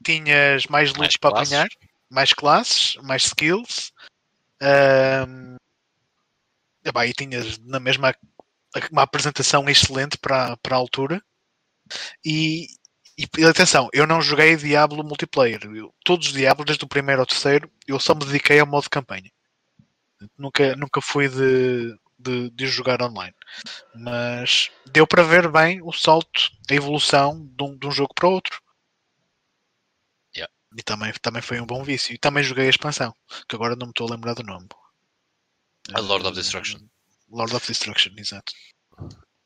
tinhas 0.03 0.65
mais 0.67 0.93
loots 0.93 1.17
para 1.17 1.31
classes. 1.31 1.53
apanhar, 1.53 1.69
mais 2.09 2.33
classes, 2.33 2.95
mais 3.01 3.25
skills. 3.25 3.91
Um, 4.61 5.55
e 6.85 7.13
tinhas 7.13 7.57
na 7.59 7.79
mesma 7.79 8.13
uma 8.91 9.03
apresentação 9.03 9.69
excelente 9.69 10.17
para, 10.17 10.57
para 10.57 10.75
a 10.75 10.79
altura. 10.79 11.21
E, 12.25 12.67
e 13.17 13.45
atenção, 13.45 13.89
eu 13.93 14.07
não 14.07 14.21
joguei 14.21 14.55
Diablo 14.55 15.03
multiplayer. 15.03 15.61
Eu, 15.63 15.93
todos 16.03 16.27
os 16.27 16.33
Diablos, 16.33 16.65
desde 16.65 16.83
o 16.83 16.87
primeiro 16.87 17.21
ao 17.21 17.27
terceiro, 17.27 17.71
eu 17.87 17.99
só 17.99 18.15
me 18.15 18.25
dediquei 18.25 18.59
ao 18.59 18.67
modo 18.67 18.89
campanha. 18.89 19.31
Nunca, 20.37 20.75
nunca 20.75 21.01
fui 21.01 21.27
de, 21.29 21.97
de, 22.17 22.49
de, 22.51 22.67
jogar 22.67 23.01
online. 23.01 23.35
Mas 23.95 24.71
deu 24.91 25.07
para 25.07 25.23
ver 25.23 25.51
bem 25.51 25.81
o 25.81 25.91
salto, 25.91 26.51
a 26.69 26.73
evolução 26.73 27.45
de 27.45 27.63
um, 27.63 27.77
de 27.77 27.87
um 27.87 27.91
jogo 27.91 28.13
para 28.13 28.29
outro. 28.29 28.61
Yeah. 30.35 30.51
E 30.77 30.83
também, 30.83 31.13
também 31.21 31.41
foi 31.41 31.59
um 31.59 31.65
bom 31.65 31.83
vício. 31.83 32.13
E 32.13 32.17
também 32.17 32.43
joguei 32.43 32.67
a 32.67 32.69
expansão, 32.69 33.13
que 33.47 33.55
agora 33.55 33.75
não 33.75 33.87
me 33.87 33.91
estou 33.91 34.07
a 34.07 34.11
lembrar 34.11 34.33
do 34.33 34.43
nome. 34.43 34.67
A 35.93 35.99
Lord 35.99 36.25
of 36.27 36.35
Destruction. 36.35 36.79
Lord 37.29 37.55
of 37.55 37.67
Destruction, 37.67 38.13
exato. 38.17 38.53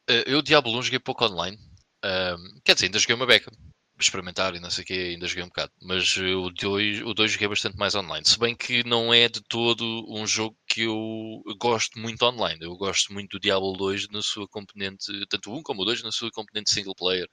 Uh, 0.10 0.24
eu 0.26 0.42
Diablo 0.42 0.78
1 0.78 0.84
joguei 0.84 1.00
pouco 1.00 1.26
online. 1.26 1.58
Um, 2.06 2.62
quer 2.64 2.76
dizer, 2.76 2.86
ainda 2.86 3.00
joguei 3.00 3.16
uma 3.16 3.26
beca. 3.26 3.52
Experimentar 4.00 4.56
e 4.56 4.60
não 4.60 4.70
sei 4.70 4.84
o 4.84 4.88
que, 4.88 4.94
ainda 4.94 5.28
joguei 5.28 5.44
um 5.44 5.48
bocado. 5.48 5.72
Mas 5.82 6.16
o 6.18 6.52
2 6.52 7.02
o 7.02 7.14
dois 7.16 7.32
joguei 7.32 7.48
bastante 7.48 7.78
mais 7.78 7.96
online. 7.96 8.26
Se 8.28 8.38
bem 8.38 8.56
que 8.56 8.84
não 8.84 9.12
é 9.12 9.28
de 9.28 9.42
todo 9.42 10.06
um 10.08 10.28
jogo 10.28 10.56
que 10.68 10.84
eu 10.84 11.42
gosto 11.60 11.98
muito 11.98 12.24
online. 12.24 12.60
Eu 12.62 12.76
gosto 12.78 13.12
muito 13.12 13.38
do 13.38 13.40
Diablo 13.40 13.74
2 13.74 14.10
na 14.10 14.22
sua 14.22 14.48
componente, 14.48 15.06
tanto 15.28 15.52
o 15.52 15.58
1 15.58 15.64
como 15.64 15.82
o 15.82 15.86
2 15.86 16.04
na 16.04 16.12
sua 16.12 16.30
componente 16.30 16.70
single 16.70 16.94
player. 16.96 17.28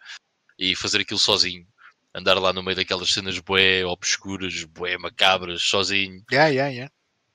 E 0.58 0.74
fazer 0.74 1.00
aquilo 1.00 1.18
sozinho. 1.18 1.66
Andar 2.14 2.38
lá 2.38 2.52
no 2.52 2.62
meio 2.62 2.76
daquelas 2.76 3.10
cenas 3.10 3.38
bué 3.40 3.84
obscuras, 3.84 4.64
bué 4.64 4.96
macabras, 4.96 5.62
sozinho. 5.62 6.22
Yeah, 6.32 6.48
yeah, 6.48 6.72
yeah. 6.72 6.92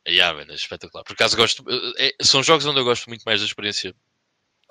Yeah, 0.07 0.33
man, 0.33 0.51
é 0.51 0.55
espetacular. 0.55 1.03
Por 1.03 1.13
acaso 1.13 1.37
gosto. 1.37 1.63
É, 1.99 2.13
são 2.21 2.41
jogos 2.41 2.65
onde 2.65 2.79
eu 2.79 2.83
gosto 2.83 3.07
muito 3.07 3.23
mais 3.23 3.41
da 3.41 3.45
experiência 3.45 3.93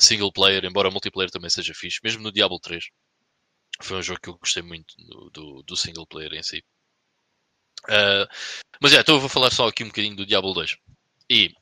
single 0.00 0.32
player, 0.32 0.64
embora 0.64 0.90
multiplayer 0.90 1.30
também 1.30 1.50
seja 1.50 1.74
fixe, 1.74 2.00
mesmo 2.02 2.22
no 2.22 2.32
Diablo 2.32 2.58
3. 2.58 2.84
Foi 3.80 3.98
um 3.98 4.02
jogo 4.02 4.20
que 4.20 4.28
eu 4.28 4.38
gostei 4.38 4.62
muito 4.62 4.94
do, 4.98 5.30
do, 5.30 5.62
do 5.62 5.76
single 5.76 6.06
player 6.06 6.34
em 6.34 6.42
si. 6.42 6.64
Uh, 7.84 8.26
mas 8.80 8.92
é, 8.92 9.00
então 9.00 9.14
eu 9.14 9.20
vou 9.20 9.28
falar 9.28 9.50
só 9.50 9.68
aqui 9.68 9.84
um 9.84 9.88
bocadinho 9.88 10.16
do 10.16 10.26
Diablo 10.26 10.52
2. 10.52 10.76
E 11.30 11.54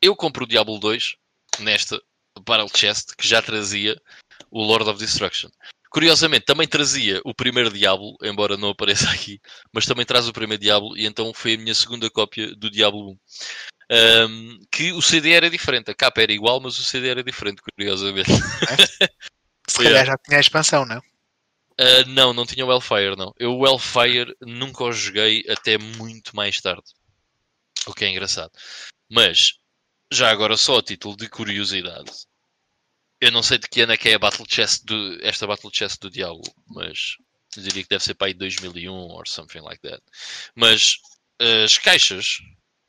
eu 0.00 0.16
compro 0.16 0.44
o 0.44 0.48
Diablo 0.48 0.78
2 0.78 1.16
nesta 1.60 2.00
Battle 2.44 2.70
Chest 2.74 3.14
que 3.16 3.26
já 3.26 3.42
trazia 3.42 4.00
o 4.50 4.62
Lord 4.62 4.88
of 4.88 4.98
Destruction. 4.98 5.50
Curiosamente, 5.90 6.46
também 6.46 6.68
trazia 6.68 7.20
o 7.24 7.34
primeiro 7.34 7.68
Diablo, 7.70 8.16
embora 8.22 8.56
não 8.56 8.70
apareça 8.70 9.10
aqui, 9.10 9.40
mas 9.72 9.86
também 9.86 10.06
traz 10.06 10.28
o 10.28 10.32
primeiro 10.32 10.62
Diablo, 10.62 10.96
e 10.96 11.04
então 11.04 11.34
foi 11.34 11.54
a 11.54 11.58
minha 11.58 11.74
segunda 11.74 12.08
cópia 12.08 12.54
do 12.54 12.70
Diablo 12.70 13.10
1. 13.10 13.18
Um, 13.92 14.60
que 14.70 14.92
o 14.92 15.02
CD 15.02 15.32
era 15.32 15.50
diferente, 15.50 15.90
a 15.90 15.94
capa 15.94 16.22
era 16.22 16.32
igual, 16.32 16.60
mas 16.60 16.78
o 16.78 16.84
CD 16.84 17.08
era 17.08 17.24
diferente, 17.24 17.60
curiosamente. 17.60 18.30
Se 19.70 19.84
calhar 19.84 20.04
já 20.04 20.16
tinha 20.18 20.38
a 20.38 20.40
expansão, 20.40 20.84
não? 20.84 20.98
Uh, 20.98 22.04
não, 22.08 22.32
não 22.32 22.44
tinha 22.44 22.66
o 22.66 22.72
Hellfire, 22.72 23.16
não. 23.16 23.32
Eu 23.38 23.56
o 23.56 23.66
Hellfire 23.66 24.36
nunca 24.40 24.84
o 24.84 24.92
joguei 24.92 25.44
até 25.48 25.78
muito 25.78 26.34
mais 26.34 26.56
tarde. 26.56 26.82
O 27.86 27.94
que 27.94 28.04
é 28.04 28.08
engraçado. 28.08 28.50
Mas, 29.08 29.54
já 30.12 30.30
agora 30.30 30.56
só 30.56 30.78
a 30.78 30.82
título 30.82 31.16
de 31.16 31.28
curiosidade, 31.28 32.10
eu 33.20 33.30
não 33.30 33.42
sei 33.42 33.58
de 33.58 33.68
que 33.68 33.82
ano 33.82 33.92
é 33.92 33.96
que 33.96 34.08
é 34.08 34.14
a 34.14 34.18
Battle 34.18 34.46
Chest 34.48 34.84
do, 34.84 35.18
esta 35.22 35.46
Battle 35.46 35.70
Chest 35.72 36.00
do 36.00 36.10
Diablo, 36.10 36.42
mas 36.66 37.16
eu 37.56 37.62
diria 37.62 37.82
que 37.82 37.88
deve 37.88 38.04
ser 38.04 38.14
para 38.14 38.26
aí 38.26 38.34
2001 38.34 38.92
or 38.92 39.26
something 39.28 39.60
like 39.60 39.80
that. 39.82 40.02
Mas 40.54 40.96
as 41.38 41.78
caixas 41.78 42.38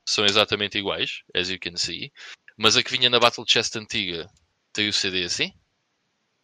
são 0.05 0.25
exatamente 0.25 0.77
iguais, 0.77 1.21
as 1.35 1.49
you 1.49 1.59
can 1.59 1.77
see, 1.77 2.11
mas 2.57 2.75
a 2.75 2.83
que 2.83 2.91
vinha 2.91 3.09
na 3.09 3.19
Battle 3.19 3.45
Chest 3.47 3.75
antiga 3.77 4.27
tem 4.73 4.89
o 4.89 4.93
CD 4.93 5.23
assim, 5.23 5.53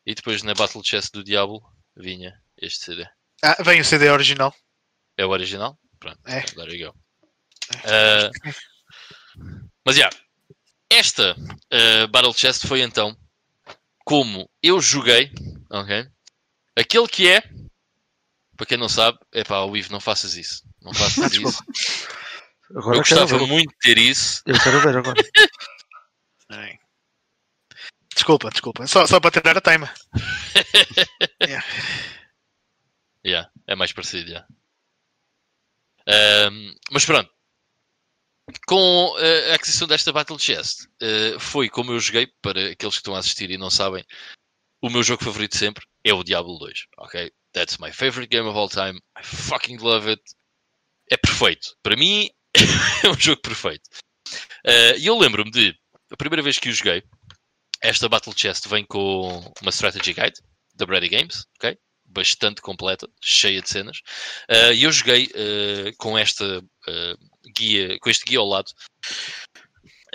e 0.07 0.15
depois 0.15 0.41
na 0.41 0.53
Battle 0.53 0.81
Chest 0.83 1.11
do 1.11 1.23
Diablo 1.23 1.61
vinha 1.93 2.41
este 2.57 2.85
CD. 2.85 3.05
Ah, 3.43 3.61
vem 3.61 3.81
o 3.81 3.85
CD 3.85 4.09
original. 4.09 4.55
É 5.17 5.25
o 5.25 5.29
original? 5.29 5.77
Pronto, 5.99 6.19
é. 6.25 6.41
there 6.43 6.73
you 6.73 6.89
go. 6.89 6.97
Uh, 7.79 8.31
mas 9.85 9.97
já, 9.97 10.03
yeah, 10.03 10.17
esta 10.89 11.35
uh, 11.35 12.07
Battle 12.07 12.33
Chest 12.33 12.65
foi 12.65 12.81
então 12.81 13.17
como 14.05 14.49
eu 14.63 14.79
joguei, 14.79 15.29
ok? 15.69 16.07
Aquele 16.77 17.07
que 17.09 17.27
é, 17.27 17.41
para 18.55 18.65
quem 18.65 18.77
não 18.77 18.87
sabe, 18.87 19.19
é 19.33 19.43
pá, 19.43 19.59
o 19.63 19.75
Ivo, 19.75 19.91
não 19.91 19.99
faças 19.99 20.35
isso. 20.35 20.63
Não 20.81 20.93
faças 20.93 21.33
isso. 21.33 21.61
Agora 22.71 22.95
eu 22.95 23.01
gostava 23.01 23.45
muito 23.45 23.69
de 23.71 23.77
ter 23.79 23.97
isso. 23.97 24.41
Eu 24.45 24.57
quero 24.57 24.79
ver 24.79 24.97
agora. 24.97 25.21
desculpa, 28.27 28.49
desculpa. 28.49 28.87
Só, 28.87 29.05
só 29.05 29.19
para 29.19 29.31
tirar 29.31 29.57
a 29.57 29.61
time. 29.61 29.87
yeah. 31.41 31.65
yeah. 33.25 33.51
é 33.65 33.75
mais 33.75 33.93
parecido, 33.93 34.29
yeah. 34.29 34.47
Um, 36.51 36.75
mas 36.91 37.05
pronto, 37.05 37.29
com 38.65 39.15
a 39.51 39.55
aquisição 39.55 39.87
desta 39.87 40.11
Battle 40.11 40.39
Chest, 40.39 40.87
uh, 41.01 41.39
foi 41.39 41.69
como 41.69 41.93
eu 41.93 41.99
joguei, 41.99 42.27
para 42.41 42.71
aqueles 42.71 42.95
que 42.95 42.99
estão 42.99 43.15
a 43.15 43.19
assistir 43.19 43.49
e 43.49 43.57
não 43.57 43.69
sabem, 43.69 44.03
o 44.81 44.89
meu 44.89 45.03
jogo 45.03 45.23
favorito 45.23 45.57
sempre 45.57 45.85
é 46.03 46.13
o 46.13 46.23
Diablo 46.23 46.59
2, 46.59 46.85
ok? 46.97 47.31
That's 47.53 47.77
my 47.77 47.91
favorite 47.91 48.29
game 48.29 48.47
of 48.47 48.57
all 48.57 48.69
time. 48.69 48.99
I 49.17 49.23
fucking 49.23 49.77
love 49.77 50.09
it. 50.09 50.21
É 51.09 51.17
perfeito. 51.17 51.75
Para 51.81 51.95
mim, 51.95 52.29
é 53.03 53.09
um 53.09 53.19
jogo 53.19 53.41
perfeito. 53.41 53.89
Uh, 54.65 54.97
e 54.97 55.07
eu 55.07 55.17
lembro-me 55.17 55.49
de, 55.49 55.75
a 56.11 56.17
primeira 56.17 56.43
vez 56.43 56.59
que 56.59 56.69
o 56.69 56.73
joguei, 56.73 57.03
esta 57.81 58.09
Battle 58.09 58.33
Chest 58.35 58.67
vem 58.67 58.85
com 58.85 59.53
uma 59.61 59.71
Strategy 59.71 60.13
Guide 60.13 60.41
da 60.75 60.85
Brady 60.85 61.09
Games, 61.09 61.45
ok? 61.57 61.77
Bastante 62.05 62.61
completa, 62.61 63.07
cheia 63.21 63.61
de 63.61 63.69
cenas. 63.69 63.99
Uh, 64.49 64.73
e 64.73 64.83
eu 64.83 64.91
joguei 64.91 65.25
uh, 65.25 65.95
com 65.97 66.17
esta 66.17 66.63
guia, 67.55 67.97
com 67.99 68.09
este 68.09 68.25
guia 68.25 68.39
ao 68.39 68.47
lado. 68.47 68.71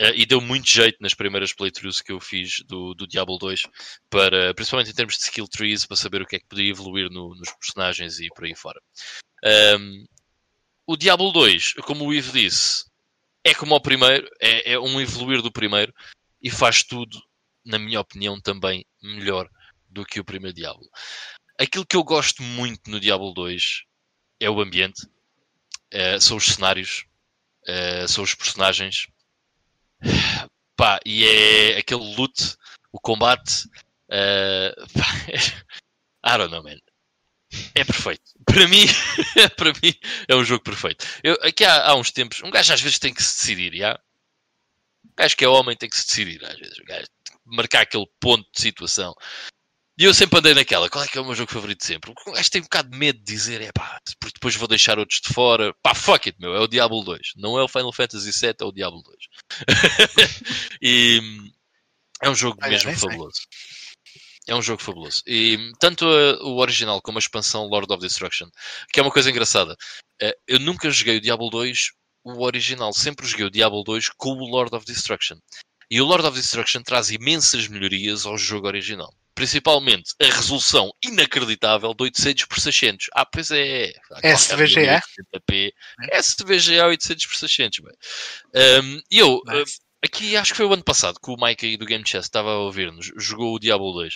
Uh, 0.00 0.14
e 0.14 0.24
deu 0.24 0.40
muito 0.40 0.68
jeito 0.70 0.96
nas 1.00 1.12
primeiras 1.12 1.52
playthroughs 1.52 2.00
que 2.00 2.12
eu 2.12 2.18
fiz 2.18 2.60
do, 2.66 2.94
do 2.94 3.06
Diablo 3.06 3.36
2, 3.36 3.62
para, 4.08 4.54
principalmente 4.54 4.90
em 4.90 4.94
termos 4.94 5.16
de 5.16 5.22
skill 5.24 5.46
trees, 5.46 5.84
para 5.84 5.96
saber 5.96 6.22
o 6.22 6.26
que 6.26 6.36
é 6.36 6.38
que 6.38 6.46
podia 6.46 6.70
evoluir 6.70 7.10
no, 7.10 7.34
nos 7.34 7.52
personagens 7.52 8.18
e 8.18 8.28
por 8.28 8.44
aí 8.44 8.54
fora. 8.54 8.80
Um, 9.78 10.06
o 10.86 10.96
Diablo 10.96 11.30
2, 11.30 11.74
como 11.84 12.06
o 12.06 12.14
Ivo 12.14 12.32
disse, 12.32 12.86
é 13.44 13.54
como 13.54 13.74
o 13.74 13.80
primeiro, 13.80 14.28
é, 14.40 14.72
é, 14.72 14.78
um 14.78 15.00
evoluir 15.00 15.42
do 15.42 15.52
primeiro 15.52 15.92
e 16.40 16.50
faz 16.50 16.82
tudo, 16.82 17.22
na 17.64 17.78
minha 17.78 18.00
opinião, 18.00 18.40
também 18.40 18.84
melhor 19.02 19.48
do 19.88 20.04
que 20.04 20.20
o 20.20 20.24
primeiro 20.24 20.54
Diablo. 20.54 20.88
Aquilo 21.58 21.86
que 21.86 21.96
eu 21.96 22.02
gosto 22.02 22.42
muito 22.42 22.90
no 22.90 22.98
Diablo 22.98 23.32
2 23.32 23.82
é 24.40 24.50
o 24.50 24.60
ambiente, 24.60 25.06
é, 25.90 26.18
são 26.18 26.36
os 26.36 26.46
cenários, 26.46 27.04
uh, 27.68 28.08
são 28.08 28.24
os 28.24 28.34
personagens. 28.34 29.06
Pá, 30.74 30.98
e 31.04 31.24
é 31.24 31.78
aquele 31.78 32.16
loot, 32.16 32.56
o 32.90 32.98
combate. 32.98 33.68
Pá, 34.08 35.74
I 36.34 36.38
don't 36.38 36.50
know, 36.50 36.62
man. 36.62 36.78
É 37.74 37.84
perfeito. 37.84 38.32
Para 38.46 38.66
mim, 38.66 38.86
para 39.56 39.72
mim 39.82 39.94
é 40.26 40.34
um 40.34 40.44
jogo 40.44 40.64
perfeito. 40.64 41.06
Eu, 41.22 41.34
aqui 41.42 41.64
há, 41.64 41.88
há 41.88 41.94
uns 41.94 42.10
tempos, 42.10 42.42
um 42.42 42.50
gajo 42.50 42.72
às 42.72 42.80
vezes 42.80 42.98
tem 42.98 43.12
que 43.12 43.22
se 43.22 43.38
decidir, 43.38 43.76
já? 43.76 44.00
Um 45.04 45.14
gajo 45.16 45.36
que 45.36 45.44
é 45.44 45.48
homem 45.48 45.76
tem 45.76 45.88
que 45.88 45.96
se 45.96 46.06
decidir, 46.06 46.44
às 46.44 46.58
vezes. 46.58 46.78
Um 46.78 46.84
gajo 46.84 47.06
marcar 47.52 47.82
aquele 47.82 48.06
ponto 48.20 48.48
de 48.54 48.60
situação. 48.60 49.14
E 49.98 50.04
eu 50.04 50.14
sempre 50.14 50.38
andei 50.38 50.54
naquela, 50.54 50.88
qual 50.88 51.04
é 51.04 51.06
que 51.06 51.18
é 51.18 51.20
o 51.20 51.24
meu 51.24 51.34
jogo 51.34 51.52
favorito 51.52 51.84
sempre? 51.84 52.10
O 52.26 52.32
gajo 52.32 52.50
tem 52.50 52.62
um 52.62 52.64
bocado 52.64 52.90
de 52.90 52.98
medo 52.98 53.18
de 53.18 53.24
dizer, 53.24 53.60
é 53.60 53.70
pá, 53.72 54.00
porque 54.18 54.34
depois 54.34 54.56
vou 54.56 54.66
deixar 54.66 54.98
outros 54.98 55.20
de 55.20 55.32
fora. 55.32 55.74
Pá, 55.82 55.94
fuck 55.94 56.28
it, 56.28 56.40
meu, 56.40 56.54
é 56.56 56.60
o 56.60 56.66
Diablo 56.66 57.04
2. 57.04 57.32
Não 57.36 57.58
é 57.58 57.62
o 57.62 57.68
Final 57.68 57.92
Fantasy 57.92 58.30
VII, 58.32 58.54
é 58.58 58.64
o 58.64 58.72
Diablo 58.72 59.02
2. 59.02 59.16
e 60.80 61.20
é 62.22 62.30
um 62.30 62.34
jogo 62.34 62.58
mesmo 62.66 62.96
fabuloso. 62.96 63.42
É 64.48 64.54
um 64.54 64.62
jogo 64.62 64.82
fabuloso. 64.82 65.22
E 65.26 65.72
tanto 65.78 66.06
a, 66.06 66.42
o 66.42 66.56
original 66.56 67.00
como 67.02 67.18
a 67.18 67.20
expansão 67.20 67.68
Lord 67.68 67.92
of 67.92 68.00
Destruction, 68.00 68.48
que 68.92 68.98
é 68.98 69.02
uma 69.02 69.12
coisa 69.12 69.30
engraçada. 69.30 69.76
Eh, 70.20 70.36
eu 70.48 70.58
nunca 70.58 70.90
joguei 70.90 71.18
o 71.18 71.20
Diablo 71.20 71.50
2, 71.50 71.90
o 72.24 72.44
original, 72.44 72.92
sempre 72.92 73.26
joguei 73.26 73.46
o 73.46 73.50
Diablo 73.50 73.84
2 73.84 74.08
com 74.16 74.30
o 74.30 74.48
Lord 74.48 74.74
of 74.74 74.86
Destruction. 74.86 75.36
E 75.92 76.00
o 76.00 76.06
Lord 76.06 76.26
of 76.26 76.34
Destruction 76.34 76.82
traz 76.82 77.10
imensas 77.10 77.68
melhorias 77.68 78.24
ao 78.24 78.38
jogo 78.38 78.66
original 78.66 79.14
principalmente 79.34 80.14
a 80.20 80.24
resolução 80.24 80.90
inacreditável 81.04 81.92
de 81.94 82.02
800 82.04 82.44
por 82.44 82.60
600. 82.60 83.06
Ah, 83.14 83.26
pois 83.26 83.50
é. 83.50 83.92
SVGA? 84.22 85.02
SVGA 86.22 86.86
800 86.86 87.26
por 87.26 87.36
600. 87.36 87.80
Um, 87.80 89.00
e 89.10 89.18
eu, 89.18 89.40
nice. 89.46 89.80
aqui 90.02 90.34
acho 90.34 90.52
que 90.52 90.56
foi 90.58 90.66
o 90.66 90.72
ano 90.72 90.84
passado 90.84 91.18
que 91.18 91.30
o 91.30 91.36
Mike 91.38 91.66
aí 91.66 91.76
do 91.76 91.86
Game 91.86 92.06
Chess 92.06 92.26
estava 92.26 92.50
a 92.50 92.58
ouvir-nos, 92.58 93.10
jogou 93.16 93.54
o 93.54 93.58
Diablo 93.58 93.92
2 93.92 94.14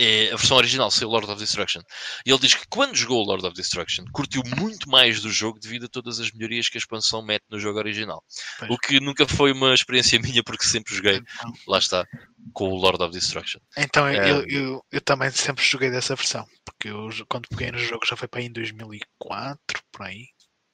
é, 0.00 0.32
a 0.32 0.36
versão 0.36 0.56
original 0.56 0.90
saiu 0.90 1.10
Lord 1.10 1.30
of 1.30 1.38
Destruction. 1.38 1.82
E 2.24 2.30
ele 2.30 2.38
diz 2.38 2.54
que 2.54 2.66
quando 2.68 2.96
jogou 2.96 3.22
o 3.22 3.26
Lord 3.26 3.46
of 3.46 3.54
Destruction, 3.54 4.04
curtiu 4.12 4.42
muito 4.56 4.88
mais 4.88 5.20
do 5.20 5.30
jogo 5.30 5.60
devido 5.60 5.84
a 5.84 5.88
todas 5.88 6.18
as 6.18 6.30
melhorias 6.32 6.70
que 6.70 6.78
a 6.78 6.80
expansão 6.80 7.22
mete 7.22 7.44
no 7.50 7.60
jogo 7.60 7.78
original. 7.78 8.24
Pois. 8.58 8.70
O 8.70 8.78
que 8.78 8.98
nunca 8.98 9.28
foi 9.28 9.52
uma 9.52 9.74
experiência 9.74 10.18
minha, 10.20 10.42
porque 10.42 10.64
sempre 10.64 10.94
joguei, 10.94 11.16
então, 11.16 11.52
lá 11.66 11.78
está, 11.78 12.06
com 12.54 12.68
o 12.68 12.76
Lord 12.76 13.02
of 13.02 13.12
Destruction. 13.12 13.60
Então 13.76 14.08
é... 14.08 14.30
eu, 14.30 14.46
eu, 14.48 14.84
eu, 14.90 15.00
também 15.02 15.30
sempre 15.30 15.62
joguei 15.62 15.90
dessa 15.90 16.16
versão, 16.16 16.46
porque 16.64 16.88
eu, 16.88 17.10
quando 17.28 17.48
peguei 17.48 17.70
no 17.70 17.78
jogo 17.78 18.06
já 18.06 18.16
foi 18.16 18.26
para 18.26 18.40
aí 18.40 18.46
em 18.46 18.52
2004, 18.52 19.82
por 19.92 20.06
aí. 20.06 20.28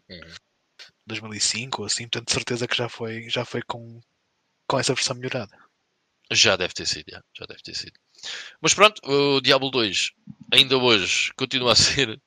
Uhum. 0.09 0.35
2005 1.07 1.83
ou 1.83 1.87
assim, 1.87 2.05
portanto 2.05 2.29
de 2.29 2.33
certeza 2.33 2.69
que 2.69 2.77
já 2.77 2.89
foi, 2.89 3.29
já 3.29 3.45
foi 3.45 3.63
com, 3.63 4.01
com 4.69 4.79
essa 4.79 4.95
versão 4.95 5.17
melhorada. 5.17 5.57
Já 6.31 6.57
deve 6.57 6.75
ter 6.75 6.87
sido, 6.87 7.07
já, 7.09 7.23
já 7.37 7.47
deve 7.47 7.63
ter 7.63 7.75
sido. 7.75 7.99
Mas 8.61 8.75
pronto, 8.75 9.01
o 9.05 9.41
Diablo 9.41 9.71
2 9.71 10.13
ainda 10.53 10.77
hoje 10.77 11.33
continua 11.37 11.73
a 11.73 11.77
ser 11.77 12.21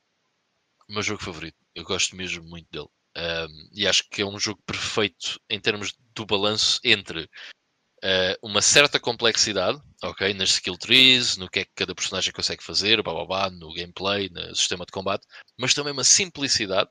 o 0.88 0.94
meu 0.94 1.04
jogo 1.04 1.24
favorito. 1.24 1.58
Eu 1.76 1.84
gosto 1.84 2.16
mesmo 2.16 2.44
muito 2.44 2.68
dele. 2.72 2.88
Um, 3.18 3.70
e 3.74 3.88
acho 3.88 4.08
que 4.10 4.22
é 4.22 4.26
um 4.26 4.40
jogo 4.40 4.62
perfeito 4.66 5.40
em 5.50 5.60
termos 5.60 5.94
do 6.14 6.26
balanço 6.26 6.80
entre 6.84 7.24
uh, 7.24 8.38
uma 8.42 8.62
certa 8.62 9.00
complexidade, 9.00 9.82
ok? 10.04 10.34
Nas 10.34 10.52
skill 10.52 10.78
trees, 10.78 11.38
no 11.38 11.50
que 11.50 11.60
é 11.60 11.66
que 11.66 11.72
cada 11.76 11.96
personagem 11.96 12.32
consegue 12.32 12.64
fazer, 12.64 13.02
blá, 13.02 13.14
blá, 13.14 13.26
blá, 13.26 13.50
no 13.50 13.74
gameplay, 13.74 14.30
no 14.30 14.56
sistema 14.56 14.86
de 14.86 14.92
combate, 14.92 15.26
mas 15.58 15.74
também 15.74 15.94
uma 15.94 16.04
simplicidade 16.04 16.90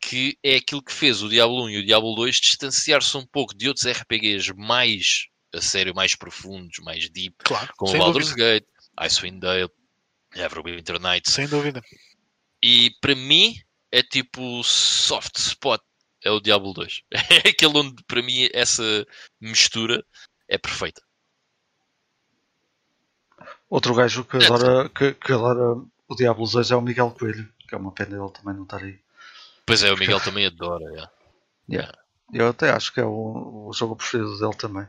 que 0.00 0.38
é 0.42 0.56
aquilo 0.56 0.82
que 0.82 0.92
fez 0.92 1.22
o 1.22 1.28
Diablo 1.28 1.64
1 1.64 1.70
e 1.70 1.78
o 1.78 1.84
Diablo 1.84 2.14
2 2.14 2.36
distanciar-se 2.36 3.16
um 3.16 3.26
pouco 3.26 3.54
de 3.54 3.68
outros 3.68 3.86
RPGs 3.86 4.54
mais 4.54 5.26
a 5.54 5.60
sério, 5.60 5.94
mais 5.94 6.14
profundos, 6.14 6.78
mais 6.80 7.08
deep, 7.10 7.36
claro, 7.38 7.72
como 7.76 7.94
o 7.94 7.98
Baldur's 7.98 8.32
Gate, 8.32 8.66
Icewind 9.00 9.40
Dale, 9.40 9.70
Everwinter 10.34 11.00
Nights. 11.00 11.32
Sem 11.32 11.46
dúvida. 11.48 11.82
E 12.62 12.90
para 13.00 13.14
mim 13.14 13.56
é 13.90 14.02
tipo 14.02 14.62
soft 14.62 15.36
spot 15.36 15.80
é 16.22 16.30
o 16.30 16.40
Diablo 16.40 16.72
2. 16.72 17.02
É 17.44 17.48
aquele 17.48 17.78
onde 17.78 18.02
para 18.04 18.22
mim 18.22 18.48
essa 18.52 19.06
mistura 19.40 20.04
é 20.48 20.58
perfeita. 20.58 21.02
Outro 23.68 23.94
gajo 23.94 24.24
que 24.24 24.36
adora, 24.36 24.88
que, 24.88 25.14
que 25.14 25.32
adora 25.32 25.80
o 26.08 26.16
Diablo 26.16 26.46
2 26.46 26.70
é 26.70 26.76
o 26.76 26.82
Miguel 26.82 27.12
Coelho, 27.12 27.48
que 27.68 27.74
é 27.74 27.78
uma 27.78 27.92
pena 27.92 28.16
ele 28.16 28.32
também 28.32 28.54
não 28.54 28.64
estar 28.64 28.82
aí. 28.82 28.98
Pois 29.64 29.82
é, 29.82 29.92
o 29.92 29.96
Miguel 29.96 30.20
também 30.20 30.46
adora. 30.46 30.84
Yeah. 30.84 31.12
Yeah. 31.70 31.98
Eu 32.32 32.48
até 32.48 32.70
acho 32.70 32.92
que 32.92 33.00
é 33.00 33.04
o, 33.04 33.68
o 33.68 33.72
jogo 33.72 33.96
preferido 33.96 34.38
dele 34.38 34.56
também. 34.56 34.88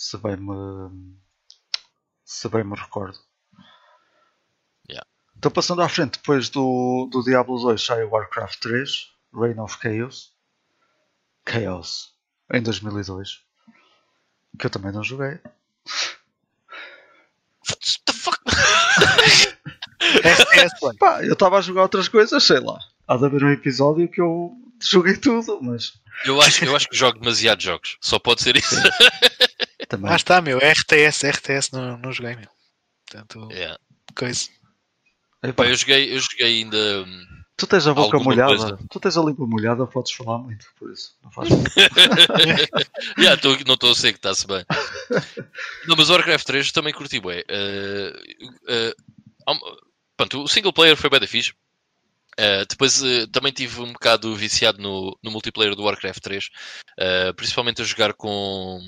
Se 0.00 0.16
bem 0.16 0.34
me, 0.34 1.14
se 2.24 2.48
bem 2.48 2.64
me 2.64 2.74
recordo. 2.74 3.18
Estou 5.36 5.50
passando 5.50 5.82
à 5.82 5.90
frente 5.90 6.18
depois 6.18 6.48
do, 6.48 7.06
do 7.12 7.22
Diablo 7.22 7.60
2 7.60 7.84
sai 7.84 8.04
o 8.04 8.08
Warcraft 8.08 8.60
3, 8.60 9.10
Reign 9.34 9.60
of 9.60 9.76
Chaos. 9.78 10.32
Chaos. 11.46 12.14
Em 12.50 12.62
2002. 12.62 13.42
Que 14.58 14.66
eu 14.66 14.70
também 14.70 14.90
não 14.90 15.04
joguei. 15.04 15.38
What 17.68 18.02
the 18.06 18.12
fuck? 18.14 18.40
Pá, 20.98 21.22
eu 21.22 21.34
estava 21.34 21.58
a 21.58 21.60
jogar 21.60 21.82
outras 21.82 22.08
coisas, 22.08 22.42
sei 22.42 22.60
lá. 22.60 22.78
Há 23.06 23.18
de 23.18 23.26
haver 23.26 23.44
um 23.44 23.50
episódio 23.50 24.08
que 24.08 24.22
eu 24.22 24.56
joguei 24.80 25.18
tudo, 25.18 25.60
mas. 25.60 25.92
Eu 26.24 26.40
acho, 26.40 26.64
eu 26.64 26.74
acho 26.74 26.88
que 26.88 26.96
jogo 26.96 27.18
demasiados 27.18 27.62
jogos. 27.62 27.98
Só 28.00 28.18
pode 28.18 28.40
ser 28.40 28.56
isso. 28.56 28.76
Também. 29.88 30.10
Ah, 30.10 30.16
está, 30.16 30.40
meu. 30.40 30.58
RTS, 30.58 31.26
RTS 31.26 31.72
não, 31.72 31.98
não 31.98 32.12
joguei, 32.12 32.36
meu. 32.36 32.48
Portanto, 33.06 33.48
yeah. 33.50 33.78
coisa. 34.14 34.48
Epá, 35.42 35.66
eu 35.66 35.74
joguei, 35.74 36.14
eu 36.14 36.20
joguei 36.20 36.46
ainda. 36.46 37.04
Tu 37.56 37.66
tens 37.66 37.86
a 37.86 37.92
boca 37.92 38.18
molhada, 38.18 38.56
coisa. 38.56 38.78
tu 38.90 39.00
tens 39.00 39.16
a 39.18 39.22
língua 39.22 39.46
molhada, 39.46 39.86
podes 39.86 40.12
falar 40.12 40.38
muito, 40.38 40.64
por 40.78 40.90
isso 40.90 41.14
não 41.22 41.30
faz 41.30 41.50
yeah, 43.18 43.38
tô, 43.38 43.54
Não 43.66 43.74
estou 43.74 43.90
a 43.90 43.94
ser 43.94 44.12
que 44.12 44.18
está-se 44.18 44.46
bem. 44.46 44.64
não, 45.86 45.94
mas 45.94 46.08
o 46.08 46.12
Warcraft 46.12 46.46
3 46.46 46.72
também 46.72 46.94
curti 46.94 47.20
bem. 47.20 47.44
Uh, 47.50 48.92
uh, 49.52 49.80
pronto, 50.16 50.42
o 50.42 50.48
single 50.48 50.72
player 50.72 50.96
foi 50.96 51.10
bem 51.10 51.20
da 51.20 51.26
fixe. 51.26 51.52
Uh, 52.38 52.64
depois 52.66 53.02
uh, 53.02 53.26
também 53.28 53.52
tive 53.52 53.82
um 53.82 53.92
bocado 53.92 54.34
viciado 54.34 54.80
no, 54.80 55.18
no 55.22 55.30
multiplayer 55.30 55.74
do 55.74 55.82
Warcraft 55.82 56.20
3, 56.22 56.44
uh, 56.46 57.34
principalmente 57.34 57.82
a 57.82 57.84
jogar 57.84 58.14
com, 58.14 58.80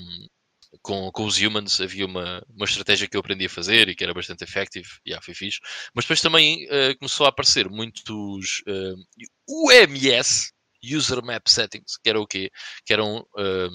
com, 0.81 1.11
com 1.11 1.25
os 1.25 1.37
humans 1.37 1.79
havia 1.79 2.05
uma, 2.05 2.43
uma 2.49 2.65
estratégia 2.65 3.07
que 3.07 3.15
eu 3.15 3.19
aprendi 3.19 3.45
a 3.45 3.49
fazer 3.49 3.89
e 3.89 3.95
que 3.95 4.03
era 4.03 4.13
bastante 4.13 4.43
effective, 4.43 4.87
e 5.05 5.09
yeah, 5.09 5.23
foi 5.23 5.33
fixe. 5.33 5.59
Mas 5.93 6.05
depois 6.05 6.21
também 6.21 6.65
uh, 6.65 6.97
começou 6.97 7.25
a 7.25 7.29
aparecer 7.29 7.69
muitos 7.69 8.61
uh, 8.67 8.95
eh, 9.19 9.85
UMS, 9.85 10.51
User 10.83 11.23
Map 11.23 11.47
Settings, 11.47 11.97
que 12.01 12.09
era 12.09 12.19
o 12.19 12.27
quê? 12.27 12.49
Que 12.85 12.93
eram 12.93 13.19
uh, 13.37 13.69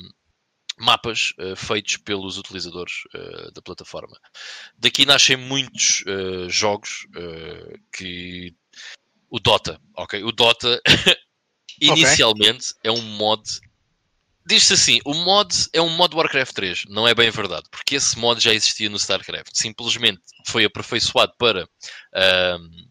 mapas 0.79 1.33
feitos 1.57 1.97
pelos 1.97 2.39
utilizadores 2.39 2.93
da 3.53 3.61
plataforma. 3.61 4.17
Daqui 4.79 5.05
nascem 5.05 5.37
muitos 5.37 6.05
jogos 6.49 7.05
que 7.93 8.55
o 9.29 9.41
Dota, 9.41 9.81
ok? 9.97 10.23
O 10.23 10.31
Dota 10.31 10.81
inicialmente 11.81 12.71
okay. 12.79 12.91
é 12.91 12.93
um 12.93 13.03
mod 13.03 13.43
Diz-se 14.49 14.73
assim, 14.73 14.99
o 15.05 15.13
mod 15.13 15.55
é 15.75 15.83
um 15.83 15.91
mod 15.91 16.17
Warcraft 16.17 16.55
3. 16.55 16.85
Não 16.89 17.07
é 17.07 17.15
bem 17.15 17.31
verdade, 17.31 17.67
porque 17.71 17.97
esse 17.97 18.19
mod 18.19 18.43
já 18.43 18.55
existia 18.55 18.89
no 18.89 18.97
StarCraft. 18.97 19.51
Simplesmente 19.53 20.23
foi 20.47 20.65
aperfeiçoado 20.65 21.35
para 21.37 21.69
um, 22.59 22.89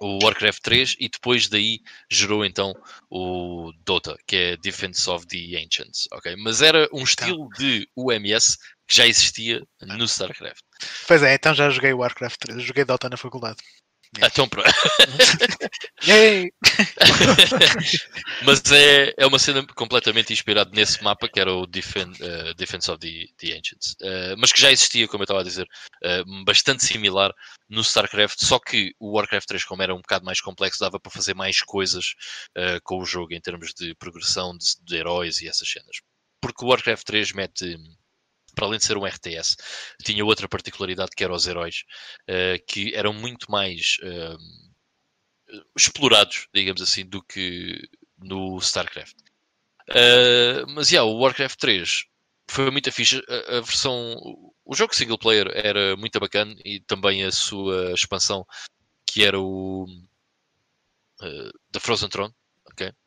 o 0.00 0.24
Warcraft 0.24 0.62
3 0.62 0.94
e 1.00 1.08
depois 1.08 1.48
daí 1.48 1.80
gerou 2.08 2.44
então 2.44 2.72
o 3.10 3.72
Dota, 3.84 4.16
que 4.24 4.36
é 4.36 4.56
Defense 4.56 5.10
of 5.10 5.26
the 5.26 5.60
Ancients. 5.60 6.06
Okay? 6.12 6.36
Mas 6.36 6.62
era 6.62 6.88
um 6.92 7.02
estilo 7.02 7.48
de 7.58 7.88
UMS 7.96 8.56
que 8.86 8.94
já 8.94 9.04
existia 9.04 9.66
no 9.82 10.04
StarCraft. 10.04 10.62
Pois 11.08 11.24
é, 11.24 11.34
então 11.34 11.54
já 11.54 11.68
joguei 11.70 11.92
Warcraft 11.92 12.38
3. 12.38 12.62
Joguei 12.62 12.84
Dota 12.84 13.08
na 13.08 13.16
faculdade. 13.16 13.58
Então 14.16 14.48
pronto. 14.48 14.68
Mas 18.44 18.62
é, 18.72 19.14
é 19.16 19.26
uma 19.26 19.38
cena 19.38 19.64
completamente 19.74 20.32
inspirada 20.32 20.70
nesse 20.72 21.02
mapa 21.02 21.28
que 21.28 21.38
era 21.38 21.52
o 21.52 21.62
uh, 21.62 21.66
Defense 21.66 22.90
of 22.90 22.98
the, 22.98 23.26
the 23.38 23.56
Ancients. 23.56 23.94
Uh, 24.00 24.34
mas 24.38 24.52
que 24.52 24.60
já 24.60 24.70
existia, 24.70 25.08
como 25.08 25.22
eu 25.22 25.24
estava 25.24 25.40
a 25.40 25.44
dizer, 25.44 25.66
uh, 26.04 26.44
bastante 26.44 26.84
similar 26.84 27.32
no 27.68 27.82
StarCraft, 27.82 28.38
só 28.40 28.58
que 28.58 28.94
o 28.98 29.16
Warcraft 29.16 29.46
3, 29.46 29.64
como 29.64 29.82
era 29.82 29.94
um 29.94 30.00
bocado 30.00 30.24
mais 30.24 30.40
complexo, 30.40 30.80
dava 30.80 30.98
para 30.98 31.12
fazer 31.12 31.34
mais 31.34 31.60
coisas 31.60 32.14
com 32.82 32.98
o 32.98 33.04
jogo 33.04 33.34
em 33.34 33.40
termos 33.40 33.74
de 33.74 33.94
progressão 33.96 34.56
de, 34.56 34.66
de 34.82 34.96
heróis 34.96 35.40
e 35.40 35.48
essas 35.48 35.68
cenas. 35.68 35.98
Porque 36.40 36.64
o 36.64 36.68
Warcraft 36.68 37.04
3 37.04 37.32
mete 37.32 37.76
para 38.58 38.66
além 38.66 38.80
de 38.80 38.84
ser 38.84 38.98
um 38.98 39.06
RTS, 39.06 39.56
tinha 40.02 40.24
outra 40.24 40.48
particularidade 40.48 41.12
que 41.16 41.22
eram 41.22 41.36
os 41.36 41.46
heróis, 41.46 41.84
uh, 42.28 42.66
que 42.66 42.92
eram 42.92 43.12
muito 43.12 43.48
mais 43.48 43.98
uh, 44.02 45.62
explorados, 45.76 46.48
digamos 46.52 46.82
assim, 46.82 47.06
do 47.06 47.22
que 47.22 47.80
no 48.18 48.58
StarCraft. 48.58 49.14
Uh, 49.90 50.66
mas, 50.70 50.90
yeah, 50.90 51.08
o 51.08 51.20
Warcraft 51.20 51.56
3 51.56 52.04
foi 52.50 52.68
muito 52.72 52.90
fixe. 52.90 53.22
A, 53.28 53.58
a, 53.58 53.60
versão... 53.60 54.16
O 54.64 54.74
jogo 54.74 54.92
single 54.92 55.18
player 55.18 55.48
era 55.54 55.96
muito 55.96 56.18
bacana 56.18 56.52
e 56.64 56.80
também 56.80 57.22
a 57.22 57.30
sua 57.30 57.92
expansão, 57.92 58.44
que 59.06 59.24
era 59.24 59.40
o... 59.40 59.86
da 61.70 61.78
Frozen 61.78 62.08
Throne, 62.08 62.34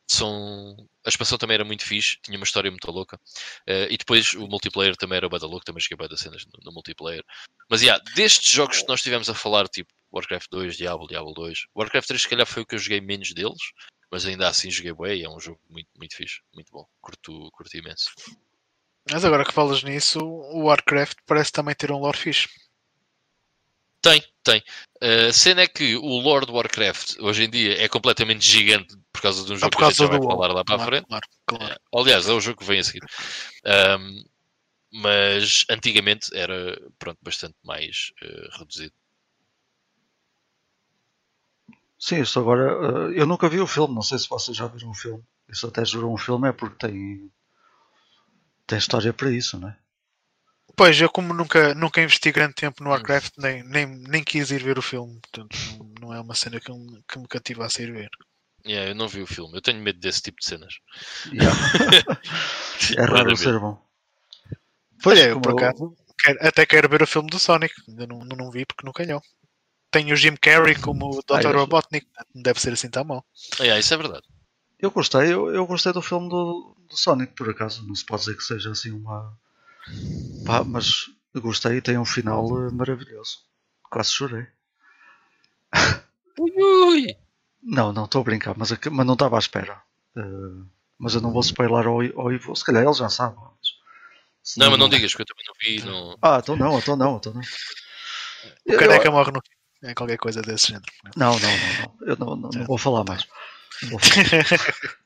São... 0.08 0.76
A 1.04 1.08
expansão 1.08 1.38
também 1.38 1.54
era 1.54 1.64
muito 1.64 1.84
fixe, 1.84 2.18
tinha 2.22 2.36
uma 2.36 2.44
história 2.44 2.70
muito 2.70 2.90
louca. 2.90 3.16
Uh, 3.68 3.90
e 3.90 3.96
depois 3.96 4.34
o 4.34 4.46
multiplayer 4.46 4.96
também 4.96 5.16
era 5.16 5.28
bada 5.28 5.46
louco, 5.46 5.64
também 5.64 5.80
cheguei 5.80 5.96
bada 5.96 6.16
cenas 6.16 6.44
no, 6.46 6.52
no, 6.62 6.72
multiplayer. 6.72 7.24
Mas, 7.68 7.82
yeah, 7.82 8.02
destes 8.14 8.50
jogos 8.50 8.82
que 8.82 8.88
nós 8.88 9.02
tivemos 9.02 9.28
a 9.28 9.34
falar, 9.34 9.68
tipo 9.68 9.92
Warcraft 10.12 10.48
2, 10.50 10.76
Diablo, 10.76 11.08
Diablo 11.08 11.32
2, 11.32 11.66
Warcraft 11.74 12.06
3 12.06 12.22
se 12.22 12.28
calhar 12.28 12.46
foi 12.46 12.62
o 12.62 12.66
que 12.66 12.74
eu 12.74 12.78
joguei 12.78 13.00
menos 13.00 13.32
deles, 13.32 13.62
mas 14.10 14.26
ainda 14.26 14.46
assim 14.48 14.70
joguei 14.70 14.92
bem 14.92 15.22
é 15.22 15.28
um 15.28 15.40
jogo 15.40 15.58
muito, 15.70 15.88
muito 15.96 16.14
fixe, 16.14 16.40
muito 16.54 16.70
bom. 16.70 16.86
Curto, 17.00 17.50
curto 17.52 17.76
imenso. 17.76 18.10
Mas 19.10 19.24
agora 19.24 19.44
que 19.44 19.52
falas 19.52 19.82
nisso, 19.82 20.20
o 20.20 20.64
Warcraft 20.64 21.18
parece 21.26 21.50
também 21.50 21.74
ter 21.74 21.90
um 21.90 21.98
lore 21.98 22.18
fixe. 22.18 22.48
Tem, 24.00 24.22
tem. 24.42 24.62
A 25.00 25.28
uh, 25.28 25.32
cena 25.32 25.62
é 25.62 25.66
que 25.66 25.96
o 25.96 26.20
Lord 26.20 26.50
Warcraft 26.50 27.18
hoje 27.20 27.44
em 27.44 27.50
dia 27.50 27.82
é 27.82 27.88
completamente 27.88 28.44
gigante 28.44 28.96
por 29.12 29.22
causa 29.22 29.44
de 29.44 29.52
um 29.52 29.56
jogo 29.56 29.76
que 29.76 29.84
a 29.84 29.90
gente 29.90 30.06
vai 30.06 30.22
falar 30.22 30.52
lá 30.52 30.64
para 30.64 30.76
claro, 30.76 30.82
a 30.82 30.86
frente. 30.86 31.06
Claro, 31.06 31.26
claro. 31.46 31.64
É, 31.72 31.76
aliás, 31.94 32.28
é 32.28 32.32
o 32.32 32.40
jogo 32.40 32.58
que 32.58 32.66
vem 32.66 32.80
a 32.80 32.84
seguir. 32.84 33.04
Um, 33.64 34.24
mas 34.92 35.64
antigamente 35.70 36.36
era 36.36 36.80
pronto, 36.98 37.18
bastante 37.22 37.54
mais 37.64 38.12
uh, 38.22 38.58
reduzido. 38.58 38.92
Sim, 41.98 42.20
isso 42.20 42.38
agora. 42.38 43.08
Uh, 43.08 43.12
eu 43.12 43.26
nunca 43.26 43.48
vi 43.48 43.60
o 43.60 43.66
filme, 43.66 43.94
não 43.94 44.02
sei 44.02 44.18
se 44.18 44.28
vocês 44.28 44.56
já 44.56 44.66
viram 44.66 44.90
o 44.90 44.94
filme. 44.94 45.22
Isso 45.48 45.66
até 45.66 45.84
jurou 45.84 46.12
um 46.12 46.18
filme 46.18 46.48
é 46.48 46.52
porque 46.52 46.86
tem. 46.86 47.30
tem 48.66 48.78
história 48.78 49.12
para 49.12 49.30
isso, 49.30 49.58
não 49.58 49.68
é? 49.68 49.81
Pois, 50.76 51.00
eu 51.00 51.10
como 51.10 51.34
nunca, 51.34 51.74
nunca 51.74 52.00
investi 52.00 52.32
grande 52.32 52.54
tempo 52.54 52.82
no 52.82 52.90
hum. 52.90 52.92
Warcraft, 52.92 53.34
nem, 53.38 53.62
nem, 53.64 53.86
nem 53.86 54.24
quis 54.24 54.50
ir 54.50 54.62
ver 54.62 54.78
o 54.78 54.82
filme, 54.82 55.20
portanto 55.20 55.56
não, 55.78 56.08
não 56.08 56.14
é 56.14 56.20
uma 56.20 56.34
cena 56.34 56.58
que, 56.60 56.72
que 57.08 57.18
me 57.18 57.28
cativa 57.28 57.66
a 57.66 57.70
sair 57.70 57.92
ver. 57.92 58.10
Yeah, 58.64 58.90
eu 58.90 58.94
não 58.94 59.08
vi 59.08 59.20
o 59.20 59.26
filme, 59.26 59.56
eu 59.56 59.60
tenho 59.60 59.82
medo 59.82 59.98
desse 59.98 60.22
tipo 60.22 60.38
de 60.40 60.46
cenas. 60.46 60.74
Yeah. 61.32 61.56
é 62.96 63.04
raro 63.04 63.36
ser 63.36 63.58
bom. 63.58 63.78
Pois 65.02 65.18
é, 65.18 65.32
eu 65.32 65.40
por 65.40 65.52
acaso 65.52 65.96
quero, 66.18 66.38
até 66.40 66.64
quero 66.64 66.88
ver 66.88 67.02
o 67.02 67.06
filme 67.06 67.28
do 67.28 67.38
Sonic, 67.38 67.74
ainda 67.88 68.06
não, 68.06 68.20
não, 68.20 68.36
não 68.36 68.50
vi 68.50 68.64
porque 68.64 68.86
não 68.86 68.92
calhou. 68.92 69.20
Tenho 69.90 70.14
o 70.14 70.16
Jim 70.16 70.36
Carrey 70.36 70.76
como 70.76 71.10
o 71.10 71.22
Dr. 71.22 71.48
Ah, 71.48 71.52
Robotnik, 71.52 72.06
não 72.34 72.42
deve 72.42 72.60
ser 72.60 72.72
assim 72.72 72.88
tão 72.88 73.04
mal. 73.04 73.26
Yeah, 73.58 73.78
isso 73.78 73.92
é 73.92 73.96
verdade. 73.96 74.22
Eu 74.78 74.90
gostei, 74.90 75.32
eu, 75.32 75.52
eu 75.54 75.66
gostei 75.66 75.92
do 75.92 76.00
filme 76.00 76.28
do, 76.28 76.74
do 76.88 76.96
Sonic, 76.96 77.34
por 77.34 77.50
acaso, 77.50 77.86
não 77.86 77.94
se 77.94 78.06
pode 78.06 78.22
dizer 78.22 78.36
que 78.36 78.42
seja 78.42 78.70
assim 78.70 78.90
uma 78.90 79.36
Pá, 80.44 80.64
mas 80.64 81.10
gostei 81.34 81.78
e 81.78 81.82
tem 81.82 81.98
um 81.98 82.04
final 82.04 82.46
eh, 82.66 82.70
maravilhoso. 82.70 83.38
Quase 83.90 84.12
chorei. 84.12 84.46
Ui! 86.38 87.16
Não, 87.62 87.92
não 87.92 88.04
estou 88.04 88.20
a 88.20 88.24
brincar, 88.24 88.54
mas, 88.56 88.70
mas 88.70 89.06
não 89.06 89.14
estava 89.14 89.36
à 89.36 89.38
espera. 89.38 89.82
Uh, 90.16 90.66
mas 90.98 91.14
eu 91.14 91.20
não 91.20 91.32
vou 91.32 91.40
spoiler 91.40 91.86
ao, 91.86 92.00
ao 92.20 92.32
Ivo. 92.32 92.54
Se 92.56 92.64
calhar 92.64 92.82
ele 92.82 92.92
já 92.92 93.08
sabe. 93.08 93.36
Mas 93.36 94.56
Não, 94.56 94.70
mas 94.70 94.78
não 94.78 94.88
digas, 94.88 95.12
porque 95.12 95.22
eu 95.22 95.26
também 95.26 95.44
não 95.46 95.54
vi. 95.60 95.84
Não... 95.84 96.18
Ah, 96.20 96.40
então 96.42 96.56
não, 96.56 96.78
então 96.78 96.96
não, 96.96 97.16
então 97.16 97.32
não. 97.32 97.42
O 98.66 98.76
careca 98.76 99.08
eu... 99.08 99.12
morre 99.12 99.30
no. 99.30 99.42
É 99.82 99.94
qualquer 99.94 100.16
coisa 100.16 100.42
desse 100.42 100.68
género. 100.68 100.86
Não, 101.16 101.38
não, 101.38 101.50
não, 101.50 101.74
não. 101.80 102.08
Eu 102.08 102.16
não, 102.16 102.36
não, 102.36 102.50
não 102.50 102.66
vou 102.66 102.78
falar 102.78 103.04
mais. 103.04 103.26
Vou 103.88 103.98
falar. 103.98 104.96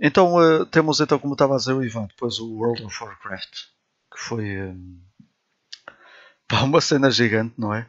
então 0.00 0.34
uh, 0.36 0.66
temos 0.66 1.00
então, 1.00 1.18
como 1.18 1.34
estava 1.34 1.54
a 1.54 1.58
dizer 1.58 1.72
o 1.72 1.84
Ivan, 1.84 2.06
depois 2.06 2.38
o 2.38 2.52
World 2.54 2.84
of 2.84 3.02
Warcraft, 3.02 3.52
que 4.12 4.20
foi 4.20 4.62
um, 4.62 5.00
pá, 6.48 6.62
uma 6.62 6.80
cena 6.80 7.10
gigante, 7.10 7.54
não 7.58 7.74
é? 7.74 7.88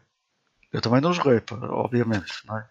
Eu 0.72 0.82
também 0.82 1.02
não 1.02 1.14
joguei, 1.14 1.40
pá, 1.40 1.56
obviamente, 1.56 2.34
não 2.46 2.58
é? 2.58 2.68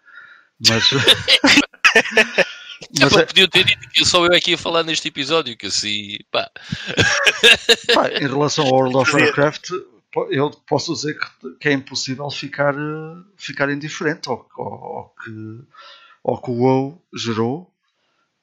Mas. 0.67 0.89
Mas 2.99 3.13
é... 3.13 3.25
podiam 3.25 3.47
ter 3.47 3.63
dito 3.63 3.89
que 3.89 4.05
só 4.05 4.25
eu 4.25 4.33
aqui 4.33 4.53
a 4.53 4.57
falar 4.57 4.83
neste 4.83 5.07
episódio, 5.07 5.57
que 5.57 5.67
assim, 5.67 6.17
pá. 6.31 6.49
pá 7.93 8.09
em 8.09 8.27
relação 8.27 8.65
ao 8.65 8.73
World 8.73 8.97
of 8.97 9.15
Warcraft, 9.15 9.69
eu 10.29 10.51
posso 10.67 10.93
dizer 10.93 11.17
que, 11.17 11.55
que 11.59 11.69
é 11.69 11.73
impossível 11.73 12.29
ficar, 12.29 12.75
ficar 13.37 13.69
indiferente 13.69 14.29
ao, 14.29 14.47
ao, 14.57 14.65
ao, 14.65 15.15
que, 15.23 15.31
ao 16.23 16.41
que 16.41 16.51
o 16.51 16.53
WoW 16.53 17.05
gerou, 17.15 17.73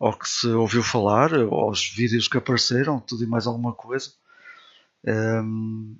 ao 0.02 0.18
que 0.18 0.28
se 0.28 0.48
ouviu 0.48 0.82
falar, 0.82 1.32
aos 1.32 1.88
vídeos 1.88 2.26
que 2.26 2.36
apareceram, 2.36 2.98
tudo 2.98 3.22
e 3.22 3.26
mais 3.26 3.46
alguma 3.46 3.72
coisa. 3.72 4.12
Um, 5.06 5.96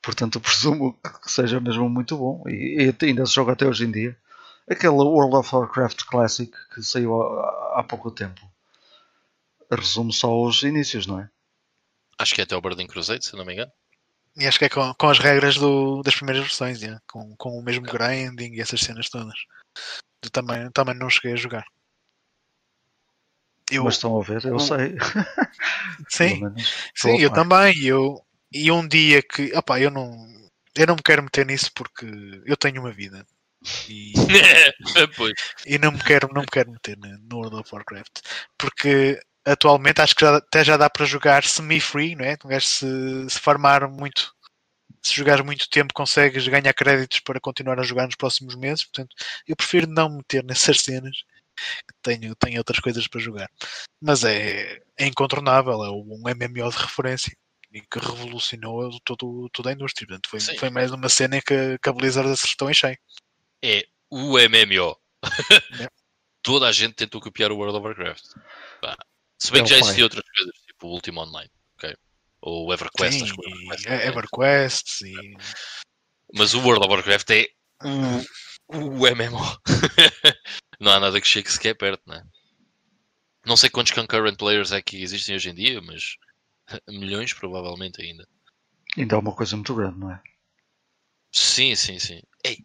portanto, 0.00 0.36
eu 0.36 0.40
presumo 0.40 0.98
que 1.22 1.30
seja 1.30 1.60
mesmo 1.60 1.86
muito 1.86 2.16
bom 2.16 2.42
e, 2.48 2.90
e 2.90 3.04
ainda 3.04 3.26
se 3.26 3.34
joga 3.34 3.52
até 3.52 3.66
hoje 3.66 3.84
em 3.84 3.90
dia 3.90 4.16
aquele 4.68 4.94
World 4.94 5.36
of 5.36 5.54
Warcraft 5.54 6.04
Classic 6.04 6.50
que 6.74 6.82
saiu 6.82 7.20
há, 7.20 7.80
há 7.80 7.84
pouco 7.84 8.10
tempo. 8.10 8.40
Resume 9.70 10.14
só 10.14 10.34
os 10.42 10.62
inícios, 10.62 11.06
não 11.06 11.20
é? 11.20 11.28
Acho 12.18 12.34
que 12.34 12.40
é 12.40 12.44
até 12.44 12.56
o 12.56 12.60
Burning 12.60 12.86
Crusade, 12.86 13.24
se 13.24 13.36
não 13.36 13.44
me 13.44 13.52
engano. 13.52 13.72
E 14.34 14.46
acho 14.46 14.58
que 14.58 14.64
é 14.64 14.68
com, 14.70 14.94
com 14.94 15.08
as 15.10 15.18
regras 15.18 15.56
do, 15.56 16.02
das 16.02 16.14
primeiras 16.14 16.42
versões, 16.42 16.80
yeah. 16.80 16.98
com, 17.06 17.36
com 17.36 17.58
o 17.58 17.62
mesmo 17.62 17.84
grinding 17.84 18.54
e 18.54 18.60
essas 18.62 18.80
cenas 18.80 19.10
todas. 19.10 19.38
Eu 20.24 20.30
também, 20.30 20.70
também 20.70 20.94
não 20.94 21.10
cheguei 21.10 21.32
a 21.32 21.36
jogar. 21.36 21.64
Eu, 23.72 23.84
Mas 23.84 23.94
estão 23.94 24.20
a 24.20 24.22
ver, 24.22 24.44
eu 24.44 24.58
sei. 24.58 24.96
Sim, 26.08 26.42
sim 26.94 27.18
eu 27.18 27.30
também. 27.30 27.78
Eu, 27.84 28.20
e 28.52 28.70
um 28.70 28.86
dia 28.86 29.22
que, 29.22 29.50
opa, 29.56 29.80
eu 29.80 29.90
não, 29.90 30.10
eu 30.76 30.86
não 30.86 30.96
me 30.96 31.02
quero 31.02 31.22
meter 31.22 31.46
nisso 31.46 31.70
porque 31.74 32.06
eu 32.44 32.56
tenho 32.56 32.80
uma 32.80 32.92
vida. 32.92 33.26
E, 33.88 34.12
e 35.66 35.78
não, 35.78 35.92
me 35.92 36.02
quero, 36.02 36.28
não 36.34 36.42
me 36.42 36.48
quero 36.48 36.70
meter 36.70 36.98
no 36.98 37.36
World 37.36 37.56
of 37.56 37.70
Warcraft 37.72 38.20
porque 38.58 39.20
atualmente 39.44 40.00
acho 40.00 40.14
que 40.14 40.24
já, 40.24 40.36
até 40.36 40.64
já 40.64 40.76
dá 40.76 40.90
para 40.90 41.06
jogar 41.06 41.44
semi-free, 41.44 42.14
não 42.14 42.24
é? 42.24 42.36
Um 42.44 42.60
se, 42.60 43.30
se 43.30 43.38
farmar 43.38 43.88
muito, 43.88 44.34
se 45.02 45.14
jogares 45.14 45.44
muito 45.44 45.68
tempo, 45.68 45.94
consegues 45.94 46.46
ganhar 46.48 46.72
créditos 46.74 47.20
para 47.20 47.40
continuar 47.40 47.78
a 47.78 47.84
jogar 47.84 48.06
nos 48.06 48.16
próximos 48.16 48.54
meses. 48.56 48.84
Portanto, 48.84 49.14
eu 49.46 49.56
prefiro 49.56 49.86
não 49.88 50.16
meter 50.16 50.44
nessas 50.44 50.80
cenas 50.80 51.16
tenho, 52.02 52.34
tenho 52.36 52.58
outras 52.58 52.80
coisas 52.80 53.06
para 53.06 53.20
jogar. 53.20 53.50
Mas 54.00 54.24
é, 54.24 54.80
é 54.98 55.06
incontornável, 55.06 55.84
é 55.84 55.90
um 55.90 56.22
MMO 56.24 56.70
de 56.70 56.76
referência 56.76 57.36
e 57.72 57.80
que 57.80 57.98
revolucionou 57.98 58.90
todo, 59.04 59.48
toda 59.50 59.70
a 59.70 59.72
indústria. 59.72 60.06
Portanto, 60.06 60.28
foi, 60.28 60.40
foi 60.40 60.70
mais 60.70 60.90
uma 60.92 61.08
cena 61.08 61.40
que, 61.40 61.78
que 61.78 61.88
a 61.88 61.92
Blizzard 61.92 62.30
acertou 62.30 62.70
em 62.70 62.74
cheio 62.74 62.98
é 63.62 63.86
o 64.10 64.36
MMO. 64.36 64.96
Toda 66.42 66.66
a 66.66 66.72
gente 66.72 66.94
tentou 66.94 67.20
copiar 67.20 67.52
o 67.52 67.56
World 67.56 67.76
of 67.78 67.86
Warcraft. 67.86 68.24
Bah. 68.82 68.96
Se 69.38 69.52
bem 69.52 69.60
é 69.60 69.64
que 69.64 69.70
já 69.70 69.78
existiam 69.78 70.04
outras 70.04 70.24
coisas, 70.36 70.54
tipo 70.66 70.88
o 70.88 70.90
Ultima 70.90 71.22
Online, 71.22 71.50
ok? 71.76 71.96
Ou 72.40 72.72
EverQuest, 72.72 73.18
Sim, 73.18 73.24
acho 73.24 73.82
que 73.82 73.88
é 73.88 74.08
EverQuest, 74.08 75.02
e... 75.02 75.36
Mas 76.34 76.54
o 76.54 76.60
World 76.60 76.84
of 76.84 76.94
Warcraft 76.94 77.30
é 77.30 77.48
o, 77.84 78.24
o 78.72 79.06
MMO. 79.06 79.60
não 80.80 80.92
há 80.92 81.00
nada 81.00 81.20
que 81.20 81.26
chegue 81.26 81.50
sequer 81.50 81.74
perto, 81.74 82.02
né? 82.06 82.22
Não 83.44 83.56
sei 83.56 83.68
quantos 83.70 83.92
concurrent 83.92 84.36
players 84.36 84.72
é 84.72 84.80
que 84.80 85.02
existem 85.02 85.34
hoje 85.34 85.50
em 85.50 85.54
dia, 85.54 85.80
mas 85.80 86.16
milhões 86.88 87.32
provavelmente 87.32 88.00
ainda. 88.00 88.26
Ainda 88.96 89.16
é 89.16 89.18
uma 89.18 89.34
coisa 89.34 89.56
muito 89.56 89.74
grande, 89.74 89.98
não 89.98 90.10
é? 90.10 90.22
Sim, 91.32 91.74
sim, 91.74 91.98
sim. 91.98 92.20
Ei, 92.44 92.58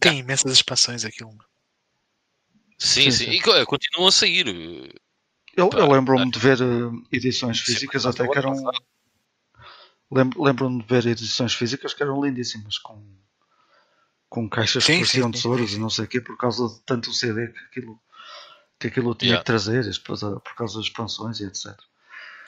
tem 0.00 0.20
imensas 0.20 0.52
expansões 0.52 1.04
aquilo. 1.04 1.36
Sim, 2.78 3.10
sim, 3.10 3.24
sim. 3.24 3.30
E 3.30 3.38
eh, 3.38 3.64
continuam 3.66 4.08
a 4.08 4.12
sair. 4.12 4.46
Eu, 5.56 5.70
eu 5.72 5.90
lembro-me 5.90 6.30
de 6.30 6.38
ver 6.38 6.60
uh, 6.60 7.06
edições 7.10 7.60
físicas 7.60 8.02
sim, 8.02 8.08
até 8.08 8.28
que 8.28 8.38
eram. 8.38 8.54
Lembro-me 10.10 10.82
de 10.82 10.88
ver 10.88 11.06
edições 11.06 11.54
físicas 11.54 11.92
que 11.92 12.02
eram 12.02 12.22
lindíssimas, 12.24 12.78
com, 12.78 13.02
com 14.34 14.48
caixas 14.48 14.82
sim, 14.82 14.94
que 14.94 14.98
pareciam 14.98 15.30
tesouros 15.30 15.74
e 15.74 15.78
não 15.78 15.88
sei 15.88 16.06
o 16.06 16.08
quê, 16.08 16.20
por 16.20 16.36
causa 16.36 16.66
de 16.66 16.80
tanto 16.84 17.12
CD 17.12 17.46
que 17.46 17.58
aquilo, 17.66 18.00
que 18.80 18.88
aquilo 18.88 19.14
tinha 19.14 19.34
yeah. 19.34 19.40
que 19.40 19.46
trazer, 19.46 19.88
por 20.02 20.54
causa 20.56 20.76
das 20.76 20.86
expansões 20.86 21.38
e 21.38 21.44
etc. 21.44 21.66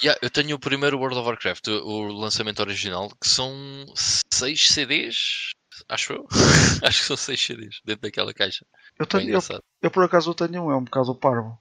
Yeah, 0.03 0.19
eu 0.21 0.29
tenho 0.29 0.57
o 0.57 0.59
primeiro 0.59 0.99
World 0.99 1.17
of 1.17 1.29
Warcraft, 1.29 1.69
o 1.69 2.09
lançamento 2.09 2.59
original, 2.59 3.09
que 3.21 3.29
são 3.29 3.55
6 3.95 4.69
CDs, 4.69 5.53
acho 5.89 6.15
eu. 6.15 6.27
acho 6.83 7.01
que 7.03 7.07
são 7.07 7.17
6 7.17 7.41
CDs 7.41 7.81
dentro 7.85 8.03
daquela 8.03 8.35
caixa. 8.35 8.67
Eu, 8.99 9.07
tenho, 9.07 9.31
eu, 9.31 9.41
eu, 9.81 9.91
por 9.91 10.03
acaso 10.03 10.35
tenho 10.35 10.65
um, 10.65 10.73
é 10.73 10.77
um 10.77 10.83
bocado 10.83 11.15
parvo. 11.15 11.57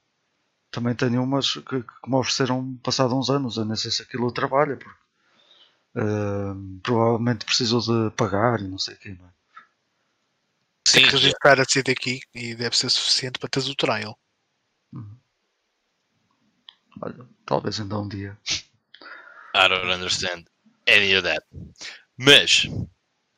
Também 0.71 0.95
tenho 0.95 1.21
umas 1.21 1.53
que, 1.53 1.83
que 1.83 2.09
me 2.09 2.15
ofereceram 2.15 2.75
passado 2.77 3.15
uns 3.15 3.29
anos. 3.29 3.57
Eu 3.57 3.65
nem 3.65 3.75
sei 3.75 3.91
se 3.91 4.01
aquilo 4.01 4.31
trabalha, 4.31 4.75
porque 4.75 4.99
uh, 5.97 6.79
provavelmente 6.81 7.45
precisou 7.45 7.79
de 7.79 8.13
pagar 8.15 8.59
e 8.59 8.67
não 8.67 8.79
sei 8.79 8.95
o 8.95 8.97
é? 9.07 9.35
Sim, 10.87 10.99
Tem 10.99 11.05
que 11.05 11.15
registrar 11.15 11.59
a 11.59 11.65
CD 11.65 11.91
aqui 11.91 12.19
e 12.33 12.53
deve 12.55 12.77
ser 12.77 12.89
suficiente 12.89 13.39
para 13.39 13.49
teres 13.49 13.67
o 13.67 13.75
trial. 13.75 14.17
Uhum. 14.93 15.17
Olha, 17.01 17.27
talvez 17.45 17.79
ainda 17.79 17.99
um 17.99 18.07
dia. 18.07 18.37
I 19.55 19.67
don't 19.67 19.91
understand 19.91 20.45
any 20.87 21.15
of 21.15 21.23
that. 21.23 21.43
Mas 22.17 22.67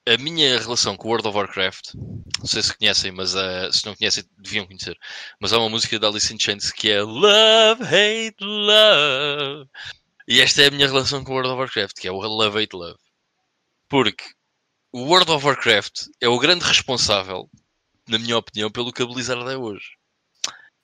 a 0.08 0.18
minha 0.18 0.60
relação 0.60 0.96
com 0.96 1.08
World 1.10 1.28
of 1.28 1.38
Warcraft, 1.38 1.94
não 1.96 2.46
sei 2.46 2.64
se 2.64 2.78
conhecem, 2.78 3.12
mas 3.12 3.34
uh, 3.34 3.72
se 3.72 3.86
não 3.86 3.96
conhecem, 3.96 4.24
deviam 4.38 4.66
conhecer. 4.66 4.98
Mas 5.40 5.52
há 5.52 5.60
uma 5.60 5.70
música 5.70 6.00
da 6.00 6.08
Alice 6.08 6.34
in 6.34 6.40
Chains 6.40 6.72
que 6.72 6.90
é 6.90 7.02
Love, 7.02 7.84
Hate, 7.84 8.44
Love. 8.44 9.70
E 10.28 10.42
esta 10.42 10.64
é 10.64 10.68
a 10.68 10.72
minha 10.72 10.88
relação 10.88 11.24
com 11.24 11.34
World 11.34 11.50
of 11.50 11.60
Warcraft, 11.60 12.00
que 12.00 12.08
é 12.08 12.12
o 12.12 12.20
Love, 12.20 12.62
Hate, 12.62 12.76
Love. 12.76 13.00
Porque 13.90 14.24
o 14.92 15.02
World 15.02 15.32
of 15.32 15.46
Warcraft 15.46 16.08
é 16.22 16.28
o 16.28 16.40
grande 16.40 16.66
responsável, 16.66 17.50
na 18.08 18.18
minha 18.18 18.38
opinião, 18.38 18.72
pelo 18.72 18.92
que 18.92 19.04
a 19.04 19.06
Blizzard 19.06 19.50
é 19.52 19.58
hoje. 19.58 19.98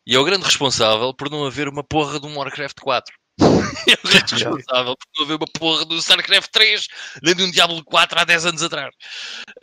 E 0.06 0.16
é 0.16 0.20
o 0.20 0.24
grande 0.24 0.46
responsável 0.46 1.14
por 1.14 1.30
não 1.30 1.46
haver 1.46 1.68
uma 1.70 1.84
porra 1.84 2.20
de 2.20 2.28
um 2.28 2.38
Warcraft 2.38 2.80
4. 2.82 3.16
é 3.40 3.94
o 3.94 4.08
grande 4.08 4.34
responsável 4.34 4.96
por 4.96 5.08
não 5.16 5.26
haver 5.26 5.38
uma 5.38 5.48
porra 5.60 5.86
do 5.86 5.98
StarCraft 5.98 6.52
3 6.52 6.88
nem 7.24 7.36
de 7.36 7.44
um 7.44 7.52
Diablo 7.52 7.84
4 7.84 8.20
há 8.20 8.24
10 8.24 8.46
anos 8.48 8.64
atrás. 8.64 8.94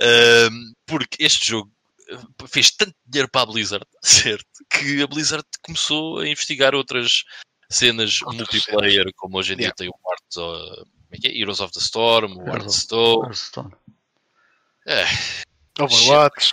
Um, 0.00 0.72
porque 0.86 1.22
este 1.22 1.46
jogo 1.46 1.70
eh, 2.08 2.18
fez 2.48 2.70
tanto 2.70 2.94
dinheiro 3.06 3.30
para 3.30 3.42
a 3.42 3.46
Blizzard, 3.46 3.86
certo? 4.02 4.46
Que 4.70 5.02
a 5.02 5.06
Blizzard 5.06 5.44
começou 5.62 6.18
a 6.18 6.28
investigar 6.28 6.74
outras 6.74 7.24
cenas 7.70 8.20
multiplayer, 8.22 9.02
cenas. 9.02 9.12
como 9.16 9.38
hoje 9.38 9.52
em 9.52 9.56
dia 9.56 9.66
yeah. 9.66 9.76
tem 9.76 9.88
o 9.88 9.94
Hearts, 10.08 10.36
uh? 10.36 11.00
Heroes 11.22 11.60
of 11.60 11.72
the 11.72 11.80
Storm, 11.80 12.38
o 12.38 12.48
Hearthstone. 12.48 13.34
Hearthstone. 14.90 15.44
É. 15.78 15.82
Overwatch. 15.82 16.52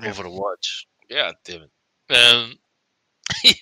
Overwatch. 0.00 0.86
Yeah, 1.10 1.36
damn 1.44 1.62
it. 1.62 1.72
Um, 2.10 2.58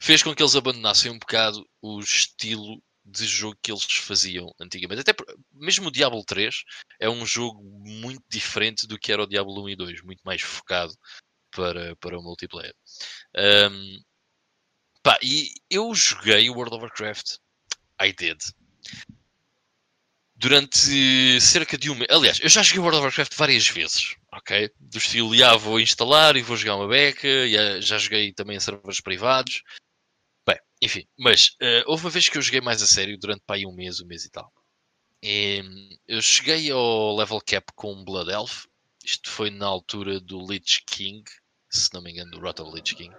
fez 0.00 0.22
com 0.22 0.34
que 0.34 0.42
eles 0.42 0.56
abandonassem 0.56 1.10
um 1.10 1.18
bocado 1.18 1.64
o 1.80 2.00
estilo 2.00 2.82
de 3.04 3.26
jogo 3.26 3.58
que 3.62 3.70
eles 3.70 3.84
faziam 3.84 4.52
antigamente. 4.60 5.00
Até 5.00 5.14
mesmo 5.52 5.88
o 5.88 5.90
Diablo 5.90 6.22
3 6.24 6.64
é 6.98 7.08
um 7.08 7.24
jogo 7.24 7.62
muito 7.62 8.22
diferente 8.28 8.86
do 8.86 8.98
que 8.98 9.12
era 9.12 9.22
o 9.22 9.26
Diablo 9.26 9.62
1 9.64 9.68
e 9.70 9.76
2, 9.76 10.02
muito 10.02 10.20
mais 10.22 10.42
focado 10.42 10.94
para, 11.50 11.96
para 11.96 12.18
o 12.18 12.22
multiplayer. 12.22 12.74
Um, 13.36 14.02
pá, 15.02 15.18
e 15.22 15.52
eu 15.70 15.94
joguei 15.94 16.50
o 16.50 16.54
World 16.54 16.76
of 16.76 16.84
Warcraft. 16.84 17.38
I 18.02 18.12
did 18.12 18.40
durante 20.40 21.38
cerca 21.38 21.76
de 21.76 21.90
um 21.90 21.94
mês. 21.94 22.08
Aliás, 22.10 22.40
eu 22.40 22.48
já 22.48 22.62
joguei 22.62 22.80
World 22.80 22.96
of 22.96 23.04
Warcraft 23.04 23.34
várias 23.36 23.68
vezes, 23.68 24.16
ok? 24.32 24.70
Do 24.80 24.96
estilo, 24.96 25.36
já 25.36 25.54
vou 25.54 25.78
instalar 25.78 26.34
e 26.34 26.42
vou 26.42 26.56
jogar 26.56 26.76
uma 26.76 26.88
beca, 26.88 27.28
já 27.82 27.98
joguei 27.98 28.32
também 28.32 28.56
em 28.56 28.60
servers 28.60 29.02
privados. 29.02 29.62
Bem, 30.48 30.58
enfim, 30.80 31.06
mas 31.18 31.48
uh, 31.60 31.84
houve 31.86 32.06
uma 32.06 32.10
vez 32.10 32.30
que 32.30 32.38
eu 32.38 32.42
joguei 32.42 32.62
mais 32.62 32.82
a 32.82 32.86
sério 32.86 33.18
durante 33.18 33.42
pá, 33.46 33.56
um 33.66 33.72
mês, 33.72 34.00
um 34.00 34.06
mês 34.06 34.24
e 34.24 34.30
tal. 34.30 34.50
E, 35.22 35.62
eu 36.08 36.22
cheguei 36.22 36.70
ao 36.70 37.14
level 37.16 37.40
cap 37.46 37.66
com 37.74 38.02
Blood 38.02 38.30
Elf. 38.30 38.64
Isto 39.04 39.28
foi 39.28 39.50
na 39.50 39.66
altura 39.66 40.20
do 40.20 40.40
Lich 40.40 40.84
King, 40.86 41.22
se 41.68 41.92
não 41.92 42.00
me 42.00 42.12
engano, 42.12 42.30
do 42.30 42.40
Rot 42.40 42.62
of 42.62 42.74
Lich 42.74 42.94
King. 42.94 43.14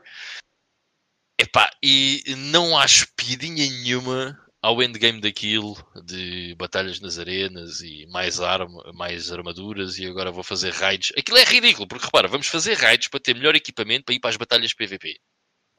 Epá, 1.39 1.71
e 1.83 2.23
não 2.35 2.75
acho 2.75 3.13
piadinha 3.15 3.69
nenhuma 3.69 4.39
ao 4.61 4.81
endgame 4.83 5.19
daquilo, 5.19 5.75
de 6.05 6.53
batalhas 6.55 6.99
nas 6.99 7.17
arenas 7.17 7.81
e 7.81 8.05
mais, 8.07 8.39
arma, 8.39 8.91
mais 8.93 9.31
armaduras, 9.31 9.97
e 9.97 10.05
agora 10.05 10.31
vou 10.31 10.43
fazer 10.43 10.71
raids. 10.71 11.11
Aquilo 11.17 11.37
é 11.37 11.43
ridículo, 11.43 11.87
porque 11.87 12.05
repara, 12.05 12.27
vamos 12.27 12.47
fazer 12.47 12.75
raids 12.75 13.07
para 13.07 13.19
ter 13.19 13.35
melhor 13.35 13.55
equipamento 13.55 14.05
para 14.05 14.15
ir 14.15 14.19
para 14.19 14.29
as 14.29 14.37
batalhas 14.37 14.73
PVP. 14.73 15.19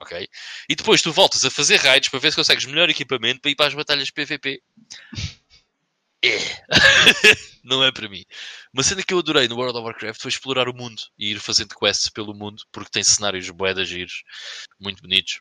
Ok? 0.01 0.29
E 0.69 0.75
depois 0.75 1.01
tu 1.01 1.13
voltas 1.13 1.45
a 1.45 1.51
fazer 1.51 1.77
raids 1.77 2.09
para 2.09 2.19
ver 2.19 2.33
se 2.33 2.37
consegues 2.37 2.65
melhor 2.67 2.91
equipamento 2.91 3.41
para 3.41 3.51
ir 3.53 3.55
para 3.55 3.67
as 3.69 3.75
batalhas 3.75 4.11
PVP. 4.11 4.61
É. 6.25 6.39
não 7.63 7.85
é 7.85 7.93
para 7.93 8.09
mim. 8.09 8.25
Uma 8.73 8.83
cena 8.83 9.03
que 9.03 9.15
eu 9.15 9.19
adorei 9.19 9.47
no 9.47 9.57
World 9.57 9.79
of 9.79 9.87
Warcraft 9.87 10.21
foi 10.21 10.29
explorar 10.29 10.69
o 10.69 10.75
mundo 10.75 11.01
e 11.17 11.31
ir 11.33 11.39
fazendo 11.39 11.77
quests 11.77 12.11
pelo 12.11 12.35
mundo, 12.35 12.65
porque 12.73 12.91
tem 12.91 13.05
cenários 13.05 13.49
boedas 13.51 13.89
giros, 13.89 14.23
muito 14.81 15.03
bonitos. 15.03 15.41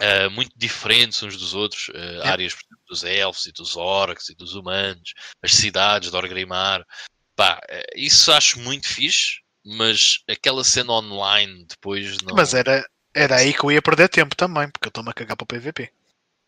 Uh, 0.00 0.30
muito 0.30 0.50
diferentes 0.56 1.22
uns 1.22 1.36
dos 1.36 1.52
outros, 1.52 1.90
uh, 1.90 2.22
áreas 2.24 2.56
dos 2.88 3.04
elfos 3.04 3.46
e 3.46 3.52
dos 3.52 3.76
orcs 3.76 4.30
e 4.30 4.34
dos 4.34 4.54
humanos, 4.54 5.12
as 5.42 5.52
cidades 5.52 6.10
de 6.10 6.16
Orgrimmar. 6.16 6.86
Pá, 7.36 7.60
uh, 7.70 7.82
isso 7.94 8.32
acho 8.32 8.58
muito 8.60 8.88
fixe, 8.88 9.42
mas 9.62 10.20
aquela 10.26 10.64
cena 10.64 10.94
online 10.94 11.66
depois 11.68 12.16
não. 12.22 12.34
Mas 12.34 12.54
era, 12.54 12.82
era 13.14 13.36
aí 13.36 13.52
que 13.52 13.62
eu 13.62 13.70
ia 13.70 13.82
perder 13.82 14.08
tempo 14.08 14.34
também, 14.34 14.70
porque 14.70 14.86
eu 14.86 14.90
estou-me 14.90 15.10
a 15.10 15.12
cagar 15.12 15.36
para 15.36 15.44
o 15.44 15.46
PVP. 15.46 15.92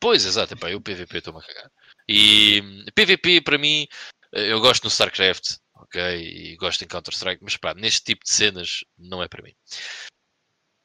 Pois, 0.00 0.24
exato, 0.24 0.54
epá, 0.54 0.70
eu 0.70 0.80
PVP 0.80 1.18
estou-me 1.18 1.40
a 1.40 1.42
cagar. 1.42 1.70
E 2.08 2.62
PVP 2.94 3.42
para 3.42 3.58
mim, 3.58 3.86
eu 4.32 4.60
gosto 4.60 4.84
no 4.84 4.90
StarCraft, 4.90 5.58
ok? 5.74 6.00
E 6.00 6.56
gosto 6.56 6.82
em 6.82 6.88
Counter-Strike, 6.88 7.44
mas 7.44 7.58
pá, 7.58 7.74
neste 7.74 8.02
tipo 8.02 8.24
de 8.24 8.32
cenas 8.32 8.82
não 8.98 9.22
é 9.22 9.28
para 9.28 9.42
mim. 9.42 9.54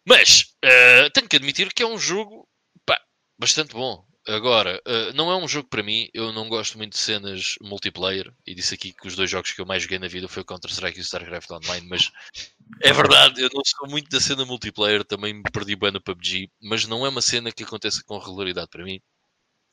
Mas 0.05 0.53
tenho 1.13 1.27
que 1.27 1.37
admitir 1.37 1.73
que 1.73 1.81
é 1.81 1.87
um 1.87 1.97
jogo 1.97 2.47
bastante 3.37 3.73
bom. 3.73 4.05
Agora, 4.27 4.81
uh, 4.85 5.13
não 5.13 5.31
é 5.31 5.37
um 5.37 5.47
jogo 5.47 5.69
para 5.69 5.81
mim, 5.81 6.09
eu 6.13 6.33
não 6.33 6.49
gosto 6.49 6.77
muito 6.77 6.91
de 6.91 6.99
cenas 6.99 7.55
multiplayer, 7.61 8.29
e 8.45 8.53
disse 8.53 8.75
aqui 8.75 8.91
que 8.91 9.07
os 9.07 9.15
dois 9.15 9.29
jogos 9.29 9.53
que 9.53 9.61
eu 9.61 9.65
mais 9.65 9.83
joguei 9.83 9.97
na 9.97 10.09
vida 10.09 10.27
foi 10.27 10.41
o 10.41 10.45
Counter-Strike 10.45 10.97
e 10.97 11.01
o 11.01 11.03
StarCraft 11.03 11.49
Online, 11.49 11.87
mas 11.87 12.11
é 12.83 12.91
verdade, 12.91 13.41
eu 13.41 13.49
não 13.53 13.61
sou 13.63 13.89
muito 13.89 14.09
da 14.09 14.19
cena 14.19 14.43
multiplayer, 14.43 15.05
também 15.05 15.33
me 15.33 15.43
perdi 15.43 15.77
bem 15.77 15.91
no 15.91 16.01
PUBG, 16.01 16.51
mas 16.61 16.85
não 16.85 17.05
é 17.05 17.09
uma 17.09 17.21
cena 17.21 17.53
que 17.53 17.63
aconteça 17.63 18.03
com 18.05 18.17
regularidade 18.17 18.67
para 18.69 18.83
mim, 18.83 18.99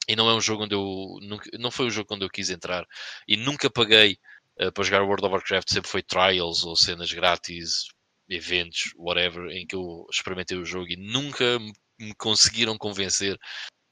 e 0.07 0.15
não 0.15 0.31
é 0.31 0.35
um 0.35 0.41
jogo 0.41 0.65
onde 0.65 0.75
eu, 0.77 1.19
nunca, 1.23 1.51
não 1.59 1.73
foi 1.73 1.87
um 1.87 1.91
jogo 1.91 2.15
onde 2.15 2.25
eu 2.25 2.31
quis 2.31 2.49
entrar, 2.49 2.87
e 3.27 3.37
nunca 3.37 3.69
paguei 3.69 4.19
uh, 4.61 4.71
para 4.71 4.85
jogar 4.85 5.03
World 5.03 5.27
of 5.27 5.33
Warcraft, 5.33 5.69
sempre 5.69 5.91
foi 5.91 6.03
trials 6.03 6.63
ou 6.63 6.77
cenas 6.77 7.13
grátis, 7.13 7.89
eventos, 8.29 8.93
whatever, 8.97 9.51
em 9.51 9.67
que 9.67 9.75
eu 9.75 10.07
experimentei 10.09 10.57
o 10.57 10.65
jogo 10.65 10.87
e 10.89 10.97
nunca 10.97 11.59
me 11.59 11.73
conseguiram 12.15 12.77
convencer 12.77 13.39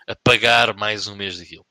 a 0.06 0.14
pagar 0.16 0.74
mais 0.76 1.06
um 1.06 1.16
mês 1.16 1.38
daquilo. 1.38 1.66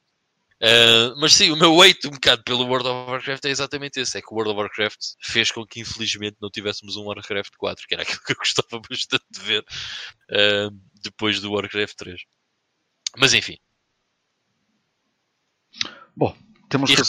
Uh, 0.62 1.20
mas 1.20 1.34
sim, 1.34 1.50
o 1.50 1.56
meu 1.56 1.74
weight 1.74 2.08
um 2.08 2.12
bocado 2.12 2.44
pelo 2.44 2.68
World 2.68 2.88
of 2.88 3.10
Warcraft 3.10 3.46
é 3.46 3.50
exatamente 3.50 4.00
esse: 4.00 4.18
é 4.18 4.22
que 4.22 4.32
o 4.32 4.36
World 4.36 4.52
of 4.52 4.60
Warcraft 4.60 5.00
fez 5.20 5.52
com 5.52 5.66
que 5.66 5.80
infelizmente 5.80 6.38
não 6.40 6.52
tivéssemos 6.52 6.96
um 6.98 7.06
Warcraft 7.06 7.54
4, 7.58 7.88
que 7.88 7.94
era 7.96 8.04
aquilo 8.04 8.20
que 8.20 8.32
eu 8.32 8.38
gostava 8.38 8.80
bastante 8.88 9.26
de 9.32 9.40
ver 9.40 9.62
uh, 9.62 10.70
depois 11.02 11.42
do 11.42 11.52
Warcraft 11.52 11.96
3. 11.96 12.22
Mas 13.18 13.34
enfim. 13.34 13.58
Bom, 16.16 16.38
temos 16.70 16.92
e 16.92 16.96
que 16.96 17.02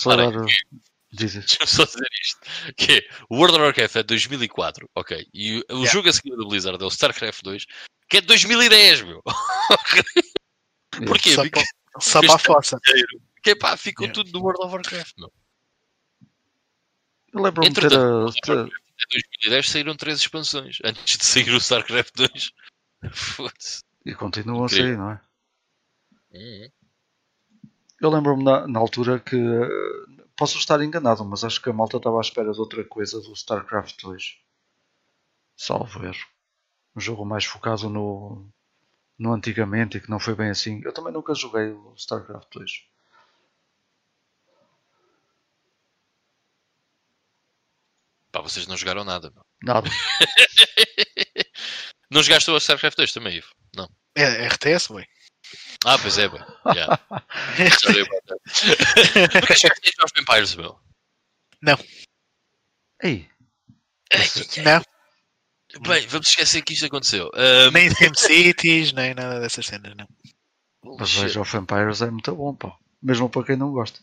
Deixa-me 1.12 1.66
só 1.66 1.84
dizer 1.84 2.08
isto: 2.22 2.40
que 2.76 2.92
é, 2.92 3.08
o 3.28 3.36
World 3.36 3.56
of 3.56 3.64
Warcraft 3.64 3.96
é 3.96 4.02
2004, 4.02 4.88
ok? 4.94 5.26
E 5.32 5.58
o 5.58 5.64
yeah. 5.70 5.92
jogo 5.92 6.08
a 6.08 6.12
seguir 6.12 6.34
do 6.36 6.48
Blizzard 6.48 6.82
é 6.82 6.86
o 6.86 6.90
StarCraft 6.90 7.42
2, 7.42 7.66
que 8.08 8.16
é 8.16 8.20
de 8.20 8.26
2010, 8.28 9.02
meu. 9.02 9.22
Porquê? 11.06 11.34
Só, 12.00 12.20
para 12.20 12.34
a 12.34 12.38
força. 12.38 12.78
Que 13.42 13.54
pá, 13.54 13.76
ficou 13.76 14.06
yeah. 14.06 14.14
tudo 14.14 14.32
do 14.32 14.42
World 14.42 14.64
of 14.64 14.74
Warcraft, 14.74 15.12
meu. 15.18 15.32
Eu 17.34 17.42
lembro-me 17.42 17.70
de 17.70 17.80
ter. 17.80 17.92
Em 17.92 19.08
2010 19.10 19.68
saíram 19.68 19.96
três 19.96 20.20
expansões 20.20 20.78
antes 20.84 21.18
de 21.18 21.24
sair 21.24 21.50
o 21.50 21.58
StarCraft 21.58 22.14
2. 22.16 22.52
E 24.04 24.14
continuam 24.16 24.64
a 24.64 24.68
sair, 24.68 24.98
não 24.98 25.12
é? 25.12 25.20
Uhum. 26.32 26.68
Eu 28.00 28.10
lembro-me 28.10 28.42
na, 28.42 28.66
na, 28.66 28.80
altura 28.80 29.20
que 29.20 29.36
posso 30.42 30.58
estar 30.58 30.82
enganado, 30.82 31.24
mas 31.24 31.44
acho 31.44 31.62
que 31.62 31.70
a 31.70 31.72
malta 31.72 31.98
estava 31.98 32.18
à 32.18 32.20
espera 32.20 32.50
de 32.50 32.58
outra 32.58 32.84
coisa 32.84 33.20
do 33.20 33.32
StarCraft 33.32 34.02
2. 34.02 34.38
Salvo 35.56 36.04
erro 36.04 36.26
um 36.96 37.00
jogo 37.00 37.24
mais 37.24 37.44
focado 37.44 37.88
no, 37.88 38.52
no 39.16 39.32
antigamente 39.32 39.98
e 39.98 40.00
que 40.00 40.10
não 40.10 40.18
foi 40.18 40.34
bem 40.34 40.50
assim. 40.50 40.80
Eu 40.84 40.92
também 40.92 41.12
nunca 41.12 41.32
joguei 41.32 41.70
o 41.70 41.94
StarCraft 41.94 42.48
2. 42.52 42.70
Pá, 48.32 48.40
vocês 48.40 48.66
não 48.66 48.76
jogaram 48.76 49.04
nada. 49.04 49.30
Não. 49.30 49.44
Nada. 49.62 49.88
não 52.10 52.20
jogaste 52.20 52.50
o 52.50 52.56
StarCraft 52.56 52.96
2 52.96 53.12
também, 53.12 53.36
Ivo? 53.36 53.54
Não. 53.76 53.88
É, 54.16 54.22
é 54.22 54.48
RTS, 54.48 54.88
boi. 54.88 55.06
Ah, 55.84 55.98
pois 55.98 56.16
é, 56.18 56.28
boi. 56.28 56.40
Yeah. 56.74 57.00
Sorry 57.80 58.02
about 58.02 58.22
that. 58.26 58.40
Nunca 59.34 59.54
jogaste 59.54 59.88
Age 59.88 60.04
of 60.04 60.20
Empires, 60.20 60.54
meu? 60.54 60.78
Não. 61.60 61.78
Ei. 63.02 63.28
Não. 64.64 64.82
Bem, 65.80 66.06
vamos 66.06 66.28
esquecer 66.28 66.62
que 66.62 66.74
isto 66.74 66.86
aconteceu. 66.86 67.30
Um... 67.34 67.70
Nem 67.72 67.90
Cities, 68.14 68.92
nem 68.92 69.14
nada 69.14 69.40
dessas 69.40 69.66
cenas, 69.66 69.94
não. 69.96 70.06
Mas 70.98 71.16
Age 71.18 71.38
of 71.38 71.56
Empires 71.56 72.02
é 72.02 72.10
muito 72.10 72.34
bom, 72.34 72.54
pá. 72.54 72.76
Mesmo 73.02 73.28
para 73.28 73.46
quem 73.46 73.56
não 73.56 73.72
gosta. 73.72 74.00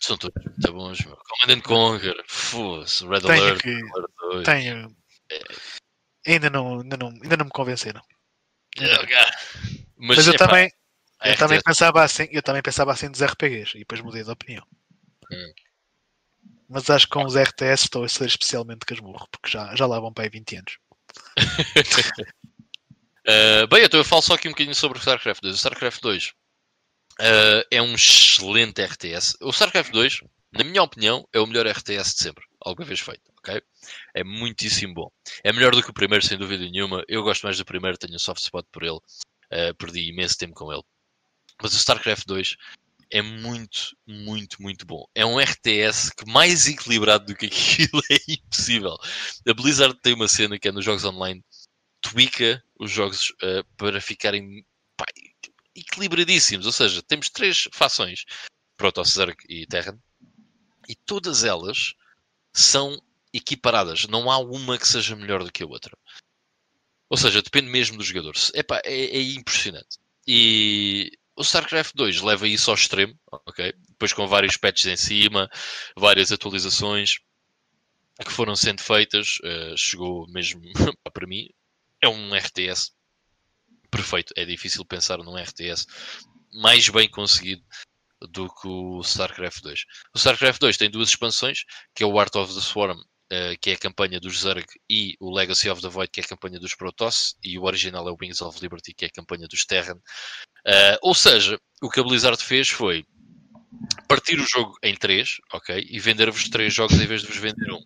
São 0.00 0.16
todos 0.16 0.44
muito 0.44 0.72
bons, 0.72 1.04
meu. 1.04 1.16
Command 1.16 1.60
Conquer, 1.62 2.16
Foda-se, 2.26 3.06
Red 3.06 3.20
tenho 3.20 3.42
Alert, 3.42 3.62
que... 3.62 3.80
Alert 4.22 4.44
Tenho. 4.44 4.96
É. 5.30 6.32
Ainda, 6.32 6.50
não, 6.50 6.80
ainda, 6.80 6.96
não, 6.96 7.08
ainda 7.08 7.36
não 7.36 7.44
me 7.46 7.50
convenceram. 7.50 8.02
Mas, 9.96 10.18
Mas, 10.18 10.26
eu 10.26 10.36
também. 10.36 10.70
Eu 11.24 11.36
também, 11.36 11.60
pensava 11.60 12.02
assim, 12.02 12.28
eu 12.30 12.42
também 12.42 12.62
pensava 12.62 12.92
assim 12.92 13.10
dos 13.10 13.22
RPGs 13.22 13.76
e 13.76 13.80
depois 13.80 14.00
mudei 14.00 14.22
de 14.22 14.30
opinião. 14.30 14.64
Hum. 15.32 15.52
Mas 16.68 16.88
acho 16.90 17.06
que 17.06 17.12
com 17.12 17.24
os 17.24 17.34
RTS 17.34 17.84
estou 17.84 18.04
a 18.04 18.08
ser 18.08 18.26
especialmente 18.26 18.86
casmurro, 18.86 19.26
porque 19.32 19.50
já, 19.50 19.74
já 19.74 19.86
lá 19.86 19.98
vão 19.98 20.12
para 20.12 20.24
aí 20.24 20.30
20 20.30 20.56
anos 20.56 20.78
uh, 23.26 23.66
bem, 23.68 23.84
então 23.84 24.00
eu 24.00 24.04
falo 24.04 24.22
só 24.22 24.34
aqui 24.34 24.48
um 24.48 24.52
bocadinho 24.52 24.74
sobre 24.74 24.98
o 24.98 25.00
StarCraft 25.00 25.42
2. 25.42 25.54
O 25.54 25.56
StarCraft 25.56 26.00
2 26.00 26.26
uh, 26.26 27.64
é 27.70 27.82
um 27.82 27.94
excelente 27.94 28.82
RTS. 28.82 29.36
O 29.40 29.50
StarCraft 29.50 29.92
2, 29.92 30.20
na 30.52 30.64
minha 30.64 30.82
opinião, 30.82 31.26
é 31.32 31.40
o 31.40 31.46
melhor 31.46 31.66
RTS 31.66 32.14
de 32.14 32.22
sempre, 32.22 32.44
alguma 32.60 32.86
vez 32.86 33.00
feito. 33.00 33.22
Okay? 33.38 33.62
É 34.14 34.24
muitíssimo 34.24 34.94
bom. 34.94 35.10
É 35.42 35.52
melhor 35.52 35.74
do 35.74 35.82
que 35.82 35.90
o 35.90 35.94
primeiro, 35.94 36.24
sem 36.24 36.38
dúvida 36.38 36.64
nenhuma. 36.64 37.04
Eu 37.08 37.22
gosto 37.22 37.42
mais 37.42 37.56
do 37.58 37.64
primeiro, 37.64 37.98
tenho 37.98 38.14
um 38.14 38.18
soft 38.18 38.42
spot 38.42 38.66
por 38.72 38.82
ele. 38.82 38.98
Uh, 39.50 39.74
perdi 39.78 40.10
imenso 40.10 40.36
tempo 40.36 40.54
com 40.54 40.72
ele. 40.72 40.82
Mas 41.62 41.72
o 41.74 41.76
StarCraft 41.76 42.24
2 42.26 42.56
é 43.10 43.22
muito, 43.22 43.96
muito, 44.06 44.62
muito 44.62 44.86
bom. 44.86 45.04
É 45.14 45.24
um 45.24 45.38
RTS 45.38 46.10
que 46.14 46.30
mais 46.30 46.66
equilibrado 46.66 47.26
do 47.26 47.34
que 47.34 47.46
aquilo 47.46 48.02
é 48.10 48.32
impossível. 48.32 48.96
A 49.46 49.54
Blizzard 49.54 49.98
tem 50.00 50.14
uma 50.14 50.28
cena 50.28 50.58
que 50.58 50.68
é 50.68 50.72
nos 50.72 50.84
jogos 50.84 51.04
online, 51.04 51.44
tweaka 52.00 52.62
os 52.78 52.90
jogos 52.90 53.30
uh, 53.42 53.64
para 53.76 54.00
ficarem 54.00 54.64
pá, 54.96 55.06
equilibradíssimos. 55.74 56.66
Ou 56.66 56.72
seja, 56.72 57.02
temos 57.02 57.30
três 57.30 57.68
fações: 57.72 58.24
Protoss, 58.76 59.12
Zerg 59.12 59.36
e 59.48 59.66
Terran, 59.66 59.98
e 60.88 60.94
todas 60.94 61.44
elas 61.44 61.94
são 62.52 63.00
equiparadas. 63.32 64.06
Não 64.06 64.30
há 64.30 64.38
uma 64.38 64.78
que 64.78 64.88
seja 64.88 65.16
melhor 65.16 65.42
do 65.44 65.52
que 65.52 65.62
a 65.62 65.66
outra. 65.66 65.96
Ou 67.10 67.16
seja, 67.16 67.42
depende 67.42 67.68
mesmo 67.70 67.96
dos 67.96 68.06
jogadores. 68.06 68.50
Epá, 68.54 68.80
é, 68.84 69.16
é 69.16 69.22
impressionante. 69.22 69.98
E 70.26 71.10
o 71.38 71.42
StarCraft 71.42 71.94
2 71.94 72.20
leva 72.22 72.48
isso 72.48 72.70
ao 72.70 72.74
extremo, 72.74 73.16
ok? 73.30 73.72
Depois 73.90 74.12
com 74.12 74.26
vários 74.26 74.56
patches 74.56 74.86
em 74.86 74.96
cima, 74.96 75.48
várias 75.96 76.32
atualizações 76.32 77.20
que 78.24 78.32
foram 78.32 78.56
sendo 78.56 78.82
feitas, 78.82 79.38
uh, 79.44 79.76
chegou 79.76 80.26
mesmo 80.28 80.60
para 81.12 81.26
mim, 81.26 81.48
é 82.02 82.08
um 82.08 82.34
RTS 82.34 82.90
perfeito. 83.88 84.32
É 84.36 84.44
difícil 84.44 84.84
pensar 84.84 85.18
num 85.18 85.36
RTS 85.36 85.86
mais 86.52 86.88
bem 86.88 87.08
conseguido 87.08 87.62
do 88.20 88.52
que 88.52 88.66
o 88.66 89.00
StarCraft 89.02 89.62
2. 89.62 89.84
O 90.14 90.18
StarCraft 90.18 90.60
2 90.60 90.76
tem 90.76 90.90
duas 90.90 91.10
expansões, 91.10 91.64
que 91.94 92.02
é 92.02 92.06
o 92.06 92.18
Art 92.18 92.34
of 92.34 92.52
the 92.52 92.60
Swarm, 92.60 92.98
uh, 93.32 93.58
que 93.60 93.70
é 93.70 93.74
a 93.74 93.78
campanha 93.78 94.20
dos 94.20 94.40
Zerg, 94.40 94.66
e 94.88 95.16
o 95.20 95.34
Legacy 95.34 95.68
of 95.68 95.80
the 95.80 95.88
Void, 95.88 96.10
que 96.10 96.20
é 96.20 96.24
a 96.24 96.28
campanha 96.28 96.58
dos 96.58 96.74
Protoss, 96.74 97.36
e 97.42 97.58
o 97.58 97.64
original 97.64 98.08
é 98.08 98.12
o 98.12 98.16
Wings 98.20 98.42
of 98.42 98.60
Liberty, 98.60 98.94
que 98.94 99.04
é 99.04 99.08
a 99.08 99.12
campanha 99.12 99.46
dos 99.48 99.64
Terran. 99.64 99.96
Uh, 100.66 100.98
ou 101.02 101.14
seja, 101.14 101.58
o 101.82 101.88
que 101.88 102.00
a 102.00 102.02
Blizzard 102.02 102.42
fez 102.42 102.68
foi 102.68 103.04
partir 104.08 104.40
o 104.40 104.46
jogo 104.48 104.76
em 104.82 104.94
três, 104.96 105.36
ok? 105.52 105.86
E 105.88 106.00
vender-vos 106.00 106.48
três 106.48 106.74
jogos 106.74 106.98
em 106.98 107.06
vez 107.06 107.22
de 107.22 107.28
vos 107.28 107.36
vender 107.36 107.70
um. 107.72 107.82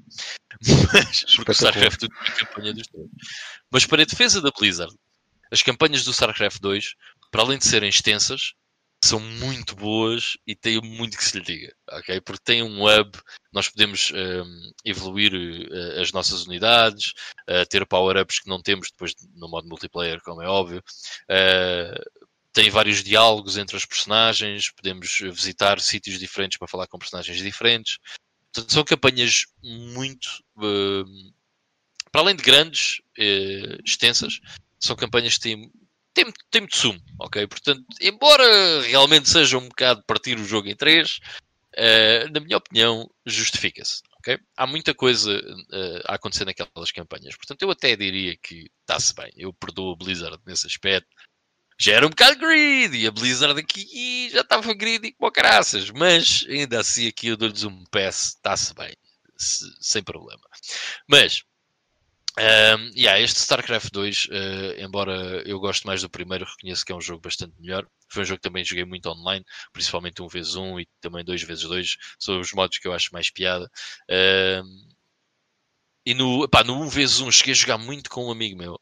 Mas, 0.92 1.24
porque 1.36 1.50
o 1.50 1.52
StarCraft 1.52 2.00
2 2.00 2.10
é 2.10 2.30
a 2.30 2.46
campanha 2.46 2.72
dos 2.72 2.86
três. 2.86 3.06
Mas 3.70 3.86
para 3.86 4.02
a 4.02 4.06
defesa 4.06 4.40
da 4.40 4.50
Blizzard, 4.50 4.94
as 5.50 5.62
campanhas 5.62 6.04
do 6.04 6.12
StarCraft 6.12 6.60
2, 6.60 6.94
para 7.30 7.42
além 7.42 7.58
de 7.58 7.66
serem 7.66 7.88
extensas, 7.88 8.54
são 9.04 9.18
muito 9.18 9.74
boas 9.74 10.36
e 10.46 10.54
têm 10.54 10.80
muito 10.80 11.16
que 11.16 11.24
se 11.24 11.38
lhe 11.38 11.44
diga, 11.44 11.74
ok? 11.90 12.20
Porque 12.20 12.42
tem 12.44 12.62
um 12.62 12.84
hub, 12.84 13.18
nós 13.52 13.68
podemos 13.68 14.12
um, 14.12 14.72
evoluir 14.84 15.32
uh, 15.34 16.00
as 16.00 16.12
nossas 16.12 16.46
unidades, 16.46 17.12
uh, 17.50 17.66
ter 17.68 17.84
power-ups 17.84 18.38
que 18.38 18.48
não 18.48 18.62
temos 18.62 18.90
depois 18.90 19.12
no 19.34 19.48
modo 19.48 19.68
multiplayer, 19.68 20.20
como 20.22 20.40
é 20.40 20.46
óbvio. 20.46 20.82
Uh, 21.24 22.22
tem 22.52 22.70
vários 22.70 23.02
diálogos 23.02 23.56
entre 23.56 23.76
os 23.76 23.84
personagens, 23.84 24.70
podemos 24.70 25.18
visitar 25.18 25.80
sítios 25.80 26.18
diferentes 26.18 26.58
para 26.58 26.68
falar 26.68 26.86
com 26.86 26.98
personagens 26.98 27.38
diferentes. 27.38 27.98
Portanto, 28.52 28.72
são 28.72 28.84
campanhas 28.84 29.46
muito. 29.62 30.28
Uh, 30.56 31.32
para 32.12 32.20
além 32.20 32.36
de 32.36 32.42
grandes, 32.42 33.00
extensas, 33.86 34.38
são 34.78 34.94
campanhas 34.94 35.36
que 35.36 35.40
têm, 35.40 35.72
têm, 36.14 36.32
têm 36.50 36.62
muito 36.62 36.76
sumo, 36.76 37.00
ok? 37.20 37.46
Portanto, 37.46 37.84
embora 38.00 38.82
realmente 38.82 39.28
seja 39.28 39.58
um 39.58 39.68
bocado 39.68 40.02
partir 40.06 40.38
o 40.38 40.44
jogo 40.44 40.68
em 40.68 40.76
três, 40.76 41.18
uh, 41.76 42.32
na 42.32 42.40
minha 42.40 42.56
opinião, 42.56 43.08
justifica-se. 43.26 44.02
Okay? 44.18 44.38
Há 44.56 44.66
muita 44.66 44.94
coisa 44.94 45.36
uh, 45.36 46.02
a 46.06 46.14
acontecer 46.14 46.44
naquelas 46.44 46.92
campanhas. 46.92 47.36
Portanto, 47.36 47.62
eu 47.62 47.70
até 47.70 47.96
diria 47.96 48.36
que 48.36 48.70
está-se 48.80 49.14
bem. 49.14 49.32
Eu 49.36 49.52
perdoo 49.52 49.92
o 49.92 49.96
Blizzard 49.96 50.38
nesse 50.46 50.66
aspecto 50.66 51.08
já 51.82 51.94
era 51.94 52.06
um 52.06 52.10
bocado 52.10 52.38
greedy. 52.38 53.06
A 53.06 53.10
Blizzard 53.10 53.58
aqui 53.58 54.30
já 54.30 54.42
estava 54.42 54.72
greedy 54.72 55.12
como 55.12 55.32
caraças. 55.32 55.90
Mas 55.90 56.44
ainda 56.48 56.80
assim 56.80 57.08
aqui 57.08 57.28
eu 57.28 57.36
dou-lhes 57.36 57.64
um 57.64 57.84
pass, 57.90 58.26
está-se 58.36 58.72
bem. 58.74 58.94
Se, 59.36 59.66
sem 59.80 60.02
problema. 60.02 60.42
Mas, 61.08 61.42
um, 62.38 62.90
yeah, 62.96 63.20
este 63.20 63.40
StarCraft 63.40 63.90
2, 63.92 64.24
uh, 64.24 64.28
eh, 64.32 64.82
embora 64.82 65.42
eu 65.46 65.60
goste 65.60 65.86
mais 65.86 66.00
do 66.00 66.08
primeiro, 66.08 66.46
reconheço 66.46 66.84
que 66.84 66.90
é 66.90 66.94
um 66.94 67.00
jogo 67.00 67.20
bastante 67.20 67.54
melhor. 67.60 67.86
Foi 68.08 68.22
um 68.22 68.24
jogo 68.24 68.38
que 68.38 68.48
também 68.48 68.64
joguei 68.64 68.86
muito 68.86 69.06
online, 69.10 69.44
principalmente 69.72 70.22
1x1 70.22 70.80
e 70.80 70.88
também 71.00 71.24
2x2. 71.24 71.96
São 72.18 72.40
os 72.40 72.52
modos 72.52 72.78
que 72.78 72.88
eu 72.88 72.94
acho 72.94 73.12
mais 73.12 73.30
piada. 73.30 73.70
Um, 74.10 74.88
e 76.06 76.14
no, 76.14 76.48
pá, 76.48 76.64
no 76.64 76.74
1x1 76.86 77.30
cheguei 77.30 77.52
a 77.52 77.56
jogar 77.56 77.78
muito 77.78 78.08
com 78.08 78.26
um 78.26 78.30
amigo 78.30 78.56
meu. 78.58 78.74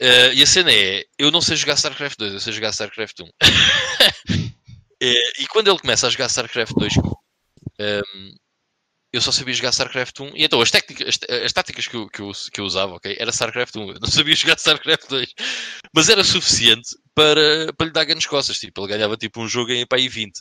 Uh, 0.00 0.32
e 0.34 0.42
a 0.42 0.46
cena 0.46 0.72
é: 0.72 1.04
eu 1.16 1.30
não 1.30 1.40
sei 1.40 1.56
jogar 1.56 1.74
StarCraft 1.74 2.18
2, 2.18 2.32
eu 2.32 2.40
sei 2.40 2.52
jogar 2.52 2.70
StarCraft 2.70 3.20
1. 3.20 3.30
e 5.38 5.46
quando 5.48 5.68
ele 5.68 5.78
começa 5.78 6.08
a 6.08 6.10
jogar 6.10 6.26
StarCraft 6.26 6.72
2, 6.74 6.94
um, 6.96 8.34
eu 9.12 9.20
só 9.20 9.30
sabia 9.30 9.52
jogar 9.52 9.70
StarCraft 9.70 10.20
1. 10.20 10.36
E 10.36 10.44
então 10.44 10.60
as, 10.60 10.70
técnicas, 10.70 11.18
as, 11.28 11.44
as 11.44 11.52
táticas 11.52 11.86
que 11.86 11.94
eu, 11.94 12.08
que, 12.08 12.20
eu, 12.20 12.32
que 12.50 12.60
eu 12.60 12.64
usava, 12.64 12.94
ok? 12.94 13.14
Era 13.18 13.30
StarCraft 13.30 13.76
1. 13.76 13.90
Eu 13.90 14.00
não 14.00 14.08
sabia 14.08 14.34
jogar 14.36 14.56
StarCraft 14.56 15.08
2. 15.08 15.34
Mas 15.94 16.08
era 16.08 16.24
suficiente 16.24 16.96
para, 17.14 17.72
para 17.76 17.86
lhe 17.86 17.92
dar 17.92 18.04
grandes 18.04 18.26
costas. 18.26 18.58
Tipo, 18.58 18.80
ele 18.80 18.88
ganhava 18.88 19.16
tipo 19.16 19.40
um 19.40 19.48
jogo 19.48 19.70
em 19.70 19.86
pai 19.86 20.08
20. 20.08 20.32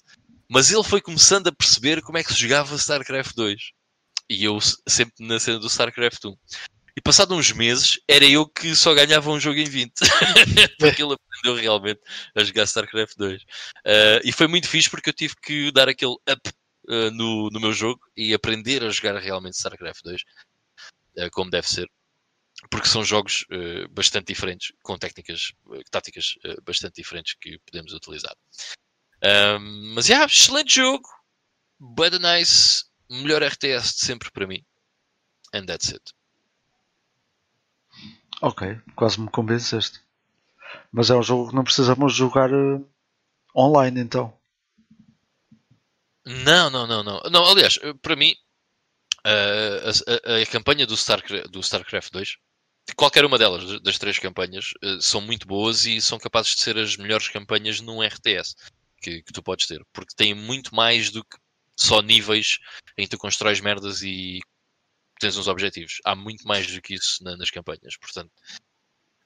Mas 0.49 0.71
ele 0.71 0.83
foi 0.83 1.01
começando 1.01 1.47
a 1.47 1.51
perceber 1.51 2.01
como 2.01 2.17
é 2.17 2.23
que 2.23 2.33
se 2.33 2.39
jogava 2.39 2.75
StarCraft 2.75 3.35
2. 3.35 3.61
E 4.29 4.45
eu 4.45 4.57
sempre 4.87 5.13
na 5.19 5.39
cena 5.39 5.59
do 5.59 5.67
StarCraft 5.67 6.23
1. 6.23 6.37
E 6.95 7.01
passado 7.01 7.35
uns 7.35 7.51
meses, 7.53 7.99
era 8.07 8.25
eu 8.25 8.45
que 8.45 8.75
só 8.75 8.93
ganhava 8.93 9.31
um 9.31 9.39
jogo 9.39 9.59
em 9.59 9.65
20. 9.65 9.91
porque 10.79 11.03
ele 11.03 11.13
aprendeu 11.13 11.61
realmente 11.61 12.01
a 12.35 12.43
jogar 12.43 12.63
StarCraft 12.63 13.15
2. 13.17 13.41
Uh, 13.41 13.45
e 14.23 14.31
foi 14.31 14.47
muito 14.47 14.67
fixe 14.67 14.89
porque 14.89 15.09
eu 15.09 15.13
tive 15.13 15.35
que 15.41 15.71
dar 15.71 15.89
aquele 15.89 16.15
up 16.29 16.51
uh, 16.91 17.11
no, 17.11 17.49
no 17.49 17.59
meu 17.59 17.73
jogo 17.73 18.01
e 18.15 18.33
aprender 18.33 18.83
a 18.83 18.89
jogar 18.89 19.17
realmente 19.17 19.57
StarCraft 19.57 20.01
2, 20.03 20.21
uh, 20.21 20.25
ah, 21.19 21.29
como 21.31 21.49
deve 21.49 21.67
ser. 21.67 21.89
Porque 22.69 22.87
são 22.87 23.03
jogos 23.03 23.43
bastante 23.89 24.27
diferentes, 24.27 24.71
com 24.83 24.95
técnicas, 24.95 25.51
táticas 25.89 26.35
bastante 26.63 26.95
diferentes 27.01 27.33
que 27.41 27.57
podemos 27.65 27.91
utilizar. 27.91 28.35
mas, 29.95 30.07
yeah, 30.07 30.25
excelente 30.25 30.75
jogo. 30.75 31.09
But 31.79 32.13
nice. 32.21 32.85
Melhor 33.09 33.41
RTS 33.41 33.93
de 33.95 34.05
sempre 34.05 34.29
para 34.29 34.45
mim. 34.45 34.63
And 35.53 35.65
that's 35.65 35.91
it. 35.91 36.13
Ok, 38.41 38.79
quase 38.95 39.19
me 39.19 39.29
convenceste. 39.29 39.99
Mas 40.91 41.09
é 41.09 41.15
um 41.15 41.23
jogo 41.23 41.49
que 41.49 41.55
não 41.55 41.63
precisamos 41.63 42.13
jogar 42.13 42.51
uh, 42.53 42.87
online 43.55 43.99
então. 44.01 44.33
Não, 46.25 46.69
não, 46.69 46.85
não, 46.85 47.03
não. 47.03 47.21
não 47.31 47.45
aliás, 47.45 47.79
eh, 47.81 47.93
para 48.01 48.15
mim, 48.15 48.35
a, 49.23 50.33
a, 50.33 50.41
a, 50.41 50.45
campanha 50.45 50.85
do, 50.85 50.95
Star, 50.95 51.21
do 51.49 51.59
StarCraft 51.59 52.11
2, 52.11 52.37
qualquer 52.95 53.25
uma 53.25 53.37
delas, 53.37 53.81
das 53.81 53.97
três 53.97 54.19
campanhas, 54.19 54.71
uh, 54.83 55.01
são 55.01 55.21
muito 55.21 55.47
boas 55.47 55.85
e 55.85 56.01
são 56.01 56.19
capazes 56.19 56.55
de 56.55 56.61
ser 56.61 56.77
as 56.77 56.97
melhores 56.97 57.27
campanhas 57.27 57.79
num 57.79 58.01
RTS 58.01 58.55
que, 59.01 59.23
que 59.23 59.33
tu 59.33 59.41
podes 59.41 59.67
ter. 59.67 59.85
Porque 59.93 60.15
têm 60.15 60.33
muito 60.33 60.75
mais 60.75 61.11
do 61.11 61.23
que 61.23 61.37
só 61.75 62.01
níveis 62.01 62.59
em 62.97 63.03
que 63.03 63.09
tu 63.09 63.17
constróis 63.17 63.59
merdas 63.59 64.01
e 64.03 64.39
tens 65.19 65.37
uns 65.37 65.47
objetivos. 65.47 65.99
Há 66.05 66.15
muito 66.15 66.47
mais 66.47 66.71
do 66.71 66.81
que 66.81 66.95
isso 66.95 67.23
na, 67.23 67.37
nas 67.37 67.49
campanhas, 67.49 67.97
portanto, 67.97 68.31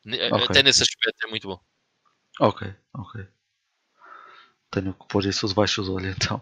okay. 0.06 0.46
até 0.50 0.64
nesse 0.64 0.84
aspecto 0.84 1.26
é 1.26 1.30
muito 1.30 1.48
bom. 1.48 1.60
Ok, 2.40 2.74
ok. 2.94 3.28
Tenho 4.70 4.94
que 4.94 5.08
pôr 5.08 5.26
isso 5.26 5.48
debaixo 5.48 5.82
do 5.84 5.94
olho 5.94 6.10
então. 6.10 6.42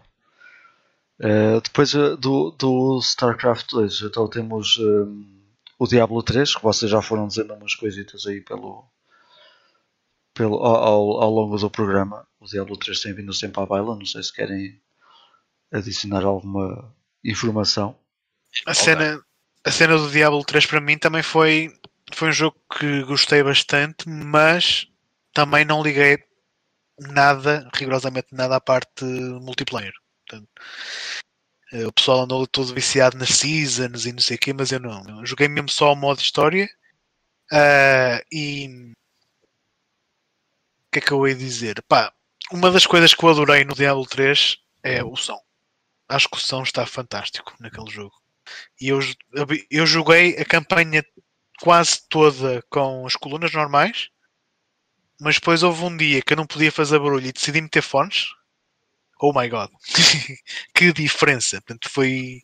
Uh, 1.20 1.60
depois 1.60 1.94
uh, 1.94 2.16
do, 2.16 2.50
do 2.50 2.98
StarCraft 2.98 3.70
2, 3.70 4.02
então 4.02 4.28
temos 4.28 4.76
um, 4.78 5.24
o 5.78 5.86
Diablo 5.86 6.22
3, 6.22 6.56
que 6.56 6.62
vocês 6.62 6.90
já 6.90 7.00
foram 7.00 7.28
dizendo 7.28 7.54
umas 7.54 7.74
coisitas 7.74 8.26
aí 8.26 8.40
pelo, 8.40 8.84
pelo, 10.34 10.56
ao, 10.64 11.22
ao 11.22 11.30
longo 11.30 11.56
do 11.56 11.70
programa. 11.70 12.26
O 12.40 12.46
Diablo 12.46 12.76
3 12.76 13.00
tem 13.00 13.14
vindo 13.14 13.32
sempre 13.32 13.62
à 13.62 13.66
baila, 13.66 13.96
não 13.96 14.04
sei 14.04 14.22
se 14.22 14.32
querem 14.32 14.80
adicionar 15.72 16.24
alguma 16.24 16.92
informação. 17.24 17.96
A 18.66 18.74
cena, 18.74 19.20
a 19.64 19.70
cena 19.70 19.96
do 19.96 20.10
Diablo 20.10 20.44
3 20.44 20.66
para 20.66 20.80
mim 20.80 20.98
também 20.98 21.22
foi, 21.22 21.72
foi 22.12 22.28
um 22.28 22.32
jogo 22.32 22.56
que 22.76 23.02
gostei 23.04 23.42
bastante, 23.42 24.08
mas 24.08 24.88
também 25.32 25.64
não 25.64 25.82
liguei 25.82 26.18
nada, 26.98 27.68
rigorosamente 27.74 28.28
nada 28.32 28.56
à 28.56 28.60
parte 28.60 29.04
multiplayer. 29.04 29.92
Portanto, 30.26 30.48
eh, 31.72 31.86
o 31.86 31.92
pessoal 31.92 32.22
andou 32.22 32.46
todo 32.46 32.74
viciado 32.74 33.16
nas 33.18 33.30
seasons 33.30 34.06
e 34.06 34.12
não 34.12 34.20
sei 34.20 34.36
o 34.36 34.38
quê, 34.38 34.52
mas 34.52 34.72
eu 34.72 34.80
não. 34.80 35.20
Eu 35.20 35.26
joguei 35.26 35.48
mesmo 35.48 35.68
só 35.68 35.92
o 35.92 35.96
modo 35.96 36.20
história. 36.20 36.68
Uh, 37.52 38.24
e 38.32 38.92
o 40.86 40.90
que 40.92 40.98
é 40.98 41.02
que 41.02 41.12
eu 41.12 41.26
ia 41.28 41.34
dizer? 41.34 41.82
Pá, 41.82 42.12
uma 42.52 42.70
das 42.70 42.86
coisas 42.86 43.14
que 43.14 43.24
eu 43.24 43.30
adorei 43.30 43.64
no 43.64 43.74
Diablo 43.74 44.06
3 44.06 44.56
é 44.82 45.02
o 45.02 45.16
som. 45.16 45.40
Acho 46.08 46.28
que 46.28 46.36
o 46.36 46.40
som 46.40 46.62
está 46.62 46.86
fantástico 46.86 47.54
naquele 47.60 47.90
jogo. 47.90 48.14
E 48.80 48.88
eu, 48.88 49.00
eu 49.70 49.86
joguei 49.86 50.36
a 50.38 50.44
campanha 50.44 51.04
quase 51.60 52.00
toda 52.08 52.62
com 52.70 53.06
as 53.06 53.16
colunas 53.16 53.52
normais, 53.52 54.10
mas 55.20 55.36
depois 55.36 55.62
houve 55.62 55.82
um 55.84 55.96
dia 55.96 56.22
que 56.22 56.32
eu 56.32 56.36
não 56.36 56.46
podia 56.46 56.72
fazer 56.72 56.98
barulho 56.98 57.26
e 57.26 57.32
decidi 57.32 57.60
meter 57.60 57.82
fones. 57.82 58.26
Oh 59.20 59.32
my 59.32 59.48
god! 59.48 59.70
que 60.74 60.92
diferença! 60.92 61.60
Portanto, 61.60 61.88
foi 61.90 62.42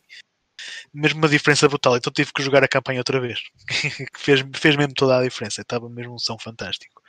mesmo 0.93 1.19
uma 1.19 1.29
diferença 1.29 1.67
brutal. 1.67 1.97
Então 1.97 2.11
tive 2.13 2.31
que 2.33 2.43
jogar 2.43 2.63
a 2.63 2.67
campanha 2.67 2.99
outra 2.99 3.19
vez. 3.19 3.41
que 3.67 4.19
fez, 4.19 4.43
fez 4.55 4.75
mesmo 4.75 4.93
toda 4.93 5.17
a 5.17 5.23
diferença. 5.23 5.61
Estava 5.61 5.89
mesmo 5.89 6.15
um 6.15 6.19
som 6.19 6.37
fantástico. 6.37 7.01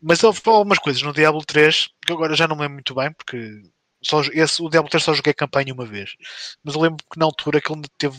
Mas 0.00 0.22
houve 0.22 0.40
algumas 0.46 0.78
coisas 0.78 1.02
no 1.02 1.12
Diablo 1.12 1.42
3 1.44 1.88
que 2.06 2.12
agora 2.12 2.34
já 2.34 2.46
não 2.46 2.56
lembro 2.56 2.74
muito 2.74 2.94
bem, 2.94 3.10
porque 3.12 3.62
só, 4.02 4.20
esse, 4.32 4.62
o 4.62 4.68
Diablo 4.68 4.90
3 4.90 5.02
só 5.02 5.14
joguei 5.14 5.32
campanha 5.32 5.72
uma 5.72 5.86
vez. 5.86 6.14
Mas 6.62 6.74
eu 6.74 6.82
lembro 6.82 7.02
que 7.10 7.18
na 7.18 7.24
altura 7.24 7.58
aquilo 7.58 7.80
teve 7.98 8.18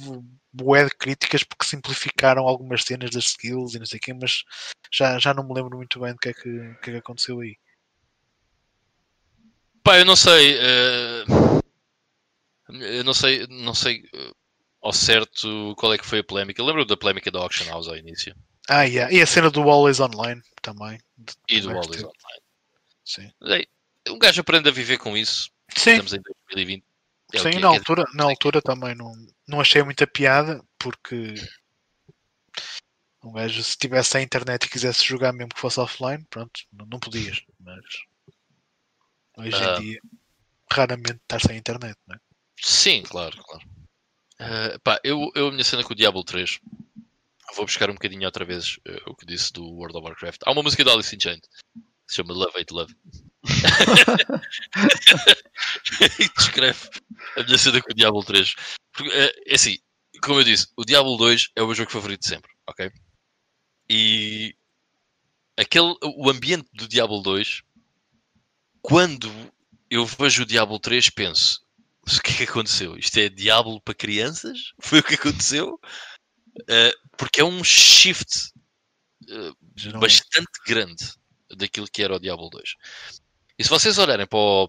bué 0.51 0.85
de 0.85 0.91
críticas 0.91 1.43
porque 1.43 1.65
simplificaram 1.65 2.47
algumas 2.47 2.83
cenas 2.83 3.11
das 3.11 3.25
skills 3.25 3.75
e 3.75 3.79
não 3.79 3.85
sei 3.85 3.97
o 3.97 4.01
quê, 4.01 4.13
mas 4.13 4.43
já, 4.91 5.19
já 5.19 5.33
não 5.33 5.47
me 5.47 5.53
lembro 5.53 5.77
muito 5.77 5.99
bem 5.99 6.13
do 6.13 6.17
que 6.17 6.29
é 6.29 6.33
que, 6.33 6.41
que, 6.81 6.89
é 6.89 6.93
que 6.93 6.97
aconteceu 6.97 7.39
aí. 7.41 7.57
Pá, 9.85 9.99
eu 9.99 10.05
não 10.05 10.15
sei. 10.15 10.57
Uh... 10.57 11.61
Eu 12.67 13.03
não 13.03 13.13
sei, 13.13 13.45
não 13.47 13.75
sei 13.75 14.01
uh, 14.15 14.35
ao 14.81 14.91
certo 14.91 15.75
qual 15.77 15.93
é 15.93 15.97
que 15.99 16.05
foi 16.05 16.19
a 16.19 16.23
polémica. 16.23 16.63
Lembro 16.63 16.83
da 16.83 16.97
polémica 16.97 17.29
da 17.29 17.39
Auction 17.39 17.67
House 17.67 17.87
ao 17.87 17.95
início. 17.95 18.35
Ah, 18.67 18.81
yeah. 18.81 19.13
e 19.13 19.21
a 19.21 19.27
cena 19.27 19.51
do 19.51 19.61
Always 19.69 19.99
Online 19.99 20.41
também. 20.63 20.99
E 21.47 21.61
do 21.61 21.69
Always 21.69 22.03
Online. 22.03 22.41
Sim. 23.05 23.31
Um 24.09 24.17
gajo 24.17 24.41
aprende 24.41 24.67
a 24.67 24.71
viver 24.71 24.97
com 24.97 25.15
isso. 25.15 25.51
Sim. 25.77 25.91
Estamos 25.91 26.13
em 26.13 26.21
2020. 26.21 26.83
É 27.33 27.37
Sim, 27.37 27.59
na, 27.59 27.67
é 27.67 27.77
altura, 27.77 28.03
na 28.15 28.23
altura 28.23 28.61
também 28.61 28.95
não, 28.95 29.13
não 29.47 29.61
achei 29.61 29.83
muita 29.83 30.07
piada, 30.07 30.63
porque 30.79 31.35
um 33.23 33.33
gajo, 33.33 33.63
se 33.63 33.77
tivesse 33.77 34.17
a 34.17 34.21
internet 34.21 34.63
e 34.63 34.69
quisesse 34.69 35.05
jogar 35.05 35.33
mesmo 35.33 35.53
que 35.53 35.59
fosse 35.59 35.79
offline, 35.79 36.25
pronto, 36.31 36.61
não, 36.73 36.85
não 36.87 36.99
podias. 36.99 37.41
Mas 37.59 37.83
hoje 39.37 39.63
em 39.63 39.67
uh, 39.67 39.79
dia, 39.79 40.01
raramente 40.71 41.19
estás 41.21 41.43
sem 41.43 41.57
internet, 41.57 41.97
não 42.07 42.15
é? 42.15 42.19
Sim, 42.59 43.03
claro, 43.03 43.37
claro. 43.43 43.65
Uh, 44.39 44.79
pá, 44.83 44.99
eu, 45.03 45.31
eu, 45.35 45.47
a 45.47 45.51
minha 45.51 45.63
cena 45.63 45.83
com 45.83 45.93
o 45.93 45.95
Diablo 45.95 46.23
3, 46.23 46.59
vou 47.55 47.65
buscar 47.65 47.89
um 47.89 47.93
bocadinho 47.93 48.25
outra 48.25 48.45
vez 48.45 48.77
uh, 48.87 49.11
o 49.11 49.15
que 49.15 49.25
disse 49.25 49.53
do 49.53 49.63
World 49.63 49.97
of 49.97 50.05
Warcraft. 50.05 50.41
Há 50.45 50.51
uma 50.51 50.63
música 50.63 50.83
do 50.83 50.91
Alice 50.91 51.15
in 51.15 51.19
Chains 51.19 51.41
que 52.05 52.13
se 52.13 52.15
chama 52.17 52.33
Love 52.33 52.59
Hate 52.59 52.73
Love. 52.73 52.95
e 56.19 56.29
descreve 56.37 56.89
a 57.35 57.43
minha 57.43 57.57
cena 57.57 57.81
com 57.81 57.91
o 57.91 57.95
Diablo 57.95 58.23
3. 58.23 58.55
Porque, 58.93 59.11
é, 59.11 59.33
é 59.47 59.55
assim, 59.55 59.77
como 60.21 60.39
eu 60.39 60.43
disse, 60.43 60.67
o 60.77 60.85
Diablo 60.85 61.17
2 61.17 61.51
é 61.55 61.61
o 61.61 61.65
meu 61.65 61.75
jogo 61.75 61.91
favorito 61.91 62.21
de 62.21 62.27
sempre, 62.27 62.51
ok? 62.67 62.91
E 63.89 64.55
aquele, 65.57 65.95
o 66.01 66.29
ambiente 66.29 66.67
do 66.73 66.87
Diablo 66.87 67.21
2, 67.21 67.63
quando 68.85 69.31
eu 69.89 70.05
vejo 70.05 70.43
o 70.43 70.45
Diablo 70.45 70.79
3, 70.79 71.09
penso: 71.09 71.59
o 72.05 72.21
que 72.21 72.31
é 72.31 72.37
que 72.37 72.43
aconteceu? 72.43 72.95
Isto 72.95 73.17
é 73.17 73.29
Diablo 73.29 73.81
para 73.81 73.95
crianças? 73.95 74.73
Foi 74.79 74.99
o 74.99 75.03
que 75.03 75.15
aconteceu? 75.15 75.79
Uh, 76.61 77.17
porque 77.17 77.41
é 77.41 77.43
um 77.43 77.63
shift 77.63 78.51
uh, 79.27 79.99
bastante 79.99 80.51
grande 80.67 81.03
daquilo 81.57 81.87
que 81.91 82.03
era 82.03 82.15
o 82.15 82.19
Diablo 82.19 82.47
2. 82.51 82.75
E 83.57 83.63
se 83.63 83.69
vocês 83.71 83.97
olharem 83.97 84.27
para 84.27 84.37
o, 84.37 84.67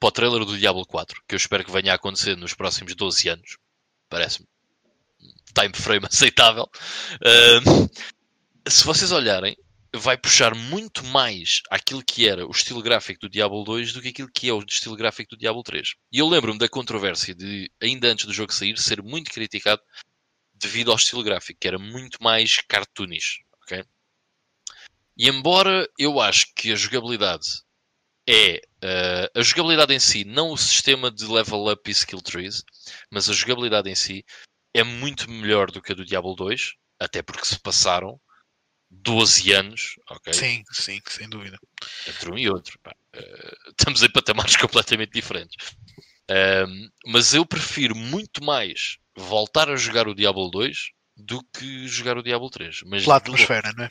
para 0.00 0.08
o 0.08 0.12
trailer 0.12 0.44
do 0.44 0.58
Diablo 0.58 0.84
4, 0.84 1.22
que 1.28 1.36
eu 1.36 1.38
espero 1.38 1.64
que 1.64 1.70
venha 1.70 1.92
a 1.92 1.96
acontecer 1.96 2.36
nos 2.36 2.54
próximos 2.54 2.94
12 2.96 3.28
anos, 3.28 3.56
parece-me 4.08 4.48
time 5.54 5.72
frame 5.74 6.06
aceitável. 6.10 6.68
Uh, 7.20 7.88
se 8.68 8.84
vocês 8.84 9.12
olharem, 9.12 9.56
vai 9.94 10.16
puxar 10.16 10.54
muito 10.54 11.04
mais 11.04 11.60
aquilo 11.70 12.02
que 12.02 12.26
era 12.26 12.46
o 12.46 12.50
estilo 12.50 12.82
gráfico 12.82 13.20
do 13.20 13.28
Diablo 13.28 13.62
2 13.62 13.92
do 13.92 14.00
que 14.00 14.08
aquilo 14.08 14.30
que 14.32 14.48
é 14.48 14.52
o 14.52 14.64
estilo 14.66 14.96
gráfico 14.96 15.30
do 15.30 15.38
Diablo 15.38 15.62
3. 15.62 15.94
E 16.10 16.18
eu 16.18 16.28
lembro-me 16.28 16.58
da 16.58 16.68
controvérsia 16.68 17.34
de, 17.34 17.70
ainda 17.80 18.08
antes 18.08 18.24
do 18.24 18.32
jogo 18.32 18.52
sair, 18.52 18.78
ser 18.78 19.02
muito 19.02 19.30
criticado 19.30 19.82
devido 20.54 20.90
ao 20.90 20.96
estilo 20.96 21.22
gráfico, 21.22 21.60
que 21.60 21.68
era 21.68 21.78
muito 21.78 22.22
mais 22.22 22.56
cartoonish. 22.68 23.42
Okay? 23.64 23.84
E 25.16 25.28
embora 25.28 25.86
eu 25.98 26.20
acho 26.20 26.46
que 26.54 26.72
a 26.72 26.76
jogabilidade 26.76 27.62
é 28.26 28.62
uh, 28.82 29.40
a 29.40 29.42
jogabilidade 29.42 29.92
em 29.92 30.00
si, 30.00 30.24
não 30.24 30.52
o 30.52 30.56
sistema 30.56 31.10
de 31.10 31.26
level 31.26 31.66
up 31.70 31.90
e 31.90 31.92
skill 31.92 32.22
trees, 32.22 32.64
mas 33.10 33.28
a 33.28 33.32
jogabilidade 33.32 33.90
em 33.90 33.94
si 33.94 34.24
é 34.72 34.82
muito 34.82 35.30
melhor 35.30 35.70
do 35.70 35.82
que 35.82 35.92
a 35.92 35.94
do 35.94 36.04
Diablo 36.04 36.34
2, 36.34 36.74
até 36.98 37.20
porque 37.20 37.44
se 37.44 37.58
passaram 37.58 38.18
12 38.92 39.52
anos, 39.52 39.96
ok? 40.08 40.32
Sim, 40.32 40.62
sim, 40.70 41.00
sem 41.08 41.28
dúvida. 41.28 41.58
Entre 42.06 42.30
um 42.30 42.38
e 42.38 42.48
outro. 42.48 42.78
Uh, 42.86 43.70
estamos 43.70 44.02
em 44.02 44.10
patamares 44.10 44.56
completamente 44.56 45.12
diferentes. 45.12 45.74
Mas 47.06 47.34
eu 47.34 47.44
prefiro 47.44 47.94
muito 47.94 48.42
mais 48.42 48.98
voltar 49.14 49.68
a 49.68 49.76
jogar 49.76 50.08
o 50.08 50.14
Diablo 50.14 50.50
2 50.50 50.92
do 51.16 51.42
que 51.52 51.86
jogar 51.88 52.16
o 52.16 52.22
Diablo 52.22 52.48
3. 52.48 52.82
Mas 52.86 53.02
pela 53.04 53.16
atmosfera, 53.16 53.72
não 53.76 53.84
é? 53.84 53.88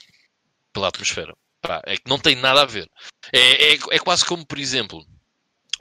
Pela 0.73 0.87
atmosfera. 0.87 1.35
Pá, 1.61 1.81
é 1.85 1.95
que 1.97 2.09
não 2.09 2.17
tem 2.17 2.35
nada 2.35 2.61
a 2.61 2.65
ver. 2.65 2.89
É, 3.31 3.73
é, 3.73 3.79
é 3.91 3.99
quase 3.99 4.25
como, 4.25 4.45
por 4.45 4.57
exemplo, 4.57 5.05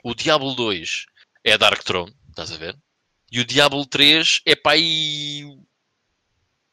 o 0.03 0.13
Diablo 0.13 0.53
2 0.53 1.05
é 1.43 1.57
Dark 1.57 1.83
Throne, 1.83 2.15
estás 2.29 2.51
a 2.51 2.57
ver? 2.57 2.77
E 3.31 3.39
o 3.39 3.45
Diablo 3.45 3.85
3 3.85 4.41
é 4.45 4.55
para 4.55 4.73
aí 4.73 5.45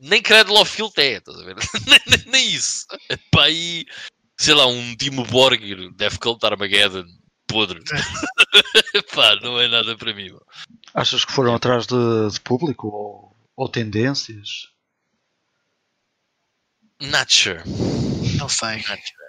nem 0.00 0.22
Cradlefield 0.22 0.92
é, 0.98 1.16
estás 1.16 1.38
a 1.38 1.44
ver? 1.44 1.56
nem, 1.86 2.00
nem, 2.06 2.24
nem, 2.26 2.48
isso. 2.48 2.86
É 3.08 3.16
para 3.30 3.44
aí, 3.44 3.84
sei 4.38 4.54
lá, 4.54 4.66
um 4.66 4.94
Dimo 4.96 5.24
Borgir, 5.24 5.78
Cult 6.20 6.44
Armageddon, 6.44 7.06
podre. 7.46 7.82
Pá, 9.14 9.36
não 9.42 9.60
é 9.60 9.68
nada 9.68 9.96
para 9.96 10.14
mim. 10.14 10.30
Mano. 10.30 10.46
Achas 10.94 11.24
que 11.24 11.32
foram 11.32 11.54
atrás 11.54 11.86
de, 11.86 12.30
de 12.30 12.40
público 12.40 12.88
ou, 12.88 13.36
ou, 13.56 13.68
tendências? 13.68 14.68
Not 17.00 17.34
sure. 17.34 17.62
Não 18.38 18.48
sei. 18.48 18.76
Not 18.76 19.02
sure. 19.02 19.28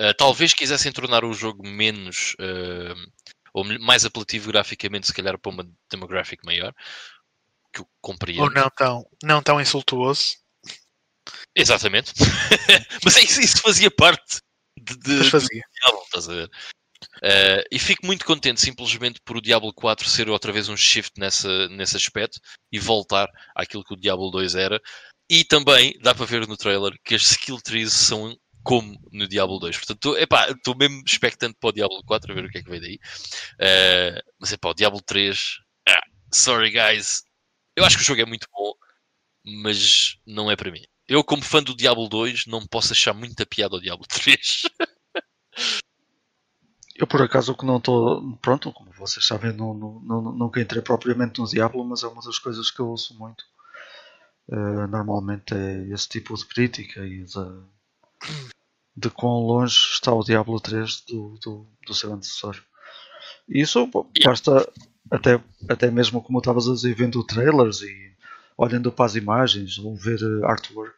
Uh, 0.00 0.14
talvez 0.16 0.54
quisessem 0.54 0.90
tornar 0.90 1.24
o 1.24 1.34
jogo 1.34 1.66
menos 1.66 2.34
uh, 2.40 3.12
ou 3.52 3.64
mais 3.80 4.04
apelativo 4.04 4.50
graficamente, 4.50 5.06
se 5.06 5.12
calhar 5.12 5.38
para 5.38 5.52
uma 5.52 5.70
demographic 5.90 6.44
maior 6.44 6.74
que 7.72 7.80
eu 7.80 7.88
compreendo. 8.00 8.42
Ou 8.42 8.50
não 8.50 8.70
tão, 8.70 9.06
não 9.22 9.42
tão 9.42 9.60
insultuoso. 9.60 10.36
Exatamente. 11.54 12.12
Mas 13.04 13.16
isso, 13.16 13.40
isso 13.40 13.58
fazia 13.58 13.90
parte 13.90 14.40
de, 14.78 14.96
de, 14.96 15.30
fazia. 15.30 15.62
do 15.62 15.80
Diablo, 15.80 16.02
estás 16.04 16.28
a 16.28 16.34
ver? 16.34 16.50
Uh, 17.18 17.62
e 17.70 17.78
fico 17.78 18.06
muito 18.06 18.24
contente 18.24 18.60
simplesmente 18.60 19.20
por 19.24 19.36
o 19.36 19.40
Diablo 19.40 19.72
4 19.72 20.08
ser 20.08 20.28
outra 20.28 20.52
vez 20.52 20.68
um 20.68 20.76
shift 20.76 21.12
nessa, 21.18 21.68
nesse 21.68 21.96
aspecto 21.96 22.40
e 22.70 22.78
voltar 22.78 23.28
àquilo 23.54 23.84
que 23.84 23.94
o 23.94 23.96
Diablo 23.96 24.30
2 24.30 24.54
era. 24.54 24.80
E 25.30 25.44
também 25.44 25.98
dá 26.02 26.14
para 26.14 26.26
ver 26.26 26.46
no 26.46 26.56
trailer 26.56 26.92
que 27.04 27.14
as 27.14 27.22
skill 27.22 27.58
trees 27.60 27.92
são 27.92 28.36
como 28.62 28.98
no 29.12 29.26
Diablo 29.26 29.58
2. 29.58 29.76
Portanto, 29.76 30.16
estou 30.16 30.76
mesmo 30.76 31.02
expectante 31.06 31.56
para 31.60 31.70
o 31.70 31.72
Diablo 31.72 32.02
4 32.04 32.30
a 32.30 32.34
ver 32.34 32.44
o 32.44 32.50
que 32.50 32.58
é 32.58 32.62
que 32.62 32.70
vem 32.70 32.80
daí. 32.80 32.98
Uh, 33.54 34.22
mas 34.40 34.52
é 34.52 34.56
para 34.56 34.70
o 34.70 34.74
Diablo 34.74 35.00
3. 35.02 35.58
Ah, 35.88 36.02
sorry 36.32 36.70
guys, 36.70 37.22
eu 37.76 37.84
acho 37.84 37.96
que 37.96 38.02
o 38.02 38.06
jogo 38.06 38.20
é 38.20 38.26
muito 38.26 38.46
bom, 38.52 38.74
mas 39.44 40.18
não 40.26 40.50
é 40.50 40.56
para 40.56 40.70
mim. 40.70 40.84
Eu, 41.08 41.24
como 41.24 41.42
fã 41.42 41.62
do 41.62 41.76
Diablo 41.76 42.08
2, 42.08 42.46
não 42.46 42.66
posso 42.66 42.92
achar 42.92 43.12
muita 43.12 43.44
piada 43.44 43.74
ao 43.74 43.80
Diablo 43.80 44.06
3. 44.06 44.62
eu, 46.96 47.06
por 47.06 47.20
acaso, 47.22 47.54
que 47.54 47.66
não 47.66 47.78
estou. 47.78 48.36
Pronto, 48.38 48.72
como 48.72 48.92
vocês 48.92 49.26
sabem, 49.26 49.52
não, 49.52 49.74
não, 49.74 50.00
não, 50.00 50.22
nunca 50.32 50.60
entrei 50.60 50.80
propriamente 50.82 51.40
no 51.40 51.48
Diablo, 51.48 51.84
mas 51.84 52.02
é 52.02 52.06
uma 52.06 52.22
das 52.22 52.38
coisas 52.38 52.70
que 52.70 52.80
eu 52.80 52.88
ouço 52.88 53.18
muito. 53.18 53.44
Uh, 54.48 54.86
normalmente 54.88 55.54
é 55.54 55.88
esse 55.92 56.08
tipo 56.08 56.34
de 56.34 56.44
crítica 56.46 57.04
e 57.06 57.24
de, 57.24 57.62
de 58.96 59.10
quão 59.10 59.40
longe 59.40 59.76
está 59.92 60.12
o 60.12 60.24
Diablo 60.24 60.60
3 60.60 61.02
do, 61.02 61.38
do, 61.42 61.66
do 61.86 61.94
seu 61.94 62.12
antecessor. 62.12 62.62
Isso 63.48 63.88
basta 64.24 64.66
até, 65.12 65.38
até 65.68 65.90
mesmo 65.90 66.22
como 66.22 66.38
estavas 66.38 66.66
a 66.66 66.72
dizer, 66.72 66.94
vendo 66.94 67.22
trailers 67.22 67.82
e 67.82 68.12
olhando 68.56 68.90
para 68.90 69.04
as 69.04 69.14
imagens 69.14 69.78
ou 69.78 69.94
ver 69.94 70.18
eh, 70.20 70.46
artwork. 70.46 70.94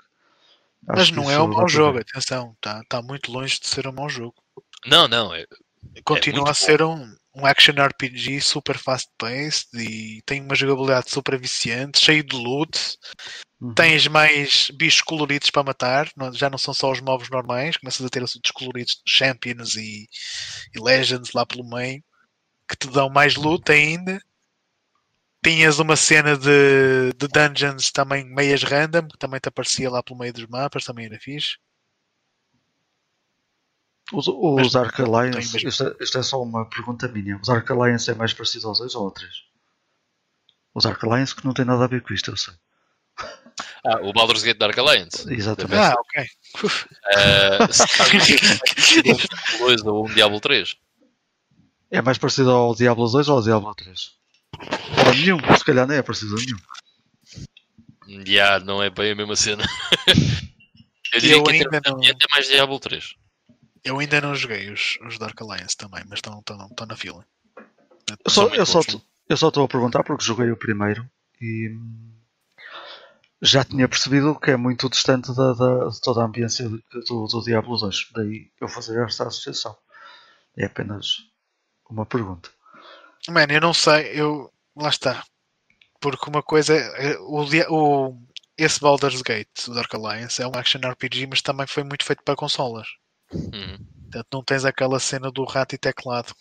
Mas 0.87 1.11
não 1.11 1.31
é 1.31 1.41
um 1.43 1.49
mau 1.49 1.69
jogo, 1.69 1.99
atenção, 1.99 2.53
está 2.55 2.83
tá 2.89 3.03
muito 3.03 3.33
longe 3.33 3.59
de 3.59 3.67
ser 3.67 3.89
um 3.89 3.93
mau 3.93 4.09
jogo. 4.09 4.35
Não, 4.87 5.09
não, 5.09 5.35
é, 5.35 5.45
continua 6.05 6.49
é 6.49 6.51
a 6.51 6.55
ser 6.55 6.83
um, 6.83 7.17
um 7.35 7.47
action 7.47 7.73
RPG 7.73 8.41
super 8.41 8.79
fast 8.79 9.11
paced 9.19 9.69
e 9.75 10.23
tem 10.27 10.43
uma 10.43 10.55
jogabilidade 10.55 11.11
super 11.11 11.41
viciante, 11.41 11.99
cheio 11.99 12.23
de 12.23 12.37
loot. 12.37 12.97
Uhum. 13.61 13.75
Tens 13.75 14.07
mais 14.07 14.71
bichos 14.77 15.01
coloridos 15.01 15.51
para 15.51 15.63
matar, 15.65 16.09
já 16.35 16.51
não 16.51 16.59
são 16.59 16.75
só 16.75 16.93
os 16.93 17.01
mobs 17.01 17.31
normais, 17.31 17.79
começas 17.79 18.05
a 18.05 18.11
ter 18.11 18.23
os 18.23 18.39
coloridos 18.53 19.01
Champions 19.07 19.75
e, 19.75 20.07
e 20.75 20.81
Legends 20.81 21.33
lá 21.33 21.47
pelo 21.47 21.69
meio 21.69 22.05
que 22.69 22.77
te 22.77 22.89
dão 22.89 23.09
mais 23.09 23.37
loot 23.37 23.71
ainda. 23.71 24.21
Tinhas 25.43 25.79
uma 25.79 25.97
cena 25.97 26.37
de, 26.37 27.13
de 27.19 27.29
dungeons 27.29 27.91
também 27.91 28.25
meias 28.25 28.63
random, 28.63 29.09
que 29.09 29.19
também 29.19 29.39
te 29.39 29.49
aparecia 29.49 29.91
lá 29.91 30.03
pelo 30.03 30.19
meio 30.19 30.33
dos 30.33 30.47
mapas, 30.47 30.85
também 30.85 31.07
era 31.07 31.19
fixe. 31.19 31.57
Os, 34.13 34.29
os 34.29 34.77
Arc 34.77 35.01
Alliance, 35.01 35.57
isto 35.67 35.85
é, 35.85 35.97
isto 36.01 36.19
é, 36.19 36.23
só 36.23 36.43
uma 36.43 36.69
pergunta 36.69 37.09
minha. 37.09 37.39
Os 37.41 37.49
Arc 37.49 37.71
Alliance 37.71 38.11
é 38.11 38.15
mais 38.15 38.33
parecido 38.33 38.69
aos 38.69 38.79
dois 38.79 38.95
ou 38.95 39.05
aos 39.05 39.15
três? 39.15 39.33
Os 40.75 40.85
Arc 40.87 41.03
Alliance 41.05 41.35
que 41.35 41.45
não 41.45 41.55
tem 41.55 41.65
nada 41.65 41.85
a 41.85 41.89
ver 41.89 42.03
com 42.03 42.13
isto, 42.13 42.31
eu 42.31 42.37
sei. 42.37 42.55
Ah, 43.87 44.01
o 44.03 44.13
Baldur's 44.13 44.43
Gate 44.43 44.59
Dark 44.59 44.77
Alliance. 44.79 45.33
Exatamente. 45.33 45.77
Ah, 45.77 45.95
ok. 45.99 46.27
Uh, 46.65 47.73
se 47.73 49.01
um 49.63 49.67
2 49.67 49.83
ou 49.83 50.07
um 50.07 50.13
Diablo 50.13 50.41
3. 50.41 50.77
É 51.91 52.03
mais 52.03 52.19
parecido 52.19 52.51
ao 52.51 52.75
Diablo 52.75 53.09
2 53.09 53.29
ou 53.29 53.37
ao 53.37 53.43
Diablo 53.43 53.75
3? 53.75 54.11
Ou 55.07 55.15
nenhum, 55.15 55.39
se 55.57 55.65
calhar 55.65 55.87
nem 55.87 55.99
é 55.99 56.03
parecido 56.03 56.37
a 56.37 56.39
nenhum. 56.39 56.59
Já, 58.07 58.33
yeah, 58.33 58.65
não 58.65 58.83
é 58.83 58.91
bem 58.91 59.13
a 59.13 59.15
mesma 59.15 59.37
cena. 59.37 59.65
Eu 61.15 61.21
diria 61.21 61.37
eu 61.37 61.45
que 61.45 61.53
ainda 61.53 61.81
não... 61.87 62.03
é 62.03 62.13
mais 62.33 62.49
Diablo 62.49 62.81
3. 62.81 63.15
Eu 63.85 63.99
ainda 63.99 64.21
não 64.21 64.35
joguei 64.35 64.71
os, 64.71 64.99
os 65.07 65.19
Dark 65.19 65.41
Alliance 65.41 65.77
também, 65.77 66.03
mas 66.09 66.19
estão, 66.19 66.39
estão, 66.39 66.67
estão 66.67 66.87
na 66.87 66.97
fila. 66.97 67.25
Eu 68.25 68.31
só, 68.31 68.49
eu, 68.49 68.67
só, 68.67 68.81
eu 69.29 69.37
só 69.37 69.49
estou 69.49 69.65
a 69.65 69.69
perguntar 69.69 70.03
porque 70.03 70.25
joguei 70.25 70.51
o 70.51 70.57
primeiro 70.57 71.09
e 71.41 71.79
já 73.41 73.63
tinha 73.63 73.89
percebido 73.89 74.39
que 74.39 74.51
é 74.51 74.57
muito 74.57 74.89
distante 74.89 75.35
da, 75.35 75.53
da 75.53 75.89
de 75.89 76.01
toda 76.01 76.23
a 76.23 76.25
ambiência 76.25 76.69
do, 76.69 77.27
do 77.27 77.43
Diablo 77.43 77.77
2. 77.77 78.09
Daí 78.15 78.51
eu 78.61 78.69
fazer 78.69 79.03
esta 79.05 79.27
associação. 79.27 79.77
É 80.57 80.67
apenas 80.67 81.19
uma 81.89 82.07
pergunta. 82.07 82.51
Mano, 83.29 83.53
eu 83.53 83.61
não 83.61 83.75
sei, 83.75 84.13
eu. 84.21 84.53
Lá 84.77 84.89
está. 84.89 85.25
Porque 86.01 86.29
uma 86.29 86.43
coisa. 86.43 86.75
É, 86.75 87.17
o, 87.19 87.45
o, 87.71 88.23
esse 88.57 88.81
Baldur's 88.81 89.23
Gate, 89.23 89.69
o 89.69 89.75
Dark 89.75 89.93
Alliance, 89.95 90.43
é 90.43 90.47
um 90.47 90.55
action 90.55 90.81
RPG, 90.81 91.27
mas 91.27 91.43
também 91.43 91.67
foi 91.67 91.83
muito 91.83 92.05
feito 92.05 92.23
para 92.23 92.37
consolas. 92.37 92.87
Uhum. 93.33 93.79
Portanto, 94.03 94.29
não 94.33 94.45
tens 94.45 94.65
aquela 94.65 95.01
cena 95.01 95.31
do 95.31 95.45
rato 95.45 95.75
e 95.75 95.79
teclado. 95.79 96.35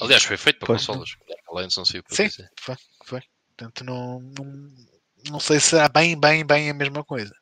Aliás, 0.00 0.24
foi 0.24 0.36
feito 0.36 0.58
para 0.58 0.68
pois 0.68 0.86
consolas. 0.86 1.10
Dark 1.28 1.42
Alliance 1.48 1.76
não 1.76 1.84
sei 1.84 2.02
Sim, 2.08 2.28
dizer. 2.28 2.50
foi, 2.60 2.76
foi. 3.04 3.22
Portanto, 3.48 3.84
não, 3.84 4.20
não, 4.20 4.68
não 5.30 5.40
sei 5.40 5.60
se 5.60 5.70
será 5.70 5.88
bem, 5.88 6.18
bem, 6.18 6.44
bem 6.44 6.70
a 6.70 6.74
mesma 6.74 7.04
coisa. 7.04 7.34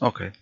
Ok. 0.00 0.32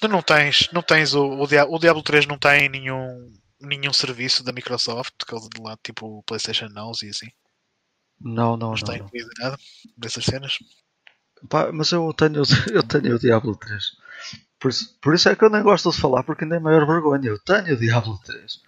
Tu 0.00 0.08
não 0.08 0.22
tens, 0.22 0.70
não 0.72 0.82
tens 0.82 1.12
o, 1.14 1.24
o, 1.24 1.46
Diablo, 1.46 1.74
o 1.74 1.78
Diablo 1.78 2.02
3 2.02 2.26
não 2.26 2.38
tem 2.38 2.68
nenhum, 2.68 3.32
nenhum 3.62 3.92
serviço 3.92 4.42
da 4.44 4.52
Microsoft, 4.52 5.14
que 5.26 5.34
de 5.50 5.60
lá, 5.62 5.76
tipo 5.82 6.06
o 6.06 6.22
PlayStation 6.24 6.68
Now 6.68 6.92
e 7.02 7.08
assim. 7.10 7.28
Não, 8.20 8.56
não, 8.56 8.70
Não 8.70 8.74
não. 8.74 8.78
está 8.78 8.96
incluído 8.96 9.30
nada 9.38 9.56
dessas 9.96 10.24
cenas. 10.24 10.58
Pá, 11.48 11.72
mas 11.72 11.90
eu 11.92 12.12
tenho, 12.14 12.42
eu 12.72 12.82
tenho 12.82 13.16
o 13.16 13.18
Diablo 13.18 13.56
3. 13.56 13.84
Por 14.60 14.70
isso, 14.70 14.98
por 15.02 15.14
isso 15.14 15.28
é 15.28 15.36
que 15.36 15.44
eu 15.44 15.50
nem 15.50 15.62
gosto 15.62 15.90
de 15.90 16.00
falar, 16.00 16.22
porque 16.22 16.44
ainda 16.44 16.56
é 16.56 16.60
maior 16.60 16.86
vergonha. 16.86 17.28
Eu 17.28 17.38
tenho 17.40 17.74
o 17.74 17.78
Diablo 17.78 18.18
3. 18.24 18.60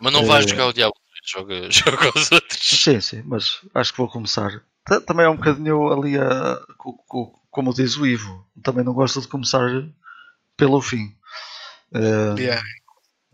Mas 0.00 0.12
não 0.12 0.24
vais 0.24 0.44
Eh, 0.44 0.50
jogar 0.50 0.66
o 0.68 0.72
Diablo 0.72 0.98
3, 1.12 1.30
joga, 1.30 1.70
joga 1.72 2.18
os 2.18 2.32
outros. 2.32 2.82
Sim, 2.82 3.00
sim, 3.00 3.22
mas 3.24 3.60
acho 3.74 3.92
que 3.92 3.98
vou 3.98 4.08
começar. 4.08 4.62
Ta- 4.84 5.00
Também 5.00 5.26
é 5.26 5.28
um 5.28 5.36
bocadinho 5.36 5.92
ali 5.92 6.18
a, 6.18 6.56
co- 6.76 6.94
co- 7.06 7.40
como 7.50 7.74
diz 7.74 7.96
o 7.96 8.06
Ivo. 8.06 8.46
Também 8.62 8.84
não 8.84 8.92
gosto 8.94 9.20
de 9.20 9.28
começar 9.28 9.68
pelo 10.56 10.80
fim. 10.82 11.14
Eh, 11.94 12.36
Yeah, 12.36 12.62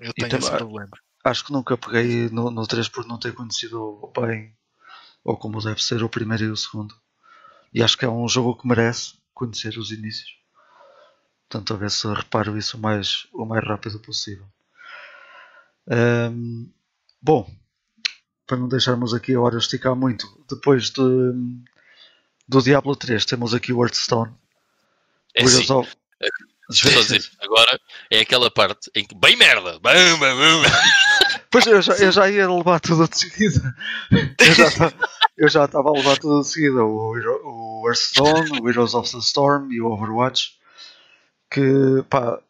eu 0.05 0.12
tenho 0.12 0.28
também- 0.28 0.48
esse 0.48 0.56
problema. 0.56 0.90
acho 1.24 1.44
que 1.44 1.52
nunca 1.52 1.76
peguei 1.76 2.28
no, 2.31 2.51
no 2.51 2.66
3 2.66 2.89
por 2.89 3.06
não 3.06 3.18
ter 3.18 3.32
conhecido 3.35 4.12
bem 4.18 4.55
ou 5.24 5.36
como 5.36 5.62
deve 5.62 5.82
ser 5.82 6.02
o 6.02 6.09
primeiro 6.09 6.44
e 6.44 6.51
o 6.51 6.56
segundo. 6.56 6.94
E 7.72 7.82
acho 7.82 7.97
que 7.97 8.05
é 8.05 8.09
um 8.09 8.28
jogo 8.28 8.56
que 8.56 8.68
merece 8.68 9.14
conhecer 9.32 9.78
os 9.78 9.90
inícios. 9.90 10.36
Portanto, 11.48 11.74
a 11.74 11.76
ver 11.76 11.90
se 11.90 12.06
reparo 12.06 12.56
isso 12.59 12.76
o 12.76 12.81
mais, 12.81 13.26
o 13.32 13.44
mais 13.44 13.66
rápido 13.66 13.98
possível. 14.01 14.47
Ahm, 15.90 16.66
bom, 17.20 17.51
para 18.47 18.56
não 18.59 18.68
deixarmos 18.68 19.12
aqui 19.14 19.35
a 19.35 19.40
hora 19.40 19.59
esticar 19.59 19.94
muito, 19.97 20.26
depois 20.48 20.90
de, 20.90 21.02
do 22.48 22.62
Diablo 22.62 22.94
3 22.97 23.24
temos 23.24 23.55
aqui 23.55 23.72
o 23.72 23.82
Hearthstone. 23.82 24.35
É 25.35 25.43
assim, 25.43 25.66
dizer, 26.70 27.31
agora 27.41 27.81
é 28.11 28.20
aquela 28.20 28.51
parte 28.51 28.91
em 28.95 29.05
que, 29.05 29.15
bem 29.15 29.36
merda, 29.36 29.78
bam, 29.81 30.19
bam, 30.19 30.36
bam. 30.36 30.62
Pois 31.51 31.66
eu 31.66 31.81
já, 31.81 31.95
eu 31.99 32.11
já 32.11 32.28
ia 32.28 32.51
levar 32.51 32.81
tudo 32.81 33.09
de 33.09 33.16
seguida. 33.16 33.77
Eu 35.36 35.49
já, 35.49 35.66
estava 35.66 35.89
a 35.89 35.93
levar 35.93 36.19
tudo 36.19 36.41
de 36.41 36.49
seguida. 36.49 36.82
O, 36.82 37.12
o 37.12 37.86
Hearthstone, 37.86 38.61
o 38.61 38.69
Heroes 38.69 38.93
of 38.93 39.09
the 39.12 39.19
Storm 39.19 39.73
e 39.73 39.81
o 39.81 39.86
Overwatch. 39.86 40.59
Que, 41.49 42.03
pá, 42.11 42.41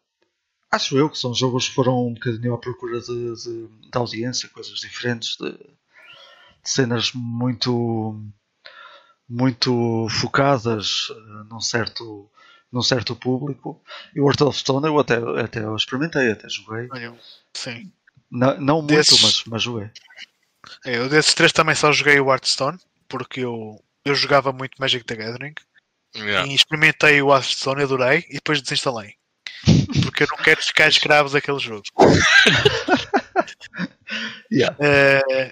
acho 0.71 0.97
eu 0.97 1.09
que 1.09 1.17
são 1.17 1.33
jogos 1.33 1.69
que 1.69 1.75
foram 1.75 2.07
um 2.07 2.13
bocadinho 2.13 2.53
à 2.53 2.57
procura 2.57 2.99
de, 2.99 3.35
de, 3.35 3.67
de 3.67 3.97
audiência, 3.97 4.49
coisas 4.49 4.79
diferentes, 4.79 5.37
de, 5.37 5.51
de 5.51 6.69
cenas 6.69 7.11
muito, 7.13 8.19
muito 9.29 10.07
focadas 10.09 11.07
eh, 11.11 11.43
num 11.49 11.61
certo, 11.61 12.29
num 12.75 12.81
certo 12.83 13.15
público. 13.15 13.81
E 14.13 14.19
o 14.21 14.27
Heart 14.27 14.41
of 14.41 14.59
Stone 14.59 14.85
eu 14.85 14.99
até, 14.99 15.15
até 15.41 15.59
eu 15.63 15.75
experimentei, 15.75 16.31
até 16.31 16.47
joguei. 16.49 16.87
Sim. 17.53 17.91
Não, 18.29 18.59
não 18.59 18.75
muito, 18.81 18.87
Desses- 18.95 19.21
mas, 19.21 19.43
mas 19.45 19.63
joguei. 19.63 19.89
É, 20.85 20.97
Eu 20.97 21.07
desses 21.09 21.33
três 21.33 21.51
também 21.53 21.73
só 21.75 21.91
joguei 21.91 22.19
o 22.19 22.29
Hearthstone, 22.29 22.77
porque 23.07 23.39
eu, 23.41 23.81
eu 24.03 24.13
jogava 24.13 24.51
muito 24.51 24.73
Magic 24.79 25.05
the 25.05 25.15
Gathering. 25.15 25.53
Yeah. 26.15 26.47
E 26.49 26.53
experimentei 26.55 27.21
o 27.21 27.33
Hearthstone, 27.33 27.83
adorei, 27.83 28.25
e 28.29 28.35
depois 28.35 28.61
desinstalei. 28.61 29.13
Porque 30.03 30.23
eu 30.23 30.27
não 30.29 30.37
quero 30.43 30.61
ficar 30.61 30.87
escravo 30.87 31.29
daquele 31.29 31.59
jogo. 31.59 31.83
Yeah. 34.51 34.75
Eh, 34.79 35.51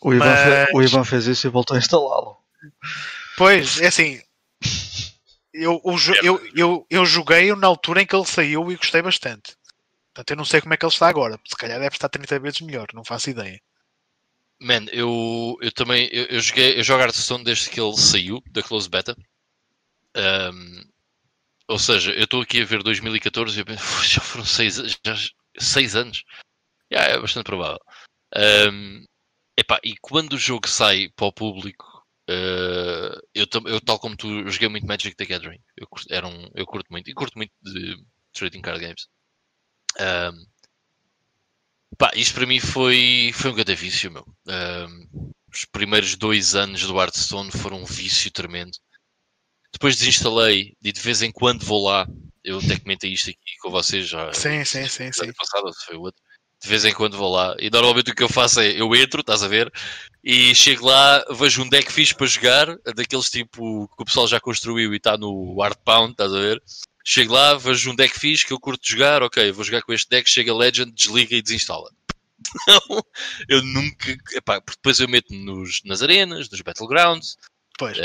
O, 0.00 0.12
Ivan 0.12 0.26
Mas- 0.26 0.40
fe- 0.44 0.70
o 0.74 0.82
Ivan 0.82 1.04
fez 1.04 1.26
isso 1.26 1.46
e 1.46 1.50
voltou 1.50 1.74
a 1.74 1.78
instalá-lo. 1.78 2.36
pois, 3.38 3.80
é 3.80 3.86
assim. 3.88 4.20
Eu, 5.54 5.80
jo- 5.96 6.14
eu, 6.22 6.40
eu, 6.54 6.86
eu 6.90 7.06
joguei 7.06 7.54
na 7.54 7.66
altura 7.68 8.02
em 8.02 8.06
que 8.06 8.14
ele 8.14 8.26
saiu 8.26 8.70
e 8.72 8.76
gostei 8.76 9.00
bastante. 9.00 9.56
Portanto, 10.12 10.30
eu 10.32 10.36
não 10.36 10.44
sei 10.44 10.60
como 10.60 10.74
é 10.74 10.76
que 10.76 10.84
ele 10.84 10.92
está 10.92 11.08
agora. 11.08 11.38
Se 11.46 11.56
calhar 11.56 11.78
deve 11.80 11.94
estar 11.94 12.08
30 12.08 12.38
vezes 12.40 12.60
melhor, 12.60 12.88
não 12.92 13.04
faço 13.04 13.30
ideia. 13.30 13.60
Man, 14.60 14.86
eu, 14.92 15.56
eu 15.60 15.72
também 15.72 16.08
eu, 16.12 16.24
eu 16.26 16.40
joguei, 16.40 16.78
eu 16.78 16.82
jogo 16.84 17.02
Hearthstone 17.02 17.44
desde 17.44 17.70
que 17.70 17.80
ele 17.80 17.96
saiu 17.96 18.42
da 18.50 18.62
Close 18.62 18.88
Beta. 18.88 19.16
Ahm, 20.16 20.82
ou 21.68 21.78
seja, 21.78 22.12
eu 22.12 22.24
estou 22.24 22.42
aqui 22.42 22.62
a 22.62 22.64
ver 22.64 22.82
2014 22.82 23.56
e 23.58 23.62
eu 23.62 23.66
penso, 23.66 23.82
"Uf, 24.00 24.06
já 24.08 24.20
foram 24.20 24.44
seis, 24.44 24.76
já, 24.76 25.16
seis 25.58 25.96
anos. 25.96 26.24
Já, 26.92 27.00
é 27.02 27.18
bastante 27.20 27.46
provável. 27.46 27.80
Ahm, 28.34 29.04
epá, 29.58 29.80
e 29.84 29.96
quando 30.00 30.34
o 30.34 30.38
jogo 30.38 30.68
sai 30.68 31.08
para 31.16 31.26
o 31.26 31.32
público, 31.32 31.93
eh, 32.28 33.18
eu, 33.34 33.46
eu, 33.66 33.80
tal 33.80 33.98
como 33.98 34.16
tu, 34.16 34.48
joguei 34.50 34.68
muito 34.68 34.86
Magic 34.86 35.16
the 35.16 35.26
Gathering. 35.26 35.60
Eu 35.76 35.86
curto, 35.86 36.12
era 36.12 36.26
um, 36.26 36.48
eu 36.54 36.66
curto 36.66 36.86
muito. 36.90 37.10
E 37.10 37.14
curto 37.14 37.36
muito 37.36 37.52
de 37.62 37.96
trading 38.32 38.62
card 38.62 38.80
games. 38.80 39.08
Ahm, 39.98 40.46
Pá, 41.96 42.10
isto 42.14 42.34
para 42.34 42.46
mim 42.46 42.58
foi, 42.60 43.30
foi 43.34 43.50
um 43.50 43.54
grande 43.54 43.74
vício, 43.74 44.10
meu. 44.10 44.26
Os 45.52 45.64
primeiros 45.64 46.16
dois 46.16 46.54
anos 46.54 46.82
do 46.82 46.98
Hearthstone 46.98 47.52
foram 47.52 47.82
um 47.82 47.84
vício 47.84 48.30
tremendo. 48.30 48.76
Depois 49.72 49.96
desinstalei 49.96 50.76
e 50.82 50.92
de 50.92 51.00
vez 51.00 51.22
em 51.22 51.30
quando 51.30 51.64
vou 51.64 51.86
lá. 51.86 52.06
Eu 52.42 52.58
até 52.58 52.78
comentei 52.78 53.12
isto 53.12 53.30
aqui 53.30 53.56
com 53.62 53.70
vocês 53.70 54.08
já. 54.08 54.32
Sim, 54.32 54.64
sim, 54.64 54.86
sim, 54.86 55.10
sim. 55.12 55.24
ano 55.24 55.34
passado, 55.34 55.72
foi 55.86 55.96
o 55.96 56.02
outro. 56.02 56.22
De 56.64 56.70
vez 56.70 56.82
em 56.86 56.94
quando 56.94 57.18
vou 57.18 57.30
lá. 57.30 57.54
E 57.60 57.68
normalmente 57.68 58.10
o 58.10 58.14
que 58.14 58.22
eu 58.22 58.28
faço 58.28 58.58
é 58.58 58.80
eu 58.80 58.96
entro, 58.96 59.20
estás 59.20 59.42
a 59.42 59.48
ver? 59.48 59.70
E 60.24 60.54
chego 60.54 60.86
lá, 60.86 61.22
vejo 61.30 61.62
um 61.62 61.68
deck 61.68 61.92
fixe 61.92 62.14
para 62.14 62.26
jogar, 62.26 62.78
daqueles 62.96 63.28
tipo 63.28 63.86
que 63.88 64.02
o 64.02 64.04
pessoal 64.06 64.26
já 64.26 64.40
construiu 64.40 64.94
e 64.94 64.96
está 64.96 65.18
no 65.18 65.60
Hardpound, 65.60 66.12
estás 66.12 66.32
a 66.32 66.40
ver? 66.40 66.62
Chego 67.04 67.34
lá, 67.34 67.52
vejo 67.58 67.90
um 67.90 67.94
deck 67.94 68.18
fixe 68.18 68.46
que 68.46 68.52
eu 68.54 68.58
curto 68.58 68.80
jogar, 68.82 69.22
ok, 69.22 69.52
vou 69.52 69.62
jogar 69.62 69.82
com 69.82 69.92
este 69.92 70.08
deck, 70.08 70.26
chega 70.26 70.52
a 70.52 70.56
Legend, 70.56 70.90
desliga 70.90 71.36
e 71.36 71.42
desinstala. 71.42 71.90
Não, 72.66 73.04
eu 73.46 73.62
nunca. 73.62 74.16
Epá, 74.32 74.58
porque 74.62 74.78
depois 74.78 75.00
eu 75.00 75.08
meto 75.08 75.34
nos, 75.34 75.82
nas 75.84 76.00
arenas, 76.00 76.48
nos 76.48 76.62
Battlegrounds, 76.62 77.36
Pois. 77.78 77.98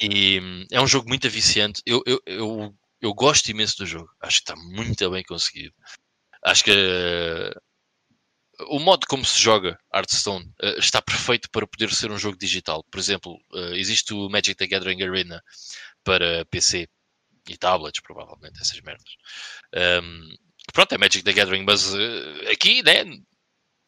e 0.00 0.40
hum, 0.40 0.66
é 0.72 0.80
um 0.80 0.88
jogo 0.88 1.08
muito 1.08 1.30
viciante. 1.30 1.80
Eu, 1.86 2.02
eu, 2.04 2.20
eu, 2.26 2.74
eu 3.00 3.14
gosto 3.14 3.52
imenso 3.52 3.78
do 3.78 3.86
jogo. 3.86 4.10
Acho 4.20 4.42
que 4.42 4.50
está 4.50 4.56
muito 4.56 5.08
bem 5.10 5.22
conseguido. 5.22 5.74
Acho 6.46 6.64
que 6.64 6.70
eh, 6.70 7.52
o 8.68 8.78
modo 8.78 9.06
como 9.06 9.24
se 9.24 9.40
joga 9.40 9.78
Hearthstone 9.94 10.50
eh, 10.62 10.78
está 10.78 11.02
perfeito 11.02 11.50
para 11.50 11.66
poder 11.66 11.92
ser 11.92 12.10
um 12.10 12.18
jogo 12.18 12.38
digital. 12.38 12.84
Por 12.90 12.98
exemplo, 12.98 13.38
eh, 13.54 13.76
existe 13.76 14.14
o 14.14 14.28
Magic 14.28 14.54
the 14.54 14.66
Gathering 14.66 15.02
Arena 15.02 15.42
para 16.04 16.44
PC 16.46 16.88
e 17.48 17.56
tablets, 17.56 18.00
provavelmente, 18.00 18.60
essas 18.60 18.80
merdas. 18.80 19.16
Um, 20.02 20.34
pronto, 20.72 20.92
é 20.92 20.98
Magic 20.98 21.22
the 21.24 21.32
Gathering, 21.32 21.64
mas 21.64 21.94
eh, 21.94 22.52
aqui, 22.52 22.82
né? 22.82 23.04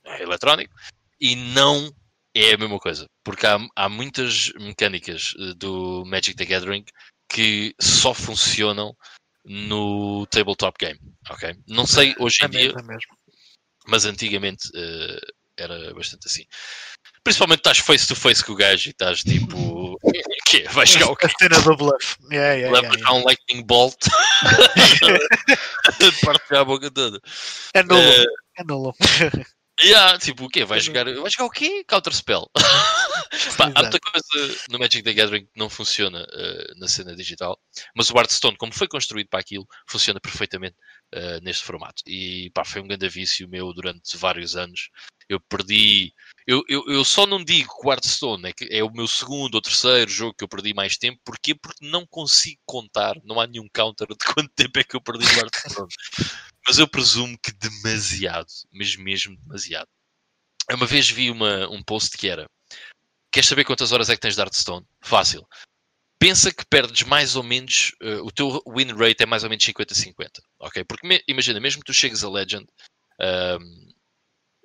É 0.04 0.22
eletrónico. 0.22 0.74
E 1.20 1.34
não 1.36 1.92
é 2.34 2.54
a 2.54 2.58
mesma 2.58 2.78
coisa. 2.78 3.06
Porque 3.24 3.46
há, 3.46 3.58
há 3.76 3.88
muitas 3.88 4.52
mecânicas 4.54 5.34
do 5.56 6.04
Magic 6.06 6.36
the 6.36 6.44
Gathering 6.44 6.84
que 7.28 7.74
só 7.80 8.14
funcionam 8.14 8.96
no 9.48 10.26
tabletop 10.26 10.76
game. 10.78 10.98
Ok? 11.30 11.56
Não 11.66 11.86
sei 11.86 12.14
hoje 12.18 12.38
É 12.42 12.46
em 12.46 12.50
dia, 12.50 12.60
mesmo, 12.64 12.78
é 12.80 12.82
mesmo. 12.82 13.16
mas 13.86 14.04
antigamente 14.04 14.68
eh, 14.74 15.20
era 15.56 15.94
bastante 15.94 16.26
assim. 16.26 16.44
Principalmente 17.24 17.58
estás 17.60 17.78
face 17.78 18.06
to 18.06 18.14
face 18.14 18.44
com 18.44 18.52
o 18.52 18.56
gajo 18.56 18.88
e 18.88 18.90
estás 18.90 19.20
tipo. 19.22 19.98
quê? 20.46 20.64
Vai 20.70 20.86
jogar 20.86 21.10
o 21.10 21.16
quê? 21.16 21.26
A 21.26 21.30
cena 21.38 21.60
do 21.60 21.76
bluff. 21.76 22.16
Yeah, 22.30 22.54
yeah, 22.54 22.72
Leva 22.74 22.86
yeah, 22.94 23.00
já 23.00 23.12
um 23.12 23.24
lightning 23.24 23.62
bolt 23.66 23.96
parte 26.24 26.54
a 26.56 26.64
boca 26.64 26.90
toda. 26.90 27.20
É 27.74 27.82
nulo. 27.82 28.00
Eh, 28.00 28.24
É 28.58 28.64
nulo. 28.64 28.94
Yeah, 29.80 30.18
tipo, 30.18 30.44
o 30.44 30.48
quê? 30.48 30.64
Vai 30.64 30.80
jogar, 30.80 31.04
vai 31.04 31.30
jogar 31.30 31.44
o 31.44 31.50
quê? 31.50 31.84
Counter 31.86 32.12
Spell. 32.12 32.50
Pá, 33.56 33.70
há 33.74 33.82
muita 33.82 33.98
coisa 34.00 34.56
no 34.70 34.78
Magic 34.78 35.02
the 35.02 35.12
Gathering 35.12 35.44
que 35.44 35.52
não 35.56 35.68
funciona 35.68 36.26
eh, 36.32 36.72
na 36.76 36.88
cena 36.88 37.14
digital, 37.14 37.58
mas 37.94 38.10
o 38.10 38.16
Hearthstone, 38.16 38.56
como 38.56 38.72
foi 38.72 38.88
construído 38.88 39.28
para 39.28 39.40
aquilo, 39.40 39.66
funciona 39.86 40.18
perfeitamente 40.20 40.76
eh, 41.12 41.40
neste 41.40 41.64
formato. 41.64 42.02
E 42.06 42.50
pá, 42.54 42.64
foi 42.64 42.80
um 42.80 42.88
grande 42.88 43.08
vício 43.08 43.48
meu 43.48 43.72
durante 43.72 44.16
vários 44.16 44.56
anos. 44.56 44.90
Eu 45.28 45.38
perdi. 45.40 46.12
Eu, 46.46 46.62
eu, 46.68 46.84
eu 46.88 47.04
só 47.04 47.26
não 47.26 47.44
digo 47.44 47.68
que 47.68 47.86
o 47.86 47.90
Hearthstone 47.92 48.48
é, 48.48 48.52
que 48.52 48.66
é 48.70 48.82
o 48.82 48.90
meu 48.90 49.06
segundo 49.06 49.54
ou 49.54 49.60
terceiro 49.60 50.10
jogo 50.10 50.34
que 50.34 50.44
eu 50.44 50.48
perdi 50.48 50.72
mais 50.72 50.96
tempo. 50.96 51.20
Porquê? 51.24 51.54
Porque 51.54 51.86
não 51.86 52.06
consigo 52.06 52.60
contar, 52.64 53.14
não 53.24 53.38
há 53.38 53.46
nenhum 53.46 53.68
counter 53.72 54.08
de 54.08 54.16
quanto 54.34 54.50
tempo 54.54 54.78
é 54.78 54.84
que 54.84 54.96
eu 54.96 55.00
perdi 55.00 55.26
no 55.26 55.40
Hearthstone. 55.40 55.88
Mas 56.68 56.78
eu 56.78 56.86
presumo 56.86 57.38
que 57.42 57.50
demasiado, 57.50 58.52
mas 58.70 58.94
mesmo 58.94 59.34
demasiado. 59.38 59.88
Uma 60.70 60.84
vez 60.84 61.08
vi 61.08 61.30
uma, 61.30 61.66
um 61.70 61.82
post 61.82 62.18
que 62.18 62.28
era: 62.28 62.46
Queres 63.32 63.48
saber 63.48 63.64
quantas 63.64 63.90
horas 63.90 64.10
é 64.10 64.14
que 64.14 64.20
tens 64.20 64.34
de 64.34 64.42
Hearthstone? 64.42 64.86
Fácil. 65.02 65.46
Pensa 66.20 66.52
que 66.52 66.66
perdes 66.68 67.04
mais 67.04 67.36
ou 67.36 67.42
menos, 67.42 67.92
eh, 68.02 68.16
o 68.20 68.30
teu 68.30 68.62
win 68.68 68.92
rate 68.92 69.22
é 69.22 69.26
mais 69.26 69.44
ou 69.44 69.50
menos 69.50 69.64
50-50, 69.64 70.42
ok? 70.60 70.84
Porque 70.84 71.06
me- 71.06 71.22
imagina, 71.28 71.60
mesmo 71.60 71.80
que 71.80 71.86
tu 71.86 71.94
chegues 71.94 72.24
a 72.24 72.28
Legend 72.30 72.66
ahm, 73.20 73.92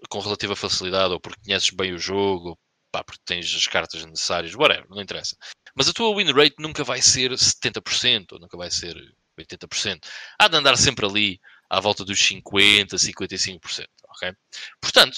com 0.10 0.20
relativa 0.20 0.56
facilidade, 0.56 1.14
ou 1.14 1.20
porque 1.20 1.42
conheces 1.46 1.70
bem 1.70 1.94
o 1.94 2.00
jogo, 2.00 2.50
ou 2.50 2.60
pá, 2.92 3.04
porque 3.04 3.22
tens 3.26 3.54
as 3.56 3.68
cartas 3.68 4.06
necessárias, 4.06 4.54
whatever, 4.56 4.88
não 4.90 5.02
interessa. 5.02 5.36
Mas 5.76 5.88
a 5.90 5.94
tua 5.94 6.16
win 6.16 6.32
rate 6.32 6.56
nunca 6.60 6.84
vai 6.84 7.02
ser 7.02 7.38
70%, 7.38 8.34
ou 8.34 8.40
nunca 8.40 8.58
vai 8.58 8.70
ser 8.70 8.96
80%. 9.38 10.08
Há 10.40 10.48
de 10.48 10.58
andar 10.58 10.78
sempre 10.78 11.06
ali 11.06 11.40
à 11.74 11.80
volta 11.80 12.06
dos 12.06 12.20
50%, 12.20 12.94
55%. 12.94 13.86
Ok? 14.10 14.32
Portanto, 14.80 15.18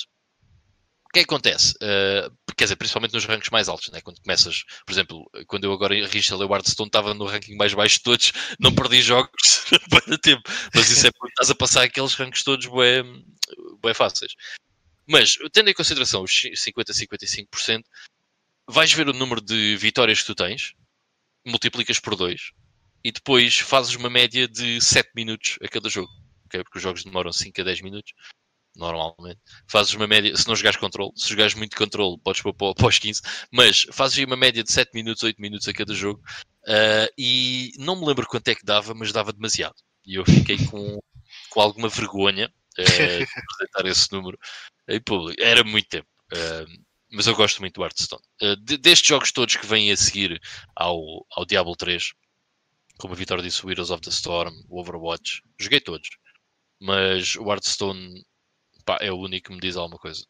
o 1.05 1.09
que 1.11 1.19
é 1.19 1.23
que 1.23 1.29
acontece? 1.33 1.73
Uh, 1.75 2.33
quer 2.55 2.65
dizer, 2.65 2.75
principalmente 2.77 3.13
nos 3.13 3.25
rankings 3.25 3.51
mais 3.51 3.67
altos, 3.67 3.89
né? 3.89 3.99
quando 4.01 4.21
começas, 4.21 4.63
por 4.85 4.93
exemplo, 4.93 5.29
quando 5.47 5.65
eu 5.65 5.73
agora 5.73 5.93
reinstalei 6.07 6.47
o 6.47 6.53
Hearthstone, 6.53 6.87
estava 6.87 7.13
no 7.13 7.25
ranking 7.25 7.55
mais 7.55 7.73
baixo 7.73 7.97
de 7.97 8.03
todos, 8.03 8.31
não 8.59 8.73
perdi 8.73 9.01
jogos 9.01 9.65
para 9.89 10.17
tempo, 10.17 10.43
mas 10.73 10.89
isso 10.89 11.07
é 11.07 11.11
porque 11.11 11.33
estás 11.33 11.49
a 11.49 11.55
passar 11.55 11.83
aqueles 11.83 12.13
rankings 12.13 12.43
todos 12.43 12.67
bem, 12.67 13.25
bem 13.81 13.93
fáceis. 13.93 14.33
Mas, 15.07 15.37
tendo 15.51 15.69
em 15.69 15.73
consideração 15.73 16.23
os 16.23 16.31
50-55%, 16.31 17.81
vais 18.67 18.91
ver 18.91 19.07
o 19.09 19.13
número 19.13 19.41
de 19.41 19.75
vitórias 19.77 20.21
que 20.21 20.27
tu 20.27 20.35
tens, 20.35 20.73
multiplicas 21.45 21.99
por 21.99 22.15
2 22.15 22.51
e 23.03 23.11
depois 23.11 23.59
fazes 23.59 23.93
uma 23.95 24.09
média 24.09 24.47
de 24.47 24.81
7 24.81 25.11
minutos 25.15 25.59
a 25.61 25.67
cada 25.67 25.89
jogo. 25.89 26.11
Okay? 26.45 26.63
Porque 26.63 26.77
os 26.77 26.83
jogos 26.83 27.03
demoram 27.03 27.31
5 27.31 27.61
a 27.61 27.63
10 27.63 27.81
minutos, 27.81 28.13
normalmente. 28.75 29.39
Fazes 29.67 29.93
uma 29.93 30.07
média, 30.07 30.35
se 30.35 30.47
não 30.47 30.55
jogares 30.55 30.79
controle, 30.79 31.11
se 31.15 31.29
jogares 31.29 31.53
muito 31.53 31.75
controle, 31.75 32.19
podes 32.23 32.41
pôr 32.41 32.53
para 32.53 32.87
os 32.87 32.99
15, 32.99 33.21
mas 33.51 33.85
fazes 33.91 34.19
aí 34.19 34.25
uma 34.25 34.37
média 34.37 34.63
de 34.63 34.71
7 34.71 34.91
minutos, 34.93 35.23
8 35.23 35.41
minutos 35.41 35.67
a 35.67 35.73
cada 35.73 35.93
jogo. 35.93 36.21
Uh, 36.63 37.07
e 37.17 37.71
não 37.77 37.95
me 37.95 38.05
lembro 38.05 38.27
quanto 38.27 38.47
é 38.47 38.55
que 38.55 38.65
dava, 38.65 38.93
mas 38.93 39.11
dava 39.11 39.31
demasiado. 39.31 39.75
E 40.05 40.15
eu 40.15 40.25
fiquei 40.25 40.57
com, 40.67 40.99
com 41.49 41.61
alguma 41.61 41.89
vergonha 41.89 42.51
uh, 42.79 42.83
de 42.83 43.23
apresentar 43.23 43.85
esse 43.85 44.11
número 44.11 44.37
em 44.87 45.01
público. 45.01 45.41
Era 45.41 45.63
muito 45.63 45.87
tempo. 45.87 46.07
Uh, 46.33 46.85
mas 47.11 47.27
eu 47.27 47.35
gosto 47.35 47.59
muito 47.59 47.75
do 47.75 47.83
Hearthstone. 47.83 48.21
Uh, 48.41 48.55
de, 48.57 48.77
destes 48.77 49.07
jogos 49.07 49.31
todos 49.31 49.55
que 49.55 49.65
vêm 49.65 49.91
a 49.91 49.97
seguir 49.97 50.39
ao, 50.75 51.25
ao 51.31 51.45
Diablo 51.45 51.75
3, 51.75 52.13
como 52.97 53.13
a 53.13 53.17
Vitória 53.17 53.43
disse, 53.43 53.65
o 53.65 53.71
Heroes 53.71 53.89
of 53.89 54.01
the 54.01 54.09
Storm, 54.09 54.53
o 54.67 54.79
Overwatch, 54.79 55.41
joguei 55.59 55.79
todos. 55.79 56.09
Mas 56.79 57.35
o 57.35 57.49
Hearthstone 57.49 58.25
pá, 58.85 58.97
é 59.01 59.11
o 59.11 59.17
único 59.17 59.47
que 59.47 59.53
me 59.53 59.59
diz 59.59 59.75
alguma 59.75 59.97
coisa. 59.97 60.25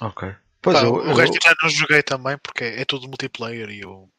Ok. 0.00 0.34
Pois 0.60 0.78
pá, 0.78 0.84
eu, 0.84 0.94
o 0.94 1.14
resto 1.14 1.36
eu... 1.36 1.40
já 1.42 1.54
não 1.62 1.70
joguei 1.70 2.02
também 2.02 2.38
porque 2.38 2.64
é 2.64 2.84
tudo 2.84 3.08
multiplayer 3.08 3.70
e 3.70 3.80
eu, 3.80 4.10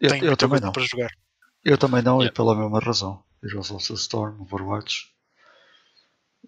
eu 0.00 0.10
tenho 0.10 0.24
eu 0.24 0.36
também 0.36 0.60
não. 0.60 0.72
para 0.72 0.84
jogar. 0.84 1.10
Eu 1.64 1.76
também 1.76 2.02
não, 2.02 2.18
yeah. 2.18 2.30
e 2.30 2.32
pela 2.32 2.54
mesma 2.54 2.78
razão. 2.78 3.24
Heroes 3.42 3.70
of 3.70 3.86
the 3.86 3.94
Storm, 3.94 4.40
Overwatch. 4.40 5.12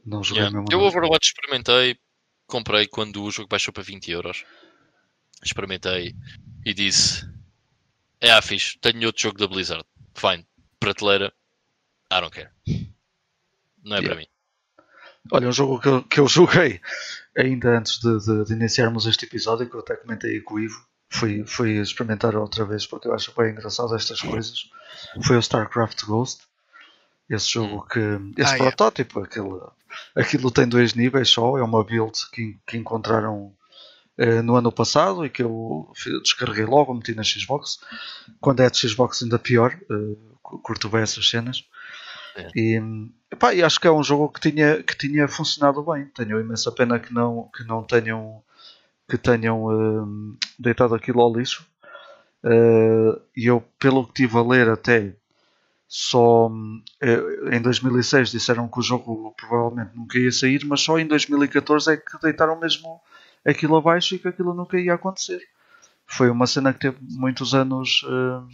Não 0.04 0.22
joguei 0.22 0.44
yeah. 0.44 0.56
mesmo. 0.56 0.72
Eu 0.72 0.80
Overwatch 0.86 1.26
experimentei, 1.26 1.98
comprei 2.46 2.86
quando 2.86 3.22
o 3.22 3.30
jogo 3.30 3.48
baixou 3.48 3.72
para 3.72 3.82
20 3.82 4.10
euros. 4.10 4.44
Experimentei 5.44 6.14
e 6.64 6.72
disse: 6.72 7.28
É 8.20 8.30
ah, 8.30 8.42
fixe, 8.42 8.78
tenho 8.78 9.06
outro 9.06 9.22
jogo 9.22 9.38
da 9.38 9.46
Blizzard. 9.46 9.84
Fine, 10.14 10.46
prateleira, 10.80 11.32
I 12.12 12.20
don't 12.20 12.30
care. 12.30 12.52
Não 13.88 13.96
é 13.96 14.00
yeah. 14.00 14.08
para 14.08 14.16
mim. 14.16 14.26
Olha, 15.30 15.48
um 15.48 15.52
jogo 15.52 15.80
que 15.80 15.88
eu, 15.88 16.02
que 16.02 16.20
eu 16.20 16.28
joguei 16.28 16.80
ainda 17.36 17.78
antes 17.78 17.98
de, 17.98 18.18
de, 18.18 18.44
de, 18.44 18.52
iniciarmos 18.52 19.06
este 19.06 19.24
episódio, 19.24 19.68
que 19.68 19.74
eu 19.74 19.80
até 19.80 19.96
comentei 19.96 20.40
com 20.40 20.54
o 20.54 20.60
Ivo, 20.60 20.86
fui, 21.10 21.44
fui 21.46 21.80
experimentar 21.80 22.36
outra 22.36 22.64
vez 22.64 22.86
porque 22.86 23.08
eu 23.08 23.14
acho 23.14 23.32
bem 23.36 23.50
engraçado 23.52 23.94
estas 23.94 24.20
coisas. 24.20 24.70
Foi 25.24 25.36
o 25.36 25.40
StarCraft 25.40 26.04
Ghost. 26.04 26.42
Esse 27.28 27.50
jogo 27.50 27.76
hum. 27.76 27.86
que. 28.32 28.40
Esse 28.40 28.54
ah, 28.54 28.58
protótipo, 28.58 29.20
é. 29.20 29.24
aquele, 29.24 29.60
aquilo 30.16 30.50
tem 30.50 30.66
dois 30.66 30.94
níveis 30.94 31.28
só, 31.28 31.58
é 31.58 31.62
uma 31.62 31.84
build 31.84 32.18
que, 32.32 32.58
que 32.66 32.78
encontraram 32.78 33.54
uh, 34.18 34.42
no 34.42 34.56
ano 34.56 34.72
passado 34.72 35.26
e 35.26 35.30
que 35.30 35.42
eu 35.42 35.92
descarreguei 36.22 36.64
logo, 36.64 36.94
meti 36.94 37.14
na 37.14 37.22
Xbox. 37.22 37.80
Quando 38.40 38.60
é 38.60 38.70
de 38.70 38.78
Xbox 38.78 39.22
ainda 39.22 39.38
pior, 39.38 39.78
uh, 39.90 40.38
curto 40.40 40.88
bem 40.88 41.02
essas 41.02 41.28
cenas. 41.28 41.64
É. 42.34 42.48
E, 42.54 42.80
epá, 43.30 43.54
e 43.54 43.62
acho 43.62 43.80
que 43.80 43.86
é 43.86 43.92
um 43.92 44.02
jogo 44.02 44.28
que 44.30 44.40
tinha, 44.40 44.82
que 44.82 44.96
tinha 44.96 45.28
funcionado 45.28 45.82
bem. 45.82 46.06
Tenho 46.06 46.40
imensa 46.40 46.72
pena 46.72 46.98
que 46.98 47.12
não, 47.12 47.48
que 47.54 47.64
não 47.64 47.82
tenham, 47.82 48.42
que 49.08 49.18
tenham 49.18 49.64
uh, 49.64 50.36
deitado 50.58 50.94
aquilo 50.94 51.20
ao 51.20 51.32
lixo. 51.32 51.66
E 53.36 53.46
eu, 53.46 53.60
pelo 53.78 54.04
que 54.04 54.22
estive 54.22 54.38
a 54.38 54.42
ler 54.42 54.68
até 54.68 55.14
só 55.88 56.50
eh, 57.00 57.56
em 57.56 57.62
2006 57.62 58.30
disseram 58.30 58.68
que 58.68 58.78
o 58.78 58.82
jogo 58.82 59.34
provavelmente 59.38 59.96
nunca 59.96 60.18
ia 60.18 60.30
sair, 60.30 60.62
mas 60.66 60.82
só 60.82 60.98
em 60.98 61.06
2014 61.06 61.94
é 61.94 61.96
que 61.96 62.20
deitaram 62.20 62.60
mesmo 62.60 63.00
aquilo 63.44 63.76
abaixo 63.76 64.14
e 64.14 64.18
que 64.18 64.28
aquilo 64.28 64.52
nunca 64.52 64.78
ia 64.78 64.94
acontecer. 64.94 65.40
Foi 66.06 66.28
uma 66.28 66.46
cena 66.46 66.74
que 66.74 66.80
teve 66.80 66.98
muitos 67.00 67.54
anos 67.54 68.02
uh, 68.04 68.46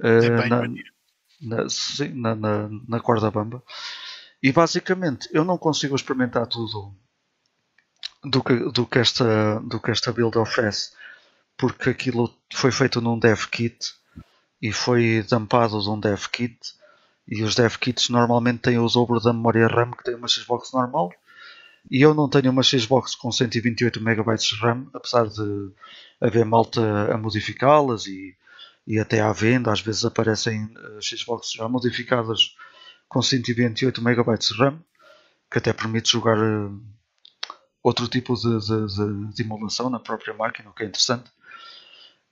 uh, 0.00 0.48
na, 0.48 0.62
na, 1.42 1.68
sim, 1.68 2.08
na, 2.14 2.34
na, 2.34 2.68
na 2.88 3.00
corda 3.00 3.30
bamba. 3.30 3.62
E 4.42 4.52
basicamente 4.52 5.28
eu 5.32 5.44
não 5.44 5.58
consigo 5.58 5.94
experimentar 5.94 6.46
tudo 6.46 6.94
do 8.24 8.42
que, 8.42 8.54
do 8.70 8.86
que, 8.86 8.98
esta, 8.98 9.60
do 9.60 9.80
que 9.80 9.90
esta 9.90 10.12
build 10.12 10.38
oferece, 10.38 10.92
porque 11.56 11.90
aquilo 11.90 12.32
foi 12.52 12.72
feito 12.72 13.00
num 13.00 13.18
dev 13.18 13.46
kit 13.46 13.94
e 14.60 14.72
foi 14.72 15.24
dampado 15.28 15.80
de 15.80 15.88
um 15.88 15.98
dev 15.98 16.26
kit. 16.26 16.56
E 17.26 17.42
os 17.42 17.54
dev 17.54 17.76
kits 17.76 18.08
normalmente 18.08 18.60
têm 18.60 18.78
o 18.78 18.88
dobro 18.88 19.20
da 19.20 19.32
memória 19.32 19.66
RAM 19.66 19.92
que 19.92 20.04
tem 20.04 20.14
uma 20.14 20.28
Xbox 20.28 20.72
normal. 20.72 21.12
E 21.90 22.00
eu 22.00 22.14
não 22.14 22.28
tenho 22.28 22.50
uma 22.50 22.62
Xbox 22.62 23.14
com 23.14 23.30
128 23.30 24.00
MB 24.00 24.36
de 24.36 24.56
RAM, 24.60 24.86
apesar 24.94 25.26
de 25.28 25.72
haver 26.20 26.44
malta 26.44 27.12
a 27.12 27.18
modificá-las 27.18 28.06
e, 28.06 28.36
e 28.86 28.98
até 28.98 29.20
à 29.20 29.32
venda. 29.32 29.72
Às 29.72 29.80
vezes 29.80 30.04
aparecem 30.04 30.64
uh, 30.64 31.02
Xbox 31.02 31.52
já 31.52 31.68
modificadas 31.68 32.54
com 33.08 33.22
128 33.22 34.00
MB 34.00 34.38
de 34.38 34.54
RAM, 34.56 34.82
que 35.50 35.58
até 35.58 35.72
permite 35.72 36.10
jogar 36.10 36.38
uh, 36.38 36.80
outro 37.82 38.08
tipo 38.08 38.34
de, 38.34 38.58
de, 38.58 38.86
de, 38.86 39.34
de 39.34 39.42
emulação 39.42 39.90
na 39.90 39.98
própria 39.98 40.34
máquina, 40.34 40.70
o 40.70 40.72
que 40.72 40.84
é 40.84 40.86
interessante. 40.86 41.30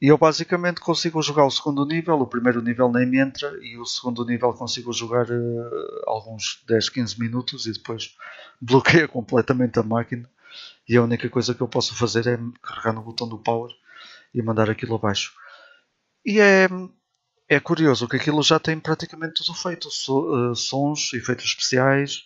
E 0.01 0.09
eu 0.09 0.17
basicamente 0.17 0.81
consigo 0.81 1.21
jogar 1.21 1.45
o 1.45 1.51
segundo 1.51 1.85
nível, 1.85 2.15
o 2.15 2.27
primeiro 2.27 2.63
nível 2.63 2.91
nem 2.91 3.07
me 3.07 3.19
entra, 3.19 3.55
e 3.61 3.77
o 3.77 3.85
segundo 3.85 4.25
nível 4.25 4.51
consigo 4.55 4.93
jogar 4.95 5.27
uh, 5.31 6.03
alguns 6.07 6.63
10, 6.67 6.89
15 6.89 7.21
minutos 7.21 7.67
e 7.67 7.73
depois 7.73 8.17
bloqueia 8.61 9.07
completamente 9.07 9.79
a 9.79 9.83
máquina. 9.83 10.29
E 10.89 10.97
a 10.97 11.03
única 11.03 11.29
coisa 11.29 11.55
que 11.55 11.61
eu 11.61 11.69
posso 11.69 11.95
fazer 11.95 12.27
é 12.27 12.39
carregar 12.63 12.95
no 12.95 13.03
botão 13.03 13.29
do 13.29 13.39
power 13.39 13.71
e 14.35 14.43
mandar 14.43 14.71
aquilo 14.71 14.95
abaixo. 14.95 15.35
E 16.25 16.41
é, 16.41 16.69
é 17.49 17.61
curioso 17.61 18.09
que 18.09 18.17
aquilo 18.17 18.43
já 18.43 18.59
tem 18.59 18.79
praticamente 18.79 19.43
tudo 19.45 19.55
feito: 19.55 19.89
uh, 19.89 20.55
sons, 20.55 21.13
efeitos 21.15 21.47
especiais, 21.47 22.25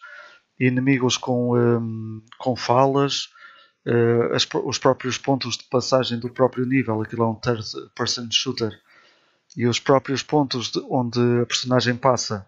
inimigos 0.58 1.16
com, 1.16 1.56
um, 1.56 2.18
eh, 2.18 2.34
com 2.38 2.56
falas 2.56 3.28
as, 4.32 4.46
os 4.64 4.78
próprios 4.78 5.18
pontos 5.18 5.58
de 5.58 5.64
passagem 5.64 6.18
do 6.18 6.30
próprio 6.30 6.64
nível, 6.64 7.02
aquilo 7.02 7.24
é 7.24 7.26
um 7.26 7.34
third 7.34 7.62
person 7.94 8.26
shooter, 8.30 8.72
e 9.56 9.66
os 9.66 9.78
próprios 9.78 10.22
pontos 10.22 10.70
de, 10.70 10.80
onde 10.90 11.20
a 11.42 11.46
personagem 11.46 11.96
passa 11.96 12.46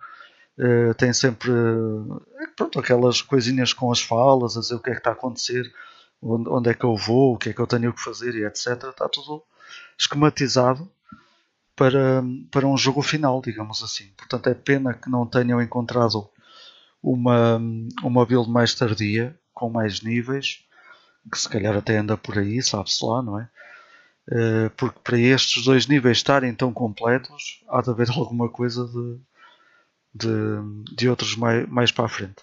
uh, 0.59 0.95
tem 0.95 1.13
sempre 1.13 1.51
uh, 1.51 2.23
pronto, 2.57 2.79
aquelas 2.79 3.23
coisinhas 3.23 3.73
com 3.73 3.93
as 3.93 4.01
falas, 4.01 4.57
a 4.57 4.61
dizer 4.61 4.75
o 4.75 4.81
que 4.81 4.91
é 4.91 4.93
que 4.95 4.99
está 4.99 5.11
a 5.11 5.13
acontecer, 5.13 5.73
onde, 6.21 6.49
onde 6.49 6.71
é 6.71 6.75
que 6.75 6.85
eu 6.85 6.97
vou, 6.97 7.35
o 7.35 7.39
que 7.39 7.51
é 7.51 7.53
que 7.53 7.61
eu 7.61 7.67
tenho 7.67 7.93
que 7.93 8.03
fazer 8.03 8.35
e 8.35 8.45
etc. 8.45 8.85
Está 8.85 9.09
tudo 9.09 9.43
esquematizado 9.99 10.91
para, 11.77 12.25
para 12.51 12.67
um 12.67 12.77
jogo 12.77 13.03
final, 13.03 13.43
digamos 13.43 13.83
assim. 13.83 14.11
Portanto, 14.17 14.49
é 14.49 14.55
pena 14.55 14.95
que 14.95 15.11
não 15.11 15.27
tenham 15.27 15.61
encontrado 15.63 16.29
uma, 17.03 17.61
uma 18.03 18.27
build 18.27 18.51
mais 18.51 18.75
tardia, 18.75 19.39
com 19.53 19.69
mais 19.69 20.01
níveis, 20.01 20.65
que 21.31 21.39
se 21.39 21.49
calhar 21.49 21.77
até 21.77 21.99
anda 21.99 22.17
por 22.17 22.39
aí, 22.39 22.63
sabe-se 22.63 23.05
lá, 23.05 23.23
não 23.23 23.39
é? 23.39 23.49
Uh, 24.29 24.71
porque 24.77 24.99
para 25.05 25.19
estes 25.19 25.65
dois 25.65 25.87
níveis 25.87 26.17
estarem 26.17 26.53
tão 26.53 26.73
completos, 26.73 27.63
há 27.69 27.81
de 27.81 27.91
haver 27.91 28.11
alguma 28.17 28.49
coisa 28.49 28.87
de, 28.87 29.21
de, 30.15 30.95
de 30.97 31.09
outros 31.09 31.37
mais, 31.37 31.69
mais 31.69 31.93
para 31.93 32.07
a 32.07 32.09
frente, 32.09 32.43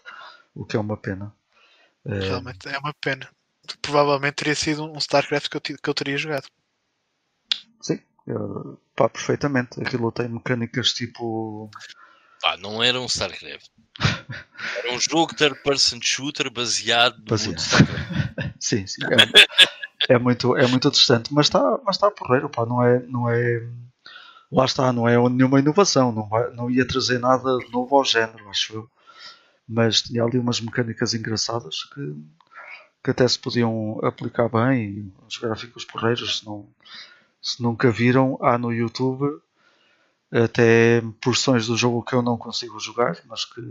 o 0.54 0.64
que 0.64 0.78
é 0.78 0.80
uma 0.80 0.96
pena. 0.96 1.34
Uh, 2.06 2.20
Realmente 2.20 2.70
é 2.70 2.78
uma 2.78 2.94
pena. 2.94 3.28
Provavelmente 3.82 4.36
teria 4.36 4.56
sido 4.56 4.86
um 4.86 4.98
StarCraft 4.98 5.50
que 5.50 5.58
eu, 5.58 5.62
que 5.62 5.90
eu 5.90 5.94
teria 5.94 6.18
jogado. 6.18 6.48
Sim, 7.82 8.00
eu, 8.28 8.80
pá, 8.96 9.10
perfeitamente. 9.10 9.82
Aquilo 9.82 10.12
tem 10.12 10.28
mecânicas 10.28 10.94
tipo. 10.94 11.70
Pá, 12.42 12.58
não 12.58 12.84
era 12.84 13.00
um 13.00 13.06
StarCraft. 13.06 13.70
Era 14.78 14.94
um 14.94 15.00
jogo 15.00 15.36
third 15.36 15.62
person 15.64 16.00
shooter 16.02 16.52
baseado 16.52 17.18
no 17.20 17.26
baseado. 17.26 17.60
sim, 18.60 18.88
sim. 18.88 19.02
É, 20.10 20.16
é, 20.16 20.20
muito, 20.20 20.56
é 20.58 20.68
muito 20.68 20.90
distante, 20.90 21.34
mas 21.34 21.48
está 21.48 21.80
mas 21.86 21.96
está 21.96 22.10
porreiro, 22.12 22.50
pá, 22.50 22.66
não 22.66 22.84
é, 22.84 23.00
não 23.04 23.30
é. 23.30 23.68
Lá 24.52 24.66
está, 24.66 24.94
não 24.94 25.08
é 25.08 25.18
nenhuma 25.30 25.60
inovação, 25.60 26.12
não, 26.12 26.28
vai, 26.28 26.52
não 26.52 26.70
ia 26.70 26.88
trazer 26.88 27.20
nada 27.20 27.58
novo 27.72 27.96
ao 27.96 28.06
género, 28.06 28.48
acho 28.50 28.74
eu. 28.74 28.90
Mas 29.68 30.02
tinha 30.02 30.24
ali 30.24 30.38
umas 30.38 30.60
mecânicas 30.62 31.14
engraçadas 31.14 31.86
que, 31.86 32.16
que 33.04 33.12
até 33.12 33.28
se 33.28 33.40
podiam 33.40 34.00
aplicar 34.04 34.50
bem. 34.50 35.12
Os 35.28 35.38
gráficos 35.38 35.86
porreiros, 35.86 36.44
não, 36.44 36.68
se 37.44 37.62
nunca 37.62 37.92
viram, 37.92 38.40
há 38.42 38.58
no 38.58 38.72
YouTube 38.72 39.42
até 40.32 41.02
porções 41.22 41.68
do 41.68 41.78
jogo 41.78 42.04
que 42.04 42.16
eu 42.16 42.24
não 42.24 42.38
consigo 42.38 42.80
jogar, 42.80 43.22
mas 43.28 43.46
que 43.46 43.62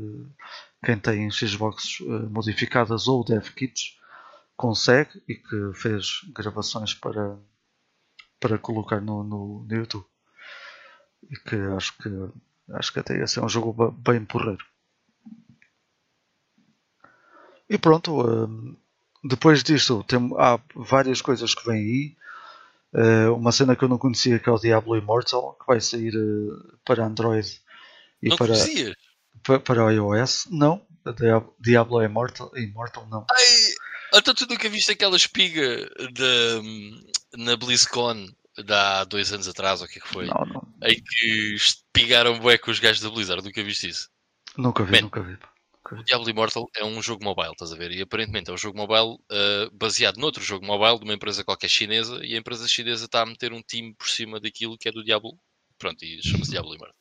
quem 0.85 0.97
tem 0.97 1.31
Xbox 1.31 1.99
uh, 2.01 2.31
modificadas 2.31 3.09
ou 3.09 3.25
dev 3.25 3.49
kits 3.49 3.99
consegue 4.57 5.21
e 5.27 5.35
que 5.35 5.73
fez 5.75 6.21
gravações 6.33 6.95
para, 6.95 7.37
para 8.39 8.59
colocar 8.59 9.01
no, 9.01 9.25
no, 9.25 9.65
no 9.65 9.75
YouTube. 9.75 10.07
E 11.29 11.37
que 11.37 11.57
acho 11.77 11.97
que 11.99 12.09
acho 12.75 12.93
que 12.93 13.01
até 13.01 13.19
ia 13.19 13.27
ser 13.27 13.41
um 13.41 13.49
jogo 13.49 13.91
bem 13.91 14.25
porreiro. 14.25 14.65
E 17.69 17.79
pronto, 17.79 18.21
uh, 18.21 18.77
depois 19.25 19.63
disto 19.63 20.05
tem, 20.05 20.19
há 20.39 20.61
várias 20.75 21.23
coisas 21.23 21.55
que 21.55 21.65
vêm 21.65 21.81
aí. 21.81 22.17
Uh, 22.95 23.35
uma 23.35 23.53
cena 23.53 23.75
que 23.75 23.83
eu 23.83 23.89
não 23.89 23.97
conhecia 23.97 24.39
que 24.39 24.49
é 24.49 24.53
o 24.53 24.59
Diablo 24.59 24.97
Immortal, 24.97 25.57
que 25.59 25.67
vai 25.67 25.81
sair 25.81 26.15
uh, 26.15 26.79
para 26.85 27.05
Android 27.05 27.49
e 28.23 28.29
não 28.29 28.37
para, 28.37 28.55
para, 29.43 29.61
para 29.61 29.93
iOS. 29.93 30.47
Não, 30.51 30.85
Diablo 31.59 32.03
Immortal, 32.03 32.51
Immortal 32.55 33.07
não. 33.09 33.27
Ai, 33.31 34.19
então 34.19 34.35
tu 34.35 34.47
nunca 34.47 34.69
viste 34.69 34.93
aquela 34.93 35.17
espiga 35.17 35.91
de, 36.13 37.03
na 37.37 37.57
BlizzCon 37.57 38.27
de 38.59 38.73
há 38.73 39.05
dois 39.05 39.33
anos 39.33 39.49
atrás, 39.49 39.81
ou 39.81 39.87
o 39.87 39.91
que 39.91 39.99
é 39.99 40.03
que 40.03 40.09
foi? 40.09 40.27
Não, 40.27 40.45
não. 40.45 40.69
Em 40.83 41.03
que 41.03 41.55
espigaram 41.55 42.39
bué 42.39 42.59
com 42.59 42.71
os 42.71 42.79
gajos 42.79 43.03
da 43.03 43.11
Blizzard, 43.11 43.43
nunca 43.43 43.63
viste 43.63 43.89
isso? 43.89 44.11
Nunca 44.57 44.85
vi, 44.85 44.93
Man, 44.93 45.03
nunca 45.03 45.23
vi. 45.23 45.39
O 45.91 46.03
Diablo 46.05 46.31
Immortal 46.31 46.71
é 46.77 46.85
um 46.85 47.03
jogo 47.03 47.25
mobile, 47.25 47.53
estás 47.53 47.73
a 47.73 47.77
ver? 47.77 47.91
E 47.91 48.01
aparentemente 48.01 48.51
é 48.51 48.53
um 48.53 48.57
jogo 48.57 48.79
mobile 48.79 49.19
uh, 49.31 49.71
baseado 49.73 50.17
noutro 50.19 50.43
jogo 50.43 50.65
mobile 50.65 50.99
de 50.99 51.05
uma 51.05 51.15
empresa 51.15 51.45
qualquer 51.45 51.69
chinesa 51.69 52.25
e 52.25 52.35
a 52.35 52.39
empresa 52.39 52.69
chinesa 52.69 53.05
está 53.05 53.23
a 53.23 53.27
meter 53.27 53.53
um 53.53 53.61
time 53.61 53.95
por 53.95 54.09
cima 54.09 54.41
daquilo 54.41 54.79
que 54.79 54.89
é 54.89 54.93
do 54.93 55.03
Diablo. 55.03 55.37
Pronto, 55.79 56.05
e 56.05 56.23
chama-se 56.23 56.53
Diablo 56.53 56.75
Immortal. 56.75 56.95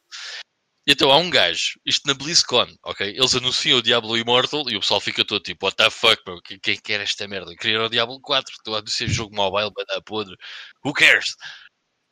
E 0.87 0.93
então 0.93 1.11
há 1.11 1.17
um 1.17 1.29
gajo, 1.29 1.79
isto 1.85 2.07
na 2.07 2.15
BlizzCon, 2.15 2.75
ok? 2.83 3.07
Eles 3.07 3.35
anunciam 3.35 3.77
o 3.77 3.83
Diablo 3.83 4.17
Immortal 4.17 4.67
e 4.67 4.75
o 4.75 4.79
pessoal 4.79 4.99
fica 4.99 5.23
todo 5.23 5.43
tipo, 5.43 5.67
what 5.67 5.77
the 5.77 5.91
fuck, 5.91 6.19
meu? 6.25 6.41
Quem, 6.41 6.77
quer 6.79 7.01
esta 7.01 7.27
merda? 7.27 7.55
Queria 7.55 7.83
o 7.83 7.89
Diablo 7.89 8.19
4, 8.19 8.51
estou 8.51 8.75
a 8.75 8.79
anunciar 8.79 9.07
jogo 9.07 9.35
mobile, 9.35 9.71
para 9.71 9.85
dar 9.85 10.01
podre. 10.01 10.35
Who 10.83 10.91
cares? 10.93 11.35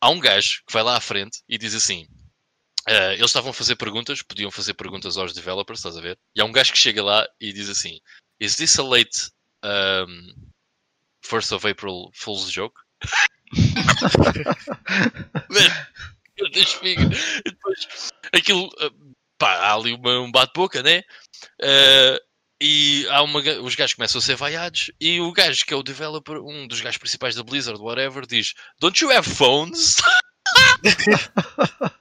Há 0.01 0.09
um 0.09 0.19
gajo 0.19 0.61
que 0.67 0.73
vai 0.73 0.83
lá 0.83 0.97
à 0.97 1.01
frente 1.01 1.41
e 1.49 1.57
diz 1.57 1.73
assim: 1.73 2.07
Uh, 2.89 3.13
eles 3.13 3.29
estavam 3.29 3.51
a 3.51 3.53
fazer 3.53 3.75
perguntas, 3.75 4.23
podiam 4.23 4.49
fazer 4.49 4.73
perguntas 4.73 5.15
aos 5.15 5.31
developers, 5.31 5.77
estás 5.77 5.95
a 5.95 6.01
ver? 6.01 6.17
E 6.35 6.41
há 6.41 6.45
um 6.45 6.51
gajo 6.51 6.71
que 6.71 6.79
chega 6.79 7.03
lá 7.03 7.23
e 7.39 7.53
diz 7.53 7.69
assim: 7.69 7.99
Is 8.39 8.55
this 8.55 8.79
a 8.79 8.83
late 8.83 9.29
um, 9.63 10.33
1st 11.23 11.55
of 11.55 11.67
April 11.67 12.09
Fool's 12.15 12.49
joke? 12.49 12.81
depois 17.45 18.09
aquilo, 18.33 18.65
uh, 18.65 19.15
pá, 19.37 19.53
há 19.57 19.75
ali 19.75 19.93
uma, 19.93 20.21
um 20.21 20.31
bate-boca, 20.31 20.81
né? 20.81 21.03
Uh, 21.61 22.17
e 22.59 23.07
há 23.09 23.21
uma, 23.21 23.39
os 23.39 23.75
gajos 23.75 23.93
começam 23.93 24.17
a 24.17 24.21
ser 24.21 24.35
vaiados 24.35 24.89
e 24.99 25.21
o 25.21 25.31
gajo 25.31 25.63
que 25.63 25.75
é 25.75 25.77
o 25.77 25.83
developer, 25.83 26.37
um 26.37 26.67
dos 26.67 26.81
gajos 26.81 26.97
principais 26.97 27.35
da 27.35 27.43
Blizzard, 27.43 27.79
whatever, 27.79 28.25
diz: 28.25 28.55
Don't 28.79 28.99
you 29.03 29.11
have 29.11 29.29
phones? 29.29 29.97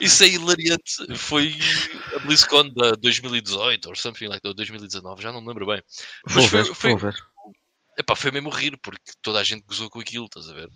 Isso 0.00 0.24
é 0.24 0.28
hilariante. 0.28 1.16
Foi 1.16 1.54
a 2.14 2.18
BlizzCon 2.20 2.68
de 2.68 2.92
2018 2.98 3.88
ou 3.88 3.96
something 3.96 4.26
like 4.26 4.42
that, 4.42 4.54
2019, 4.54 5.22
já 5.22 5.32
não 5.32 5.40
me 5.40 5.48
lembro 5.48 5.66
bem. 5.66 5.82
Mas 6.26 6.46
foi, 6.46 6.62
ver, 6.62 6.74
foi, 6.74 6.96
ver. 6.96 7.14
Epá, 7.98 8.14
foi 8.14 8.30
mesmo 8.30 8.50
rir, 8.50 8.76
porque 8.82 9.12
toda 9.22 9.40
a 9.40 9.44
gente 9.44 9.64
gozou 9.64 9.88
com 9.88 10.00
aquilo, 10.00 10.26
estás 10.26 10.48
a 10.48 10.52
ver? 10.52 10.68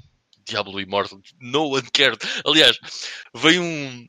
Diablo 0.46 0.80
Immortal, 0.80 1.20
no 1.38 1.74
one 1.74 1.88
cared. 1.92 2.18
Aliás, 2.44 2.78
veio 3.34 3.62
um. 3.62 4.06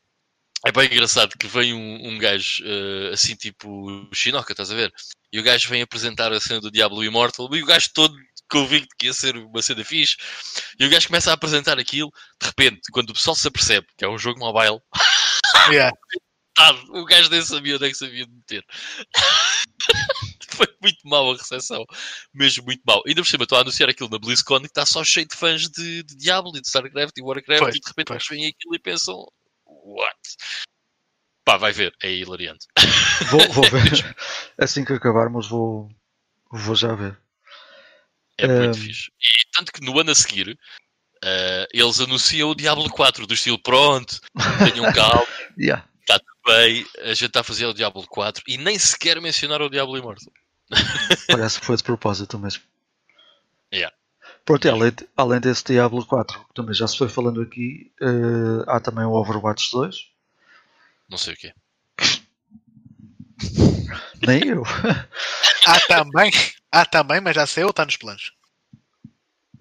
É 0.66 0.72
bem 0.72 0.86
engraçado 0.86 1.38
que 1.38 1.48
vem 1.48 1.74
um, 1.74 2.10
um 2.10 2.18
gajo 2.20 2.64
uh, 2.64 3.14
assim 3.14 3.36
tipo 3.36 4.08
Shinoka, 4.14 4.54
estás 4.54 4.72
a 4.72 4.76
ver? 4.76 4.94
E 5.34 5.40
o 5.40 5.44
gajo 5.44 5.68
vem 5.68 5.82
apresentar 5.82 6.32
a 6.32 6.40
cena 6.40 6.62
do 6.62 6.70
Diablo 6.70 7.04
Immortal 7.04 7.50
e 7.56 7.64
o 7.64 7.66
gajo 7.66 7.90
todo 7.94 8.16
convicto 8.52 8.96
que 8.98 9.08
ia 9.08 9.14
ser 9.14 9.36
uma 9.38 9.62
cena 9.62 9.84
fixe. 9.84 10.18
E 10.78 10.86
o 10.86 10.90
gajo 10.90 11.08
começa 11.08 11.32
a 11.32 11.34
apresentar 11.34 11.80
aquilo. 11.80 12.12
De 12.40 12.48
repente, 12.48 12.82
quando 12.92 13.10
o 13.10 13.14
pessoal 13.14 13.36
se 13.36 13.48
apercebe 13.48 13.88
que 13.98 14.06
é 14.06 14.10
um 14.10 14.18
jogo 14.18 14.40
mobile, 14.40 14.80
yeah. 15.70 15.92
o 16.90 17.06
gajo 17.06 17.30
nem 17.30 17.42
sabia 17.42 17.76
onde 17.76 17.86
é 17.86 17.90
que 17.90 17.96
sabia 17.96 18.26
de 18.26 18.32
meter. 18.32 18.66
Foi 20.50 20.68
muito 20.82 21.00
mal 21.08 21.32
a 21.32 21.38
recepção. 21.38 21.86
Mesmo 22.34 22.66
muito 22.66 22.82
mal. 22.86 23.02
Ainda 23.08 23.22
por 23.22 23.28
cima, 23.28 23.44
estou 23.44 23.58
a 23.58 23.62
anunciar 23.62 23.90
aquilo 23.90 24.10
na 24.10 24.20
BlizzCon 24.20 24.60
que 24.60 24.68
está 24.68 24.86
só 24.86 25.04
cheio 25.04 25.28
de 25.28 25.36
fãs 25.36 25.62
de, 25.70 26.04
de 26.04 26.16
Diablo 26.18 26.52
e 26.56 26.62
de 26.62 26.68
StarCraft 26.68 27.18
e 27.18 27.22
Warcraft. 27.22 27.62
Pois, 27.62 27.76
e 27.76 27.80
de 27.80 27.88
repente 27.88 28.12
eles 28.12 28.28
veem 28.28 28.48
aquilo 28.48 28.76
e 28.76 28.80
pensam: 28.80 29.26
What? 29.66 30.20
Pá, 31.46 31.58
vai 31.58 31.72
ver, 31.72 31.96
é 32.04 32.12
hilariante. 32.12 32.68
Vou, 33.30 33.54
vou 33.54 33.64
ver. 33.72 34.16
assim 34.58 34.86
que 34.86 34.94
acabarmos, 34.94 35.50
vou, 35.50 35.90
vou 36.52 36.76
já 36.76 36.94
ver. 36.94 37.21
É 38.44 38.48
muito 38.48 38.78
um... 38.78 38.82
fixe. 38.82 39.12
E 39.20 39.52
tanto 39.52 39.72
que 39.72 39.82
no 39.82 40.00
ano 40.00 40.12
a 40.12 40.16
seguir 40.16 40.50
uh, 40.50 41.68
eles 41.74 42.00
anunciam 42.00 42.50
o 42.50 42.56
Diablo 42.56 42.90
4 42.90 43.28
do 43.28 43.34
estilo 43.34 43.60
pronto, 43.60 44.20
tenham 44.60 44.92
calma, 44.94 45.28
yeah. 45.58 45.86
está 46.02 46.20
tudo 46.20 46.56
bem, 46.56 46.86
a 47.04 47.14
gente 47.14 47.26
está 47.26 47.42
a 47.42 47.44
fazer 47.44 47.66
o 47.66 47.74
Diablo 47.74 48.06
4 48.08 48.44
e 48.48 48.58
nem 48.58 48.78
sequer 48.78 49.22
mencionaram 49.22 49.66
o 49.66 49.70
Diablo 49.70 49.98
Immortal. 49.98 50.34
Parece 51.28 51.60
que 51.60 51.66
foi 51.66 51.78
de 51.78 51.84
propósito 51.84 52.40
mesmo. 52.40 52.64
Yeah. 53.74 53.96
Pronto, 54.44 54.68
além, 54.70 54.92
além 55.16 55.40
desse 55.40 55.64
Diablo 55.66 56.06
4, 56.06 56.46
também 56.56 56.74
já 56.74 56.88
se 56.88 56.98
foi 56.98 57.08
falando 57.08 57.42
aqui, 57.42 57.92
uh, 58.02 58.64
há 58.68 58.80
também 58.80 59.06
o 59.06 59.12
Overwatch 59.12 59.72
2. 59.72 59.96
Não 61.10 61.18
sei 61.18 61.34
o 61.34 61.38
quê. 61.38 61.54
Nem 64.26 64.48
eu. 64.48 64.64
há 65.68 65.80
também. 65.88 66.32
Ah, 66.72 66.86
também, 66.86 67.20
mas 67.20 67.36
já 67.36 67.46
saiu 67.46 67.68
ou 67.68 67.72
está 67.72 67.86
nos 67.86 67.98
planos? 67.98 68.32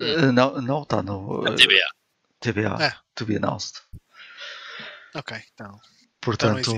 Uh, 0.01 0.33
não, 0.33 0.61
não 0.63 0.83
está 0.83 1.03
no. 1.03 1.43
Uh, 1.43 1.57
TBA. 1.57 1.87
TBA. 2.41 2.85
É. 2.85 2.97
To 3.15 3.27
be 3.27 3.37
announced. 3.37 3.83
Ok, 5.15 5.37
então. 5.53 5.79
Portanto. 6.21 6.73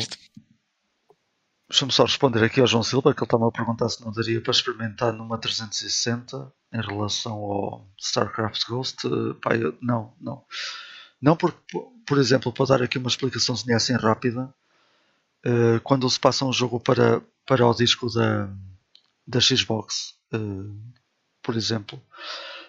Deixa-me 1.68 1.92
só 1.92 2.04
responder 2.04 2.44
aqui 2.44 2.60
ao 2.60 2.66
João 2.66 2.82
Silva, 2.82 3.14
que 3.14 3.20
ele 3.20 3.26
estava 3.26 3.48
a 3.48 3.52
perguntar 3.52 3.88
se 3.88 4.04
não 4.04 4.12
daria 4.12 4.42
para 4.42 4.50
experimentar 4.50 5.10
numa 5.10 5.38
360 5.38 6.52
em 6.70 6.80
relação 6.82 7.32
ao 7.32 7.88
StarCraft 7.98 8.66
Ghost. 8.66 9.06
Uh, 9.06 9.34
pá, 9.36 9.56
eu, 9.56 9.76
não, 9.80 10.14
não. 10.20 10.44
Não 11.20 11.36
porque, 11.36 11.58
por 12.06 12.18
exemplo, 12.18 12.52
para 12.52 12.66
dar 12.66 12.82
aqui 12.82 12.98
uma 12.98 13.08
explicação 13.08 13.54
assim 13.54 13.94
rápida, 13.94 14.52
uh, 15.46 15.80
quando 15.82 16.10
se 16.10 16.20
passa 16.20 16.44
um 16.44 16.52
jogo 16.52 16.78
para, 16.80 17.22
para 17.46 17.66
o 17.66 17.72
disco 17.72 18.12
da, 18.12 18.50
da 19.26 19.40
Xbox, 19.40 20.14
por 21.42 21.56
exemplo, 21.56 22.00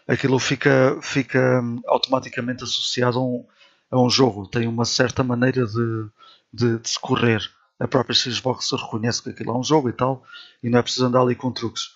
aquilo 0.08 0.40
fica, 0.40 0.98
fica 1.02 1.62
automaticamente 1.88 2.64
associado 2.64 3.20
a 3.20 3.22
um, 3.22 3.46
a 3.92 4.02
um 4.02 4.10
jogo, 4.10 4.48
tem 4.48 4.68
uma 4.68 4.86
certa 4.86 5.24
maneira 5.24 5.66
de, 5.66 6.08
de, 6.52 6.80
de 6.80 6.90
se 6.90 7.00
correr. 7.00 7.42
A 7.80 7.88
própria 7.88 8.16
Xbox 8.16 8.72
reconhece 8.72 9.22
que 9.22 9.30
aquilo 9.30 9.52
é 9.52 9.58
um 9.58 9.64
jogo 9.64 9.90
e 9.90 9.94
tal, 9.94 10.24
e 10.62 10.70
não 10.70 10.80
é 10.80 10.82
preciso 10.82 11.06
andar 11.06 11.22
ali 11.22 11.36
com 11.36 11.52
truques. 11.52 11.96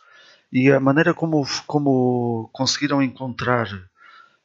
E 0.51 0.71
a 0.71 0.79
maneira 0.79 1.13
como, 1.13 1.45
como 1.65 2.49
conseguiram 2.53 3.01
encontrar 3.01 3.67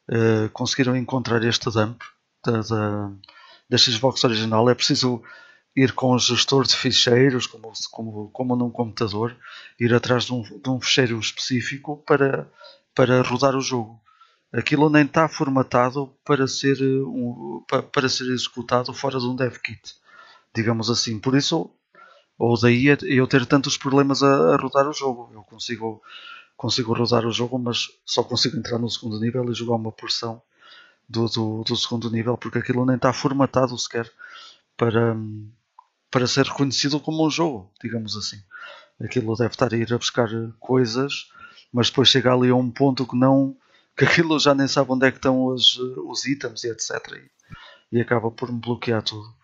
uh, 0.08 0.48
conseguiram 0.52 0.96
encontrar 0.96 1.42
este 1.44 1.70
dump 1.70 2.00
da, 2.44 2.60
da, 2.62 3.10
da 3.68 3.78
Xbox 3.78 4.22
original 4.24 4.68
é 4.68 4.74
preciso 4.74 5.22
ir 5.74 5.92
com 5.92 6.12
o 6.12 6.18
gestor 6.18 6.64
de 6.66 6.76
ficheiros, 6.76 7.46
como, 7.46 7.72
como, 7.90 8.30
como 8.30 8.56
num 8.56 8.70
computador, 8.70 9.36
ir 9.80 9.94
atrás 9.94 10.24
de 10.24 10.34
um, 10.34 10.42
de 10.42 10.70
um 10.70 10.80
ficheiro 10.80 11.18
específico 11.18 12.02
para, 12.06 12.50
para 12.94 13.22
rodar 13.22 13.56
o 13.56 13.60
jogo. 13.60 14.00
Aquilo 14.52 14.90
nem 14.90 15.04
está 15.04 15.26
formatado 15.28 16.14
para 16.24 16.46
ser, 16.46 16.76
um, 16.82 17.64
para 17.90 18.08
ser 18.08 18.30
executado 18.30 18.92
fora 18.92 19.18
de 19.18 19.26
um 19.26 19.34
dev 19.34 19.56
kit, 19.58 19.94
digamos 20.54 20.90
assim. 20.90 21.18
Por 21.18 21.34
isso, 21.34 21.70
ou 22.38 22.60
daí 22.60 22.90
é 22.90 22.98
eu 23.02 23.26
ter 23.26 23.46
tantos 23.46 23.78
problemas 23.78 24.22
a, 24.22 24.54
a 24.54 24.56
rodar 24.56 24.86
o 24.86 24.92
jogo. 24.92 25.30
Eu 25.32 25.42
consigo, 25.42 26.02
consigo 26.54 26.92
rodar 26.92 27.24
o 27.24 27.32
jogo, 27.32 27.58
mas 27.58 27.88
só 28.04 28.22
consigo 28.22 28.58
entrar 28.58 28.78
no 28.78 28.90
segundo 28.90 29.18
nível 29.18 29.50
e 29.50 29.54
jogar 29.54 29.76
uma 29.76 29.90
porção 29.90 30.42
do, 31.08 31.26
do, 31.28 31.64
do 31.64 31.76
segundo 31.76 32.10
nível, 32.10 32.36
porque 32.36 32.58
aquilo 32.58 32.84
nem 32.84 32.96
está 32.96 33.10
formatado 33.12 33.76
sequer 33.78 34.10
para, 34.76 35.16
para 36.12 36.28
ser 36.28 36.46
reconhecido 36.46 37.00
como 37.00 37.26
um 37.26 37.30
jogo, 37.30 37.72
digamos 37.82 38.16
assim. 38.16 38.40
Aquilo 39.02 39.34
deve 39.34 39.50
estar 39.50 39.72
a 39.72 39.76
ir 39.76 39.92
a 39.92 39.98
buscar 39.98 40.28
coisas, 40.60 41.32
mas 41.72 41.88
depois 41.88 42.08
chega 42.08 42.32
ali 42.32 42.50
a 42.50 42.54
um 42.54 42.70
ponto 42.70 43.06
que 43.06 43.16
não 43.16 43.56
que 43.96 44.04
aquilo 44.04 44.38
já 44.38 44.54
nem 44.54 44.68
sabe 44.68 44.92
onde 44.92 45.06
é 45.06 45.10
que 45.10 45.18
estão 45.18 45.46
os, 45.46 45.76
os 45.78 46.24
itens 46.26 46.64
e 46.64 46.70
etc. 46.70 46.90
E, 47.90 47.96
e 47.96 48.00
acaba 48.00 48.30
por 48.30 48.52
me 48.52 48.60
bloquear 48.60 49.02
tudo. 49.02 49.34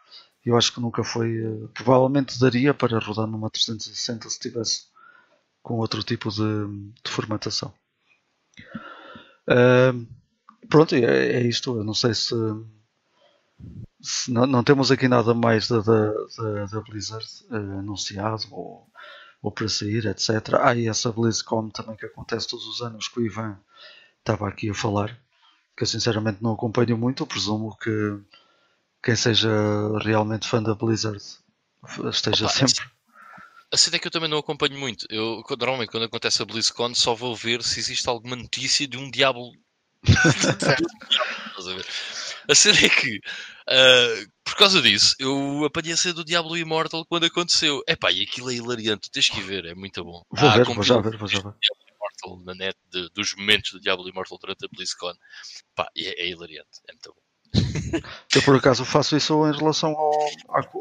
Eu 0.45 0.57
acho 0.57 0.73
que 0.73 0.81
nunca 0.81 1.03
foi. 1.03 1.43
Uh, 1.45 1.69
provavelmente 1.69 2.39
daria 2.39 2.73
para 2.73 2.99
rodar 2.99 3.27
numa 3.27 3.51
360 3.51 4.31
se 4.31 4.39
tivesse 4.39 4.86
com 5.62 5.74
outro 5.74 6.03
tipo 6.03 6.31
de, 6.31 6.43
de 7.05 7.11
formatação. 7.11 7.73
Uh, 9.47 10.07
pronto, 10.69 10.95
é, 10.95 11.01
é, 11.03 11.43
isto. 11.43 11.77
Eu 11.77 11.85
não 11.85 11.95
sei 11.95 12.15
se 12.15 12.35
Não, 14.29 14.47
não, 14.47 14.63
temos 14.63 14.91
aqui 14.91 15.09
nada 15.09 15.35
mais 15.35 15.69
da, 15.69 15.81
da, 15.81 16.67
da, 16.67 16.81
Blizzard 16.83 17.27
uh, 17.51 17.81
anunciado 17.81 18.45
ou, 18.53 18.87
ou 19.43 19.51
para 19.51 19.69
sair, 19.69 20.07
etc. 20.07 20.55
Há 20.55 20.71
ah, 20.71 20.81
essa 20.81 21.11
BlizzCon 21.11 21.69
também 21.71 21.97
que 21.97 22.07
acontece 22.07 22.49
todos 22.49 22.67
os 22.67 22.81
anos 22.81 23.09
que 23.09 23.19
o 23.19 23.27
Ivan 23.27 23.59
estava 24.19 24.49
aqui 24.49 24.71
a 24.71 24.75
falar, 24.75 25.19
que 25.77 25.83
eu 25.83 25.87
sinceramente 25.87 26.43
não 26.43 26.53
acompanho 26.53 26.97
muito. 26.97 27.25
Eu 27.25 27.27
presumo 27.27 27.77
que 27.77 28.19
quem 29.03 29.17
seja 29.17 29.51
realmente 29.99 30.47
fã 30.47 30.63
da 30.63 30.75
Blizzard 30.75 31.23
esteja 32.11 32.47
Opa, 32.47 32.55
sempre. 32.55 32.85
A 33.73 33.77
cena 33.77 33.97
é 33.97 33.99
que 33.99 34.07
eu 34.07 34.13
também 34.13 34.31
não 34.31 34.39
acompanho 34.39 34.79
muito. 34.79 35.07
Eu, 35.11 35.43
normalmente, 35.59 35.91
quando 35.91 36.05
acontece 36.05 36.41
a 36.41 36.45
BlizzCon, 36.45 36.95
só 36.95 37.15
vou 37.15 37.35
ver 37.35 37.63
se 37.63 37.81
existe 37.81 38.09
alguma 38.09 38.37
notícia 38.37 38.87
de 38.87 38.97
um 38.97 39.11
diabo. 39.11 39.53
a 42.49 42.55
cena 42.55 42.79
é 42.79 42.89
que, 42.89 43.16
uh, 43.19 44.33
por 44.45 44.57
causa 44.57 44.81
disso, 44.81 45.15
eu 45.19 45.65
apanhei 45.65 45.93
a 45.93 45.97
cena 45.97 46.15
do 46.15 46.25
Diablo 46.25 46.57
Immortal 46.57 47.05
quando 47.07 47.27
aconteceu. 47.27 47.83
Epá, 47.87 48.11
e 48.11 48.23
aquilo 48.23 48.51
é 48.51 48.55
hilariante, 48.55 49.11
tens 49.11 49.29
que 49.29 49.41
ver, 49.41 49.66
é 49.66 49.75
muito 49.75 50.03
bom. 50.05 50.23
Vou 50.31 50.51
ver, 50.51 50.65
vou 50.65 50.83
já 50.83 50.99
ver, 50.99 51.16
vou 51.16 51.29
já 51.29 51.41
ver. 51.41 51.55
Immortal 51.95 52.45
na 52.45 52.55
net 52.55 52.77
de, 52.91 53.11
dos 53.11 53.35
momentos 53.35 53.73
do 53.73 53.81
Diablo 53.81 54.09
Immortal 54.09 54.39
durante 54.39 54.65
a 54.65 54.69
BlizzCon. 54.69 55.15
Pá, 55.75 55.89
é, 55.97 56.25
é 56.25 56.31
hilariante, 56.31 56.81
é 56.89 56.93
muito 56.93 57.15
bom. 57.15 57.29
Eu 58.35 58.43
por 58.43 58.57
acaso 58.57 58.85
faço 58.85 59.16
isso 59.16 59.47
em 59.47 59.57
relação 59.57 59.91
ao, 59.91 60.12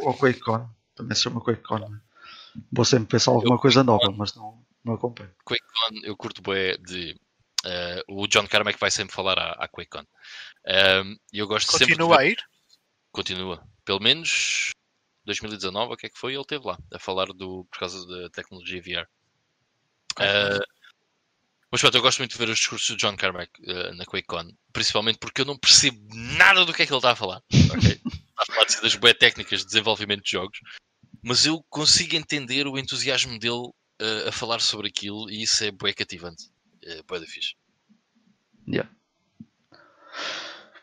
ao 0.03 0.17
QuakeCon. 0.17 0.69
Também 0.95 1.15
se 1.15 1.23
chama 1.23 1.41
QuakeCon. 1.41 1.79
Né? 1.89 1.99
Vou 2.71 2.85
sempre 2.85 3.07
pensar 3.07 3.31
alguma 3.31 3.55
eu, 3.55 3.59
coisa 3.59 3.83
nova, 3.83 4.11
mas 4.11 4.33
não, 4.35 4.63
não 4.83 4.93
acompanho. 4.93 5.31
QuakeCon 5.45 6.05
eu 6.05 6.15
curto 6.15 6.41
bem 6.41 6.77
de. 6.81 7.15
Uh, 7.65 8.21
o 8.21 8.27
John 8.27 8.47
Carmack 8.47 8.79
vai 8.79 8.91
sempre 8.91 9.15
falar 9.15 9.37
à, 9.37 9.51
à 9.53 9.67
QuakeCon. 9.67 10.05
Um, 10.65 11.17
eu 11.33 11.47
gosto 11.47 11.71
Continua 11.71 12.17
sempre 12.17 12.27
a 12.27 12.29
ir? 12.31 12.37
Continua. 13.11 13.67
Pelo 13.83 13.99
menos 13.99 14.71
2019, 15.25 15.93
o 15.93 15.97
que 15.97 16.05
é 16.07 16.09
que 16.09 16.19
foi? 16.19 16.33
Ele 16.33 16.41
esteve 16.41 16.65
lá 16.65 16.77
a 16.93 16.99
falar 16.99 17.27
do, 17.27 17.65
por 17.65 17.79
causa 17.79 18.05
da 18.07 18.29
tecnologia 18.29 18.81
VR. 18.81 19.07
Uh, 20.19 20.63
mas 21.71 21.81
pronto, 21.81 21.97
eu 21.97 22.01
gosto 22.01 22.19
muito 22.19 22.31
de 22.31 22.37
ver 22.37 22.49
os 22.49 22.59
discursos 22.59 22.89
do 22.89 22.97
John 22.97 23.17
Carmack 23.17 23.51
uh, 23.61 23.93
na 23.95 24.05
QuakeCon, 24.05 24.51
principalmente 24.71 25.19
porque 25.19 25.41
eu 25.41 25.45
não 25.45 25.57
percebo 25.57 25.99
nada 26.13 26.63
do 26.63 26.73
que 26.73 26.83
é 26.83 26.85
que 26.85 26.91
ele 26.91 26.97
está 26.97 27.11
a 27.11 27.15
falar. 27.15 27.41
Okay? 27.51 27.99
está 28.07 28.43
a 28.43 28.45
falar 28.45 28.65
de 28.65 28.81
das 28.81 28.95
boas 28.95 29.13
técnicas 29.15 29.61
de 29.61 29.65
desenvolvimento 29.65 30.23
de 30.23 30.31
jogos, 30.31 30.59
mas 31.21 31.45
eu 31.45 31.63
consigo 31.69 32.15
entender 32.15 32.67
o 32.67 32.77
entusiasmo 32.77 33.37
dele 33.37 33.67
uh, 34.01 34.29
a 34.29 34.31
falar 34.31 34.61
sobre 34.61 34.87
aquilo 34.87 35.29
e 35.29 35.43
isso 35.43 35.63
é 35.63 35.71
bué 35.71 35.93
cativante. 35.93 36.45
É 36.87 37.03
bué 37.03 37.19
da 37.19 37.25
fixe. 37.25 37.55
Yeah. 38.67 38.89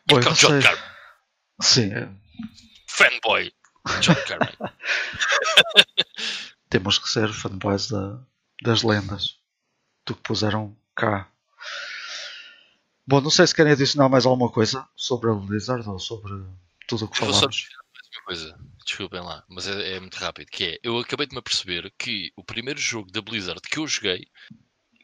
Bom, 0.07 0.21
John 0.21 0.35
sei... 0.35 0.63
Carmack. 0.63 0.97
Sim. 1.63 1.93
É... 1.93 2.09
Fanboy. 2.89 3.53
John 4.01 4.15
Carmack. 4.27 4.57
Temos 6.69 6.99
que 6.99 7.09
ser 7.09 7.33
fanboys 7.33 7.89
da, 7.89 8.21
das 8.63 8.83
lendas 8.83 9.39
do 10.07 10.15
que 10.15 10.23
puseram 10.23 10.77
cá. 10.95 11.31
Bom, 13.07 13.21
não 13.21 13.31
sei 13.31 13.47
se 13.47 13.55
querem 13.55 13.73
adicionar 13.73 14.09
mais 14.09 14.27
alguma 14.27 14.51
coisa 14.51 14.87
sobre 14.95 15.31
a 15.31 15.35
Blizzard 15.35 15.89
ou 15.89 15.99
sobre 15.99 16.33
tudo 16.87 17.07
o 17.07 17.09
que 17.09 17.25
uma 18.15 18.25
coisa, 18.25 18.59
desculpem 18.85 19.21
lá, 19.21 19.45
mas 19.49 19.67
é, 19.67 19.97
é, 19.97 20.01
muito 20.01 20.17
rápido, 20.17 20.49
que 20.49 20.65
é, 20.65 20.79
eu 20.83 20.99
acabei 20.99 21.27
de 21.27 21.35
me 21.35 21.41
aperceber 21.41 21.93
que 21.99 22.33
o 22.37 22.45
primeiro 22.45 22.81
jogo 22.81 23.11
da 23.11 23.21
Blizzard 23.21 23.61
que 23.61 23.79
eu 23.79 23.87
joguei 23.87 24.27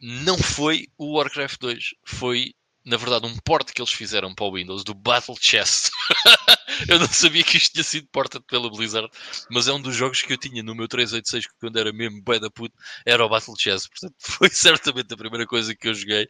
não 0.01 0.39
foi 0.39 0.89
o 0.97 1.17
Warcraft 1.17 1.61
2, 1.61 1.85
foi 2.05 2.55
na 2.85 2.97
verdade, 2.97 3.27
um 3.27 3.37
port 3.45 3.71
que 3.73 3.81
eles 3.81 3.93
fizeram 3.93 4.35
para 4.35 4.47
o 4.47 4.55
Windows 4.55 4.83
do 4.85 4.95
Battle 4.95 5.37
Chest. 5.39 5.91
eu 6.89 6.99
não 6.99 7.07
sabia 7.07 7.45
que 7.45 7.57
isto 7.57 7.73
tinha 7.73 7.85
sido 7.85 8.09
portado 8.09 8.45
pela 8.45 8.71
Blizzard, 8.71 9.09
mas 9.51 9.69
é 9.69 9.73
um 9.73 9.81
dos 9.81 9.95
jogos 9.95 10.23
que 10.23 10.33
eu 10.33 10.39
tinha 10.39 10.63
no 10.63 10.75
meu 10.75 10.89
386 10.89 11.47
quando 11.61 11.79
era 11.79 11.93
mesmo 11.93 12.23
bué 12.23 12.39
da 12.41 12.51
puto, 12.51 12.75
era 13.05 13.25
o 13.25 13.29
Battle 13.29 13.55
Chess. 13.59 13.87
Portanto, 13.87 14.15
foi 14.19 14.49
certamente 14.49 15.13
a 15.13 15.17
primeira 15.17 15.47
coisa 15.47 15.75
que 15.75 15.89
eu 15.89 15.95
joguei 15.95 16.27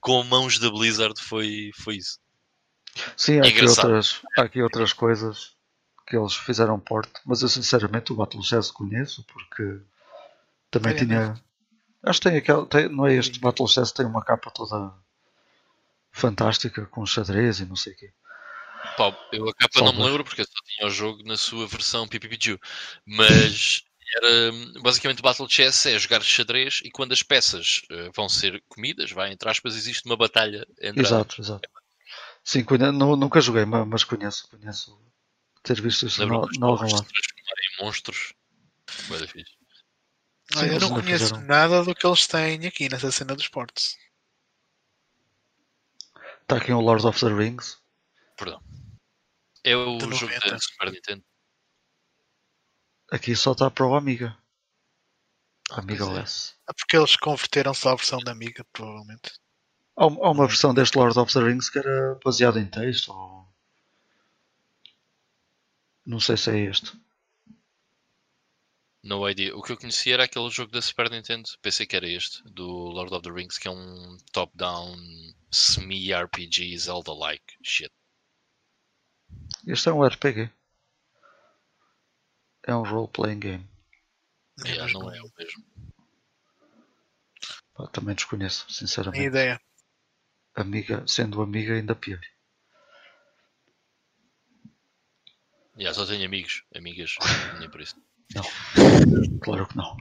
com 0.00 0.22
mãos 0.24 0.58
da 0.58 0.70
Blizzard, 0.70 1.20
foi, 1.20 1.70
foi 1.74 1.96
isso. 1.96 2.18
Sim, 3.16 3.40
há, 3.40 3.44
é 3.44 3.48
aqui 3.48 3.64
outras, 3.64 4.20
há 4.38 4.42
aqui 4.42 4.62
outras 4.62 4.92
coisas 4.92 5.54
que 6.06 6.16
eles 6.16 6.34
fizeram 6.34 6.80
porte, 6.80 7.12
mas 7.24 7.42
eu 7.42 7.48
sinceramente 7.48 8.12
o 8.12 8.16
Battle 8.16 8.42
Chess 8.42 8.70
conheço 8.70 9.24
porque 9.24 9.80
também 10.70 10.92
é, 10.92 10.96
tinha. 10.96 11.42
Acho 12.02 12.20
que 12.20 12.28
tem 12.28 12.38
aquele. 12.38 12.66
Tem, 12.66 12.88
não 12.88 13.06
é 13.06 13.14
este 13.14 13.38
Battle 13.38 13.68
Chess, 13.68 13.92
tem 13.92 14.06
uma 14.06 14.24
capa 14.24 14.50
toda 14.50 14.92
fantástica 16.12 16.86
com 16.86 17.06
xadrez 17.06 17.60
e 17.60 17.66
não 17.66 17.76
sei 17.76 17.92
o 17.92 17.96
quê. 17.96 18.12
Pá, 18.96 19.16
eu 19.32 19.48
a 19.48 19.54
capa 19.54 19.80
não 19.82 19.92
me 19.92 20.02
lembro 20.02 20.24
porque 20.24 20.40
eu 20.40 20.46
só 20.46 20.64
tinha 20.64 20.88
o 20.88 20.90
jogo 20.90 21.22
na 21.24 21.36
sua 21.36 21.66
versão 21.66 22.08
PPPju, 22.08 22.58
mas 23.06 23.84
era 24.16 24.52
basicamente 24.82 25.22
Battle 25.22 25.48
Chess 25.48 25.86
é 25.86 25.98
jogar 25.98 26.22
xadrez 26.22 26.80
e 26.84 26.90
quando 26.90 27.12
as 27.12 27.22
peças 27.22 27.82
uh, 27.90 28.10
vão 28.14 28.28
ser 28.28 28.62
comidas, 28.68 29.12
vai 29.12 29.32
entre 29.32 29.48
aspas, 29.48 29.76
existe 29.76 30.06
uma 30.06 30.16
batalha 30.16 30.66
entre 30.80 31.02
Exato, 31.02 31.36
a... 31.38 31.42
exato. 31.42 31.68
Sim, 32.42 32.64
não, 32.94 33.14
nunca 33.16 33.40
joguei, 33.40 33.64
mas 33.64 34.02
conheço, 34.02 34.48
conheço 34.48 34.98
ter 35.62 35.80
visto 35.80 36.06
isso 36.06 36.20
na, 36.20 36.26
na 36.26 36.36
algum 36.36 36.86
lado. 36.86 37.06
transformarem 37.06 37.70
monstros. 37.80 38.32
Sim, 40.52 40.66
eu 40.66 40.80
não 40.80 40.90
conheço 40.90 41.26
fizeram. 41.26 41.46
nada 41.46 41.84
do 41.84 41.94
que 41.94 42.06
eles 42.06 42.26
têm 42.26 42.66
aqui 42.66 42.88
nessa 42.88 43.12
cena 43.12 43.36
dos 43.36 43.48
portos. 43.48 43.96
Está 46.42 46.56
aqui 46.56 46.72
um 46.72 46.80
Lord 46.80 47.06
of 47.06 47.20
the 47.20 47.32
Rings. 47.32 47.78
Perdão. 48.36 48.60
É 49.62 49.76
o 49.76 49.98
de 49.98 50.16
jogo 50.16 50.32
da 50.40 50.58
Super 50.58 50.90
Nintendo. 50.90 51.24
Aqui 53.12 53.36
só 53.36 53.52
está 53.52 53.70
para 53.70 53.86
o 53.86 53.94
Amiga. 53.94 54.36
Ah, 55.70 55.80
Amiga 55.80 56.06
OS. 56.06 56.56
É. 56.66 56.70
é 56.70 56.74
porque 56.74 56.96
eles 56.96 57.14
converteram 57.16 57.72
só 57.72 57.90
a 57.90 57.96
versão 57.96 58.18
da 58.18 58.32
Amiga, 58.32 58.64
provavelmente. 58.72 59.32
Há 59.96 60.06
uma 60.06 60.46
versão 60.46 60.72
deste 60.74 60.96
Lord 60.96 61.18
of 61.18 61.32
the 61.32 61.40
Rings 61.40 61.68
que 61.68 61.78
era 61.78 62.18
baseada 62.24 62.58
em 62.58 62.66
texto. 62.66 63.12
Ou... 63.12 63.46
Não 66.06 66.18
sei 66.18 66.36
se 66.36 66.50
é 66.50 66.58
este. 66.58 66.98
No 69.02 69.28
idea. 69.28 69.56
O 69.56 69.62
que 69.62 69.72
eu 69.72 69.78
conhecia 69.78 70.14
era 70.14 70.24
aquele 70.24 70.50
jogo 70.50 70.72
da 70.72 70.82
Super 70.82 71.10
Nintendo. 71.10 71.48
Pensei 71.62 71.86
que 71.86 71.96
era 71.96 72.06
este, 72.06 72.42
do 72.44 72.66
Lord 72.66 73.14
of 73.14 73.22
the 73.22 73.30
Rings, 73.30 73.56
que 73.56 73.66
é 73.66 73.70
um 73.70 74.18
top-down 74.32 74.94
semi-RPG 75.50 76.76
Zelda-like 76.78 77.56
shit. 77.62 77.90
Este 79.66 79.88
é 79.88 79.92
um 79.92 80.06
RPG. 80.06 80.50
É 82.66 82.74
um 82.74 82.82
role-playing 82.82 83.40
game. 83.40 83.70
Yeah, 84.66 84.92
não 84.92 85.10
é 85.10 85.20
o 85.22 85.32
mesmo. 85.38 85.64
Pá, 87.72 87.86
também 87.86 88.14
desconheço, 88.14 88.70
sinceramente. 88.70 89.18
Nem 89.18 89.28
ideia. 89.28 89.60
Amiga, 90.54 91.06
sendo 91.06 91.40
amiga, 91.40 91.72
ainda 91.72 91.94
pior. 91.94 92.20
Yeah, 95.78 95.94
só 95.94 96.04
tenho 96.04 96.26
amigos, 96.26 96.62
amigas, 96.74 97.16
nem 97.58 97.70
por 97.70 97.80
isso. 97.80 97.96
Não, 98.34 99.38
claro 99.40 99.66
que 99.66 99.76
não. 99.76 99.96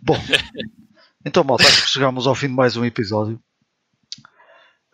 Bom, 0.00 0.16
então 1.24 1.44
malta, 1.44 1.64
acho 1.64 1.82
que 1.82 1.90
chegamos 1.90 2.26
ao 2.26 2.34
fim 2.34 2.48
de 2.48 2.54
mais 2.54 2.76
um 2.76 2.84
episódio. 2.84 3.42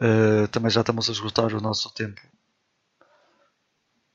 Uh, 0.00 0.48
também 0.48 0.70
já 0.70 0.80
estamos 0.80 1.08
a 1.08 1.12
esgotar 1.12 1.54
o 1.54 1.60
nosso 1.60 1.92
tempo. 1.92 2.20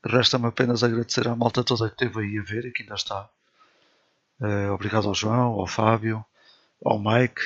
Resta-me 0.04 0.46
apenas 0.46 0.82
agradecer 0.82 1.26
à 1.26 1.34
malta 1.34 1.64
toda 1.64 1.88
que 1.88 1.94
esteve 1.94 2.20
aí 2.20 2.38
a 2.38 2.42
ver 2.42 2.66
e 2.66 2.72
que 2.72 2.82
ainda 2.82 2.94
está. 2.94 3.28
Uh, 4.40 4.72
obrigado 4.72 5.08
ao 5.08 5.14
João, 5.14 5.52
ao 5.52 5.66
Fábio, 5.66 6.24
ao 6.84 6.98
Mike, 6.98 7.40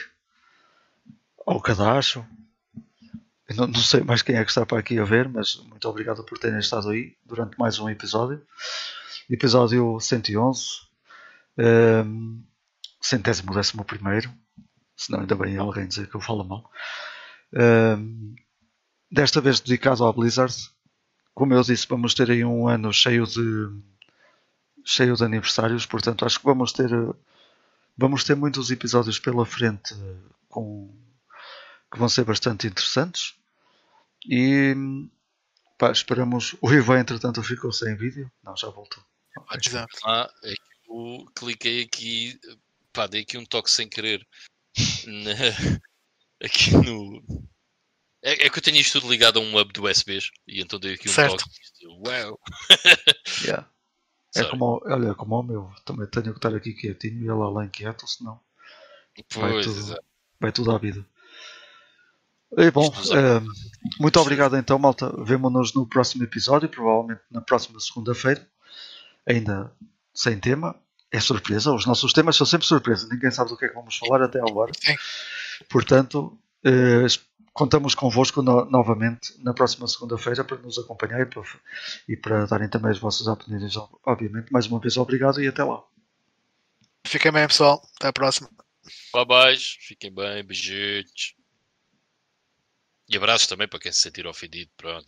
ao 1.47 1.61
Cadacho. 1.61 2.25
Não, 3.57 3.67
não, 3.67 3.81
sei 3.81 4.03
mais 4.03 4.23
quem 4.23 4.37
é 4.37 4.45
que 4.45 4.51
está 4.51 4.65
para 4.65 4.79
aqui 4.79 4.99
a 4.99 5.05
ver, 5.05 5.29
mas 5.29 5.57
muito 5.57 5.89
obrigado 5.89 6.25
por 6.25 6.39
terem 6.39 6.61
estado 6.61 6.89
aí 6.91 7.17
durante 7.25 7.59
mais 7.59 7.79
um 7.79 7.89
episódio 7.89 8.41
episódio 9.31 9.99
111, 10.01 10.61
um, 11.57 12.43
centésimo 13.01 13.55
décimo 13.55 13.85
primeiro, 13.85 14.31
senão 14.97 15.21
ainda 15.21 15.37
bem 15.37 15.57
alguém 15.57 15.87
dizer 15.87 16.09
que 16.09 16.17
eu 16.17 16.21
falo 16.21 16.45
mal. 16.45 16.69
Um, 17.55 18.35
desta 19.11 19.41
vez 19.41 19.61
dedicado 19.61 20.05
ao 20.05 20.13
Blizzard. 20.13 20.55
Como 21.33 21.55
eu 21.55 21.63
disse, 21.63 21.87
vamos 21.89 22.13
ter 22.13 22.31
aí 22.31 22.45
um 22.45 22.69
ano 22.69 22.93
cheio 22.93 23.25
de 23.25 23.71
cheio 24.85 25.15
de 25.15 25.23
aniversários, 25.23 25.87
portanto 25.87 26.25
acho 26.25 26.41
que 26.41 26.45
vamos 26.45 26.73
ter 26.73 26.91
vamos 27.97 28.25
ter 28.25 28.35
muitos 28.35 28.71
episódios 28.71 29.19
pela 29.19 29.45
frente 29.45 29.95
com 30.49 30.91
que 31.93 31.99
vão 31.99 32.09
ser 32.09 32.25
bastante 32.25 32.67
interessantes 32.67 33.35
e 34.27 34.75
pá, 35.79 35.93
esperamos 35.93 36.57
o 36.63 36.73
Ivan 36.73 37.01
entretanto 37.01 37.43
ficou 37.43 37.73
sem 37.73 37.95
vídeo 37.95 38.31
não 38.43 38.57
já 38.57 38.69
voltou 38.71 39.03
Exato. 39.55 39.99
Lá 40.05 40.31
é 40.45 40.55
que 40.55 40.91
eu 40.91 41.27
cliquei 41.35 41.83
aqui, 41.83 42.39
pá, 42.93 43.07
dei 43.07 43.23
aqui 43.23 43.39
um 43.39 43.45
toque 43.45 43.71
sem 43.71 43.89
querer 43.89 44.27
na, 45.07 45.33
aqui 46.43 46.73
no, 46.73 47.23
É, 48.23 48.47
é, 48.47 48.51
que 48.51 48.59
eu 48.59 48.63
tenho 48.63 48.77
isto 48.77 49.01
tudo 49.01 49.11
ligado 49.11 49.39
a 49.39 49.43
um 49.43 49.57
hub 49.57 49.73
do 49.73 49.85
USBs 49.85 50.31
e 50.47 50.61
então 50.61 50.79
dei 50.79 50.95
aqui 50.95 51.09
um 51.09 51.13
certo. 51.13 51.45
toque. 51.45 52.07
Uau! 52.07 52.41
yeah. 53.45 53.69
É 54.37 54.45
como, 54.45 54.81
olha, 54.85 55.15
como 55.15 55.41
o 55.41 55.43
meu, 55.43 55.73
também 55.85 56.07
tenho 56.07 56.33
que 56.33 56.39
estar 56.39 56.55
aqui 56.55 56.73
quietinho 56.73 57.25
e 57.25 57.29
ela 57.29 57.51
lá 57.51 57.65
inquieto, 57.65 58.07
senão 58.07 58.41
pois, 59.33 59.53
vai, 59.53 59.63
tudo, 59.63 59.97
vai 60.41 60.53
tudo 60.53 60.71
à 60.71 60.79
vida. 60.79 61.05
E 62.57 62.71
bom, 62.71 62.89
uh, 62.89 64.01
muito 64.01 64.19
obrigado 64.21 64.57
então, 64.57 64.79
malta. 64.79 65.13
Vemo-nos 65.25 65.73
no 65.75 65.87
próximo 65.87 66.25
episódio, 66.25 66.69
provavelmente 66.69 67.23
na 67.31 67.41
próxima 67.41 67.79
segunda-feira, 67.79 68.47
ainda 69.29 69.73
sem 70.15 70.39
tema. 70.39 70.81
É 71.13 71.19
surpresa, 71.19 71.73
os 71.73 71.87
nossos 71.87 72.13
temas 72.13 72.37
são 72.37 72.47
sempre 72.47 72.69
surpresa, 72.69 73.09
ninguém 73.11 73.33
sabe 73.33 73.51
do 73.51 73.57
que 73.57 73.65
é 73.65 73.69
que 73.69 73.75
vamos 73.75 73.97
falar 73.97 74.23
até 74.23 74.39
agora. 74.39 74.71
Portanto, 75.69 76.39
uh, 76.65 77.31
contamos 77.53 77.97
convosco 77.97 78.43
no, 78.43 78.65
novamente 78.67 79.35
na 79.43 79.53
próxima 79.53 79.89
segunda-feira 79.89 80.45
para 80.45 80.59
nos 80.59 80.79
acompanhar 80.79 81.21
e 81.21 81.27
para, 81.27 81.43
e 82.09 82.17
para 82.17 82.47
darem 82.47 82.69
também 82.69 82.93
as 82.93 82.99
vossas 82.99 83.27
opiniões, 83.27 83.75
obviamente. 84.07 84.53
Mais 84.53 84.67
uma 84.67 84.79
vez, 84.79 84.97
obrigado 84.97 85.43
e 85.43 85.49
até 85.49 85.65
lá. 85.65 85.83
Fiquem 87.07 87.33
bem, 87.33 87.47
pessoal. 87.47 87.83
Até 87.97 88.09
a 88.09 88.13
próxima. 88.13 88.49
Bye 89.13 89.27
bye. 89.27 89.57
Fiquem 89.57 90.15
bem. 90.15 90.45
Beijinhos. 90.45 91.35
E 93.09 93.17
abraços 93.17 93.49
também 93.49 93.67
para 93.67 93.81
quem 93.81 93.93
se 93.93 94.01
sentir 94.01 94.27
ofendido. 94.27 94.71
Pronto. 94.77 95.07